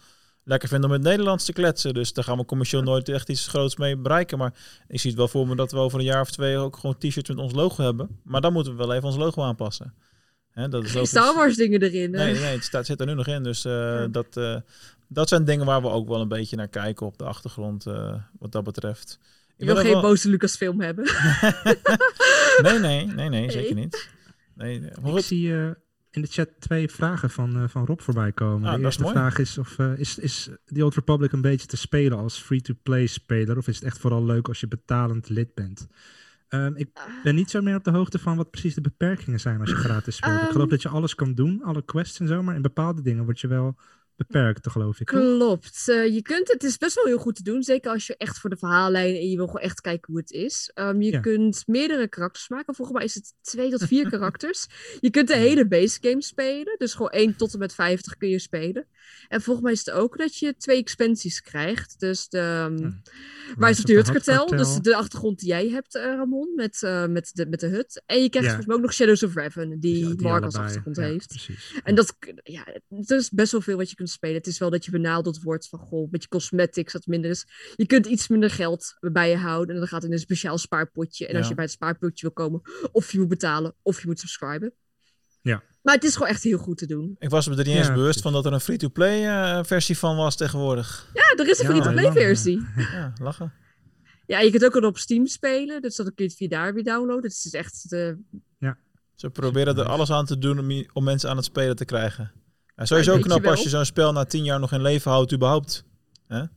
lekker 0.49 0.69
vinden 0.69 0.89
om 0.89 0.95
in 0.95 1.01
het 1.01 1.09
Nederlands 1.09 1.45
te 1.45 1.53
kletsen. 1.53 1.93
Dus 1.93 2.13
daar 2.13 2.23
gaan 2.23 2.37
we 2.37 2.45
commercieel 2.45 2.81
nooit 2.81 3.09
echt 3.09 3.29
iets 3.29 3.47
groots 3.47 3.75
mee 3.75 3.97
bereiken. 3.97 4.37
Maar 4.37 4.53
ik 4.87 4.99
zie 4.99 5.09
het 5.09 5.19
wel 5.19 5.27
voor 5.27 5.47
me 5.47 5.55
dat 5.55 5.71
we 5.71 5.77
over 5.77 5.99
een 5.99 6.05
jaar 6.05 6.21
of 6.21 6.31
twee 6.31 6.57
ook 6.57 6.77
gewoon 6.77 6.97
t-shirts 6.97 7.29
met 7.29 7.37
ons 7.37 7.53
logo 7.53 7.83
hebben. 7.83 8.19
Maar 8.23 8.41
dan 8.41 8.53
moeten 8.53 8.71
we 8.71 8.77
wel 8.77 8.93
even 8.93 9.07
ons 9.07 9.17
logo 9.17 9.41
aanpassen. 9.43 9.93
Hè, 10.51 10.67
dat 10.69 10.83
is 10.83 10.91
geen. 10.91 11.07
Star 11.07 11.35
Wars 11.35 11.55
dingen 11.55 11.81
erin. 11.81 12.13
hè? 12.15 12.23
Nee, 12.25 12.33
nee, 12.33 12.53
het 12.55 12.63
staat, 12.63 12.85
zit 12.85 12.99
er 12.99 13.05
nu 13.05 13.13
nog 13.13 13.27
in. 13.27 13.43
Dus 13.43 13.65
eh, 13.65 13.71
Ja. 13.73 14.07
dat, 14.07 14.37
eh, 14.37 14.55
dat 15.07 15.27
zijn 15.29 15.45
dingen 15.45 15.65
waar 15.65 15.81
we 15.81 15.89
ook 15.89 16.07
wel 16.07 16.21
een 16.21 16.27
beetje 16.27 16.55
naar 16.55 16.67
kijken 16.67 17.05
op 17.05 17.17
de 17.17 17.23
achtergrond, 17.23 17.85
eh, 17.85 18.15
wat 18.39 18.51
dat 18.51 18.63
betreft. 18.63 19.19
Je 19.57 19.65
Ik 19.65 19.71
wil 19.71 19.75
geen 19.81 19.91
wel- 19.91 20.01
boze 20.01 20.29
Lucasfilm 20.29 20.81
hebben. 20.81 21.05
Nee, 22.61 22.79
nee, 22.79 23.05
nee, 23.05 23.29
nee, 23.29 23.51
zeker 23.51 23.73
Nee. 23.75 23.83
niet. 23.83 24.09
Nee, 24.55 24.79
nee. 24.79 24.91
Maar 25.01 25.17
Ik 25.17 25.23
zie 25.25 25.53
eh, 25.55 25.69
in 26.11 26.21
de 26.21 26.27
chat 26.27 26.49
twee 26.59 26.89
vragen 26.89 27.29
van, 27.29 27.55
eh, 27.55 27.63
van 27.67 27.85
Rob 27.85 27.99
voorbij 27.99 28.31
komen. 28.31 28.67
Ah, 28.67 28.73
de 28.73 28.79
is 28.79 28.85
eerste 28.85 29.07
vraag 29.07 29.37
is, 29.37 29.57
of, 29.57 29.79
eh, 29.79 29.99
is, 29.99 30.17
is 30.17 30.49
The 30.65 30.83
Old 30.83 30.95
Republic 30.95 31.31
een 31.31 31.41
beetje 31.41 31.67
te 31.67 31.77
spelen 31.77 32.17
als 32.17 32.39
free-to-play 32.41 33.07
speler? 33.07 33.57
Of 33.57 33.67
is 33.67 33.75
het 33.75 33.85
echt 33.85 33.99
vooral 33.99 34.25
leuk 34.25 34.47
als 34.47 34.59
je 34.59 34.67
betalend 34.67 35.29
lid 35.29 35.53
bent? 35.53 35.87
Ehm, 36.47 36.71
ik 36.75 36.89
ben 37.23 37.35
niet 37.35 37.49
zo 37.49 37.61
meer 37.61 37.75
op 37.75 37.83
de 37.83 37.91
hoogte 37.91 38.19
van 38.19 38.37
wat 38.37 38.51
precies 38.51 38.75
de 38.75 38.81
beperkingen 38.81 39.39
zijn 39.39 39.59
als 39.59 39.69
je 39.69 39.75
gratis 39.75 40.15
speelt. 40.15 40.35
ik 40.35 40.41
Ehm. 40.41 40.51
geloof 40.51 40.69
dat 40.69 40.81
je 40.81 40.89
alles 40.89 41.15
kan 41.15 41.33
doen, 41.33 41.63
alle 41.63 41.85
quests 41.85 42.19
en 42.19 42.27
zo, 42.27 42.43
maar 42.43 42.55
in 42.55 42.61
bepaalde 42.61 43.01
dingen 43.01 43.23
word 43.23 43.39
je 43.39 43.47
wel 43.47 43.77
beperkt, 44.27 44.69
geloof 44.69 44.99
ik. 44.99 45.05
Klopt. 45.05 45.83
Eh, 45.89 46.13
je 46.13 46.21
kunt, 46.21 46.47
het 46.47 46.63
is 46.63 46.77
best 46.77 46.95
wel 46.95 47.05
heel 47.05 47.17
goed 47.17 47.35
te 47.35 47.43
doen. 47.43 47.63
Zeker 47.63 47.91
als 47.91 48.07
je 48.07 48.17
echt 48.17 48.37
voor 48.39 48.49
de 48.49 48.57
verhaallijn 48.57 49.15
en 49.15 49.29
je 49.29 49.35
wil 49.35 49.45
gewoon 49.45 49.61
echt 49.61 49.81
kijken 49.81 50.11
hoe 50.13 50.21
het 50.21 50.31
is. 50.31 50.71
Ehm, 50.73 51.01
je 51.01 51.11
Ja. 51.11 51.19
kunt 51.19 51.63
meerdere 51.67 52.07
karakters 52.07 52.49
maken. 52.49 52.75
Volgens 52.75 52.97
mij 52.97 53.05
is 53.05 53.15
het 53.15 53.33
twee 53.41 53.69
tot 53.69 53.83
vier 53.83 54.09
karakters. 54.19 54.67
Je 54.99 55.09
kunt 55.09 55.27
de 55.27 55.35
hele 55.35 55.67
base 55.67 55.97
game 56.01 56.21
spelen. 56.21 56.75
Dus 56.77 56.93
gewoon 56.93 57.11
1 57.11 57.35
tot 57.35 57.53
en 57.53 57.59
met 57.59 57.73
50 57.73 58.17
kun 58.17 58.29
je 58.29 58.39
spelen. 58.39 58.87
En 59.27 59.41
volgens 59.41 59.65
mij 59.65 59.73
is 59.73 59.85
het 59.85 59.95
ook 59.95 60.17
dat 60.17 60.37
je 60.37 60.55
twee 60.57 60.77
expansies 60.77 61.41
krijgt. 61.41 61.99
Dus 61.99 62.29
de 62.29 62.37
ehm, 62.37 62.75
Rise 62.75 63.65
Rise 63.65 63.79
of 63.79 63.85
the 63.85 63.93
Hut. 63.93 64.11
Cartel. 64.11 64.45
Dus 64.45 64.75
de 64.75 64.95
achtergrond 64.95 65.39
die 65.39 65.47
jij 65.47 65.69
hebt, 65.69 65.95
eh, 65.95 66.03
Ramon. 66.03 66.53
Met, 66.55 66.83
eh, 66.83 67.05
met, 67.05 67.31
de, 67.33 67.45
met 67.45 67.59
de 67.59 67.67
hut. 67.67 68.01
En 68.05 68.21
je 68.21 68.29
krijgt 68.29 68.47
Ja. 68.49 68.55
volgens 68.55 68.65
mij 68.65 68.75
ook 68.75 68.81
nog 68.81 68.93
Shadows 68.93 69.23
of 69.23 69.33
Raven. 69.35 69.79
Die, 69.79 70.07
Ja, 70.07 70.13
Mark 70.17 70.43
als 70.43 70.55
achtergrond 70.55 70.95
ja, 70.95 71.03
heeft. 71.03 71.27
Precies. 71.27 71.73
En 71.83 71.95
dat, 71.95 72.17
ja, 72.43 72.65
er 73.07 73.17
is 73.17 73.29
best 73.29 73.51
wel 73.51 73.61
veel 73.61 73.77
wat 73.77 73.89
je 73.89 73.95
kunt 73.95 74.08
spelen. 74.09 74.35
Het 74.35 74.47
is 74.47 74.57
wel 74.59 74.69
dat 74.69 74.85
je 74.85 74.91
benadeeld 74.91 75.41
wordt 75.41 75.67
van, 75.67 75.79
goh, 75.79 76.03
een 76.03 76.09
beetje 76.09 76.27
cosmetics, 76.27 76.93
dat 76.93 77.05
minder 77.05 77.29
is. 77.29 77.45
Je 77.75 77.85
kunt 77.85 78.05
iets 78.05 78.27
minder 78.27 78.49
geld 78.49 78.97
bij 78.99 79.29
je 79.29 79.37
houden. 79.37 79.73
En 79.73 79.79
dan 79.79 79.87
gaat 79.89 80.01
het 80.01 80.09
in 80.11 80.15
een 80.17 80.23
speciaal 80.23 80.57
spaarpotje. 80.57 81.27
En 81.27 81.33
als 81.35 81.43
Ja. 81.43 81.49
je 81.49 81.55
bij 81.55 81.63
het 81.63 81.73
spaarpotje 81.73 82.21
wil 82.21 82.31
komen, 82.45 82.61
of 82.91 83.11
je 83.11 83.19
moet 83.19 83.27
betalen, 83.27 83.75
of 83.81 84.01
je 84.01 84.07
moet 84.07 84.19
subscriben. 84.19 84.73
Ja. 85.41 85.63
Maar 85.81 85.93
het 85.95 86.03
is 86.03 86.13
gewoon 86.13 86.27
echt 86.29 86.43
heel 86.43 86.57
goed 86.57 86.77
te 86.77 86.85
doen. 86.85 87.15
ik 87.19 87.29
was 87.29 87.47
me 87.47 87.55
er 87.55 87.65
niet 87.65 87.75
eens 87.75 87.87
Ja, 87.87 87.93
bewust 87.93 88.03
precies. 88.05 88.21
van 88.21 88.33
dat 88.33 88.45
er 88.45 88.53
een 88.53 88.59
free-to-play 88.59 89.25
eh, 89.27 89.63
versie 89.63 89.97
van 89.97 90.15
was 90.15 90.35
tegenwoordig. 90.35 91.09
Ja, 91.13 91.21
er 91.43 91.49
is 91.49 91.59
een 91.59 91.65
Ja, 91.65 91.69
free-to-play 91.71 92.03
lang, 92.03 92.15
ja. 92.15 92.21
versie. 92.21 92.61
Ja, 92.93 93.13
lachen. 93.21 93.53
Ja, 94.25 94.39
je 94.39 94.49
kunt 94.51 94.65
ook 94.65 94.75
al 94.75 94.87
op 94.87 94.97
Steam 94.97 95.27
spelen. 95.27 95.81
Dus 95.81 95.95
dan 95.95 96.05
kun 96.05 96.13
je 96.15 96.23
het 96.23 96.35
via 96.35 96.47
daar 96.47 96.73
weer 96.73 96.83
downloaden. 96.83 97.23
Het 97.23 97.41
is 97.45 97.53
echt 97.53 97.83
eh, 97.83 97.89
de... 97.89 98.17
Ze 99.15 99.29
proberen 99.29 99.77
er 99.77 99.85
alles 99.85 100.11
aan 100.11 100.25
te 100.25 100.37
doen 100.37 100.59
om, 100.59 100.71
je- 100.71 100.89
om 100.93 101.03
mensen 101.03 101.29
aan 101.29 101.35
het 101.35 101.45
spelen 101.45 101.75
te 101.75 101.85
krijgen. 101.85 102.31
Ja, 102.79 102.85
sowieso 102.85 103.13
Ja, 103.15 103.21
knap 103.21 103.45
als 103.45 103.63
je 103.63 103.69
zo'n 103.69 103.85
spel 103.85 104.11
na 104.11 104.25
tien 104.25 104.43
jaar 104.43 104.59
nog 104.59 104.71
in 104.71 104.81
leven 104.81 105.11
houdt 105.11 105.33
überhaupt. 105.33 105.83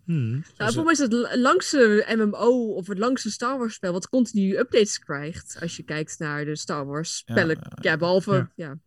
Hmm. 0.05 0.45
Nou, 0.59 0.73
voor 0.73 0.85
mij 0.85 0.93
is 0.93 0.99
het 0.99 1.29
langste 1.35 2.07
MMO 2.16 2.75
of 2.75 2.87
het 2.87 2.99
langste 2.99 3.31
Star 3.31 3.59
Wars 3.59 3.75
spel 3.75 3.93
wat 3.93 4.09
continu 4.09 4.57
updates 4.57 4.99
krijgt. 4.99 5.57
Als 5.61 5.77
je 5.77 5.83
kijkt 5.83 6.18
naar 6.18 6.45
de 6.45 6.57
Star 6.57 6.87
Wars 6.87 7.23
Ja, 7.27 7.35
spellen. 7.35 7.57
ja, 7.61 7.91
Ja, 7.91 7.97
behalve... 7.97 8.33
Ja. 8.33 8.49
Ja. 8.55 8.79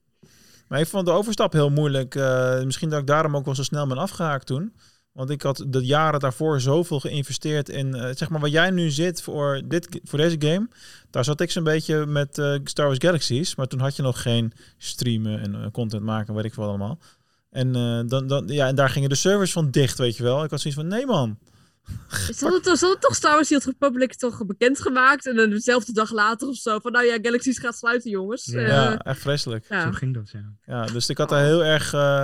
Maar 0.67 0.79
ik 0.79 0.87
vond 0.87 1.05
de 1.05 1.11
overstap 1.11 1.53
heel 1.53 1.69
moeilijk. 1.69 2.15
Eh, 2.15 2.63
misschien 2.63 2.89
dat 2.89 2.99
ik 2.99 3.07
daarom 3.07 3.35
ook 3.35 3.45
wel 3.45 3.55
zo 3.55 3.63
snel 3.63 3.87
ben 3.87 3.97
afgehaakt 3.97 4.45
toen. 4.45 4.73
Want 5.11 5.29
ik 5.29 5.41
had 5.41 5.65
de 5.67 5.85
jaren 5.85 6.19
daarvoor 6.19 6.61
zoveel 6.61 6.99
geïnvesteerd 6.99 7.69
in, 7.69 7.95
eh, 7.95 8.15
zeg 8.15 8.29
maar, 8.29 8.39
waar 8.39 8.49
jij 8.49 8.69
nu 8.69 8.89
zit 8.89 9.21
voor, 9.21 9.61
dit, 9.65 9.99
voor 10.03 10.19
deze 10.19 10.35
game. 10.39 10.67
Daar 11.09 11.23
zat 11.23 11.41
ik 11.41 11.51
zo'n 11.51 11.63
beetje 11.63 12.05
met 12.05 12.37
eh, 12.37 12.55
Star 12.63 12.85
Wars 12.85 12.99
Galaxies. 13.01 13.55
Maar 13.55 13.67
toen 13.67 13.79
had 13.79 13.95
je 13.95 14.01
nog 14.01 14.21
geen 14.21 14.51
streamen 14.77 15.39
en 15.39 15.71
content 15.71 16.03
maken, 16.03 16.33
weet 16.33 16.45
ik 16.45 16.53
wel 16.53 16.67
allemaal. 16.67 16.99
En, 17.55 17.75
eh, 17.75 18.01
dan, 18.05 18.27
dan, 18.27 18.47
ja, 18.47 18.67
en 18.67 18.75
daar 18.75 18.89
gingen 18.89 19.09
de 19.09 19.15
servers 19.15 19.51
van 19.51 19.71
dicht, 19.71 19.97
weet 19.97 20.17
je 20.17 20.23
wel. 20.23 20.43
Ik 20.43 20.49
had 20.49 20.61
zoiets 20.61 20.79
van, 20.79 20.89
nee 20.89 21.05
man. 21.05 21.39
Ze 22.09 22.45
hadden, 22.45 22.77
ze 22.77 22.85
hadden 22.85 22.99
toch 22.99 23.15
Star 23.15 23.33
Wars 23.33 23.47
The 23.47 23.61
Republic 23.65 24.15
toch 24.15 24.45
bekendgemaakt. 24.45 25.27
En 25.27 25.35
dan 25.35 25.49
dezelfde 25.49 25.93
dag 25.93 26.11
later 26.11 26.47
of 26.47 26.55
zo. 26.55 26.79
Van 26.79 26.91
nou 26.91 27.05
ja, 27.05 27.17
Galaxies 27.21 27.59
gaat 27.59 27.77
sluiten, 27.77 28.09
jongens. 28.09 28.45
Ja. 28.45 28.59
Eh, 28.59 28.67
ja, 28.67 28.97
echt 28.97 29.19
vreselijk. 29.19 29.65
ja. 29.69 29.81
Zo 29.81 29.91
ging 29.91 30.13
dat, 30.13 30.29
ja. 30.29 30.53
Ja, 30.65 30.85
dus 30.85 31.09
ik 31.09 31.17
had 31.17 31.29
daar 31.29 31.43
heel 31.43 31.63
erg, 31.63 31.93
eh, 31.93 32.21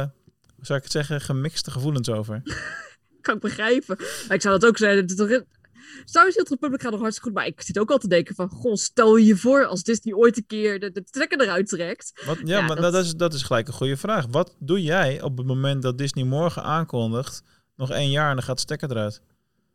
hoe 0.55 0.65
zou 0.65 0.77
ik 0.77 0.83
het 0.83 0.93
zeggen, 0.93 1.21
gemixte 1.21 1.71
gevoelens 1.71 2.09
over. 2.09 2.41
kan 3.21 3.35
ik 3.35 3.41
begrijpen. 3.41 3.95
Maar 3.97 4.35
ik 4.35 4.41
zou 4.41 4.59
dat 4.59 4.69
ook 4.69 4.77
zeggen. 4.77 5.47
Het 5.99 6.09
Star 6.09 6.23
Wars 6.23 6.37
Old 6.37 6.49
Republic 6.49 6.81
gaat 6.81 6.91
nog 6.91 6.99
hartstikke 7.01 7.29
goed. 7.29 7.37
Maar 7.39 7.47
ik 7.47 7.61
zit 7.61 7.79
ook 7.79 7.91
al 7.91 7.97
te 7.97 8.07
denken 8.07 8.35
van... 8.35 8.49
Goh, 8.49 8.75
stel 8.75 9.15
je 9.15 9.35
voor 9.37 9.65
als 9.65 9.83
Disney 9.83 10.13
ooit 10.13 10.37
een 10.37 10.45
keer 10.47 10.79
de, 10.79 10.91
de 10.91 11.03
trekker 11.03 11.41
eruit 11.41 11.67
trekt. 11.67 12.21
Wat, 12.25 12.37
ja, 12.43 12.57
Ja, 12.57 12.65
maar 12.67 12.75
dat- 12.81 12.93
dat... 12.93 13.05
is, 13.05 13.13
dat 13.15 13.33
is 13.33 13.43
gelijk 13.43 13.67
een 13.67 13.73
goede 13.73 13.97
vraag. 13.97 14.25
Wat 14.29 14.55
doe 14.59 14.81
jij 14.81 15.21
op 15.21 15.37
het 15.37 15.47
moment 15.47 15.81
dat 15.81 15.97
Disney 15.97 16.23
morgen 16.23 16.63
aankondigt... 16.63 17.43
nog 17.75 17.91
één 17.91 18.09
jaar 18.09 18.29
en 18.29 18.35
dan 18.35 18.43
gaat 18.43 18.55
de 18.55 18.61
stekker 18.61 18.91
eruit? 18.91 19.21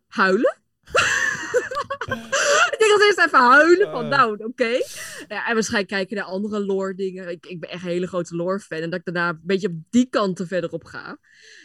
Huilen? 0.08 0.56
eerst 3.01 3.18
even 3.18 3.38
huilen 3.38 3.90
van 3.90 4.05
Eh. 4.05 4.11
nou, 4.11 4.44
oké. 4.44 4.68
Ja, 5.28 5.47
en 5.49 5.55
waarschijnlijk 5.55 5.92
kijken 5.92 6.16
naar 6.16 6.24
andere 6.24 6.64
lore 6.64 6.94
dingen. 6.94 7.28
Ik, 7.28 7.47
ik 7.47 7.61
ben 7.61 7.70
echt 7.70 7.82
een 7.82 7.88
hele 7.88 8.07
grote 8.07 8.36
lore 8.36 8.59
fan. 8.59 8.78
En 8.78 8.90
dat 8.90 8.99
ik 8.99 9.05
daarna 9.05 9.28
een 9.28 9.40
beetje 9.42 9.68
op 9.68 9.74
die 9.90 10.07
kant 10.11 10.38
er 10.38 10.47
verder 10.47 10.70
op 10.70 10.84
ga. 10.84 11.18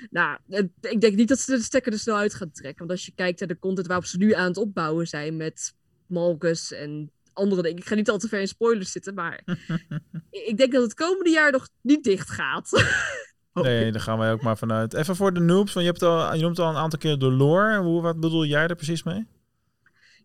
Nou, 0.09 0.38
ik 0.82 1.01
denk 1.01 1.15
niet 1.15 1.27
dat 1.27 1.39
ze 1.39 1.55
de 1.55 1.61
stekker 1.63 1.91
er 1.91 1.99
snel 1.99 2.17
uit 2.17 2.34
gaan 2.34 2.51
trekken. 2.51 2.79
Want 2.79 2.91
als 2.91 3.05
je 3.05 3.11
kijkt 3.15 3.39
naar 3.39 3.47
de 3.49 3.59
content 3.59 3.88
waarop 3.88 4.05
ze 4.05 4.17
nu 4.17 4.34
aan 4.34 4.47
het 4.47 4.57
opbouwen 4.57 5.07
zijn 5.07 5.38
met 5.38 5.73
Malgus 6.07 6.71
en 6.71 7.11
andere 7.34 7.61
dingen. 7.61 7.77
Ik 7.77 7.88
ga 7.88 7.95
niet 7.95 8.09
al 8.09 8.17
te 8.17 8.27
ver 8.27 8.39
in 8.39 8.47
spoilers 8.47 8.91
zitten, 8.91 9.13
maar 9.13 9.41
ik 10.49 10.57
denk 10.57 10.71
dat 10.71 10.84
het 10.84 10.93
komende 10.93 11.29
jaar 11.29 11.51
nog 11.51 11.67
niet 11.82 12.03
dicht 12.03 12.29
gaat. 12.29 12.69
Nee, 13.53 13.91
daar 13.91 14.01
gaan 14.01 14.17
wij 14.17 14.32
ook 14.32 14.41
maar 14.41 14.57
vanuit. 14.57 14.93
Even 14.93 15.15
voor 15.15 15.34
de 15.34 15.39
noobs, 15.39 15.73
want 15.73 15.86
je, 15.86 15.91
hebt 15.91 16.03
al, 16.03 16.36
je 16.36 16.41
noemt 16.41 16.59
al 16.59 16.69
een 16.69 16.75
aantal 16.75 16.99
keer 16.99 17.17
de 17.17 17.32
lore. 17.32 17.77
Hoe, 17.77 18.01
wat 18.01 18.19
bedoel 18.19 18.45
jij 18.45 18.67
er 18.67 18.75
precies 18.75 19.03
mee? 19.03 19.27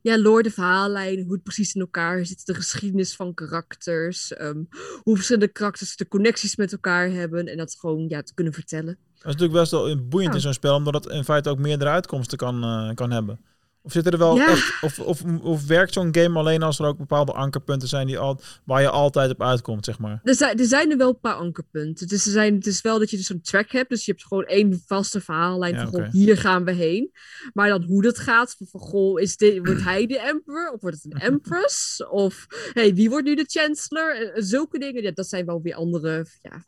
Ja, 0.07 0.19
lore, 0.19 0.43
de 0.43 0.51
verhaallijn, 0.51 1.23
hoe 1.25 1.33
het 1.33 1.43
precies 1.43 1.75
in 1.75 1.81
elkaar 1.81 2.27
zit, 2.27 2.47
de 2.47 2.55
geschiedenis 2.55 3.17
van 3.17 3.35
karakters, 3.35 4.33
ehm, 4.33 4.63
hoe 5.03 5.15
verschillende 5.15 5.49
karakters 5.53 5.97
de 5.97 6.09
connecties 6.09 6.57
met 6.57 6.73
elkaar 6.73 7.11
hebben 7.11 7.47
en 7.47 7.57
dat 7.57 7.77
gewoon 7.79 8.09
ja, 8.09 8.23
te 8.23 8.35
kunnen 8.35 8.53
vertellen. 8.53 8.99
Dat 9.13 9.35
is 9.35 9.41
natuurlijk 9.41 9.53
best 9.59 9.71
wel 9.71 10.07
boeiend 10.09 10.31
Ja. 10.31 10.37
in 10.37 10.41
zo'n 10.41 10.53
spel, 10.53 10.75
omdat 10.77 10.95
het 10.95 11.13
in 11.13 11.25
feite 11.25 11.51
ook 11.51 11.59
meerdere 11.59 11.91
uitkomsten 11.91 12.39
kan, 12.39 12.63
eh, 12.63 12.95
kan 12.95 13.11
hebben. 13.11 13.41
Of 13.87 13.93
zitten 13.93 14.13
er 14.13 14.19
wel 14.19 14.37
Ja. 14.37 14.49
echt, 14.49 14.83
of, 14.83 14.99
of, 14.99 15.23
of 15.43 15.67
werkt 15.67 15.93
zo'n 15.93 16.15
game 16.15 16.39
alleen 16.39 16.63
als 16.63 16.79
er 16.79 16.87
ook 16.87 16.99
bepaalde 16.99 17.33
ankerpunten 17.33 17.89
zijn 17.89 18.07
die 18.07 18.19
al, 18.19 18.41
waar 18.65 18.81
je 18.81 18.89
altijd 18.91 19.31
op 19.31 19.43
uitkomt, 19.43 19.85
zeg 19.85 19.99
maar? 19.99 20.21
Er 20.23 20.35
zijn, 20.35 20.59
er 20.59 20.65
zijn 20.65 20.91
er 20.91 20.97
wel 20.97 21.09
een 21.09 21.21
paar 21.21 21.35
ankerpunten. 21.35 22.09
Dus 22.09 22.27
er 22.27 22.33
zijn, 22.33 22.55
het 22.55 22.67
is 22.67 22.81
wel 22.81 22.99
dat 22.99 23.11
je 23.11 23.17
dus 23.17 23.27
zo'n 23.27 23.41
track 23.41 23.71
hebt. 23.71 23.89
Dus 23.91 24.05
je 24.05 24.11
hebt 24.11 24.27
gewoon 24.27 24.45
één 24.45 24.83
vaste 24.87 25.21
verhaallijn 25.21 25.75
Ja, 25.75 25.81
van 25.89 25.91
goh, 26.03 26.11
hier 26.13 26.39
gaan 26.39 26.65
we 26.65 26.73
heen. 26.73 27.11
Maar 27.53 27.69
dan 27.69 27.83
hoe 27.83 28.03
dat 28.03 28.19
gaat, 28.19 28.55
van, 28.59 28.67
van 28.67 28.81
goh, 28.81 29.21
is 29.21 29.37
dit, 29.37 29.67
wordt 29.67 29.83
hij 29.83 30.07
de 30.07 30.19
emperor? 30.19 30.71
Of 30.73 30.81
wordt 30.81 31.03
het 31.03 31.15
een 31.15 31.21
empress? 31.33 32.05
Of 32.07 32.47
hey, 32.73 32.95
wie 32.95 33.09
wordt 33.11 33.27
nu 33.27 33.35
de 33.35 33.45
chancellor? 33.49 34.33
En 34.35 34.45
zulke 34.45 34.79
dingen, 34.79 35.03
ja, 35.03 35.11
dat 35.11 35.29
zijn 35.29 35.47
wel 35.47 35.63
weer 35.63 35.75
andere... 35.75 36.27
Ja, 36.43 36.65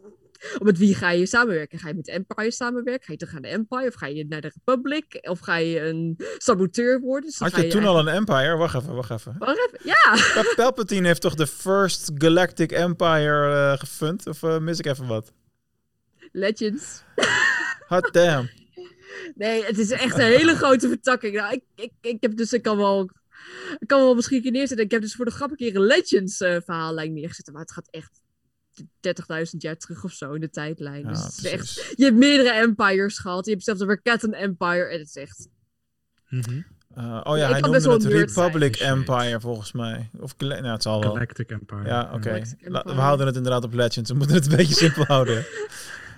met 0.63 0.79
wie 0.79 0.95
ga 0.95 1.11
je 1.11 1.27
samenwerken? 1.27 1.79
Ga 1.79 1.89
je 1.89 1.95
met 1.95 2.09
Empire 2.09 2.51
samenwerken? 2.51 3.05
Ga 3.05 3.13
je 3.13 3.19
terug 3.19 3.33
naar 3.33 3.43
de 3.43 3.49
Empire? 3.49 3.87
Of 3.87 3.95
ga 3.95 4.07
je 4.07 4.27
naar 4.29 4.41
de 4.41 4.53
Republic? 4.55 5.19
Of 5.29 5.39
ga 5.39 5.57
je 5.57 5.81
een 5.81 6.17
saboteur 6.39 7.01
worden? 7.01 7.31
Dus 7.31 7.39
Had 7.39 7.57
je 7.57 7.67
toen 7.67 7.85
al 7.85 7.99
een 7.99 8.09
empire? 8.09 8.57
Wacht 8.57 8.75
even, 8.75 8.95
wacht 8.95 9.11
even. 9.11 9.35
Wacht 9.39 9.59
even. 9.59 9.87
Ja! 9.87 10.33
Pal- 10.35 10.55
Palpatine 10.55 11.07
heeft 11.07 11.21
toch 11.21 11.35
de 11.35 11.47
First 11.47 12.11
Galactic 12.15 12.73
Empire 12.73 13.53
eh 13.55 13.79
gefund? 13.79 14.27
Of 14.27 14.43
eh, 14.43 14.59
mis 14.59 14.79
ik 14.79 14.87
even 14.87 15.07
wat? 15.07 15.33
Legends. 16.33 17.03
Hot 17.89 18.13
damn. 18.13 18.51
Nee, 19.35 19.65
het 19.65 19.79
is 19.79 19.91
echt 19.91 20.15
een 20.19 20.25
hele 20.25 20.55
grote 20.55 20.89
vertakking. 20.89 21.35
Nou, 21.35 21.53
ik, 21.53 21.63
ik, 21.75 21.93
ik 22.01 22.17
heb 22.21 22.37
dus, 22.37 22.53
ik 22.53 22.63
kan 22.63 22.77
wel, 22.77 23.11
ik 23.79 23.87
kan 23.87 24.01
wel 24.01 24.15
misschien 24.15 24.37
een 24.37 24.43
keer 24.43 24.53
neerzetten. 24.53 24.85
Ik 24.87 24.91
heb 24.93 25.01
dus 25.01 25.15
voor 25.15 25.25
de 25.25 25.31
grap 25.31 25.51
een 25.51 25.57
keer 25.57 25.77
een 25.77 25.83
Legends 25.87 26.41
eh, 26.41 26.57
verhaallijn 26.65 27.13
neergezet. 27.13 27.53
Maar 27.53 27.61
het 27.63 27.73
gaat 27.73 27.89
echt 27.91 28.21
30.000 28.81 29.57
jaar 29.59 29.77
terug 29.77 30.05
of 30.05 30.13
zo 30.13 30.33
in 30.33 30.41
de 30.41 30.51
tijdlijn. 30.51 31.03
Ja, 31.03 31.09
dus 31.09 31.23
het 31.23 31.39
is 31.39 31.45
echt, 31.45 31.95
je 31.97 32.05
hebt 32.05 32.17
meerdere 32.17 32.51
empires 32.51 33.19
gehad. 33.19 33.45
Je 33.45 33.51
hebt 33.51 33.65
zelfs 33.65 33.81
een 33.81 34.03
Cat 34.03 34.23
Empire. 34.23 34.85
En 34.85 34.99
het 34.99 35.09
is 35.09 35.17
echt... 35.17 35.49
Mhm. 36.29 36.63
Eh, 36.95 37.21
oh 37.25 37.37
ja, 37.37 37.51
hij 37.51 37.61
noemde 37.61 37.81
wel 37.81 37.93
het 37.93 38.03
zijn. 38.03 38.15
Republic 38.15 38.77
Shit. 38.77 38.87
Empire 38.87 39.41
volgens 39.41 39.73
mij. 39.73 40.11
Of 40.21 40.39
nou, 40.39 40.67
het 40.67 40.83
zal 40.83 41.01
wel. 41.01 41.13
Galactic 41.13 41.51
Empire. 41.51 41.85
Ja, 41.85 42.11
oké. 42.15 42.43
We 42.61 42.93
houden 42.93 43.27
het 43.27 43.37
inderdaad 43.37 43.65
op 43.65 43.75
Legends. 43.75 44.11
We 44.11 44.17
moeten 44.17 44.37
het 44.37 44.51
een 44.51 44.57
beetje 44.57 44.75
simpel 44.75 45.05
houden. 45.15 45.47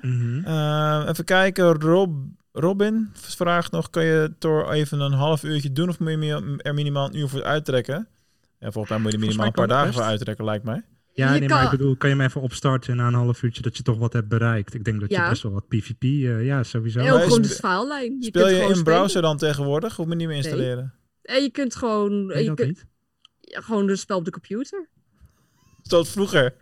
Mhm. 0.02 0.44
Eh, 0.44 1.04
even 1.08 1.24
kijken. 1.24 1.80
Rob, 1.80 2.26
Robin 2.52 3.10
vraagt 3.12 3.72
nog: 3.72 3.90
kan 3.90 4.04
je 4.04 4.34
Thor 4.38 4.70
even 4.70 5.00
een 5.00 5.12
half 5.12 5.42
uurtje 5.42 5.72
doen 5.72 5.88
of 5.88 5.98
moet 5.98 6.10
je 6.10 6.58
er 6.58 6.74
minimaal 6.74 7.06
een 7.06 7.16
uur 7.16 7.28
voor 7.28 7.44
uittrekken? 7.44 8.08
Ja, 8.58 8.70
volgens 8.70 8.88
mij 8.88 8.98
moet 9.02 9.12
je 9.12 9.18
er 9.18 9.24
minimaal 9.24 9.46
een 9.46 9.52
paar 9.52 9.68
dagen 9.68 9.92
voor 9.92 10.02
uittrekken, 10.02 10.44
lijkt 10.44 10.64
mij. 10.64 10.84
Ja, 11.12 11.32
Je 11.34 11.40
nee, 11.40 11.48
maar 11.48 11.64
ik 11.64 11.70
bedoel, 11.70 11.96
kan 11.96 12.10
je 12.10 12.16
hem 12.16 12.24
even 12.24 12.40
opstarten 12.40 12.90
en 12.90 12.96
na 12.96 13.06
een 13.06 13.14
half 13.14 13.42
uurtje 13.42 13.62
dat 13.62 13.76
je 13.76 13.82
toch 13.82 13.98
wat 13.98 14.12
hebt 14.12 14.28
bereikt? 14.28 14.74
Ik 14.74 14.84
denk 14.84 15.00
dat 15.00 15.08
je 15.10 15.14
Ja. 15.16 15.28
best 15.28 15.42
wel 15.42 15.52
wat 15.52 15.68
PvP, 15.68 16.02
eh, 16.02 16.44
ja, 16.44 16.62
sowieso. 16.62 16.98
En 16.98 17.04
Maar 17.04 17.14
ook 17.14 17.22
gewoon 17.22 17.42
de 17.42 17.48
verhaallijn. 17.48 18.16
Je 18.20 18.24
Speel 18.24 18.42
kunt 18.42 18.54
je 18.56 18.60
gewoon 18.62 18.76
in 18.76 18.82
browser 18.84 19.08
spelen. 19.08 19.22
dan 19.28 19.36
tegenwoordig 19.36 19.98
moet 19.98 20.08
je 20.08 20.14
niet 20.14 20.26
meer 20.26 20.36
installeren? 20.36 20.94
En 21.22 21.42
je 21.42 21.50
kunt 21.50 21.74
gewoon... 21.76 22.26
Weet 22.26 22.36
je 22.36 22.42
je 22.42 22.48
dat 22.48 22.56
kunt, 22.56 22.68
niet? 22.68 22.86
ja, 23.40 23.60
gewoon 23.60 23.88
een 23.88 23.98
spel 23.98 24.16
op 24.16 24.24
de 24.24 24.30
computer. 24.30 24.88
Zoals 25.82 26.10
vroeger. 26.10 26.54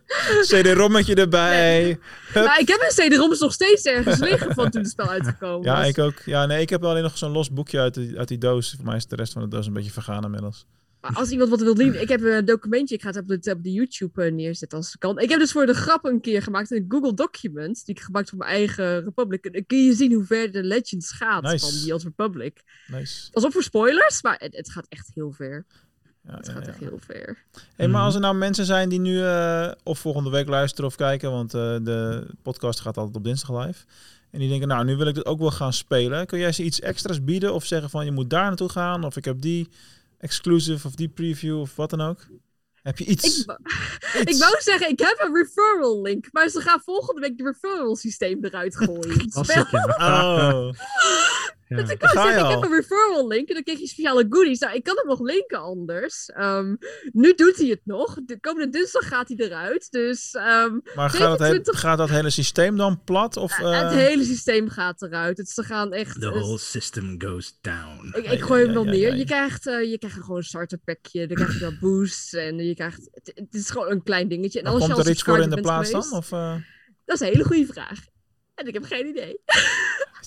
CD-rommetje 0.42 1.14
erbij. 1.14 1.84
Hup. 2.32 2.44
Maar 2.44 2.60
ik 2.60 2.68
heb 2.68 2.80
een 2.80 3.08
CD-ROMs 3.10 3.40
nog 3.40 3.52
steeds 3.52 3.82
ergens 3.84 4.18
liggen 4.18 4.54
van 4.54 4.70
toen 4.70 4.80
het 4.82 4.90
spel 4.90 5.08
uitgekomen 5.08 5.66
Ja, 5.66 5.78
was. 5.78 5.88
ik 5.88 5.98
ook. 5.98 6.22
Ja, 6.24 6.46
nee, 6.46 6.60
ik 6.60 6.70
heb 6.70 6.84
alleen 6.84 7.02
nog 7.02 7.18
zo'n 7.18 7.30
los 7.30 7.50
boekje 7.52 7.80
uit 7.80 7.94
die, 7.94 8.18
uit 8.18 8.28
die 8.28 8.38
doos. 8.38 8.74
Voor 8.76 8.84
mij 8.84 8.96
is 8.96 9.06
de 9.06 9.16
rest 9.16 9.32
van 9.32 9.42
de 9.42 9.48
doos 9.48 9.66
een 9.66 9.72
beetje 9.72 9.90
vergaan 9.90 10.24
inmiddels. 10.24 10.66
Maar 11.00 11.14
als 11.14 11.30
iemand 11.30 11.50
wat 11.50 11.60
wil 11.60 11.76
zien, 11.76 12.00
ik 12.00 12.08
heb 12.08 12.22
een 12.22 12.44
documentje, 12.44 12.94
ik 12.94 13.02
ga 13.02 13.08
het 13.08 13.16
op 13.16 13.28
de, 13.28 13.50
op 13.52 13.62
de 13.62 13.72
YouTube 13.72 14.24
eh, 14.24 14.32
neerzetten 14.32 14.78
als 14.78 14.86
het 14.86 14.98
kan. 14.98 15.18
Ik 15.18 15.28
heb 15.28 15.38
dus 15.40 15.52
voor 15.52 15.66
de 15.66 15.74
grap 15.74 16.04
een 16.04 16.20
keer 16.20 16.42
gemaakt 16.42 16.70
een 16.70 16.84
Google 16.88 17.14
document, 17.14 17.84
die 17.86 17.94
ik 17.94 18.00
gebruikt 18.00 18.28
voor 18.28 18.38
mijn 18.38 18.50
eigen 18.50 19.04
Republic. 19.04 19.44
En 19.44 19.52
dan 19.52 19.66
kun 19.66 19.84
je 19.84 19.94
zien 19.94 20.12
hoe 20.12 20.24
ver 20.24 20.52
de 20.52 20.62
Legends 20.62 21.12
gaat 21.12 21.42
Nice. 21.42 21.58
van 21.70 21.80
die 21.82 21.92
Old 21.92 22.02
Republic. 22.02 22.62
Nice. 22.86 23.30
Pas 23.30 23.44
op 23.44 23.52
voor 23.52 23.62
spoilers, 23.62 24.22
maar 24.22 24.36
het, 24.38 24.56
het 24.56 24.70
gaat 24.70 24.86
echt 24.88 25.10
heel 25.14 25.32
ver. 25.32 25.64
Ja, 26.24 26.36
Het 26.36 26.46
ja, 26.46 26.52
gaat 26.52 26.64
ja. 26.64 26.68
echt 26.70 26.78
heel 26.78 26.98
ver. 27.00 27.36
Hey, 27.76 27.86
maar 27.88 27.96
Mhm. 27.96 28.04
als 28.04 28.14
er 28.14 28.20
nou 28.20 28.34
mensen 28.36 28.64
zijn 28.64 28.88
die 28.88 29.00
nu 29.00 29.22
eh, 29.22 29.70
of 29.82 29.98
volgende 29.98 30.30
week 30.30 30.48
luisteren 30.48 30.86
of 30.90 30.96
kijken, 30.96 31.30
want 31.30 31.54
eh, 31.54 31.76
de 31.82 32.26
podcast 32.42 32.80
gaat 32.80 32.96
altijd 32.96 33.16
op 33.16 33.24
dinsdag 33.24 33.66
live. 33.66 33.84
En 34.30 34.38
die 34.38 34.48
denken, 34.48 34.68
nou, 34.68 34.84
nu 34.84 34.96
wil 34.96 35.06
ik 35.06 35.14
dit 35.14 35.26
ook 35.26 35.38
wel 35.38 35.50
gaan 35.50 35.72
spelen. 35.72 36.26
Kun 36.26 36.38
jij 36.38 36.52
ze 36.52 36.62
iets 36.64 36.80
extra's 36.80 37.24
bieden 37.24 37.54
of 37.54 37.64
zeggen 37.64 37.90
van 37.90 38.04
je 38.04 38.10
moet 38.12 38.30
daar 38.30 38.46
naartoe 38.46 38.68
gaan 38.68 39.04
of 39.04 39.16
ik 39.16 39.24
heb 39.24 39.40
die 39.40 39.68
exclusive 40.18 40.86
of 40.86 40.94
die 40.94 41.08
preview 41.08 41.60
of 41.60 41.76
wat 41.76 41.90
dan 41.90 42.00
ook? 42.00 42.26
Heb 42.82 42.98
je 42.98 43.04
iets? 43.04 43.24
Ik, 43.24 43.56
Iets? 44.20 44.30
ik 44.30 44.36
wou 44.36 44.60
zeggen, 44.60 44.88
ik 44.88 44.98
heb 44.98 45.22
een 45.24 45.34
referral 45.34 46.02
link, 46.02 46.28
maar 46.32 46.48
ze 46.48 46.60
gaan 46.60 46.80
volgende 46.80 47.20
week 47.20 47.38
de 47.38 47.44
referral 47.44 47.96
systeem 47.96 48.44
eruit 48.44 48.76
gooien. 48.76 49.26
Oh, 49.98 50.70
Ja. 51.68 51.76
Dus 51.76 51.90
ik 51.90 52.00
zeggen, 52.00 52.44
ik 52.44 52.50
heb 52.50 52.62
een 52.62 52.70
referral 52.70 53.28
link 53.28 53.48
en 53.48 53.54
dan 53.54 53.62
krijg 53.62 53.78
je 53.78 53.86
speciale 53.86 54.26
goodies. 54.28 54.58
Nou, 54.58 54.74
ik 54.74 54.82
kan 54.82 54.96
hem 54.96 55.06
nog 55.06 55.20
linken 55.20 55.58
anders. 55.60 56.26
Ehm, 56.26 56.74
nu 57.12 57.34
doet 57.34 57.56
hij 57.56 57.66
het 57.66 57.80
nog. 57.84 58.18
De 58.24 58.40
komende 58.40 58.68
dinsdag 58.78 59.08
gaat 59.08 59.28
hij 59.28 59.36
eruit. 59.36 59.90
Dus 59.90 60.30
ehm, 60.30 60.78
maar 60.94 61.10
gaat, 61.10 61.38
he- 61.38 61.44
27 61.44 61.80
gaat 61.80 61.98
dat 61.98 62.08
hele 62.08 62.30
systeem 62.30 62.76
dan 62.76 63.04
plat? 63.04 63.36
Of, 63.36 63.58
eh, 63.58 63.82
het 63.82 63.92
hele 63.92 64.24
systeem 64.24 64.68
gaat 64.68 65.02
eruit. 65.02 65.38
Het, 65.38 65.48
ze 65.50 65.62
gaan 65.62 65.92
echt... 65.92 66.20
The 66.20 66.30
whole 66.30 66.58
system 66.58 67.14
goes 67.22 67.58
down. 67.60 68.12
ik, 68.16 68.30
ik 68.30 68.40
gooi 68.42 68.66
hem 68.66 68.76
ai, 68.76 68.84
neer. 68.84 69.16
Je 69.16 69.24
krijgt, 69.24 69.66
eh, 69.66 69.90
je 69.90 69.98
krijgt 69.98 70.18
gewoon 70.20 70.36
een 70.36 70.42
starter 70.42 70.78
packje. 70.78 71.26
Dan 71.26 71.36
krijg 71.36 71.52
je 71.52 71.60
wel 71.60 71.78
boosts. 71.80 72.32
En 72.32 72.58
je 72.58 72.74
krijgt... 72.74 73.08
Het, 73.12 73.32
het 73.34 73.54
is 73.54 73.70
gewoon 73.70 73.90
een 73.90 74.02
klein 74.02 74.28
dingetje. 74.28 74.62
En 74.62 74.72
je 74.72 74.78
komt 74.78 74.98
er 74.98 75.10
iets 75.10 75.22
voor 75.22 75.38
in 75.38 75.50
de 75.50 75.60
plaats 75.60 75.90
dan? 75.90 76.12
Of, 76.12 76.32
eh, 76.32 76.54
Dat 77.04 77.20
is 77.20 77.26
een 77.26 77.32
hele 77.32 77.44
goede 77.44 77.66
vraag. 77.66 77.98
En 78.54 78.66
ik 78.66 78.74
heb 78.74 78.84
geen 78.84 79.06
idee. 79.06 79.40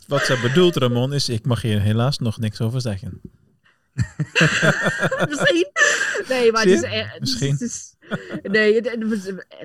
Wat 0.07 0.25
ze 0.25 0.39
bedoelt, 0.41 0.75
Ramon, 0.75 1.13
is 1.13 1.29
ik 1.29 1.45
mag 1.45 1.61
hier 1.61 1.81
helaas 1.81 2.17
nog 2.17 2.39
niks 2.39 2.61
over 2.61 2.81
zeggen. 2.81 3.21
Misschien. 5.29 5.67
Nee, 6.29 6.51
maar 6.51 6.63
het 6.63 6.71
is, 6.71 6.81
e- 6.81 6.87
het 6.87 7.13
is- 7.13 7.19
Misschien. 7.19 7.51
het 7.51 7.61
is- 7.61 7.95
nee, 8.43 8.73
het, 8.75 8.95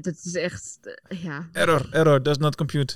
het- 0.04 0.24
is 0.24 0.34
echt... 0.34 0.78
ja. 1.08 1.48
Error, 1.52 1.86
error, 1.90 2.22
does 2.22 2.36
not 2.38 2.56
compute. 2.56 2.94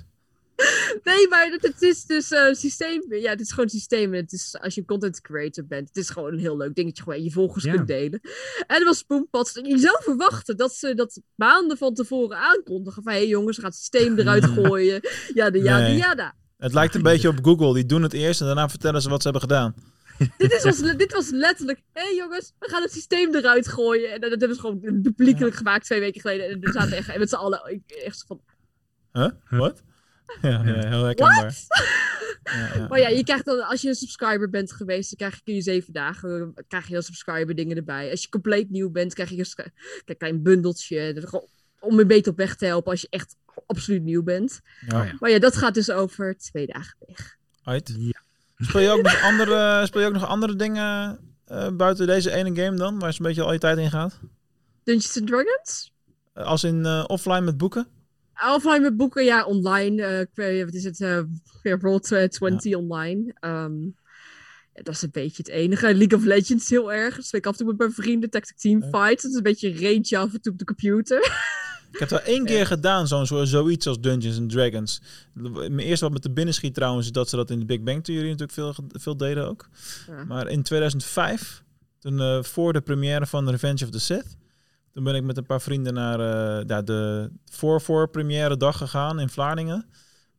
Nee, 1.05 1.29
maar 1.29 1.51
het, 1.51 1.63
het 1.63 1.83
is 1.83 2.05
dus 2.05 2.31
een 2.31 2.55
systeem. 2.55 3.03
Ja, 3.09 3.31
het 3.31 3.41
is 3.41 3.51
gewoon 3.51 3.69
systeem. 3.69 4.15
Het 4.15 4.33
is, 4.33 4.57
als 4.61 4.75
je 4.75 4.81
een 4.81 4.87
content 4.87 5.21
creator 5.21 5.67
bent, 5.67 5.89
het 5.89 5.97
is 5.97 6.11
gewoon 6.11 6.33
een 6.33 6.39
heel 6.39 6.57
leuk 6.57 6.75
dingetje. 6.75 7.03
Gewoon 7.03 7.23
je 7.23 7.31
volgers 7.31 7.65
kunt 7.65 7.87
delen. 7.87 8.21
En 8.67 8.79
er 8.79 8.85
was 8.85 8.99
Spoonpad. 8.99 9.61
Je 9.63 9.79
zou 9.79 10.03
verwachten 10.03 10.57
dat 10.57 10.73
ze 10.75 10.95
dat 10.95 11.21
maanden 11.35 11.77
van 11.77 11.95
tevoren 11.95 12.37
aankondigen. 12.37 13.03
Van 13.03 13.13
hé 13.13 13.19
hey 13.19 13.29
jongens, 13.29 13.57
we 13.57 13.63
gaan 13.63 13.71
het 13.71 13.79
systeem 13.81 14.19
eruit 14.19 14.45
gooien. 14.57 15.01
Ja, 15.35 15.51
de 15.51 15.63
ja, 15.63 15.79
Nee. 15.79 15.97
ja. 15.97 16.35
Het 16.61 16.73
lijkt 16.75 16.95
een 16.95 17.03
beetje 17.03 17.29
op 17.29 17.39
Google. 17.43 17.75
Die 17.75 17.87
doen 17.87 18.03
het 18.03 18.13
eerst 18.13 18.41
en 18.41 18.47
daarna 18.47 18.69
vertellen 18.69 19.03
ze 19.03 19.09
wat 19.09 19.23
ze 19.23 19.31
hebben 19.31 19.49
gedaan. 19.49 19.75
Dit, 20.39 20.53
is 20.53 20.63
was, 20.63 20.97
dit 20.97 21.13
was 21.13 21.31
letterlijk. 21.31 21.83
Hé 21.93 22.03
hey 22.03 22.15
jongens, 22.17 22.53
we 22.59 22.69
gaan 22.69 22.83
het 22.83 22.93
systeem 22.93 23.35
eruit 23.35 23.69
gooien. 23.69 24.13
En 24.13 24.21
dat, 24.21 24.31
dat 24.31 24.39
hebben 24.41 24.57
ze 24.57 24.63
gewoon 24.63 25.01
publiekelijk 25.03 25.55
gemaakt 25.57 25.85
twee 25.85 26.01
weken 26.01 26.21
geleden. 26.21 26.49
En 26.49 26.63
er 26.63 26.73
zaten 26.73 26.97
echt 26.97 27.19
met 27.19 27.29
z'n 27.29 27.35
allen. 27.35 27.61
ik- 27.73 27.91
Echt 28.05 28.25
van. 28.27 28.41
Huh? 29.13 29.31
Wat? 29.49 29.83
Ja, 30.43 30.51
ja, 30.51 30.89
heel 30.89 31.05
herkenbaar. 31.05 31.55
Ja, 32.43 32.75
ja. 32.75 32.87
Maar 32.89 33.01
ja, 33.01 33.09
je 33.09 33.25
krijgt 33.25 33.45
dan, 33.45 33.67
als 33.67 33.81
je 33.81 33.89
een 33.89 33.95
subscriber 33.95 34.51
bent 34.51 34.73
geweest, 34.73 35.09
dan 35.09 35.19
krijg 35.19 35.35
je, 35.35 35.41
kun 35.45 35.55
je 35.55 35.61
zeven 35.63 35.93
dagen, 35.93 36.55
krijg 36.69 36.87
je 36.87 36.93
dan 36.93 37.03
subscriber 37.03 37.55
dingen 37.55 37.77
erbij. 37.77 38.11
Als 38.11 38.23
je 38.23 38.29
compleet 38.29 38.71
nieuw 38.71 38.91
bent, 38.91 39.15
krijg 39.15 39.31
je 39.31 39.71
een 40.05 40.17
klein 40.17 40.43
bundeltje. 40.43 41.29
Om 41.81 41.99
je 41.99 42.07
beter 42.07 42.33
op 42.33 42.39
weg 42.39 42.57
te 42.57 42.67
helpen 42.67 42.91
als 42.91 43.01
je 43.01 43.07
echt 43.11 43.37
absoluut 43.67 44.03
nieuw 44.03 44.23
bent. 44.23 44.61
Ja. 44.87 45.13
Maar 45.21 45.31
ja, 45.31 45.39
dat 45.39 45.57
gaat 45.57 45.75
dus 45.75 45.91
over 45.91 46.37
twee 46.39 46.67
dagen 46.67 46.97
weg. 47.07 47.37
Uit. 47.63 47.95
Ja. 47.99 48.21
Speel 48.57 48.81
je 48.81 48.91
ook 48.91 49.03
nog 49.03 49.23
andere, 49.23 49.83
speel 49.87 50.01
je 50.01 50.07
ook 50.07 50.13
nog 50.13 50.27
andere 50.27 50.57
dingen 50.57 51.19
eh, 51.45 51.69
buiten 51.77 52.07
deze 52.07 52.31
ene 52.31 52.63
game 52.65 52.77
dan, 52.77 52.99
waar 52.99 53.13
ze 53.13 53.21
een 53.21 53.27
beetje 53.27 53.43
al 53.43 53.53
je 53.53 53.59
tijd 53.59 53.79
in 53.79 53.91
gaat? 53.91 54.21
Dungeons 54.85 55.19
and 55.19 55.27
Dragons? 55.27 55.93
Eh, 56.33 56.45
als 56.45 56.65
in 56.65 56.85
eh, 56.87 57.05
offline 57.07 57.41
met 57.41 57.57
boeken? 57.57 57.87
Offline 58.55 58.81
met 58.81 58.97
boeken, 58.97 59.25
ja, 59.25 59.45
online. 59.45 60.03
eh, 60.03 60.27
weet- 60.35 60.65
wat 60.65 60.75
is 60.75 60.85
het? 60.85 61.01
eh 61.01 61.21
ja, 61.63 61.79
Roll20 61.79 62.77
online. 62.77 63.35
Ehm, 63.41 63.83
ja, 64.75 64.83
dat 64.83 64.95
is 64.95 65.03
een 65.03 65.11
beetje 65.13 65.43
het 65.43 65.49
enige. 65.49 65.95
League 65.95 66.19
of 66.19 66.25
Legends 66.25 66.71
heel 66.71 66.93
erg. 66.93 67.17
Dat 67.17 67.25
speel 67.25 67.41
ik 67.41 67.47
af 67.47 67.53
en 67.53 67.59
toe 67.59 67.67
met 67.69 67.79
mijn 67.79 67.93
vrienden. 67.93 68.31
Tactic 68.31 68.57
Team 68.57 68.83
Fight. 68.83 69.23
Dat 69.23 69.31
is 69.31 69.35
een 69.37 69.43
beetje 69.43 69.69
een 69.69 69.93
randje 69.93 70.19
af 70.19 70.33
en 70.35 70.41
toe 70.41 70.53
op 70.53 70.59
de 70.59 70.65
computer. 70.65 71.21
Ik 71.91 71.99
heb 71.99 72.11
wel 72.11 72.21
één 72.21 72.45
keer 72.45 72.67
gedaan, 72.67 73.07
zo'n 73.07 73.27
zo, 73.27 73.45
zoiets 73.45 73.87
als 73.87 74.01
Dungeons 74.01 74.39
and 74.39 74.51
Dragons. 74.51 75.01
Mijn 75.33 75.79
eerste 75.79 76.05
wat 76.05 76.15
met 76.15 76.23
de 76.23 76.31
binnenschiet 76.31 76.75
trouwens, 76.75 77.07
is 77.07 77.13
dat 77.13 77.29
ze 77.29 77.37
dat 77.37 77.51
in 77.51 77.59
de 77.59 77.65
Big 77.65 77.83
Bang 77.83 78.05
Theory 78.05 78.25
natuurlijk 78.25 78.53
veel, 78.53 78.75
veel 78.89 79.17
deden 79.17 79.49
ook. 79.49 79.69
Ja. 80.07 80.25
Maar 80.25 80.49
in 80.49 80.63
2005, 80.63 81.63
toen, 81.99 82.21
eh, 82.21 82.43
voor 82.43 82.73
de 82.73 82.81
première 82.81 83.27
van 83.27 83.51
Revenge 83.51 83.85
of 83.85 83.91
the 83.91 84.01
Sith, 84.01 84.37
toen 84.93 85.05
ben 85.05 85.15
ik 85.15 85.23
met 85.23 85.37
een 85.37 85.47
paar 85.47 85.61
vrienden 85.61 85.95
naar 85.95 86.21
eh, 86.21 86.65
ja, 86.67 86.83
de 86.83 87.31
voor 87.51 87.81
voor 87.81 88.09
première 88.11 88.57
dag 88.57 88.77
gegaan 88.77 89.21
in 89.21 89.29
Vlaardingen. 89.29 89.87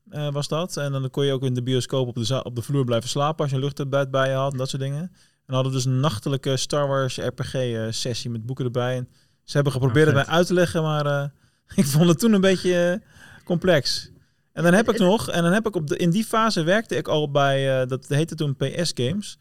eh, 0.10 0.32
was 0.32 0.48
dat. 0.48 0.78
En 0.78 0.92
dan 0.92 1.10
kon 1.10 1.26
je 1.26 1.34
ook 1.34 1.44
in 1.44 1.54
de 1.54 1.64
bioscoop 1.64 2.08
op 2.08 2.16
de, 2.16 2.44
op 2.44 2.56
de 2.56 2.62
vloer 2.62 2.86
blijven 2.86 3.10
slapen 3.10 3.42
als 3.42 3.50
je 3.50 3.56
een 3.56 3.64
luchtbed 3.64 4.12
bij 4.12 4.30
je 4.30 4.36
had 4.36 4.52
en 4.52 4.58
dat 4.58 4.70
soort 4.70 4.82
dingen. 4.82 5.12
En 5.46 5.54
hadden 5.54 5.72
we 5.72 5.78
dus 5.78 5.86
een 5.86 6.00
nachtelijke 6.00 6.58
Star 6.58 6.88
Wars 6.88 7.18
RPG 7.18 7.54
eh, 7.54 7.86
sessie 7.90 8.30
met 8.30 8.46
boeken 8.46 8.66
erbij. 8.66 8.98
En 8.98 9.08
ze 9.44 9.54
hebben 9.54 9.74
geprobeerd 9.74 10.08
het 10.08 10.16
vet. 10.16 10.26
mij 10.26 10.36
uit 10.36 10.48
te 10.48 10.54
leggen, 10.54 10.82
maar 10.82 11.32
ik 11.82 11.86
vond 11.86 12.08
het 12.08 12.20
toen 12.20 12.34
een 12.34 12.42
beetje 12.42 12.90
eh, 12.90 13.44
complex. 13.44 14.12
En 14.54 14.64
dan 14.64 14.74
heb 14.74 14.90
ik 14.90 15.00
nog, 15.00 15.30
en 15.30 15.44
dan 15.44 15.52
heb 15.52 15.68
ik 15.68 15.76
op 15.76 15.88
de, 15.88 15.98
in 15.98 16.10
die 16.10 16.24
fase 16.24 16.64
werkte 16.64 16.96
ik 16.96 17.08
al 17.08 17.32
bij, 17.32 17.82
eh, 17.82 17.88
dat 17.88 18.08
heette 18.08 18.36
toen 18.36 18.56
PS 18.56 18.92
Games. 18.94 19.38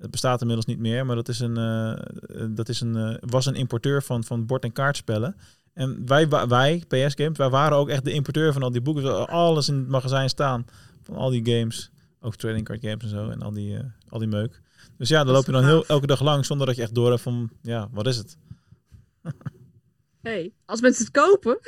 Het 0.00 0.10
bestaat 0.10 0.40
inmiddels 0.40 0.66
niet 0.66 0.78
meer, 0.78 1.06
maar 1.06 1.16
dat 1.16 1.28
is 1.28 1.40
een, 1.40 1.56
eh, 1.56 2.46
dat 2.50 2.68
is 2.68 2.80
een, 2.80 3.18
was 3.20 3.46
een 3.46 3.54
importeur 3.54 4.02
van, 4.02 4.24
van 4.24 4.46
bord- 4.46 4.64
en 4.64 4.72
kaartspellen. 4.72 5.36
En 5.72 6.06
wij, 6.06 6.28
wij, 6.28 6.82
PS 6.88 7.14
Games, 7.14 7.38
wij 7.38 7.48
waren 7.48 7.78
ook 7.78 7.88
echt 7.88 8.04
de 8.04 8.12
importeur 8.12 8.52
van 8.52 8.62
al 8.62 8.70
die 8.70 8.80
boeken. 8.80 9.28
Alles 9.28 9.68
in 9.68 9.74
het 9.74 9.88
magazijn 9.88 10.28
staan 10.28 10.66
van 11.02 11.16
al 11.16 11.30
die 11.30 11.56
games. 11.56 11.90
Ook 12.20 12.36
trading 12.36 12.64
card 12.64 12.80
games 12.80 13.02
en 13.02 13.08
zo 13.08 13.28
en 13.28 13.42
al 13.42 13.52
die, 13.52 13.78
al 14.08 14.18
die 14.18 14.28
meuk. 14.28 14.60
Dus 14.96 15.08
ja, 15.08 15.24
dan 15.24 15.34
loop 15.34 15.46
je 15.46 15.52
dan 15.52 15.64
heel, 15.64 15.86
elke 15.86 16.06
dag 16.06 16.22
lang 16.22 16.46
zonder 16.46 16.66
dat 16.66 16.76
je 16.76 16.82
echt 16.82 16.94
door 16.94 17.10
hebt 17.10 17.22
van, 17.22 17.50
ja, 17.62 17.88
wat 17.92 18.06
is 18.06 18.16
het? 18.16 18.36
hey, 20.22 20.52
als 20.66 20.80
mensen 20.80 21.04
het 21.04 21.12
kopen. 21.12 21.58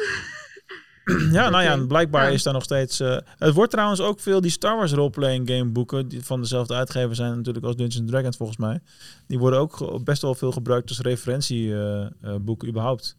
Ja, 1.32 1.48
nou 1.48 1.62
ja, 1.62 1.86
blijkbaar 1.86 2.26
Ja. 2.26 2.30
is 2.30 2.42
daar 2.42 2.52
nog 2.52 2.62
steeds... 2.62 3.00
eh, 3.00 3.16
het 3.38 3.54
wordt 3.54 3.70
trouwens 3.70 4.00
ook 4.00 4.20
veel 4.20 4.40
die 4.40 4.50
Star 4.50 4.76
Wars 4.76 4.92
roleplaying 4.92 5.48
game 5.48 5.70
boeken... 5.70 6.08
die 6.08 6.24
van 6.24 6.40
dezelfde 6.40 6.74
uitgever 6.74 7.14
zijn 7.14 7.36
natuurlijk 7.36 7.64
als 7.64 7.76
Dungeons 7.76 8.00
and 8.00 8.08
Dragons 8.08 8.36
volgens 8.36 8.58
mij. 8.58 8.80
Die 9.26 9.38
worden 9.38 9.58
ook 9.58 10.04
best 10.04 10.22
wel 10.22 10.34
veel 10.34 10.52
gebruikt 10.52 10.88
als 10.88 11.00
referentieboeken 11.00 12.68
überhaupt. 12.68 13.16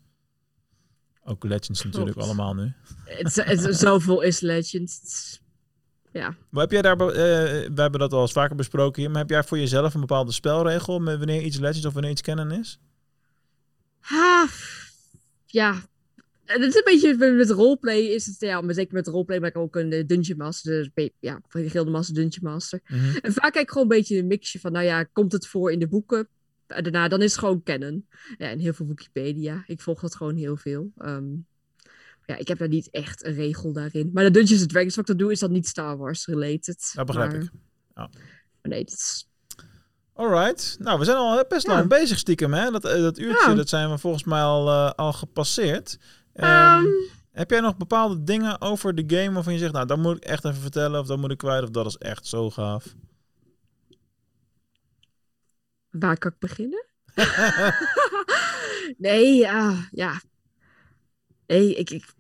Ook 1.24 1.44
Legends 1.44 1.84
natuurlijk 1.84 2.18
allemaal 2.18 2.54
nu. 2.54 2.74
Het, 3.06 3.36
het, 3.36 3.78
zoveel 3.78 4.22
is 4.22 4.40
Legends. 4.40 5.40
Ja. 6.12 6.36
Maar 6.50 6.62
heb 6.62 6.72
jij 6.72 6.82
daar... 6.82 7.00
eh, 7.00 7.08
we 7.74 7.82
hebben 7.82 8.00
dat 8.00 8.14
al 8.14 8.22
eens 8.22 8.32
vaker 8.32 8.56
besproken 8.56 9.02
hier... 9.02 9.12
maar 9.12 9.22
heb 9.22 9.30
jij 9.30 9.44
voor 9.44 9.60
jezelf 9.60 9.94
een 9.94 10.00
bepaalde 10.00 10.32
spelregel... 10.32 11.00
met 11.00 11.18
wanneer 11.18 11.42
iets 11.42 11.58
Legends 11.58 11.86
of 11.86 11.94
wanneer 11.94 12.12
iets 12.12 12.22
canon 12.22 12.52
is? 12.52 12.80
Ah, 14.02 14.50
ja. 15.52 15.90
Het 16.46 16.62
is 16.62 16.76
een 16.76 16.82
beetje 16.86 17.34
met, 17.34 17.50
roleplay 17.50 18.00
is 18.00 18.26
het, 18.26 18.40
ja, 18.40 18.62
maar 18.62 18.74
zeker 18.74 18.94
met 18.94 19.08
roleplay 19.08 19.40
ben 19.40 19.50
ik 19.50 19.58
ook 19.58 19.76
een 19.76 19.92
eh, 19.92 20.08
dungeon 20.08 20.38
master, 20.38 20.92
dus 20.94 21.10
ja, 21.20 21.42
van 21.48 21.62
de 21.62 21.70
gilde 21.70 21.92
master, 21.92 22.16
dungeon 22.16 22.52
master. 22.52 22.80
Mhm. 22.88 23.18
En 23.22 23.34
vaak 23.34 23.52
kijk 23.52 23.66
ik 23.66 23.72
gewoon 23.72 23.92
een 23.92 23.98
beetje 23.98 24.18
een 24.18 24.28
mixje 24.28 24.60
van, 24.60 24.72
nou 24.72 24.86
ja, 24.86 25.04
komt 25.04 25.32
het 25.32 25.48
voor 25.48 25.72
in 25.72 25.80
de 25.80 25.88
boeken? 25.88 26.28
En 26.68 26.84
daarna, 26.84 27.08
dan 27.08 27.22
is 27.22 27.32
het 27.32 27.40
gewoon 27.40 27.64
canon. 27.64 28.08
Ja, 28.38 28.50
en 28.50 28.60
heel 28.60 28.74
veel 28.74 28.88
Wikipedia. 28.88 29.64
Ik 29.68 29.82
volg 29.82 30.02
dat 30.02 30.16
gewoon 30.16 30.36
heel 30.36 30.58
veel. 30.58 30.92
Ehm, 30.98 31.30
ja, 32.26 32.36
ik 32.38 32.48
heb 32.48 32.58
daar 32.58 32.68
niet 32.68 32.90
echt 32.90 33.26
een 33.26 33.34
regel 33.34 33.74
daarin. 33.74 34.10
Maar 34.14 34.24
de 34.24 34.32
Dungeons 34.32 34.62
and 34.62 34.70
Dragons, 34.70 34.96
wat 34.96 35.10
ik 35.10 35.18
dan 35.18 35.26
doe, 35.26 35.32
is 35.32 35.40
dat 35.40 35.50
niet 35.50 35.68
Star 35.68 35.98
Wars 35.98 36.26
related. 36.26 36.92
Dat 36.94 37.06
begrijp 37.06 37.32
maar, 37.32 37.42
ik. 37.42 37.50
Ja. 37.96 38.10
maar 38.62 38.72
nee, 38.72 38.84
dat 38.84 38.94
is... 38.94 39.30
Alright. 40.22 40.76
Nou, 40.80 41.00
we 41.00 41.06
zijn 41.06 41.18
al 41.18 41.44
best 41.48 41.68
Ja. 41.68 41.74
lang 41.74 41.88
bezig 41.90 42.18
stiekem, 42.18 42.54
hè? 42.54 42.72
Dat, 42.72 42.86
eh, 42.86 43.02
dat 43.02 43.18
uurtje, 43.20 43.50
Ja. 43.50 43.56
dat 43.56 43.70
zijn 43.70 43.90
we 43.90 43.98
volgens 43.98 44.24
mij 44.24 44.42
al, 44.42 44.68
eh, 44.70 44.92
al 44.92 45.14
gepasseerd. 45.14 45.98
Ehm, 46.34 46.50
Ehm, 46.50 46.86
Heb 47.32 47.50
jij 47.50 47.60
nog 47.60 47.78
bepaalde 47.78 48.24
dingen 48.24 48.62
over 48.62 48.96
de 48.96 49.04
game 49.18 49.32
waarvan 49.34 49.54
je 49.54 49.60
zegt, 49.60 49.74
nou, 49.74 49.86
dat 49.86 49.98
moet 49.98 50.16
ik 50.18 50.24
echt 50.24 50.46
even 50.46 50.62
vertellen, 50.62 51.00
of 51.00 51.08
dat 51.08 51.18
moet 51.18 51.32
ik 51.32 51.38
kwijt, 51.38 51.64
of 51.64 51.70
dat 51.70 51.86
is 51.86 51.98
echt 51.98 52.26
zo 52.26 52.50
gaaf? 52.50 52.86
Waar 55.90 56.18
kan 56.18 56.32
ik 56.32 56.40
beginnen? 56.40 56.86
nee, 58.98 59.36
ja, 59.36 59.88
ja. 59.92 60.22
Nee, 61.48 61.76
ik, 61.76 61.90
ik, 61.90 62.14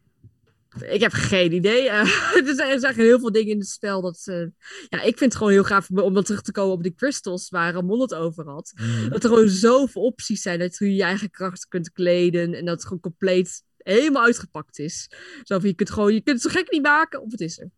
ik 0.79 1.01
heb 1.01 1.11
geen 1.11 1.53
idee. 1.53 1.89
Eh, 1.89 2.45
er 2.69 2.79
zijn 2.79 2.95
heel 2.95 3.19
veel 3.19 3.31
dingen 3.31 3.51
in 3.51 3.59
het 3.59 3.67
spel 3.67 4.01
dat... 4.01 4.21
eh, 4.25 4.45
ja, 4.89 5.01
ik 5.01 5.17
vind 5.17 5.19
het 5.19 5.35
gewoon 5.35 5.51
heel 5.51 5.63
gaaf 5.63 5.89
om 5.89 6.13
dan 6.13 6.23
terug 6.23 6.41
te 6.41 6.51
komen 6.51 6.73
op 6.73 6.83
die 6.83 6.93
crystals 6.95 7.49
waar 7.49 7.73
Ramon 7.73 8.01
het 8.01 8.13
over 8.13 8.49
had. 8.49 8.73
Dat 9.09 9.23
er 9.23 9.29
gewoon 9.29 9.49
zoveel 9.49 10.01
opties 10.01 10.41
zijn 10.41 10.59
dat 10.59 10.77
je 10.77 10.95
je 10.95 11.03
eigen 11.03 11.29
krachten 11.31 11.69
kunt 11.69 11.91
kleden 11.91 12.53
en 12.53 12.65
dat 12.65 12.73
het 12.73 12.83
gewoon 12.83 12.99
compleet 12.99 13.63
helemaal 13.77 14.23
uitgepakt 14.23 14.79
is. 14.79 15.09
Zo 15.43 15.59
je 15.61 15.73
kunt 15.73 15.89
gewoon, 15.89 16.13
je 16.13 16.21
kunt 16.21 16.43
het 16.43 16.51
zo 16.51 16.59
gek 16.59 16.71
niet 16.71 16.81
maken 16.81 17.21
of 17.21 17.31
het 17.31 17.41
is 17.41 17.59
er. 17.59 17.69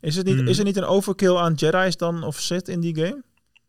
Is, 0.00 0.16
het 0.16 0.26
niet, 0.26 0.36
Hmm. 0.36 0.48
is 0.48 0.58
er 0.58 0.64
niet 0.64 0.76
een 0.76 0.84
overkill 0.84 1.36
aan 1.36 1.54
Jedi's 1.54 1.96
dan 1.96 2.22
of 2.22 2.40
Sith 2.40 2.68
in 2.68 2.80
die 2.80 2.96
game? 2.96 3.22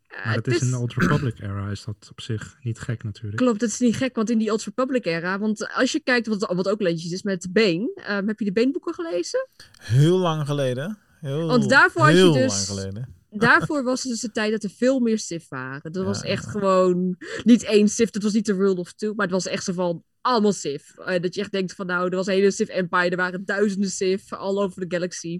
Eh, 0.07 0.25
Maar 0.25 0.35
dat 0.35 0.45
het 0.45 0.55
is 0.55 0.61
in 0.61 0.71
de 0.71 0.77
Old 0.77 0.93
Republic 0.93 1.39
era, 1.39 1.69
is 1.69 1.83
dat 1.83 2.07
op 2.11 2.21
zich 2.21 2.57
niet 2.61 2.79
gek 2.79 3.03
natuurlijk. 3.03 3.35
Klopt, 3.35 3.59
dat 3.59 3.69
is 3.69 3.79
niet 3.79 3.95
gek, 3.95 4.15
want 4.15 4.29
in 4.29 4.37
die 4.37 4.51
Old 4.51 4.63
Republic 4.63 5.05
era, 5.05 5.39
want 5.39 5.73
als 5.73 5.91
je 5.91 5.99
kijkt 5.99 6.27
wat, 6.27 6.53
wat 6.53 6.69
ook 6.69 6.81
Legends 6.81 7.11
is 7.11 7.23
met 7.23 7.47
Bane, 7.51 7.91
ehm, 7.95 8.27
heb 8.27 8.39
je 8.39 8.45
de 8.45 8.51
Bane-boeken 8.51 8.93
gelezen? 8.93 9.47
Heel 9.81 10.17
lang 10.17 10.45
geleden. 10.45 10.97
Heel, 11.19 11.47
Want 11.47 11.69
daarvoor 11.69 12.01
had 12.01 12.17
je 12.17 12.31
dus- 12.31 12.67
lang 12.67 12.79
geleden. 12.79 13.15
Daarvoor 13.29 13.83
was 13.83 14.03
het 14.03 14.11
dus 14.11 14.21
de 14.21 14.31
tijd 14.31 14.51
dat 14.51 14.63
er 14.63 14.69
veel 14.69 14.99
meer 14.99 15.19
Sith 15.19 15.47
waren. 15.49 15.91
Dat 15.91 16.05
was 16.05 16.21
echt 16.21 16.43
ja. 16.45 16.51
gewoon 16.51 17.17
niet 17.43 17.63
één 17.63 17.87
Sith, 17.87 18.13
dat 18.13 18.23
was 18.23 18.33
niet 18.33 18.45
de 18.45 18.53
Rule 18.53 18.75
of 18.75 18.93
Two, 18.93 19.13
maar 19.13 19.25
het 19.25 19.35
was 19.35 19.45
echt 19.47 19.63
zo 19.63 19.73
van 19.73 20.03
allemaal 20.21 20.53
Sith. 20.53 20.93
Eh, 20.95 21.21
dat 21.21 21.35
je 21.35 21.41
echt 21.41 21.51
denkt 21.51 21.73
van 21.73 21.85
nou, 21.85 22.09
er 22.09 22.15
was 22.15 22.27
een 22.27 22.33
hele 22.33 22.51
Sith 22.51 22.69
Empire, 22.69 23.09
er 23.09 23.17
waren 23.17 23.45
duizenden 23.45 23.89
Sith 23.89 24.23
all 24.29 24.57
over 24.57 24.87
de 24.87 24.95
galaxy. 24.95 25.39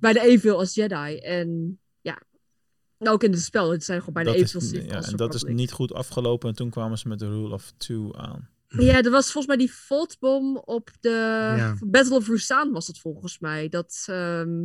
Bijna 0.00 0.22
evenveel 0.22 0.58
als 0.58 0.74
Jedi. 0.74 1.16
En 1.16 1.78
ja, 2.98 3.10
ook 3.10 3.22
in 3.22 3.30
het 3.30 3.40
spel, 3.40 3.70
het 3.70 3.84
zijn 3.84 3.98
gewoon 3.98 4.14
bijna 4.14 4.30
Dat 4.30 4.40
is, 4.40 4.54
evenveel 4.54 4.82
ja, 4.82 5.02
en 5.02 5.16
dat 5.16 5.34
is 5.34 5.42
niet 5.42 5.72
goed 5.72 5.92
afgelopen 5.92 6.48
en 6.48 6.54
toen 6.54 6.70
kwamen 6.70 6.98
ze 6.98 7.08
met 7.08 7.18
de 7.18 7.28
Rule 7.28 7.54
of 7.54 7.72
Two 7.76 8.12
aan. 8.14 8.48
Ja, 8.68 9.02
er 9.02 9.10
was 9.10 9.24
volgens 9.32 9.46
mij 9.46 9.56
die 9.56 9.72
Voltbom 9.74 10.56
op 10.56 10.90
de 11.00 11.08
Ja. 11.56 11.76
Battle 11.86 12.16
of 12.16 12.28
Rusan 12.28 12.72
was 12.72 12.86
het 12.86 12.98
volgens 12.98 13.38
mij. 13.38 13.68
Dat, 13.68 14.04
ehm, 14.06 14.64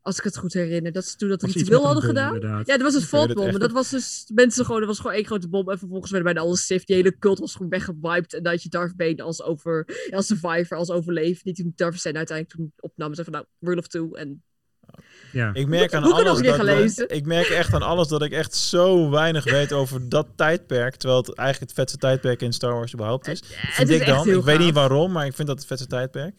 als 0.00 0.18
ik 0.18 0.24
het 0.24 0.36
goed 0.36 0.52
herinner, 0.52 0.92
dat 0.92 1.04
ze 1.04 1.16
toen 1.16 1.28
dat 1.28 1.42
Was 1.42 1.52
ritueel 1.52 1.84
hadden 1.84 2.02
bom, 2.02 2.10
gedaan. 2.10 2.34
inderdaad. 2.34 2.66
Ja, 2.66 2.74
dat 2.74 2.82
was 2.82 2.94
het 2.94 3.04
Voltbom. 3.04 3.46
En 3.46 3.58
dat 3.58 3.72
was 3.72 3.90
dus 3.90 4.30
mensen 4.34 4.64
gewoon, 4.64 4.80
dat 4.80 4.88
was 4.88 4.98
gewoon 4.98 5.12
één 5.16 5.24
grote 5.24 5.48
bom. 5.48 5.70
En 5.70 5.78
vervolgens 5.78 6.10
werden 6.10 6.32
bijna 6.32 6.48
alle 6.48 6.56
Sith, 6.56 6.86
die 6.86 6.96
hele 6.96 7.18
cult 7.18 7.38
was 7.38 7.52
gewoon 7.52 7.68
weggewiped. 7.68 8.34
En 8.34 8.42
dat 8.42 8.62
je 8.62 8.68
Darth 8.68 8.96
Bane 8.96 9.22
als, 9.22 9.42
over, 9.42 9.86
als 10.10 10.26
survivor, 10.26 10.76
als 10.76 10.90
overleefd, 10.90 11.44
die 11.44 11.54
toen 11.54 11.72
Darth 11.76 12.02
Bane 12.02 12.16
uiteindelijk 12.16 12.56
toen 12.56 12.72
opnam. 12.80 13.14
Zei 13.14 13.24
van 13.30 13.34
nou, 13.34 13.46
Rule 13.60 13.78
of 13.80 13.86
Two. 13.88 14.12
En 14.12 14.42
Ja, 15.34 15.50
Ik 15.52 15.66
merk 15.66 15.94
aan 15.94 16.02
alles 16.12 16.40
dat, 16.42 16.54
gelezen. 16.54 17.08
ik 17.08 17.26
merk 17.26 17.46
echt 17.46 17.74
aan 17.74 17.82
alles 17.82 18.08
dat 18.08 18.22
ik 18.22 18.32
echt 18.32 18.54
zo 18.54 19.10
weinig 19.10 19.44
weet 19.44 19.72
over 19.72 20.08
dat 20.08 20.26
tijdperk, 20.36 20.96
terwijl 20.96 21.20
het 21.20 21.32
eigenlijk 21.34 21.70
het 21.70 21.78
vetste 21.80 21.98
tijdperk 21.98 22.42
in 22.42 22.52
Star 22.52 22.72
Wars 22.74 22.92
überhaupt 22.94 23.28
is. 23.28 23.38
het 23.40 23.74
Vind 23.74 23.88
is 23.88 24.00
ik 24.00 24.06
dan. 24.06 24.28
Ik 24.28 24.42
weet 24.44 24.58
niet 24.58 24.74
waarom, 24.74 25.12
maar 25.12 25.26
ik 25.26 25.34
vind 25.34 25.48
dat 25.48 25.56
het 25.58 25.66
vetste 25.66 25.86
tijdperk. 25.86 26.34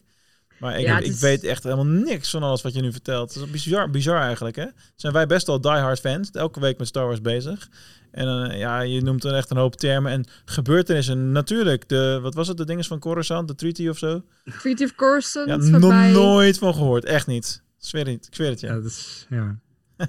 Maar 0.58 0.78
ik, 0.78 0.86
Ja, 0.86 0.98
is- 0.98 1.20
weet 1.20 1.44
echt 1.44 1.62
helemaal 1.62 1.84
niks 1.86 2.30
van 2.30 2.42
alles 2.42 2.62
wat 2.62 2.74
je 2.74 2.80
nu 2.80 2.92
vertelt. 2.92 3.34
Het 3.34 3.44
is 3.44 3.50
bizar, 3.50 3.90
bizar 3.90 4.20
eigenlijk, 4.20 4.56
hè? 4.56 4.64
Zijn 4.94 5.12
wij 5.12 5.26
best 5.26 5.46
wel 5.46 5.60
diehard 5.60 6.00
fans, 6.00 6.30
elke 6.30 6.60
week 6.60 6.78
met 6.78 6.86
Star 6.86 7.06
Wars 7.06 7.20
bezig. 7.20 7.68
En 8.10 8.50
eh, 8.50 8.58
ja, 8.58 8.80
je 8.80 9.02
noemt 9.02 9.22
dan 9.22 9.34
echt 9.34 9.50
een 9.50 9.56
hoop 9.56 9.76
termen 9.76 10.12
en 10.12 10.24
gebeurtenissen. 10.44 11.32
Natuurlijk, 11.32 11.88
de, 11.88 12.18
wat 12.22 12.34
was 12.34 12.48
het, 12.48 12.56
de 12.56 12.64
dinges 12.64 12.86
van 12.86 12.98
Coruscant, 12.98 13.48
de 13.48 13.54
treaty 13.54 13.88
of 13.88 13.98
zo? 13.98 14.22
Treaty 14.58 14.84
of 14.84 14.94
Coruscant, 14.94 15.48
Ja, 15.48 15.56
nog 15.56 15.94
nooit 16.12 16.58
van 16.58 16.74
gehoord, 16.74 17.04
echt 17.04 17.26
niet. 17.26 17.62
Ik 17.86 17.92
zweer 17.92 18.06
het, 18.06 18.26
ik 18.26 18.34
zweer 18.34 18.50
het 18.50 18.60
je. 18.60 18.66
ja, 18.66 18.74
dat 18.74 18.84
is, 18.84 19.26
ja. 19.30 19.56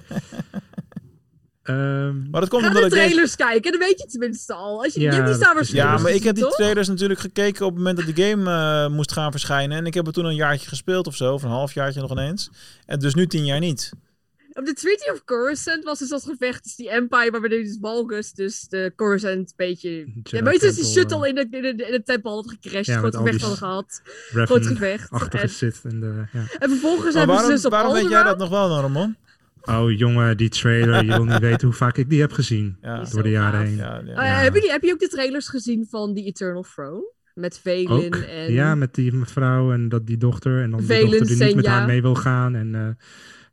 Ehm, 1.62 2.30
Maar 2.30 2.40
dat 2.40 2.48
komt 2.50 2.62
Ga 2.62 2.68
omdat 2.68 2.82
de 2.82 2.88
ik 2.88 2.92
deze- 2.94 3.04
trailers 3.06 3.36
kijken, 3.36 3.70
dan 3.70 3.80
weet 3.80 3.96
je 3.96 4.02
het 4.02 4.10
tenminste 4.10 4.54
al. 4.54 4.82
Als 4.84 4.94
je, 4.94 5.00
Ja, 5.00 5.10
Ja, 5.72 5.98
maar 5.98 6.12
ik 6.12 6.22
heb 6.22 6.34
die 6.34 6.44
toch? 6.44 6.54
trailers 6.54 6.88
natuurlijk 6.88 7.20
gekeken 7.20 7.64
op 7.66 7.70
het 7.70 7.78
moment 7.78 7.96
dat 8.06 8.16
de 8.16 8.22
game 8.22 8.50
eh, 8.50 8.88
moest 8.94 9.12
gaan 9.12 9.30
verschijnen. 9.30 9.78
En 9.78 9.86
ik 9.86 9.94
heb 9.94 10.04
het 10.06 10.14
toen 10.14 10.24
een 10.24 10.34
jaartje 10.34 10.68
gespeeld 10.68 11.06
of 11.06 11.16
zo, 11.16 11.32
of 11.32 11.42
een 11.42 11.48
halfjaartje 11.50 12.00
nog 12.00 12.10
ineens. 12.10 12.50
En 12.86 12.98
dus 12.98 13.14
nu 13.14 13.26
tien 13.26 13.44
jaar 13.44 13.58
niet. 13.60 13.92
Op 14.58 14.66
de 14.66 14.72
Treaty 14.72 15.10
of 15.10 15.24
Coruscant 15.24 15.84
was 15.84 15.98
dus 15.98 16.08
dat 16.08 16.24
gevecht 16.24 16.62
tussen 16.62 16.84
die 16.84 16.92
Empire, 16.92 17.30
waarbij 17.30 17.48
dus 17.48 17.78
Balgus, 17.78 18.32
dus 18.32 18.68
de 18.68 18.92
Coruscant 18.96 19.36
een 19.36 19.52
beetje... 19.56 19.90
Jedi 19.90 20.20
Ja, 20.22 20.42
maar 20.42 20.54
is 20.54 20.74
die 20.74 20.84
shuttle 20.84 21.28
in 21.28 21.34
de, 21.34 21.46
in 21.50 21.62
de, 21.62 21.84
in 21.84 21.92
de 21.92 22.02
tempel 22.04 22.34
had 22.34 22.50
gecrashed, 22.50 22.86
Ja, 22.86 22.98
groot 22.98 23.16
gevecht 23.16 23.38
die 23.38 23.46
hadden 23.46 23.58
gehad. 23.58 24.02
Groot 24.30 24.66
gevecht. 24.66 25.32
En, 25.32 25.48
zit 25.48 25.80
in 25.84 26.00
de, 26.00 26.24
ja. 26.32 26.44
en 26.58 26.68
vervolgens 26.68 27.14
Maar 27.14 27.26
hebben 27.26 27.36
ze 27.36 27.42
waarom 27.42 27.50
dus 27.50 27.64
op 27.64 27.70
waarom 27.70 27.92
weet 27.92 28.08
jij 28.08 28.22
dat 28.22 28.38
nog 28.38 28.48
wel, 28.48 28.80
Ramon? 28.80 29.16
Oh 29.62 29.98
jongen, 29.98 30.36
die 30.36 30.48
trailer. 30.48 31.04
Je 31.04 31.12
wil 31.12 31.24
niet 31.24 31.38
weten 31.38 31.66
hoe 31.66 31.76
vaak 31.76 31.96
ik 31.96 32.10
die 32.10 32.20
heb 32.20 32.32
gezien. 32.32 32.76
Ja. 32.80 33.02
Door 33.02 33.22
de 33.22 33.30
jaren 33.30 33.60
heen. 33.60 33.76
Ja, 33.76 34.02
ja. 34.04 34.10
Oh 34.10 34.16
ja, 34.16 34.22
hebben 34.22 34.60
jullie, 34.60 34.70
heb 34.70 34.82
je 34.82 34.92
ook 34.92 34.98
de 34.98 35.08
trailers 35.08 35.48
gezien 35.48 35.86
van 35.90 36.14
The 36.14 36.22
Eternal 36.22 36.62
Throne? 36.62 37.12
Met 37.34 37.58
Velen 37.58 38.06
Ook, 38.06 38.16
en... 38.16 38.52
ja, 38.52 38.74
met 38.74 38.94
die 38.94 39.12
mevrouw 39.12 39.72
en 39.72 39.88
dat, 39.88 40.06
die 40.06 40.16
dochter. 40.16 40.62
En 40.62 40.70
dan 40.70 40.78
die 40.78 40.88
Velen, 40.88 41.10
dochter 41.10 41.36
die 41.36 41.44
niet 41.44 41.54
met 41.54 41.66
haar 41.66 41.86
mee 41.86 42.02
wil 42.02 42.14
gaan. 42.14 42.54
En 42.54 42.74
eh, 42.74 43.04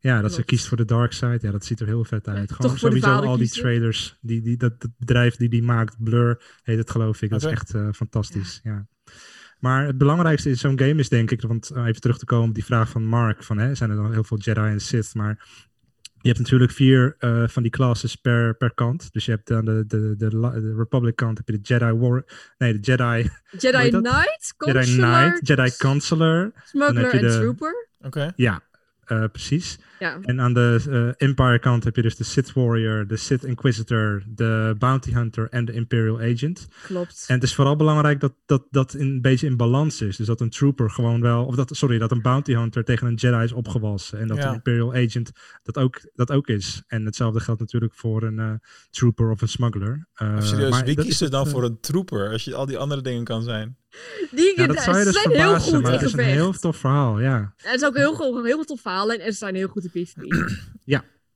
ja, 0.05 0.21
dat 0.21 0.33
ze 0.33 0.43
kiest 0.43 0.67
voor 0.67 0.77
de 0.77 0.85
dark 0.85 1.13
side. 1.13 1.39
Ja, 1.41 1.51
dat 1.51 1.65
ziet 1.65 1.79
er 1.79 1.87
heel 1.87 2.03
vet 2.03 2.27
uit. 2.27 2.47
toch 2.47 2.57
Gewoon 2.57 2.77
voor 2.77 2.89
de 2.89 2.99
sowieso 2.99 3.25
al 3.25 3.37
die 3.37 3.49
trailers. 3.49 4.17
Die, 4.21 4.41
die, 4.41 4.57
dat, 4.57 4.81
dat 4.81 4.91
bedrijf 4.97 5.35
die 5.35 5.49
die 5.49 5.63
maakt, 5.63 6.03
Blur 6.03 6.41
heet 6.63 6.77
het 6.77 6.91
geloof 6.91 7.21
ik. 7.21 7.29
Dat 7.29 7.43
is 7.43 7.51
echt 7.51 7.73
eh, 7.73 7.87
fantastisch. 7.91 8.59
Ja. 8.63 8.87
Maar 9.59 9.85
het 9.85 9.97
belangrijkste 9.97 10.49
in 10.49 10.57
zo'n 10.57 10.79
game 10.79 10.95
is 10.95 11.09
denk 11.09 11.31
ik, 11.31 11.41
want 11.41 11.69
eh, 11.69 11.85
even 11.85 12.01
terug 12.01 12.17
te 12.17 12.25
komen 12.25 12.49
op 12.49 12.55
die 12.55 12.65
vraag 12.65 12.89
van 12.89 13.05
Mark, 13.05 13.43
van 13.43 13.57
hè, 13.57 13.75
zijn 13.75 13.89
er 13.89 13.95
dan 13.95 14.11
heel 14.11 14.23
veel 14.23 14.37
Jedi 14.37 14.59
en 14.59 14.79
Sith, 14.79 15.13
maar 15.13 15.47
je 16.21 16.27
hebt 16.27 16.39
natuurlijk 16.39 16.71
vier 16.71 17.15
eh, 17.19 17.47
van 17.47 17.61
die 17.61 17.71
classes 17.71 18.15
per, 18.15 18.55
per 18.55 18.73
kant. 18.73 19.13
Dus 19.13 19.25
je 19.25 19.31
hebt 19.31 19.51
aan 19.51 19.65
de, 19.65 19.83
de, 19.87 20.15
de, 20.17 20.29
de 20.29 20.73
Republic 20.77 21.15
kant 21.15 21.37
heb 21.37 21.47
je 21.47 21.53
de 21.53 21.67
Jedi 21.73 21.91
War, 21.91 22.25
nee 22.57 22.79
de 22.79 22.79
Jedi, 22.79 23.29
Jedi? 23.63 23.89
Knight, 23.89 24.53
Jedi 24.57 24.73
Consular, 24.73 25.29
Knight, 25.29 25.47
Jedi 25.47 25.71
Counselor, 25.77 26.51
Smuggler 26.63 27.13
en 27.13 27.21
de- 27.21 27.37
Trooper. 27.37 27.87
Oké. 28.01 28.31
ja, 28.35 28.61
eh, 29.05 29.23
precies. 29.31 29.79
Ja, 29.99 30.17
En 30.21 30.41
aan 30.41 30.53
de 30.53 30.83
eh, 31.17 31.27
Empire 31.27 31.59
kant 31.59 31.83
heb 31.83 31.95
je 31.95 32.01
dus 32.01 32.15
de 32.15 32.23
Sith 32.23 32.53
Warrior, 32.53 33.07
de 33.07 33.17
Sith 33.17 33.43
Inquisitor, 33.43 34.23
de 34.27 34.75
Bounty 34.77 35.11
Hunter 35.13 35.47
en 35.49 35.65
de 35.65 35.71
Imperial 35.71 36.19
Agent. 36.21 36.67
klopt. 36.83 37.23
En 37.27 37.33
het 37.35 37.43
is 37.43 37.55
vooral 37.55 37.75
belangrijk 37.75 38.19
dat 38.19 38.33
dat, 38.45 38.63
dat 38.69 38.93
in, 38.93 39.07
een 39.07 39.21
beetje 39.21 39.47
in 39.47 39.57
balans 39.57 40.01
is. 40.01 40.17
Dus 40.17 40.27
dat 40.27 40.41
een 40.41 40.49
trooper 40.49 40.89
gewoon 40.91 41.21
wel, 41.21 41.45
of 41.45 41.55
dat, 41.55 41.75
sorry, 41.75 41.97
dat 41.97 42.11
een 42.11 42.21
bounty 42.21 42.53
hunter 42.53 42.83
tegen 42.83 43.07
een 43.07 43.13
Jedi 43.15 43.43
is 43.43 43.51
opgewassen. 43.51 44.19
En 44.19 44.27
dat 44.27 44.37
Ja. 44.37 44.47
een 44.47 44.53
Imperial 44.53 44.93
agent 44.93 45.31
dat 45.63 45.77
ook, 45.77 46.01
dat 46.13 46.31
ook 46.31 46.47
is. 46.47 46.83
En 46.87 47.05
hetzelfde 47.05 47.39
geldt 47.39 47.59
natuurlijk 47.59 47.93
voor 47.93 48.23
een 48.23 48.39
eh, 48.39 48.51
trooper 48.89 49.31
of 49.31 49.41
een 49.41 49.47
smuggler. 49.49 50.07
Eh, 50.13 50.27
Maar 50.31 50.43
serieus, 50.43 50.69
maar 50.69 50.85
wie 50.85 50.95
kiest 50.95 51.07
is 51.09 51.21
er 51.21 51.29
dan 51.29 51.47
voor 51.47 51.63
een 51.63 51.79
trooper 51.79 52.31
als 52.31 52.43
je 52.43 52.55
al 52.55 52.65
die 52.65 52.77
andere 52.77 53.01
dingen 53.01 53.23
kan 53.23 53.43
zijn? 53.43 53.77
Die, 54.31 54.53
Ja, 54.59 54.67
dat 54.67 54.81
zou 54.81 54.97
je 54.97 55.03
dus 55.03 55.13
zijn 55.21 55.29
heel 55.29 55.41
verbazen, 55.41 55.73
goed 55.73 55.81
maar 55.81 55.91
in 55.91 55.97
het 55.97 56.07
is 56.07 56.13
een 56.13 56.19
heel 56.19 56.51
tof 56.53 56.77
verhaal, 56.77 57.19
ja. 57.19 57.53
Het 57.57 57.75
is 57.81 57.83
ook 57.87 57.95
heel, 57.95 58.13
goed- 58.13 58.33
heel 58.45 58.55
veel 58.55 58.63
tof 58.63 58.81
verhalen 58.81 59.19
en 59.19 59.31
ze 59.31 59.37
zijn 59.37 59.55
heel 59.55 59.67
goed 59.67 59.84
PvP. 59.89 60.23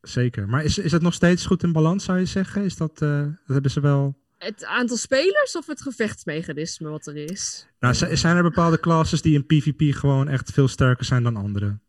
Zeker. 0.01 0.49
Maar 0.49 0.63
is, 0.63 0.77
is 0.77 0.91
het 0.91 1.01
nog 1.01 1.13
steeds 1.13 1.45
goed 1.45 1.63
in 1.63 1.71
balans, 1.71 2.03
zou 2.03 2.19
je 2.19 2.25
zeggen? 2.25 2.63
Is 2.63 2.75
dat, 2.75 3.01
eh, 3.01 3.21
dat 3.21 3.33
hebben 3.45 3.71
ze 3.71 3.79
wel... 3.79 4.17
het 4.37 4.65
aantal 4.65 4.97
spelers 4.97 5.57
of 5.57 5.67
het 5.67 5.81
gevechtsmechanisme 5.81 6.89
wat 6.89 7.07
er 7.07 7.15
is? 7.15 7.67
Nou, 7.79 7.95
zijn 8.15 8.37
er 8.37 8.43
bepaalde 8.43 8.79
classes 8.79 9.21
die 9.21 9.33
in 9.33 9.45
PvP 9.45 9.95
gewoon 9.95 10.27
echt 10.27 10.51
veel 10.51 10.67
sterker 10.67 11.05
zijn 11.05 11.23
dan 11.23 11.35
andere? 11.35 11.79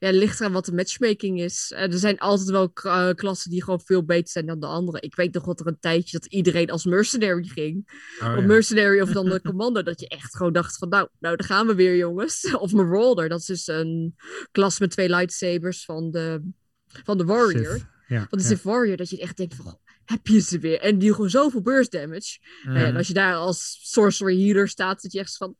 Ja, 0.00 0.06
het 0.06 0.16
ligt 0.16 0.40
eraan 0.40 0.52
wat 0.52 0.64
de 0.64 0.72
matchmaking 0.72 1.40
is. 1.40 1.72
Eh, 1.74 1.82
er 1.82 1.98
zijn 1.98 2.18
altijd 2.18 2.50
wel 2.50 2.70
eh, 2.74 3.10
klassen 3.14 3.50
die 3.50 3.62
gewoon 3.62 3.80
veel 3.80 4.04
beter 4.04 4.28
zijn 4.28 4.46
dan 4.46 4.60
de 4.60 4.66
andere. 4.66 5.00
Ik 5.00 5.14
weet 5.14 5.34
nog 5.34 5.44
wat 5.44 5.60
er 5.60 5.66
een 5.66 5.78
tijdje 5.80 6.18
dat 6.18 6.32
iedereen 6.32 6.70
als 6.70 6.84
mercenary 6.84 7.44
ging. 7.44 7.90
Oh, 8.22 8.28
Of 8.28 8.40
ja. 8.40 8.46
mercenary 8.46 9.00
of 9.00 9.10
dan 9.10 9.28
de 9.28 9.40
commando. 9.50 9.82
Dat 9.82 10.00
je 10.00 10.08
echt 10.08 10.36
gewoon 10.36 10.52
dacht 10.52 10.78
van 10.78 10.88
nou, 10.88 11.08
nou 11.18 11.36
daar 11.36 11.46
gaan 11.46 11.66
we 11.66 11.74
weer 11.74 11.96
jongens. 11.96 12.50
Of 12.60 12.72
marauder, 12.72 13.28
dat 13.28 13.40
is 13.40 13.46
dus 13.46 13.66
een 13.66 14.16
klas 14.52 14.78
met 14.78 14.90
twee 14.90 15.08
lightsabers 15.08 15.84
van 15.84 16.10
de, 16.10 16.50
van 16.86 17.18
de 17.18 17.24
warrior. 17.24 17.72
Sith. 17.72 17.88
Ja, 18.06 18.26
Van 18.28 18.38
de 18.38 18.48
ja. 18.48 18.56
Warrior, 18.62 18.96
dat 18.96 19.10
je 19.10 19.20
echt 19.20 19.36
denkt 19.36 19.54
van... 19.54 19.78
heb 20.04 20.26
je 20.26 20.40
ze 20.40 20.58
weer? 20.58 20.80
En 20.80 20.98
die 20.98 21.14
gewoon 21.14 21.30
zoveel 21.30 21.62
burst 21.62 21.92
damage. 21.92 22.38
Nou 22.62 22.78
ja, 22.78 22.84
en 22.84 22.96
als 22.96 23.06
je 23.06 23.14
daar 23.14 23.34
als 23.34 23.78
sorcerer 23.82 24.34
healer 24.34 24.68
staat, 24.68 25.02
dat 25.02 25.12
je 25.12 25.18
echt 25.18 25.36
van... 25.36 25.56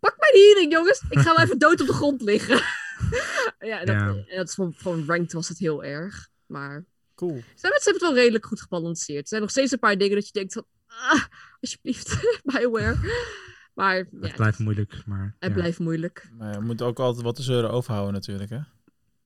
Pak 0.00 0.14
mijn 0.18 0.32
healing, 0.44 0.72
jongens! 0.72 1.02
Ik 1.10 1.18
ga 1.18 1.34
wel 1.34 1.44
even 1.44 1.58
dood 1.58 1.80
op 1.80 1.86
de 1.86 1.92
grond 1.92 2.20
liggen. 2.22 2.56
ja, 3.70 3.80
en 3.80 3.86
dat, 3.86 3.94
Ja. 3.96 4.06
en 4.06 4.36
dat 4.36 4.48
is 4.48 4.54
van, 4.54 4.72
van 4.76 5.04
ranked 5.06 5.32
was 5.32 5.48
het 5.48 5.58
heel 5.58 5.84
erg. 5.84 6.28
Maar 6.46 6.84
Cool. 7.14 7.30
ze 7.36 7.42
hebben, 7.60 7.80
ze 7.80 7.90
hebben 7.90 7.92
het 7.92 8.02
wel 8.02 8.14
redelijk 8.14 8.46
goed 8.46 8.60
gebalanceerd. 8.60 9.20
Er 9.22 9.28
zijn 9.28 9.40
nog 9.40 9.50
steeds 9.50 9.72
een 9.72 9.78
paar 9.78 9.98
dingen 9.98 10.14
dat 10.14 10.26
je 10.26 10.32
denkt 10.32 10.52
van... 10.52 10.64
Ah, 10.86 11.22
alsjeblieft, 11.60 12.18
Bioware. 12.52 12.96
Maar 13.74 13.96
ja, 13.96 14.04
Het 14.20 14.34
blijft 14.36 14.58
moeilijk, 14.58 15.02
maar... 15.06 15.34
het 15.38 15.48
ja. 15.48 15.54
blijft 15.54 15.78
moeilijk. 15.78 16.30
Maar 16.38 16.52
je 16.52 16.60
moet 16.60 16.82
ook 16.82 16.98
altijd 16.98 17.24
wat 17.24 17.36
te 17.36 17.42
zeuren 17.42 17.70
overhouden 17.70 18.12
natuurlijk, 18.14 18.50
hè? 18.50 18.58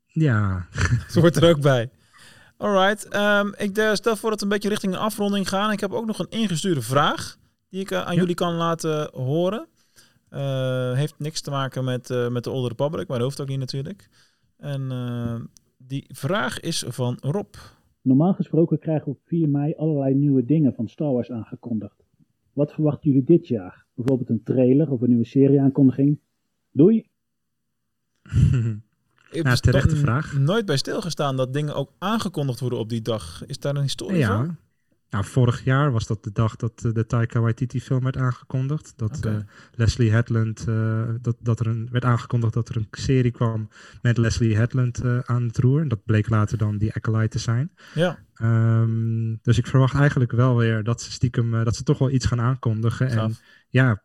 Ja, 0.07 0.67
Dat 1.07 1.15
hoort 1.23 1.37
er 1.37 1.49
ook 1.49 1.61
bij. 1.61 1.91
Alright, 2.57 3.09
ehm, 3.09 3.49
ik 3.57 3.79
eh, 3.79 3.95
stel 3.95 4.17
voor 4.17 4.31
dat 4.31 4.39
we 4.39 4.45
een 4.45 4.53
beetje 4.53 4.69
richting 4.69 4.93
een 4.93 4.99
afronding 4.99 5.49
gaan. 5.49 5.71
Ik 5.73 5.81
heb 5.81 5.93
ook 5.93 6.07
nog 6.07 6.19
een 6.19 6.31
ingestuurde 6.31 6.83
vraag 6.83 7.37
die 7.71 7.81
ik 7.81 7.91
eh, 7.91 8.05
aan 8.05 8.15
Ja. 8.15 8.21
jullie 8.21 8.35
kan 8.35 8.55
laten 8.55 9.11
horen. 9.13 9.67
Eh, 10.33 10.93
heeft 10.93 11.15
niks 11.19 11.41
te 11.41 11.51
maken 11.51 11.85
met, 11.85 12.11
eh, 12.11 12.29
met 12.29 12.45
de 12.45 12.51
Old 12.51 12.69
Republic, 12.69 13.09
maar 13.09 13.19
dat 13.19 13.27
hoeft 13.27 13.41
ook 13.41 13.49
niet 13.49 13.59
natuurlijk. 13.59 14.09
En 14.57 14.91
eh, 14.91 15.41
die 15.79 16.05
vraag 16.09 16.61
is 16.61 16.85
van 16.89 17.17
Rob. 17.21 17.55
Normaal 18.03 18.33
gesproken 18.35 18.79
krijgen 18.79 19.05
we 19.05 19.11
op 19.11 19.21
4 19.25 19.49
mei 19.49 19.75
allerlei 19.77 20.15
nieuwe 20.15 20.45
dingen 20.45 20.75
van 20.75 20.89
Star 20.89 21.13
Wars 21.13 21.31
aangekondigd. 21.31 22.05
Wat 22.53 22.73
verwachten 22.73 23.11
jullie 23.11 23.27
dit 23.27 23.49
jaar? 23.49 23.85
Bijvoorbeeld 23.95 24.29
een 24.29 24.43
trailer 24.43 24.91
of 24.91 25.01
een 25.01 25.09
nieuwe 25.09 25.25
serieaankondiging? 25.25 26.19
Doei! 26.71 26.97
Ik 29.31 29.43
Ja, 29.43 29.51
heb 29.51 29.59
terechte 29.59 29.97
vraag. 29.97 30.39
nooit 30.39 30.67
bij 30.67 30.77
stilgestaan 30.77 31.37
dat 31.37 31.53
dingen 31.53 31.75
ook 31.75 31.93
aangekondigd 31.99 32.61
worden 32.61 32.79
op 32.79 32.89
die 32.89 33.03
dag. 33.03 33.47
Is 33.47 33.59
daar 33.59 33.77
een 33.77 33.83
historie 33.83 34.27
van? 34.27 34.57
Ja. 35.13 35.19
Nou, 35.19 35.25
vorig 35.25 35.65
jaar 35.65 35.93
was 35.93 36.07
dat 36.07 36.25
de 36.25 36.33
dag 36.33 36.57
dat 36.57 36.85
eh, 36.85 36.93
de 36.93 37.07
Taika 37.07 37.41
Waititi 37.41 37.81
film 37.81 38.03
werd 38.03 38.17
aangekondigd. 38.17 38.93
Dat 38.97 39.25
eh, 39.25 39.37
Leslie 39.75 40.11
Headland, 40.11 40.69
eh, 40.69 41.09
dat, 41.21 41.37
dat 41.41 41.61
er 41.61 41.67
een, 41.67 41.89
werd 41.91 42.05
aangekondigd 42.05 42.55
dat 42.55 42.69
er 42.69 42.77
een 42.77 42.87
serie 42.91 43.31
kwam 43.31 43.69
met 44.03 44.19
Leslie 44.19 44.57
Headland 44.57 45.05
aan 45.25 45.43
het 45.43 45.59
roer. 45.59 45.81
En 45.81 45.89
dat 45.89 46.05
bleek 46.05 46.29
later 46.29 46.59
dan 46.59 46.79
die 46.79 46.95
Acolyte 46.95 47.29
te 47.29 47.39
zijn. 47.39 47.73
Ja, 47.95 48.19
Ehm, 48.43 49.35
dus 49.43 49.59
ik 49.59 49.67
verwacht 49.67 49.95
eigenlijk 49.95 50.33
wel 50.33 50.57
weer 50.57 50.83
dat 50.83 51.03
ze 51.03 51.13
stiekem, 51.13 51.65
dat 51.65 51.77
ze 51.77 51.83
toch 51.83 51.99
wel 51.99 52.11
iets 52.11 52.27
gaan 52.27 52.41
aankondigen. 52.41 53.09
En 53.09 53.37
ja, 53.69 54.03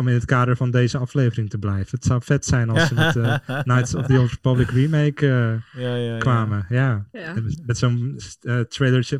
om 0.00 0.08
in 0.08 0.14
het 0.14 0.24
kader 0.24 0.56
van 0.56 0.70
deze 0.70 0.98
aflevering 0.98 1.50
te 1.50 1.58
blijven. 1.58 1.88
Het 1.90 2.04
zou 2.04 2.22
vet 2.22 2.44
zijn 2.44 2.70
als 2.70 2.86
ze 2.88 2.94
met 2.94 3.16
eh, 3.16 3.38
Knights 3.62 3.94
of 3.94 4.06
the 4.06 4.18
Old 4.18 4.30
Republic 4.30 4.70
remake 4.70 5.26
eh, 5.26 5.82
ja, 5.82 5.94
ja, 5.94 6.12
ja. 6.12 6.18
kwamen. 6.18 6.66
Ja. 6.68 7.08
Ja. 7.12 7.34
Met, 7.66 7.78
zo'n 7.78 8.20
eh 8.40 8.60
trailer, 8.60 9.04
zo- 9.04 9.18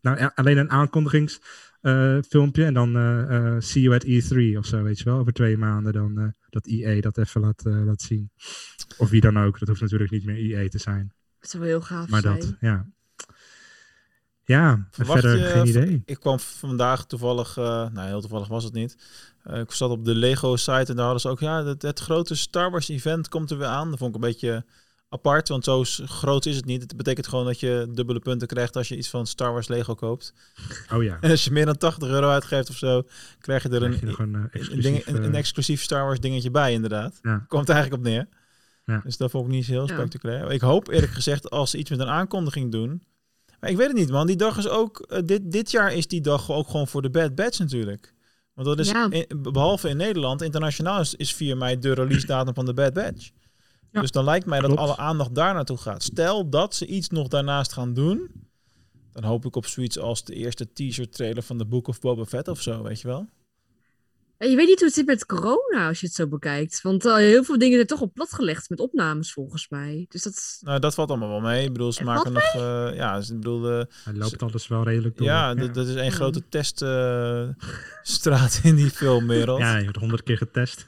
nou, 0.00 0.18
ja, 0.18 0.32
alleen 0.34 0.58
een 0.58 0.70
aankondigingsfilmpje 0.70 2.64
en 2.64 2.74
dan 2.74 2.96
eh, 2.96 3.36
eh, 3.36 3.60
see 3.60 3.82
you 3.82 3.94
at 3.94 4.04
E3 4.04 4.56
of 4.58 4.66
zo, 4.66 4.82
weet 4.82 4.98
je 4.98 5.04
wel. 5.04 5.18
Over 5.18 5.32
twee 5.32 5.56
maanden 5.58 5.92
dan 5.92 6.18
eh, 6.18 6.26
dat 6.50 6.66
EA 6.66 7.00
dat 7.00 7.18
even 7.18 7.40
laat, 7.40 7.62
laat 7.64 8.02
zien. 8.02 8.30
Of 8.98 9.10
wie 9.10 9.20
dan 9.20 9.38
ook, 9.38 9.58
dat 9.58 9.68
hoeft 9.68 9.80
natuurlijk 9.80 10.10
niet 10.10 10.24
meer 10.24 10.36
EA 10.36 10.68
te 10.68 10.78
zijn. 10.78 11.12
Het 11.38 11.50
zou 11.50 11.62
wel 11.62 11.72
heel 11.72 11.82
gaaf 11.82 12.08
Maar 12.08 12.20
zijn. 12.20 12.38
dat, 12.38 12.54
ja. 12.60 12.86
Ja, 14.44 14.88
verder 14.90 15.36
je- 15.36 15.44
geen 15.44 15.66
idee. 15.66 16.02
Ik 16.04 16.20
kwam 16.20 16.38
vandaag 16.38 17.06
toevallig, 17.06 17.56
eh, 17.56 17.64
nou 17.92 18.06
heel 18.08 18.20
toevallig 18.20 18.48
was 18.48 18.64
het 18.64 18.72
niet. 18.72 18.96
Eh, 19.42 19.58
ik 19.60 19.72
zat 19.72 19.90
op 19.90 20.04
de 20.04 20.14
Lego 20.14 20.56
site 20.56 20.72
en 20.90 20.94
daar 20.96 21.04
hadden 21.04 21.20
ze 21.20 21.28
ook, 21.28 21.40
ja, 21.40 21.64
het, 21.64 21.82
het 21.82 22.00
grote 22.00 22.34
Star 22.34 22.70
Wars 22.70 22.88
event 22.88 23.28
komt 23.28 23.50
er 23.50 23.58
weer 23.58 23.66
aan. 23.66 23.90
Dat 23.90 23.98
vond 23.98 24.10
ik 24.16 24.22
een 24.22 24.28
beetje 24.28 24.64
apart, 25.08 25.48
want 25.48 25.64
zo 25.64 25.82
groot 26.04 26.46
is 26.46 26.56
het 26.56 26.64
niet. 26.64 26.82
Het 26.82 26.96
betekent 26.96 27.26
gewoon 27.28 27.44
dat 27.44 27.60
je 27.60 27.86
dubbele 27.90 28.18
punten 28.18 28.48
krijgt 28.48 28.76
als 28.76 28.88
je 28.88 28.96
iets 28.96 29.08
van 29.08 29.26
Star 29.26 29.52
Wars 29.52 29.68
Lego 29.68 29.94
koopt. 29.94 30.32
Oh 30.92 31.02
ja, 31.02 31.18
En 31.20 31.30
als 31.36 31.44
je 31.44 31.50
meer 31.50 31.66
dan 31.66 31.76
80 31.76 32.08
euro 32.08 32.28
uitgeeft 32.28 32.68
of 32.70 32.76
zo, 32.76 33.02
krijg 33.40 33.62
je 33.62 33.68
er 33.68 33.76
krijg 33.78 33.92
een, 33.94 34.00
je 34.00 34.06
nog 34.06 34.18
een, 34.18 34.34
eh, 34.34 34.40
een, 34.40 34.50
exclusief, 34.50 34.82
ding- 34.82 35.06
een, 35.06 35.22
een 35.24 35.32
eh, 35.32 35.38
exclusief 35.38 35.82
Star 35.82 36.04
Wars 36.04 36.20
dingetje 36.20 36.50
bij, 36.50 36.72
inderdaad. 36.72 37.18
Ja. 37.22 37.44
Komt 37.48 37.68
er 37.68 37.74
eigenlijk 37.74 38.02
op 38.04 38.08
neer. 38.08 38.28
Ja. 38.84 39.00
Dus 39.04 39.16
dat 39.16 39.30
vond 39.30 39.46
ik 39.46 39.50
niet 39.52 39.66
heel 39.66 39.86
Ja. 39.88 39.94
spectaculair. 39.94 40.50
Ik 40.52 40.60
hoop 40.60 40.88
eerlijk 40.88 41.12
gezegd 41.12 41.50
als 41.50 41.70
ze 41.70 41.78
iets 41.78 41.90
met 41.90 41.98
een 42.00 42.08
aankondiging 42.08 42.72
doen. 42.72 43.02
Maar 43.60 43.70
ik 43.70 43.76
weet 43.76 43.86
het 43.86 43.96
niet, 43.96 44.10
man. 44.10 44.26
Die 44.26 44.36
dag 44.36 44.58
is 44.58 44.68
ook. 44.68 45.22
dit, 45.24 45.52
dit 45.52 45.70
jaar 45.70 45.92
is 45.92 46.06
die 46.06 46.20
dag 46.20 46.50
ook 46.50 46.66
gewoon 46.70 46.88
voor 46.88 47.02
de 47.02 47.10
Bad 47.10 47.34
Batch 47.34 47.58
natuurlijk. 47.58 48.14
Want 48.62 48.76
dat 48.76 48.86
is, 48.86 48.92
Ja. 48.92 49.10
in- 49.10 49.26
behalve 49.52 49.88
in 49.88 49.96
Nederland, 49.96 50.42
internationaal 50.42 51.00
is, 51.00 51.14
is 51.14 51.34
4 51.34 51.56
mei 51.56 51.78
de 51.78 51.92
release 51.92 52.26
datum 52.26 52.54
van 52.54 52.66
de 52.66 52.74
Bad 52.74 52.92
Batch. 52.92 53.30
Ja, 53.92 54.00
dus 54.00 54.10
dan 54.10 54.24
lijkt 54.24 54.46
mij 54.46 54.60
dat 54.60 54.66
klopt. 54.70 54.82
alle 54.82 54.96
aandacht 54.96 55.34
daar 55.34 55.54
naartoe 55.54 55.76
gaat. 55.76 56.02
Stel 56.02 56.48
dat 56.50 56.74
ze 56.74 56.86
iets 56.86 57.08
nog 57.08 57.28
daarnaast 57.28 57.72
gaan 57.72 57.94
doen. 57.94 58.30
Dan 59.12 59.24
hoop 59.24 59.44
ik 59.44 59.56
op 59.56 59.66
zoiets 59.66 59.98
als 59.98 60.24
de 60.24 60.34
eerste 60.34 60.72
teaser 60.72 61.10
trailer 61.10 61.42
van 61.42 61.58
de 61.58 61.64
Book 61.66 61.88
of 61.88 62.00
Boba 62.00 62.24
Fett 62.24 62.48
of 62.48 62.60
zo, 62.60 62.82
weet 62.82 63.00
je 63.00 63.08
wel. 63.08 63.28
Je 64.48 64.56
weet 64.56 64.66
niet 64.66 64.78
hoe 64.78 64.86
het 64.86 64.94
zit 64.96 65.06
met 65.06 65.26
corona 65.26 65.88
als 65.88 66.00
je 66.00 66.06
het 66.06 66.14
zo 66.14 66.26
bekijkt. 66.26 66.82
Want 66.82 67.04
eh, 67.04 67.14
heel 67.14 67.44
veel 67.44 67.58
dingen 67.58 67.74
zijn 67.74 67.86
toch 67.86 68.00
al 68.00 68.10
platgelegd 68.14 68.68
met 68.70 68.80
opnames 68.80 69.32
volgens 69.32 69.68
mij. 69.68 70.06
Dus 70.08 70.22
dat 70.22 70.32
is... 70.32 70.58
Nou, 70.60 70.78
dat 70.80 70.94
valt 70.94 71.08
allemaal 71.10 71.28
wel 71.28 71.40
mee. 71.40 71.64
Ik 71.64 71.72
bedoel, 71.72 71.92
ze 71.92 72.04
maken 72.04 72.32
nog... 72.32 72.54
eh, 72.54 72.90
ja, 72.94 73.20
ze- 73.20 73.32
ik 73.32 73.38
bedoel... 73.38 73.70
eh, 73.70 73.84
Hij 74.04 74.14
loopt 74.14 74.42
alles 74.42 74.68
wel 74.68 74.82
redelijk 74.84 75.16
door. 75.16 75.26
ja, 75.26 75.54
dat- 75.54 75.74
dat 75.74 75.86
is 75.86 75.94
één 75.94 76.12
grote 76.12 76.42
teststraat 76.48 78.60
in 78.62 78.74
die 78.74 78.90
filmwereld. 78.90 79.58
Ja, 79.58 79.76
je 79.76 79.82
wordt 79.82 79.98
honderd 79.98 80.22
keer 80.22 80.36
getest. 80.36 80.86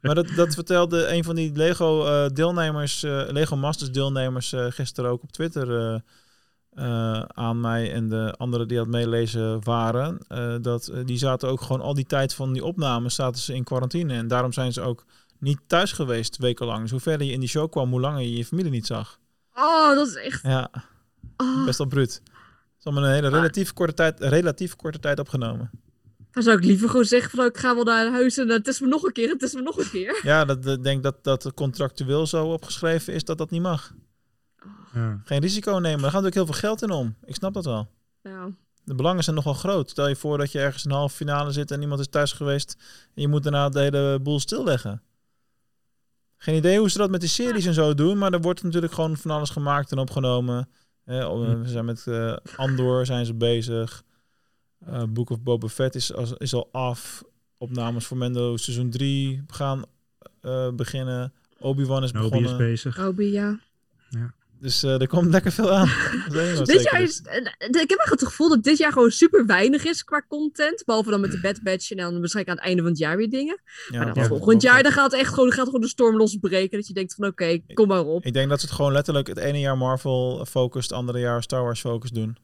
Maar 0.00 0.14
dat, 0.14 0.26
dat 0.36 0.54
vertelde 0.54 1.06
een 1.06 1.24
van 1.24 1.34
die 1.34 1.52
Lego 1.54 2.06
eh, 2.06 2.26
deelnemers, 2.28 3.02
eh, 3.02 3.22
Lego 3.28 3.56
Masters 3.56 3.90
deelnemers 3.90 4.52
eh, 4.52 4.66
gisteren 4.68 5.10
ook 5.10 5.22
op 5.22 5.32
Twitter 5.32 5.94
eh, 6.74 7.20
aan 7.22 7.60
mij 7.60 7.92
en 7.92 8.08
de 8.08 8.34
anderen 8.36 8.68
die 8.68 8.78
aan 8.78 8.84
het 8.84 8.94
meelezen 8.94 9.64
waren. 9.64 10.18
eh, 10.28 10.54
dat, 10.60 10.86
eh, 10.88 11.04
die 11.04 11.18
zaten 11.18 11.48
ook 11.48 11.60
gewoon 11.60 11.80
al 11.80 11.94
die 11.94 12.06
tijd 12.06 12.34
van 12.34 12.52
die 12.52 12.64
opnames 12.64 13.14
zaten 13.14 13.40
ze 13.42 13.54
in 13.54 13.64
quarantine. 13.64 14.14
En 14.14 14.28
daarom 14.28 14.52
zijn 14.52 14.72
ze 14.72 14.80
ook 14.80 15.04
niet 15.38 15.58
thuis 15.66 15.92
geweest 15.92 16.36
wekenlang. 16.36 16.80
Dus 16.82 16.90
hoe 16.90 17.00
verder 17.00 17.26
je 17.26 17.32
in 17.32 17.40
die 17.40 17.48
show 17.48 17.70
kwam, 17.70 17.90
hoe 17.90 18.00
langer 18.00 18.20
je 18.20 18.36
je 18.36 18.44
familie 18.44 18.70
niet 18.70 18.86
zag. 18.86 19.18
Oh, 19.54 19.94
dat 19.94 20.06
is 20.06 20.14
echt... 20.14 20.42
Ja, 20.42 20.70
Oh. 21.36 21.64
best 21.64 21.78
wel 21.78 21.86
bruut. 21.86 22.14
Het 22.24 22.32
is 22.78 22.84
allemaal 22.84 23.04
een 23.04 23.14
hele 23.14 23.28
relatief 23.28 23.72
korte 23.72 23.94
tijd, 23.94 24.20
relatief 24.20 24.76
korte 24.76 24.98
tijd 24.98 25.18
opgenomen. 25.20 25.70
Dan 26.30 26.42
zou 26.42 26.56
ik 26.56 26.64
liever 26.64 26.88
gewoon 26.88 27.04
zeggen 27.04 27.30
van, 27.30 27.38
oh, 27.40 27.46
ik 27.46 27.56
ga 27.58 27.74
wel 27.74 27.84
naar 27.84 28.10
huis 28.10 28.38
en 28.38 28.48
het 28.48 28.66
is 28.68 28.80
me 28.80 28.86
nog 28.86 29.02
een 29.02 29.12
keer, 29.12 29.28
het 29.28 29.42
is 29.42 29.54
me 29.54 29.62
nog 29.62 29.78
een 29.78 29.90
keer. 29.90 30.20
Ja, 30.22 30.44
dat, 30.44 30.66
ik 30.66 30.82
denk 30.82 31.02
dat 31.02 31.24
dat 31.24 31.52
contractueel 31.54 32.26
zo 32.26 32.46
opgeschreven 32.46 33.12
is 33.14 33.24
dat 33.24 33.38
dat 33.38 33.50
niet 33.50 33.62
mag. 33.62 33.92
Ja. 34.94 35.20
Geen 35.24 35.40
risico 35.40 35.70
nemen. 35.70 35.82
Daar 36.02 36.10
gaat 36.10 36.22
natuurlijk 36.22 36.34
heel 36.34 36.44
veel 36.46 36.54
geld 36.54 36.82
in 36.82 36.90
om. 36.90 37.14
Ik 37.24 37.34
snap 37.34 37.54
dat 37.54 37.64
wel. 37.64 37.88
Ja. 38.22 38.48
De 38.84 38.94
belangen 38.94 39.24
zijn 39.24 39.36
nogal 39.36 39.54
groot. 39.54 39.90
Stel 39.90 40.08
je 40.08 40.16
voor 40.16 40.38
dat 40.38 40.52
je 40.52 40.58
ergens 40.60 40.84
in 40.84 40.90
een 40.90 40.96
halve 40.96 41.16
finale 41.16 41.52
zit 41.52 41.70
en 41.70 41.80
iemand 41.82 42.00
is 42.00 42.08
thuis 42.08 42.32
geweest 42.32 42.76
en 43.14 43.22
je 43.22 43.28
moet 43.28 43.42
daarna 43.42 43.68
de 43.68 43.80
hele 43.80 44.18
boel 44.22 44.40
stilleggen. 44.40 45.02
Geen 46.36 46.56
idee 46.56 46.78
hoe 46.78 46.90
ze 46.90 46.98
dat 46.98 47.10
met 47.10 47.20
die 47.20 47.28
series 47.28 47.66
en 47.66 47.74
zo 47.74 47.94
doen, 47.94 48.18
maar 48.18 48.32
er 48.32 48.40
wordt 48.40 48.62
natuurlijk 48.62 48.92
gewoon 48.92 49.16
van 49.16 49.30
alles 49.30 49.50
gemaakt 49.50 49.92
en 49.92 49.98
opgenomen. 49.98 50.68
Eh, 51.04 51.30
oh, 51.30 51.60
we 51.60 51.68
zijn 51.68 51.84
met 51.84 52.06
eh, 52.06 52.36
Andor 52.56 53.06
zijn 53.06 53.26
ze 53.26 53.34
bezig. 53.34 54.02
Eh 54.86 55.02
Book 55.08 55.30
of 55.30 55.40
Boba 55.42 55.68
Fett 55.68 55.94
is, 55.94 56.14
als- 56.14 56.32
is 56.32 56.54
al 56.54 56.68
af. 56.72 57.22
Opnames 57.58 58.06
voor 58.06 58.16
Mendo 58.16 58.56
seizoen 58.56 58.90
3 58.90 59.44
gaan 59.46 59.84
eh, 60.40 60.70
beginnen. 60.70 61.32
Obi-Wan 61.58 62.02
is 62.02 62.12
Nobi 62.12 62.28
begonnen. 62.28 62.50
is 62.52 62.56
bezig. 62.56 62.98
Obi, 63.06 63.32
ja. 63.32 63.58
Dus 64.64 64.82
eh, 64.82 65.00
er 65.00 65.08
komt 65.08 65.30
lekker 65.30 65.52
veel 65.52 65.72
aan. 65.72 65.88
Is 66.32 66.58
Dit 66.58 66.82
jaar 66.82 67.02
is, 67.02 67.22
eh, 67.22 67.82
ik 67.82 67.90
heb 67.90 67.98
echt 67.98 68.10
het 68.10 68.24
gevoel 68.24 68.48
dat 68.48 68.62
dit 68.62 68.78
jaar 68.78 68.92
gewoon 68.92 69.10
super 69.10 69.46
weinig 69.46 69.84
is 69.84 70.04
qua 70.04 70.24
content. 70.28 70.82
Behalve 70.84 71.10
dan 71.10 71.20
met 71.20 71.30
de 71.30 71.40
Bad 71.40 71.62
Batch 71.62 71.90
en 71.90 71.96
dan 71.96 72.18
waarschijnlijk 72.18 72.48
aan 72.48 72.56
het 72.56 72.64
einde 72.64 72.82
van 72.82 72.90
het 72.90 73.00
jaar 73.00 73.16
weer 73.16 73.30
dingen. 73.30 73.60
Ja, 73.90 73.98
maar 73.98 74.14
dan 74.14 74.22
ja, 74.22 74.28
volgend 74.28 74.62
jaar 74.62 74.82
dan 74.82 74.92
gaat, 74.92 75.12
echt 75.12 75.34
gewoon, 75.34 75.52
gaat 75.52 75.64
gewoon 75.64 75.80
de 75.80 75.88
storm 75.88 76.16
losbreken. 76.16 76.78
Dat 76.78 76.86
je 76.86 76.94
denkt 76.94 77.14
van 77.14 77.26
oké, 77.26 77.58
kom 77.74 77.88
maar 77.88 78.04
op. 78.04 78.24
Ik 78.24 78.32
denk 78.32 78.48
dat 78.48 78.60
ze 78.60 78.66
het 78.66 78.74
gewoon 78.74 78.92
letterlijk 78.92 79.26
het 79.26 79.38
ene 79.38 79.60
jaar 79.60 79.76
Marvel 79.76 80.44
focust, 80.48 80.90
het 80.90 80.98
andere 80.98 81.18
jaar 81.18 81.42
Star 81.42 81.62
Wars 81.62 81.80
focus 81.80 82.10
doen. 82.10 82.36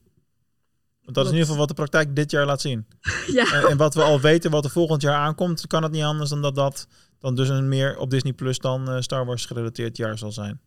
Want 1.02 1.14
dat 1.14 1.24
is 1.24 1.30
in 1.30 1.36
ieder 1.36 1.40
geval 1.40 1.56
wat 1.56 1.68
de 1.68 1.82
praktijk 1.82 2.16
dit 2.16 2.30
jaar 2.30 2.46
laat 2.46 2.60
zien. 2.60 2.86
Ja. 3.26 3.52
En, 3.52 3.68
en 3.68 3.76
wat 3.76 3.94
we 3.94 4.02
al 4.02 4.20
weten 4.20 4.50
wat 4.50 4.64
er 4.64 4.70
volgend 4.70 5.02
jaar 5.02 5.16
aankomt, 5.16 5.66
kan 5.66 5.82
het 5.82 5.92
niet 5.92 6.02
anders 6.02 6.30
dan 6.30 6.42
dat 6.42 6.54
dat 6.54 6.86
dan 7.18 7.34
dus 7.34 7.48
een 7.48 7.68
meer 7.68 7.98
op 7.98 8.10
Disney 8.10 8.32
Plus 8.32 8.58
dan 8.58 8.90
eh, 8.90 9.00
Star 9.00 9.26
Wars 9.26 9.46
gerelateerd 9.46 9.96
jaar 9.96 10.18
zal 10.18 10.32
zijn. 10.32 10.60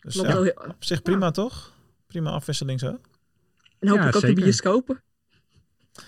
Dus 0.00 0.14
Klopt 0.14 0.28
ja, 0.28 0.42
heel- 0.42 0.54
op 0.68 0.84
zich 0.84 1.02
prima 1.02 1.30
toch? 1.30 1.72
Prima 2.06 2.30
afwisseling 2.30 2.80
zo. 2.80 2.98
En 3.78 3.88
hopelijk 3.88 4.16
ook 4.16 4.22
de 4.22 4.32
bioscopen. 4.32 5.02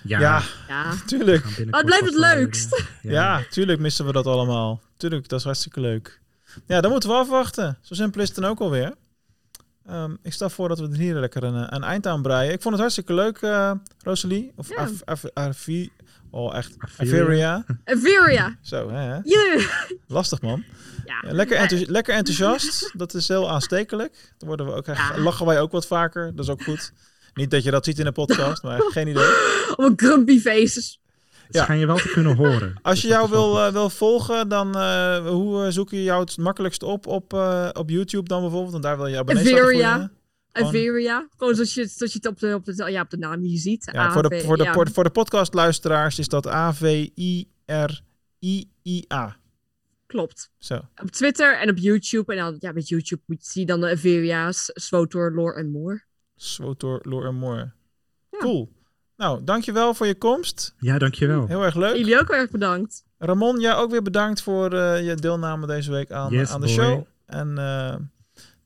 Ja, 0.02 0.20
Ja, 0.20 0.42
Ja. 0.68 0.94
tuurlijk. 1.06 1.44
Maar 1.44 1.80
het 1.80 1.86
blijft 1.86 2.04
het 2.04 2.14
leukst. 2.14 2.84
Ja. 3.02 3.42
tuurlijk 3.50 3.80
missen 3.80 4.06
we 4.06 4.12
dat 4.12 4.26
allemaal. 4.26 4.80
Tuurlijk, 4.96 5.28
dat 5.28 5.38
is 5.38 5.44
hartstikke 5.44 5.80
leuk. 5.80 6.20
Ja, 6.66 6.80
dan 6.80 6.90
moeten 6.90 7.08
we 7.08 7.14
afwachten. 7.16 7.78
Zo 7.80 7.94
simpel 7.94 8.20
is 8.20 8.28
het 8.28 8.36
dan 8.36 8.44
ook 8.50 8.60
alweer. 8.60 8.94
Ehm, 9.86 10.16
ik 10.22 10.32
stel 10.32 10.50
voor 10.50 10.68
dat 10.68 10.78
we 10.78 10.88
er 10.88 10.96
hier 10.96 11.14
lekker 11.14 11.44
een, 11.44 11.74
een 11.74 11.82
eind 11.82 12.06
aan 12.06 12.22
breien. 12.22 12.52
Ik 12.52 12.60
vond 12.60 12.72
het 12.74 12.80
hartstikke 12.80 13.14
leuk, 13.14 13.38
eh 13.38 13.72
Rosalie. 14.04 14.52
Of 14.56 14.68
Ja. 14.68 14.88
Oh, 16.30 16.56
echt. 16.56 16.76
Averia. 16.96 17.64
Averia. 17.84 18.56
Zo, 18.62 18.90
hè? 18.90 19.18
Yeah. 19.22 19.62
Lastig, 20.06 20.40
man. 20.40 20.64
Ja. 21.04 21.14
Ja, 21.28 21.32
lekker, 21.34 21.56
enthousi- 21.56 21.90
lekker 21.90 22.14
enthousiast. 22.14 22.90
Dat 22.96 23.14
is 23.14 23.28
heel 23.28 23.50
aanstekelijk. 23.50 24.32
Dan 24.38 24.48
worden 24.48 24.66
we 24.66 24.72
ook 24.72 24.86
echt, 24.86 24.98
Ja. 24.98 25.18
lachen 25.18 25.46
wij 25.46 25.60
ook 25.60 25.72
wat 25.72 25.86
vaker. 25.86 26.32
Dat 26.34 26.44
is 26.44 26.50
ook 26.50 26.62
goed. 26.62 26.92
Niet 27.34 27.50
dat 27.50 27.62
je 27.62 27.70
dat 27.70 27.84
ziet 27.84 27.98
in 27.98 28.06
een 28.06 28.12
podcast, 28.12 28.62
maar 28.62 28.80
geen 28.82 29.08
idee. 29.08 29.24
Allemaal 29.76 29.96
grumpy 29.96 30.40
faces. 30.40 31.00
Het 31.46 31.56
schijn 31.62 31.78
je 31.78 31.86
wel 31.86 31.96
te 31.96 32.08
kunnen 32.08 32.36
horen. 32.36 32.78
Als 32.82 33.02
je 33.02 33.08
jou 33.08 33.30
wil, 33.30 33.58
eh, 33.64 33.72
wil 33.72 33.90
volgen, 33.90 34.48
dan 34.48 34.76
eh, 34.78 35.26
hoe 35.26 35.64
eh, 35.64 35.70
zoek 35.72 35.90
je 35.90 36.02
jou 36.02 36.20
het 36.20 36.36
makkelijkst 36.38 36.82
op 36.82 37.06
op, 37.06 37.32
eh, 37.34 37.68
op 37.72 37.90
YouTube 37.90 38.28
dan 38.28 38.40
bijvoorbeeld? 38.40 38.72
Want 38.72 38.82
daar 38.82 38.96
wil 38.96 39.06
je 39.06 39.18
abonnees 39.18 39.44
laten 39.50 39.64
Averia. 39.64 40.10
Averia. 40.52 41.28
Gewoon 41.36 41.54
zoals 41.54 41.74
je, 41.74 41.86
zoals 41.86 42.12
je 42.12 42.18
het 42.22 42.26
op 42.28 42.38
de, 42.38 42.54
op 42.54 42.64
de, 42.64 42.90
ja, 42.90 43.00
op 43.00 43.10
de 43.10 43.16
naam 43.18 43.40
hier 43.42 43.58
ziet. 43.58 43.90
Ja, 43.92 44.12
voor, 44.12 44.22
de, 44.28 44.40
voor, 44.40 44.56
de, 44.56 44.62
ja. 44.62 44.72
voor, 44.72 44.84
de, 44.84 44.90
voor 44.92 45.04
de 45.04 45.10
podcastluisteraars 45.10 46.18
is 46.18 46.28
dat 46.28 46.46
A-V-I-R-I-I-A. 48.40 49.36
Klopt. 50.06 50.50
Zo. 50.58 50.80
Op 51.02 51.10
Twitter 51.10 51.58
en 51.60 51.70
op 51.70 51.76
YouTube. 51.78 52.32
En 52.32 52.38
dan, 52.38 52.56
ja, 52.58 52.72
met 52.72 52.88
YouTube 52.88 53.22
moet 53.26 53.44
je- 53.44 53.50
zie 53.50 53.60
je 53.60 53.66
dan 53.66 53.80
de 53.80 53.90
Averia's, 53.90 54.70
Swotor, 54.74 55.32
Lore 55.32 55.54
en 55.54 55.70
More. 55.70 56.02
Swotor, 56.36 57.00
Loor 57.02 57.26
en 57.26 57.34
Moor. 57.34 57.72
Cool. 58.38 58.72
Nou, 59.16 59.44
dankjewel 59.44 59.94
voor 59.94 60.06
je 60.06 60.14
komst. 60.18 60.74
Ja, 60.78 60.98
dankjewel. 60.98 61.46
Heel 61.46 61.62
erg 61.62 61.74
leuk. 61.74 61.96
Jullie 61.96 62.18
ook 62.20 62.28
heel 62.28 62.36
erg 62.40 62.50
bedankt. 62.50 63.04
Ramon, 63.18 63.60
jij 63.60 63.74
ook 63.74 63.90
weer 63.90 64.02
bedankt 64.02 64.42
voor 64.42 64.72
eh, 64.72 65.06
je 65.06 65.14
deelname 65.14 65.66
deze 65.66 65.90
week 65.90 66.10
aan, 66.10 66.32
Yes, 66.32 66.50
aan 66.50 66.60
de 66.60 66.66
boy. 66.66 66.74
show. 66.74 67.04
En, 67.26 67.58
eh, 67.58 67.88
En 67.92 68.12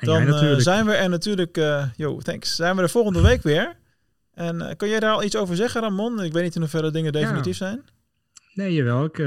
dan 0.05 0.27
eh, 0.35 0.55
zijn 0.57 0.87
we 0.87 0.93
er 0.93 1.09
natuurlijk... 1.09 1.57
eh 1.57 1.85
yo, 1.97 2.19
thanks. 2.19 2.55
Zijn 2.55 2.77
we 2.77 2.83
er 2.83 2.91
volgende 2.91 3.21
week 3.21 3.43
weer. 3.53 3.77
En 4.35 4.61
eh, 4.69 4.77
kun 4.77 4.89
jij 4.89 5.01
daar 5.01 5.13
al 5.13 5.25
iets 5.25 5.37
over 5.37 5.57
zeggen, 5.57 5.81
Ramon? 5.81 6.23
Ik 6.23 6.33
weet 6.33 6.43
niet 6.43 6.55
in 6.55 6.61
hoeverre 6.61 6.91
dingen 6.91 7.13
definitief 7.13 7.57
zijn. 7.57 7.83
Nee, 8.55 8.73
jawel. 8.75 9.05
Ik, 9.05 9.17
we, 9.17 9.23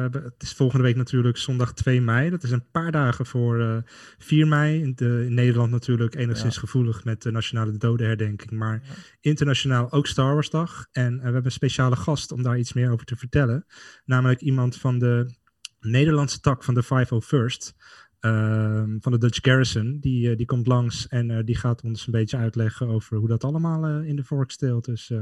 hebben- 0.00 0.22
het 0.22 0.42
is 0.42 0.52
volgende 0.52 0.84
week 0.84 0.96
natuurlijk 0.96 1.36
zondag 1.36 1.74
2 1.74 2.00
mei. 2.00 2.30
Dat 2.30 2.42
is 2.42 2.50
een 2.50 2.70
paar 2.70 2.90
dagen 2.92 3.26
voor 3.26 3.60
eh 3.60 3.76
4 4.18 4.46
mei. 4.46 4.82
In, 4.82 4.92
de, 4.94 5.22
in 5.26 5.34
Nederland 5.34 5.70
natuurlijk 5.70 6.14
enigszins 6.14 6.54
Ja. 6.54 6.60
gevoelig 6.60 7.04
met 7.04 7.22
de 7.22 7.30
Nationale 7.30 7.76
Dodenherdenking. 7.76 8.50
Maar 8.50 8.82
internationaal 9.20 9.92
ook 9.92 10.06
Star 10.06 10.32
Wars 10.32 10.50
Dag. 10.50 10.86
En 10.92 11.16
we 11.16 11.22
hebben 11.22 11.44
een 11.44 11.50
speciale 11.52 11.96
gast 11.96 12.32
om 12.32 12.42
daar 12.42 12.58
iets 12.58 12.72
meer 12.72 12.90
over 12.92 13.06
te 13.06 13.16
vertellen. 13.16 13.66
Namelijk 14.04 14.40
iemand 14.40 14.76
van 14.76 14.98
de 14.98 15.34
Nederlandse 15.80 16.40
tak 16.40 16.64
van 16.64 16.74
de 16.74 16.84
501st. 16.84 17.76
Ehm, 18.22 18.96
van 19.00 19.12
de 19.12 19.18
Dutch 19.18 19.38
Garrison. 19.42 19.98
Die, 20.00 20.30
eh, 20.30 20.36
die 20.36 20.46
komt 20.46 20.66
langs 20.66 21.08
en 21.08 21.30
eh, 21.30 21.44
die 21.44 21.56
gaat 21.56 21.82
ons 21.82 22.06
een 22.06 22.12
beetje 22.12 22.36
uitleggen 22.36 22.88
over 22.88 23.16
hoe 23.16 23.28
dat 23.28 23.44
allemaal 23.44 23.84
eh, 23.84 24.08
in 24.08 24.16
de 24.16 24.24
vork 24.24 24.50
steelt. 24.50 24.84
Dus 24.84 25.10
eh, 25.10 25.18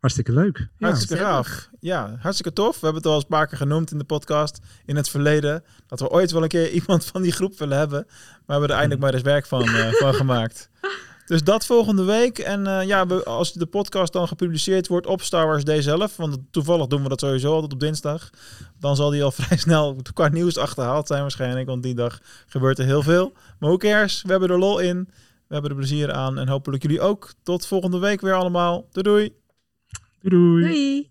hartstikke 0.00 0.32
leuk. 0.32 0.58
Ja. 0.58 0.86
Hartstikke 0.86 1.22
gaaf. 1.22 1.70
Ja, 1.80 2.16
hartstikke 2.18 2.52
tof. 2.52 2.80
We 2.80 2.84
hebben 2.84 3.02
het 3.02 3.06
al 3.06 3.14
eens 3.14 3.22
een 3.22 3.28
paar 3.28 3.46
keer 3.46 3.58
genoemd 3.58 3.90
in 3.90 3.98
de 3.98 4.04
podcast 4.04 4.58
in 4.84 4.96
het 4.96 5.08
verleden. 5.08 5.64
Dat 5.86 6.00
we 6.00 6.10
ooit 6.10 6.30
wel 6.30 6.42
een 6.42 6.48
keer 6.48 6.70
iemand 6.80 7.04
van 7.04 7.22
die 7.22 7.32
groep 7.32 7.58
willen 7.58 7.78
hebben. 7.78 8.04
Maar 8.06 8.44
we 8.46 8.52
hebben 8.52 8.68
er 8.68 8.76
eindelijk 8.76 9.00
maar 9.00 9.14
eens 9.14 9.22
werk 9.22 9.46
van, 9.46 9.62
eh, 9.62 9.92
van 9.92 10.14
gemaakt. 10.14 10.70
Dus 11.26 11.44
dat 11.44 11.66
volgende 11.66 12.04
week. 12.04 12.38
En 12.38 12.66
eh, 12.66 12.86
ja, 12.86 13.06
we- 13.06 13.24
als 13.24 13.52
de 13.52 13.66
podcast 13.66 14.12
dan 14.12 14.28
gepubliceerd 14.28 14.86
wordt 14.88 15.06
op 15.06 15.22
Star 15.22 15.46
Wars 15.46 15.64
Day 15.64 15.82
zelf. 15.82 16.16
Want 16.16 16.38
toevallig 16.50 16.86
doen 16.86 17.02
we 17.02 17.08
dat 17.08 17.20
sowieso 17.20 17.52
altijd 17.54 17.72
op 17.72 17.80
dinsdag. 17.80 18.30
Dan 18.80 18.96
zal 18.96 19.10
die 19.10 19.22
al 19.24 19.30
vrij 19.40 19.56
snel 19.58 19.96
qua 20.14 20.28
nieuws 20.28 20.56
achterhaald 20.58 21.06
zijn 21.06 21.20
waarschijnlijk. 21.20 21.66
Want 21.66 21.82
die 21.82 21.94
dag 21.94 22.20
gebeurt 22.46 22.78
er 22.78 22.84
heel 22.84 23.02
veel. 23.02 23.32
Maar 23.58 23.70
hoe 23.70 23.78
cares? 23.78 24.22
We 24.22 24.30
hebben 24.30 24.48
er 24.50 24.58
lol 24.58 24.78
in. 24.78 25.08
We 25.46 25.52
hebben 25.52 25.70
er 25.70 25.76
plezier 25.76 26.12
aan. 26.12 26.38
En 26.38 26.48
hopelijk 26.48 26.82
jullie 26.82 27.00
ook. 27.00 27.32
Tot 27.42 27.66
volgende 27.66 27.98
week 27.98 28.20
weer 28.20 28.34
allemaal. 28.34 28.86
Doei 28.92 29.04
doei. 29.04 29.34
Doei 30.20 30.34
doei. 30.42 30.62
Doei. 30.68 31.10